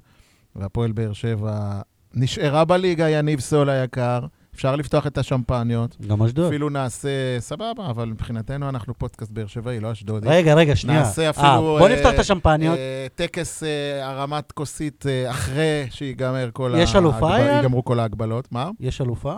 והפועל 0.56 0.92
באר 0.92 1.14
שבע 1.14 1.82
נשארה 2.14 2.66
בליגה, 2.66 3.10
יניב 3.10 3.40
סול 3.40 3.70
היקר. 3.70 4.26
אפשר 4.58 4.76
לפתוח 4.76 5.08
את 5.08 5.18
השמפניות. 5.18 5.98
גם 6.08 6.24
אשדוד. 6.24 6.46
אפילו 6.48 6.70
נעשה, 6.70 7.10
סבבה, 7.40 7.90
אבל 7.90 8.06
מבחינתנו 8.06 8.70
אנחנו 8.70 8.94
פודקאסט 8.98 9.32
באר 9.32 9.48
שבעי, 9.48 9.80
לא 9.80 9.92
אשדודי. 9.92 10.28
רגע, 10.30 10.54
רגע, 10.54 10.76
שנייה. 10.76 11.00
נעשה 11.00 11.24
אה, 11.24 11.30
אפילו... 11.30 11.48
בוא 11.80 11.90
אה, 11.90 11.94
נפתח 11.96 12.14
את 12.14 12.20
השמפניות. 12.20 12.78
אה, 12.78 13.08
טקס 13.16 13.64
אה, 13.64 14.10
הרמת 14.10 14.52
כוסית 14.52 15.06
אה, 15.08 15.30
אחרי 15.32 15.88
שיגמר 15.90 16.50
כל 16.54 16.74
יש 16.78 16.96
אלופה, 16.96 17.18
ההגב- 17.30 17.42
אייל? 17.48 17.56
ייגמרו 17.58 17.86
כל 17.86 18.00
ההגבלות. 18.00 18.52
מה? 18.52 18.70
יש 18.80 19.02
אלופה? 19.02 19.34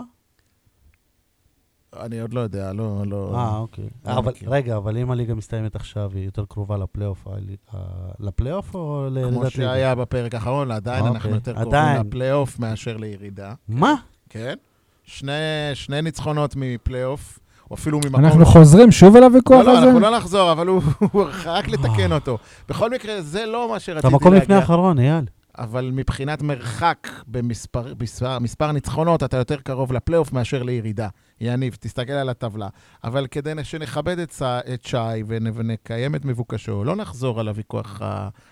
אני 2.00 2.20
עוד 2.22 2.34
לא 2.34 2.40
יודע, 2.40 2.74
לא... 2.74 3.04
לא... 3.06 3.32
אה, 3.36 3.58
אוקיי. 3.58 3.90
לא 4.06 4.12
אבל 4.18 4.32
מכיר. 4.32 4.50
רגע, 4.54 4.78
אבל 4.78 4.98
אם 4.98 5.12
הליגה 5.12 5.34
מסתיימת 5.34 5.76
עכשיו, 5.76 6.12
היא 6.16 6.26
יותר 6.26 6.46
קרובה 6.46 6.78
לפלייאוף, 6.78 7.28
ה- 7.28 7.78
לפלייאוף 8.20 8.76
או 8.76 9.08
כמו 9.30 9.40
ליגה? 9.40 9.50
שהיה 9.50 9.96
בפרק 9.96 10.36
האחרון, 10.36 10.72
עדיין 10.72 11.00
אוקיי, 11.00 11.16
אנחנו 11.16 11.30
יותר 11.30 11.54
קרובים 11.54 11.68
עדיין. 11.74 12.08
לפלייאוף 12.08 12.60
מאשר 12.60 12.98
לירידה. 12.98 13.54
מה? 13.68 13.94
כן. 14.30 14.54
שני, 15.10 15.32
שני 15.74 16.02
ניצחונות 16.02 16.54
מפלייאוף, 16.58 17.40
או 17.72 17.76
אפילו 17.76 18.00
ממקום... 18.06 18.26
אנחנו 18.26 18.46
חוזרים 18.46 18.92
שוב 18.92 19.16
אל 19.16 19.24
הוויכוח 19.24 19.66
לא, 19.66 19.74
לא, 19.74 19.78
הזה? 19.78 19.86
אנחנו 19.86 20.00
לא 20.00 20.18
נחזור, 20.18 20.52
אבל 20.52 20.68
הוא 20.68 20.82
הוא 21.12 21.26
רק 21.46 21.68
לתקן 21.68 22.12
אותו. 22.12 22.38
בכל 22.70 22.90
מקרה, 22.90 23.22
זה 23.22 23.46
לא 23.46 23.70
מה 23.72 23.80
שרציתי 23.80 24.00
אתה 24.00 24.08
להגיע. 24.08 24.18
מקום 24.18 24.34
לפני 24.34 24.56
האחרון, 24.56 25.00
אייל. 25.00 25.26
אבל 25.58 25.92
מבחינת 25.94 26.42
מרחק 26.42 27.08
במספר 27.28 27.94
מספר, 28.02 28.40
מספר 28.40 28.72
ניצחונות, 28.72 29.24
אתה 29.24 29.38
יותר 29.38 29.56
קרוב 29.56 29.94
לפלייאוף 29.94 30.34
מאשר 30.34 30.64
לירידה. 30.64 31.08
יניב, 31.42 31.78
תסתכל 31.80 32.14
על 32.14 32.30
הטבלה. 32.30 32.68
אבל 33.04 33.28
כדי 33.32 33.52
שנכבד 33.64 34.20
את, 34.20 34.42
את 34.74 34.86
שי 34.86 34.98
ונ- 35.28 35.52
ונקיים 35.54 36.16
את 36.16 36.26
מבוקשו, 36.26 36.84
לא 36.84 36.96
נחזור 36.96 37.40
על 37.40 37.48
הוויכוח 37.48 38.02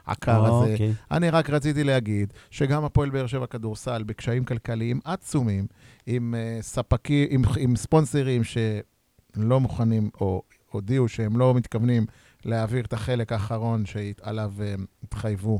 העקר 0.06 0.46
הזה. 0.46 0.72
אוקיי. 0.72 0.94
אני 1.12 1.30
רק 1.30 1.50
רציתי 1.50 1.84
להגיד 1.84 2.34
שגם 2.52 2.86
הפועל 2.86 3.10
באר 3.10 3.28
שבע 3.28 3.46
כדורסל 3.46 4.04
בקשיים 4.04 4.44
כלכליים 4.44 5.00
עצומים, 5.06 5.68
עם 6.08 6.34
uh, 6.38 6.64
ספקים, 6.64 7.28
עם, 7.32 7.42
עם 7.60 7.76
ספונסרים 7.76 8.42
שלא 8.44 9.60
מוכנים, 9.60 10.10
או 10.22 10.42
הודיעו 10.72 11.08
שהם 11.08 11.38
לא 11.38 11.54
מתכוונים 11.54 12.06
להעביר 12.46 12.86
את 12.86 12.94
החלק 12.94 13.32
האחרון 13.32 13.84
שעליו 13.86 14.54
uh, 14.58 14.82
התחייבו 15.04 15.60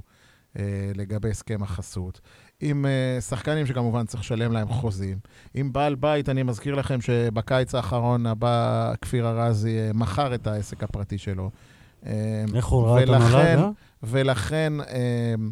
uh, 0.54 0.60
לגבי 0.96 1.30
הסכם 1.30 1.64
החסות. 1.64 2.22
עם 2.60 2.86
שחקנים 3.20 3.66
שכמובן 3.66 4.06
צריך 4.06 4.24
לשלם 4.24 4.52
להם 4.52 4.68
חוזים. 4.68 5.18
עם 5.54 5.74
בעל 5.74 5.96
בית, 5.96 6.30
אני 6.30 6.44
מזכיר 6.44 6.76
לכם 6.76 7.02
שבקיץ 7.02 7.76
האחרון 7.76 8.26
הבא 8.26 8.94
כפיר 9.02 9.28
ארזי 9.28 9.78
מכר 9.94 10.36
את 10.36 10.48
העסק 10.48 10.84
הפרטי 10.84 11.18
שלו. 11.18 11.52
איך 12.56 12.66
הוא 12.66 12.88
ראה 12.88 13.04
את 13.04 13.10
ולכן- 13.10 13.24
הנולד, 13.24 13.58
אה? 13.60 13.70
ולכן, 14.04 14.74
אמ, 14.82 15.52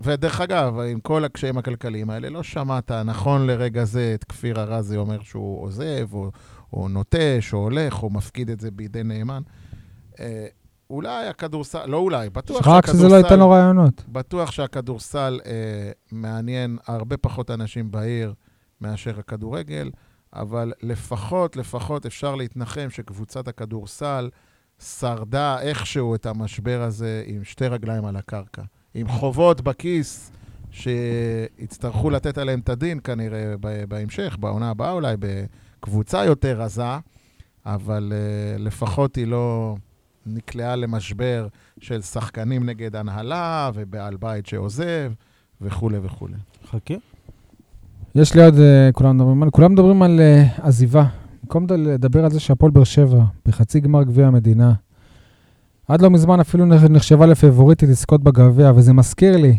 ודרך 0.00 0.40
אגב, 0.40 0.80
עם 0.80 1.00
כל 1.00 1.24
הקשיים 1.24 1.58
הכלכליים 1.58 2.10
האלה, 2.10 2.28
לא 2.30 2.42
שמעת, 2.42 2.90
נכון 2.90 3.46
לרגע 3.46 3.84
זה, 3.84 4.12
את 4.14 4.24
כפיר 4.24 4.60
ארזי 4.60 4.96
אומר 4.96 5.22
שהוא 5.22 5.62
עוזב, 5.62 6.14
או, 6.14 6.30
או 6.72 6.88
נוטש, 6.88 7.52
או 7.52 7.58
הולך, 7.58 8.02
או 8.02 8.10
מפקיד 8.10 8.50
את 8.50 8.60
זה 8.60 8.70
בידי 8.70 9.02
נאמן. 9.02 9.42
אה, 10.20 10.46
אולי 10.90 11.26
הכדורסל, 11.26 11.86
לא 11.86 11.96
אולי, 11.96 12.30
בטוח 12.30 12.68
רק 12.68 12.86
שזה 12.86 13.08
לא 13.08 13.14
ייתן 13.14 13.38
לו 13.38 13.50
רעיונות. 13.50 14.04
בטוח 14.08 14.50
שהכדורסל 14.50 15.40
אה, 15.46 15.90
מעניין 16.12 16.78
הרבה 16.86 17.16
פחות 17.16 17.50
אנשים 17.50 17.90
בעיר 17.90 18.34
מאשר 18.80 19.18
הכדורגל, 19.18 19.90
אבל 20.32 20.72
לפחות, 20.82 21.56
לפחות 21.56 22.06
אפשר 22.06 22.34
להתנחם 22.34 22.90
שקבוצת 22.90 23.48
הכדורסל 23.48 24.30
שרדה 24.78 25.60
איכשהו 25.60 26.14
את 26.14 26.26
המשבר 26.26 26.82
הזה 26.82 27.22
עם 27.26 27.44
שתי 27.44 27.66
רגליים 27.66 28.04
על 28.04 28.16
הקרקע. 28.16 28.62
עם 28.94 29.08
חובות 29.08 29.60
בכיס 29.60 30.32
שיצטרכו 30.70 32.10
לתת 32.10 32.38
עליהם 32.38 32.60
את 32.60 32.68
הדין 32.68 33.00
כנראה 33.04 33.54
בהמשך, 33.88 34.36
בעונה 34.40 34.70
הבאה 34.70 34.90
אולי, 34.90 35.16
בקבוצה 35.18 36.24
יותר 36.24 36.60
רזה, 36.60 36.98
אבל 37.66 38.12
uh, 38.12 38.62
לפחות 38.62 39.16
היא 39.16 39.26
לא 39.26 39.76
נקלעה 40.26 40.76
למשבר 40.76 41.48
של 41.80 42.02
שחקנים 42.02 42.66
נגד 42.66 42.96
הנהלה 42.96 43.70
ובעל 43.74 44.16
בית 44.16 44.46
שעוזב 44.46 45.12
וכולי 45.60 45.98
וכולי. 46.02 46.34
חכה. 46.70 46.94
יש 48.14 48.34
לי 48.34 48.44
עוד, 48.44 48.54
אה, 48.58 48.90
כולם 48.92 49.16
מדברים 49.16 49.42
על, 49.42 49.50
כולם 49.50 49.72
מדברים 49.72 50.02
על 50.02 50.20
אה, 50.20 50.46
עזיבה. 50.62 51.04
במקום 51.42 51.66
לדבר 51.70 52.24
על 52.24 52.30
זה 52.30 52.40
שהפועל 52.40 52.72
באר 52.72 52.84
שבע, 52.84 53.24
בחצי 53.46 53.80
גמר 53.80 54.02
גביע 54.02 54.26
המדינה, 54.26 54.72
עד 55.88 56.02
לא 56.02 56.10
מזמן 56.10 56.40
אפילו 56.40 56.64
נח- 56.66 56.84
נחשבה 56.84 57.26
לפייבוריטית 57.26 57.88
לזכות 57.88 58.22
בגביע, 58.22 58.72
וזה 58.76 58.92
מזכיר 58.92 59.36
לי 59.36 59.58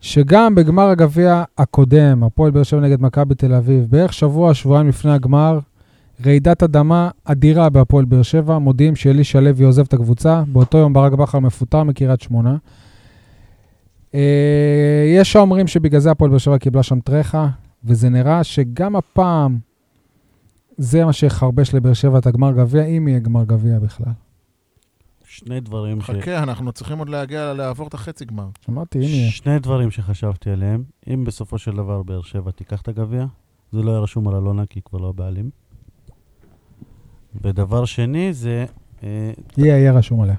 שגם 0.00 0.54
בגמר 0.54 0.88
הגביע 0.88 1.44
הקודם, 1.58 2.24
הפועל 2.24 2.50
באר 2.50 2.62
שבע 2.62 2.80
נגד 2.80 3.00
מכבי 3.02 3.34
תל 3.34 3.54
אביב, 3.54 3.86
בערך 3.90 4.12
שבוע, 4.12 4.54
שבועיים 4.54 4.88
לפני 4.88 5.10
הגמר, 5.12 5.58
רעידת 6.26 6.62
אדמה 6.62 7.10
אדירה 7.24 7.68
בהפועל 7.70 8.04
באר 8.04 8.22
שבע, 8.22 8.58
מודיעים 8.58 8.96
שאלישע 8.96 9.40
לוי 9.40 9.64
עוזב 9.64 9.82
את 9.82 9.92
הקבוצה, 9.94 10.42
באותו 10.52 10.78
יום 10.78 10.92
ברק 10.92 11.12
בכר 11.12 11.38
מפוטר 11.38 11.82
מקריית 11.82 12.20
שמונה. 12.20 12.56
אה, 14.14 15.04
יש 15.16 15.36
האומרים 15.36 15.66
שבגלל 15.66 16.00
זה 16.00 16.10
הפועל 16.10 16.30
באר 16.30 16.38
שבע 16.38 16.58
קיבלה 16.58 16.82
שם 16.82 17.00
טרחה, 17.00 17.48
וזה 17.84 18.08
נראה 18.08 18.44
שגם 18.44 18.96
הפעם 18.96 19.58
זה 20.78 21.04
מה 21.04 21.12
שיחרבש 21.12 21.74
לבאר 21.74 21.92
שבע 21.92 22.18
את 22.18 22.26
הגמר 22.26 22.52
גביע, 22.52 22.84
אם 22.84 23.08
יהיה 23.08 23.18
גמר 23.18 23.44
גביע 23.44 23.78
בכלל. 23.78 24.12
שני 25.32 25.60
דברים 25.60 26.00
ש... 26.00 26.04
חכה, 26.04 26.42
אנחנו 26.42 26.72
צריכים 26.72 26.98
עוד 26.98 27.08
להגיע, 27.08 27.52
לעבור 27.52 27.88
את 27.88 27.94
החצי 27.94 28.24
גמר. 28.24 28.48
אמרתי, 28.70 28.98
אם 28.98 29.02
יהיה. 29.02 29.30
שני 29.30 29.58
דברים 29.58 29.90
שחשבתי 29.90 30.50
עליהם. 30.50 30.84
אם 31.12 31.24
בסופו 31.24 31.58
של 31.58 31.76
דבר 31.76 32.02
באר 32.02 32.22
שבע 32.22 32.50
תיקח 32.50 32.80
את 32.82 32.88
הגביע, 32.88 33.26
זה 33.72 33.82
לא 33.82 33.90
יהיה 33.90 34.00
רשום 34.00 34.28
על 34.28 34.34
אלונה 34.34 34.66
כי 34.66 34.78
היא 34.78 34.82
כבר 34.82 34.98
לא 34.98 35.08
הבעלים. 35.08 35.50
ודבר 37.42 37.84
שני 37.84 38.32
זה... 38.32 38.66
אה, 39.02 39.32
יהיה, 39.56 39.78
יהיה 39.78 39.92
רשום 39.92 40.20
עליה. 40.22 40.36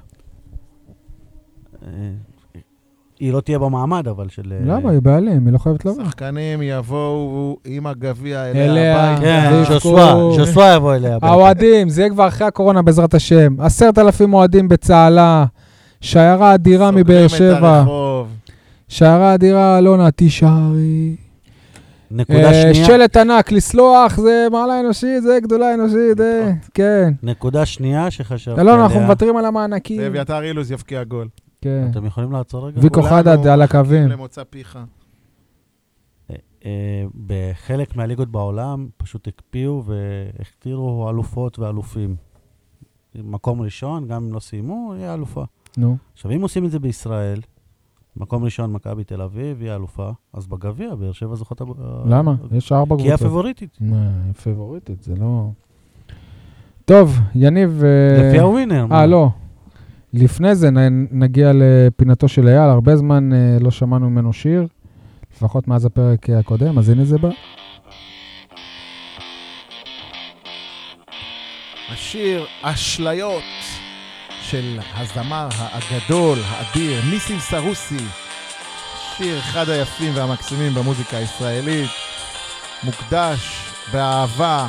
היא 3.24 3.32
לא 3.32 3.40
תהיה 3.40 3.58
במעמד, 3.58 4.08
אבל 4.08 4.28
של... 4.28 4.52
אה, 4.52 4.58
למה? 4.66 4.90
היא 4.90 5.00
בעלים, 5.02 5.46
היא 5.46 5.52
לא 5.52 5.58
חייבת 5.58 5.84
לבוא. 5.84 6.04
שחקנים 6.04 6.62
יבואו 6.62 7.56
עם 7.64 7.86
הגביע 7.86 8.44
אליה. 8.50 9.10
הביתה. 9.10 9.22
כן, 9.22 9.50
זה 9.50 9.74
ז'וסווה, 9.74 10.14
ז'וסווה 10.36 10.74
יבוא 10.74 10.94
אליה. 10.94 11.16
בטח. 11.16 11.26
האוהדים, 11.26 11.88
זה 11.88 12.00
יהיה 12.02 12.10
כבר 12.10 12.28
אחרי 12.28 12.46
הקורונה 12.46 12.82
בעזרת 12.82 13.14
השם. 13.14 13.60
עשרת 13.60 13.98
אלפים 13.98 14.34
אוהדים 14.34 14.68
בצהלה, 14.68 15.44
שיירה 16.00 16.54
אדירה 16.54 16.90
מבאר 16.90 17.28
סוגרים 17.28 17.52
את 17.52 17.56
שבע. 17.58 17.78
הרחוב. 17.78 18.26
שיירה 18.88 19.34
אדירה, 19.34 19.78
אלונה, 19.78 20.10
תישארי. 20.10 21.16
נקודה 22.10 22.52
אה, 22.52 22.74
שנייה, 22.74 22.86
שלט 22.86 23.16
ענק, 23.16 23.52
לסלוח, 23.52 24.16
זה 24.16 24.46
מעלה 24.52 24.80
אנושית, 24.80 25.22
זה 25.22 25.38
גדולה 25.42 25.74
אנושית, 25.74 26.16
זה, 26.16 26.52
כן. 26.74 27.12
נקודה 27.22 27.66
שנייה 27.66 28.10
שחשבתי 28.10 28.60
אלון, 28.60 28.74
עליה. 28.74 28.84
אנחנו 28.84 29.00
מוותרים 29.00 29.36
על 29.36 29.44
המענקים. 29.44 30.00
ואביתר 30.00 30.42
אילוז 30.42 30.70
יבקיע 30.70 31.04
גול. 31.04 31.28
כן. 31.64 31.88
אתם 31.90 32.06
יכולים 32.06 32.32
לעצור 32.32 32.66
רגע? 32.66 32.80
ויקו 32.82 33.02
חדד 33.02 33.46
על 33.46 33.62
הקווים. 33.62 34.08
למוצא 34.08 34.44
פיך. 34.44 34.78
אה, 36.64 37.04
בחלק 37.26 37.96
מהליגות 37.96 38.28
בעולם 38.28 38.88
פשוט 38.96 39.28
הקפיאו 39.28 39.82
והכתירו 39.84 41.10
אלופות 41.10 41.58
ואלופים. 41.58 42.16
מקום 43.14 43.60
ראשון, 43.62 44.08
גם 44.08 44.24
אם 44.24 44.32
לא 44.32 44.40
סיימו, 44.40 44.94
יהיה 44.96 45.14
אלופה. 45.14 45.44
נו. 45.76 45.96
עכשיו, 46.12 46.30
אם 46.30 46.42
עושים 46.42 46.64
את 46.64 46.70
זה 46.70 46.78
בישראל, 46.78 47.40
מקום 48.16 48.44
ראשון, 48.44 48.72
מכבי 48.72 49.04
תל 49.04 49.22
אביב, 49.22 49.60
היא 49.60 49.72
אלופה, 49.72 50.10
אז 50.32 50.46
בגביע, 50.46 50.94
באר 50.94 51.12
שבע 51.12 51.34
זוכות... 51.34 51.60
למה? 52.06 52.34
יש 52.52 52.72
ארבע 52.72 52.96
כי 52.96 53.02
היא 53.02 53.08
קבוצות. 53.08 53.26
הפיבוריטית. 53.26 53.78
מה, 53.80 54.10
פייבוריטית, 54.42 55.02
זה 55.02 55.14
לא... 55.16 55.48
טוב, 56.84 57.18
יניב... 57.34 57.82
אה, 57.84 58.28
לפי 58.28 58.38
הווינר. 58.40 58.86
אה, 58.92 59.06
לא. 59.06 59.30
לפני 60.14 60.54
זה 60.54 60.70
נ- 60.70 61.22
נגיע 61.22 61.50
לפינתו 61.54 62.28
של 62.28 62.48
אייל, 62.48 62.70
הרבה 62.70 62.96
זמן 62.96 63.32
אה, 63.32 63.38
לא 63.60 63.70
שמענו 63.70 64.10
ממנו 64.10 64.32
שיר, 64.32 64.66
לפחות 65.36 65.68
מאז 65.68 65.84
הפרק 65.84 66.30
הקודם, 66.30 66.78
אז 66.78 66.88
הנה 66.88 67.04
זה 67.04 67.18
בא. 67.18 67.28
השיר 71.92 72.46
אשליות 72.62 73.42
של 74.42 74.78
הזמר 74.96 75.48
הגדול, 75.52 76.38
האדיר, 76.48 77.00
ניסים 77.10 77.38
סרוסי. 77.38 78.04
שיר 79.16 79.38
אחד 79.38 79.68
היפים 79.68 80.12
והמקסימים 80.14 80.74
במוזיקה 80.74 81.16
הישראלית. 81.16 81.90
מוקדש 82.84 83.40
באהבה, 83.92 84.68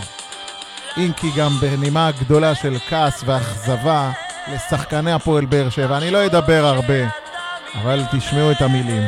אם 0.98 1.12
כי 1.18 1.28
גם 1.38 1.52
בנימה 1.62 2.12
גדולה 2.22 2.56
של 2.56 2.78
כעס 2.90 3.24
ואכזבה, 3.26 4.12
לשחקני 4.48 5.12
הפועל 5.12 5.46
באר 5.46 5.70
שבע. 5.70 5.98
אני 5.98 6.12
לא 6.12 6.26
אדבר 6.26 6.66
הרבה, 6.66 7.10
אבל 7.82 8.02
תשמעו 8.12 8.52
את 8.52 8.62
המילים. 8.62 9.04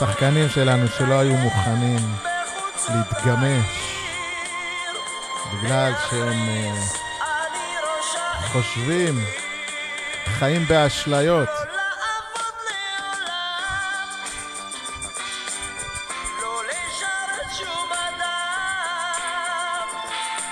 שחקנים 0.00 0.48
שלנו 0.48 0.88
שלא 0.88 1.20
היו 1.20 1.36
מוכנים 1.36 1.98
להתגמש 2.88 3.99
בגלל 5.52 5.92
שהם 6.10 6.48
אה, 6.48 6.72
חושבים, 8.52 9.14
חיים 10.24 10.64
באשליות. 10.68 11.48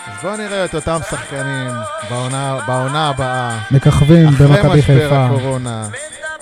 אז 0.06 0.22
בואו 0.22 0.36
נראה 0.36 0.64
את 0.64 0.74
אותם 0.74 0.98
שחקנים 1.10 1.70
בעונה, 2.10 2.58
בעונה 2.66 3.08
הבאה, 3.08 3.58
מככבים 3.70 4.28
אחרי 4.28 4.46
במכבי 4.46 4.78
משבר 4.78 4.80
חיפה. 4.80 5.24
הקורונה. 5.24 5.88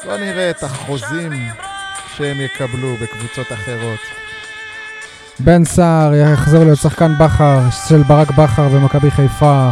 בואו 0.04 0.16
נראה 0.16 0.50
את 0.50 0.62
החוזים 0.62 1.32
שהם 2.16 2.40
יקבלו 2.40 2.96
בקבוצות 2.96 3.52
אחרות. 3.52 4.25
בן 5.40 5.64
סער 5.64 6.14
יחזור 6.14 6.64
להיות 6.64 6.78
שחקן 6.78 7.12
בכר 7.20 7.60
של 7.88 8.02
ברק 8.02 8.30
בכר 8.30 8.68
במכבי 8.68 9.10
חיפה. 9.10 9.70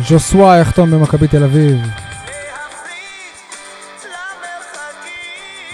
ז'וסווה 0.00 0.56
יחתום 0.58 0.90
במכבי 0.90 1.28
תל 1.28 1.44
אביב. 1.44 1.76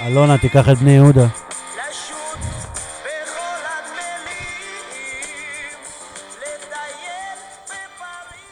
אלונה, 0.07 0.39
תיקח 0.39 0.69
את 0.69 0.79
בני 0.79 0.91
יהודה. 0.91 1.27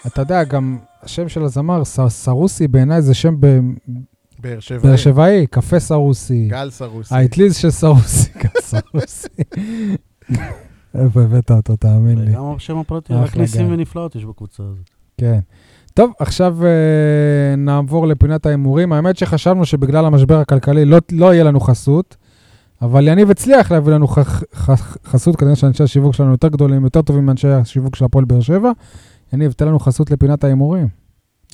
אתה 0.07 0.23
יודע, 0.23 0.45
גם 0.45 0.79
השם 1.03 1.29
של 1.29 1.45
הזמר, 1.45 1.85
ס- 1.85 2.01
סרוסי, 2.09 2.69
בעיניי 2.69 3.03
זה 3.03 3.15
שם 3.15 3.35
ב- 3.41 3.59
באר 4.41 4.61
שבעי. 4.61 4.83
באר 4.83 4.97
שבעי, 4.97 5.47
קפה 5.47 5.81
סרוסי. 5.81 6.49
גל 6.49 6.71
סרוסי. 6.71 7.15
האטליז 7.15 7.57
של 7.57 7.71
סרוסי, 7.71 8.31
גל 8.43 8.61
סרוסי. 8.61 9.29
איפה 10.95 11.23
הבאת 11.23 11.51
אותו, 11.51 11.77
תאמין 11.77 12.19
לי. 12.19 12.33
גם 12.33 12.43
השם 12.57 12.79
הפרטי, 12.79 13.13
רק 13.13 13.37
ניסים. 13.37 13.73
ונפלאות 13.73 14.17
יש 14.17 14.25
בקבוצה 14.25 14.63
הזאת. 14.63 14.91
כן. 15.19 15.41
טוב, 15.95 16.13
עכשיו 16.19 16.59
אה, 16.65 17.57
נעבור 17.57 18.07
לפינת 18.07 18.47
ההימורים. 18.47 18.93
האמת 18.93 19.17
שחשבנו 19.17 19.67
שבגלל 19.67 20.05
המשבר 20.05 20.39
הכלכלי 20.39 20.85
לא, 20.85 20.99
לא 21.13 21.35
יהיה 21.35 21.45
לנו 21.45 21.61
חסות, 21.61 22.17
אבל 22.83 23.09
יניב 23.09 23.31
הצליח 23.31 23.73
להביא 23.73 23.93
לנו 23.93 24.07
ח, 24.09 24.19
ח, 24.55 24.97
חסות, 25.07 25.37
כנראה 25.37 25.57
שאנשי 25.57 25.83
השיווק 25.83 26.15
שלנו 26.15 26.31
יותר 26.31 26.49
גדולים, 26.49 26.85
יותר 26.85 27.03
טובים 27.03 27.27
מאנשי 27.27 27.49
השיווק 27.49 27.97
של 27.97 28.05
הפועל 28.05 28.25
באר 28.25 28.41
שבע. 28.41 28.71
יניב, 29.33 29.53
תן 29.53 29.69
לנו 29.69 29.79
חסות 29.79 30.11
לפינת 30.11 30.45
ההימורים. 30.45 30.89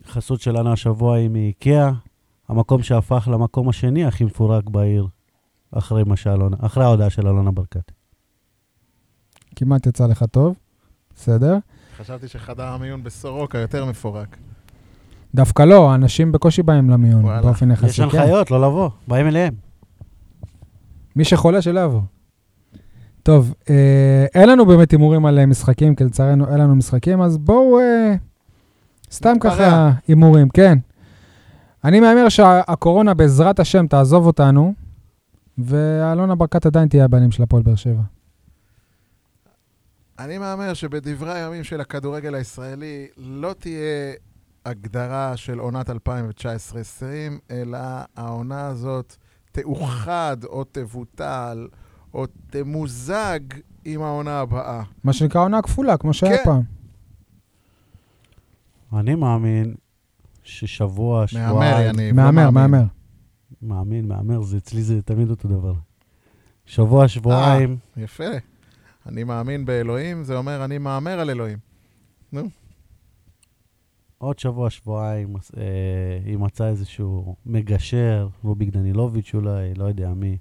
חסות 0.08 0.40
שלנו 0.40 0.72
השבוע 0.72 1.16
היא 1.16 1.28
מאיקאה, 1.28 1.92
המקום 2.48 2.82
שהפך 2.82 3.28
למקום 3.32 3.68
השני 3.68 4.04
הכי 4.04 4.24
מפורק 4.24 4.64
בעיר, 4.70 5.06
אחרי 5.72 6.02
שאלונה, 6.14 6.56
אחרי 6.60 6.84
ההודעה 6.84 7.10
של 7.10 7.28
אלונה 7.28 7.50
ברקת. 7.50 7.92
כמעט 9.56 9.86
יצא 9.86 10.06
לך 10.06 10.24
טוב, 10.30 10.56
בסדר. 11.16 11.58
חשבתי 11.96 12.28
שחדר 12.28 12.64
המיון 12.64 13.02
בסורוקה 13.02 13.58
יותר 13.58 13.84
מפורק. 13.84 14.36
דווקא 15.34 15.62
לא, 15.62 15.94
אנשים 15.94 16.32
בקושי 16.32 16.62
באים 16.62 16.90
למיון, 16.90 17.24
וואלה. 17.24 17.42
באופן 17.42 17.70
יחסי. 17.70 17.86
יש 17.86 18.00
כן. 18.00 18.02
הנחיות, 18.02 18.50
לא 18.50 18.62
לבוא, 18.62 18.90
באים 19.08 19.26
אליהם. 19.26 19.54
מי 21.16 21.24
שחולה 21.24 21.62
שלא 21.62 21.80
יבוא. 21.80 22.00
טוב, 23.22 23.54
אה, 23.70 24.26
אין 24.34 24.48
לנו 24.48 24.66
באמת 24.66 24.90
הימורים 24.90 25.26
על 25.26 25.38
אה, 25.38 25.46
משחקים, 25.46 25.94
כי 25.94 26.04
לצערנו 26.04 26.48
אין 26.48 26.58
לנו 26.58 26.74
משחקים, 26.74 27.22
אז 27.22 27.38
בואו, 27.38 27.78
אה, 27.80 28.14
סתם. 29.12 29.34
ככה 29.40 29.90
הימורים, 30.08 30.48
כן. 30.48 30.78
אני 31.84 32.00
מהמר 32.00 32.28
שהקורונה 32.28 33.14
בעזרת 33.14 33.60
השם 33.60 33.86
תעזוב 33.86 34.26
אותנו, 34.26 34.74
ואלונה 35.58 36.34
ברקת 36.34 36.66
עדיין 36.66 36.88
תהיה 36.88 37.04
הבעלים 37.04 37.30
של 37.30 37.42
הפועל 37.42 37.62
באר 37.62 37.74
שבע. 37.74 38.02
אני 40.18 40.38
מהמר 40.38 40.74
שבדברי 40.74 41.32
הימים 41.32 41.64
של 41.64 41.80
הכדורגל 41.80 42.34
הישראלי 42.34 43.06
לא 43.16 43.54
תהיה 43.58 44.12
הגדרה 44.64 45.36
של 45.36 45.58
עונת 45.58 45.90
2019-2020, 45.90 45.94
אלא 47.50 47.78
העונה 48.16 48.66
הזאת 48.66 49.16
תאוחד 49.52 50.36
או 50.44 50.64
תבוטל 50.64 51.68
או 52.14 52.26
תמוזג 52.50 53.40
עם 53.84 54.02
העונה 54.02 54.40
הבאה. 54.40 54.82
מה 55.04 55.12
שנקרא 55.12 55.40
עונה 55.40 55.62
כפולה, 55.62 55.96
כמו 55.96 56.14
שהיה 56.14 56.36
כן. 56.36 56.44
פעם. 56.44 56.62
אני 59.00 59.14
מאמין 59.14 59.74
ששבוע, 60.46 61.24
מהמר, 61.34 61.48
שבועיים... 61.48 61.88
יניב. 61.88 62.16
לא 62.16 62.22
מהמר, 62.22 62.50
מאמין. 62.50 62.70
מהמר. 62.70 62.84
מאמין, 63.62 64.08
מהמר, 64.08 64.42
זה 64.42 64.56
אצלי 64.56 64.82
זה 64.82 65.02
תמיד 65.02 65.30
אותו 65.30 65.48
דבר. 65.48 65.72
שבוע, 66.66 67.08
שבועיים, 67.08 67.76
יפה. 67.96 68.24
אני 69.06 69.24
מאמין 69.24 69.64
באלוהים, 69.64 70.24
זה 70.24 70.36
אומר 70.36 70.64
אני 70.64 70.78
מהמר 70.78 71.20
על 71.20 71.30
אלוהים. 71.30 71.58
עוד 74.18 74.38
שבוע, 74.38 74.70
שבועיים, 74.70 75.34
אה, 75.56 75.62
יימצא 76.26 76.66
איזשהו 76.66 77.36
מגשר, 77.46 78.28
רוביק 78.44 78.68
דנילוביץ' 78.68 79.30
אולי, 79.34 79.74
לא 79.74 79.84
יודע 79.84 80.08
מי. 80.14 80.36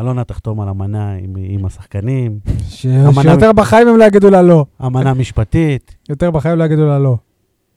אלונה 0.00 0.24
תחתום 0.24 0.60
על 0.60 0.68
אמנה 0.68 1.12
עם, 1.14 1.34
עם 1.38 1.66
השחקנים, 1.66 2.38
ש- 2.68 2.86
אמנה- 2.86 3.22
שיותר 3.22 3.52
בחיים 3.52 3.88
הם 3.88 3.96
לא 3.96 4.04
יגידו 4.04 4.30
לה 4.30 4.42
לא. 4.42 4.66
אמנה 4.86 5.14
משפטית, 5.14 5.96
יותר 6.08 6.30
בחיים 6.30 6.58
לא 6.58 6.64
יגידו 6.64 6.86
לה 6.86 6.98
לא. 6.98 7.18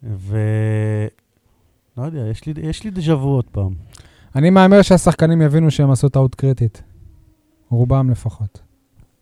ו... 0.03 0.38
לא 1.97 2.03
יודע, 2.03 2.19
יש 2.19 2.45
לי, 2.45 2.53
יש 2.61 2.84
לי 2.84 2.91
דז'ה 2.91 3.15
וו 3.15 3.27
עוד 3.27 3.45
פעם. 3.51 3.73
אני 4.35 4.49
מהמר 4.49 4.81
שהשחקנים 4.81 5.41
יבינו 5.41 5.71
שהם 5.71 5.91
עשו 5.91 6.09
טעות 6.09 6.35
קריטית. 6.35 6.84
רובם 7.69 8.09
לפחות. 8.09 8.59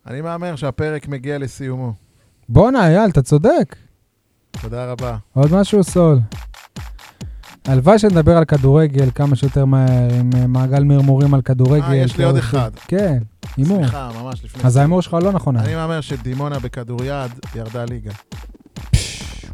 אני 0.08 0.22
מהמר 0.22 0.56
שהפרק 0.56 1.08
מגיע 1.08 1.38
לסיומו. 1.38 1.94
בואנה, 2.50 2.88
אייל, 2.88 3.10
אתה 3.10 3.22
צודק. 3.22 3.76
תודה 4.62 4.92
רבה. 4.92 5.18
עוד 5.34 5.52
משהו, 5.54 5.84
סול. 5.84 6.20
הלוואי 7.68 8.00
שנדבר 8.00 8.38
על 8.38 8.46
כדורגל 8.46 9.10
כמה 9.16 9.36
שיותר 9.36 9.66
מהר, 9.66 10.14
עם 10.20 10.30
אה, 10.36 10.48
מעגל 10.48 10.84
מרמורים 10.84 11.34
על 11.34 11.42
כדורגל. 11.42 11.84
אה, 11.84 11.96
יש 11.96 12.18
לי 12.18 12.24
עוד 12.24 12.36
אחד. 12.36 12.72
כן, 12.88 13.18
הימור. 13.58 13.78
סליחה, 13.78 14.10
ממש 14.22 14.46
לפני... 14.46 14.64
אז 14.64 14.78
ההימור 14.78 15.02
שלך 15.02 15.14
לא 15.14 15.32
נכון. 15.32 15.58
אני 15.58 15.76
מהמר 15.76 16.02
שדימונה 16.02 16.60
בכדוריד 16.60 17.12
ירדה 17.56 17.86
ליגה. 17.86 18.12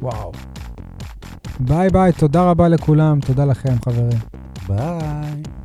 וואו. 0.02 0.32
ביי 1.68 1.90
ביי, 1.90 2.12
תודה 2.12 2.44
רבה 2.50 2.68
לכולם, 2.68 3.20
תודה 3.20 3.46
לכם, 3.46 3.74
חברים. 3.86 4.20
ביי. 4.68 5.63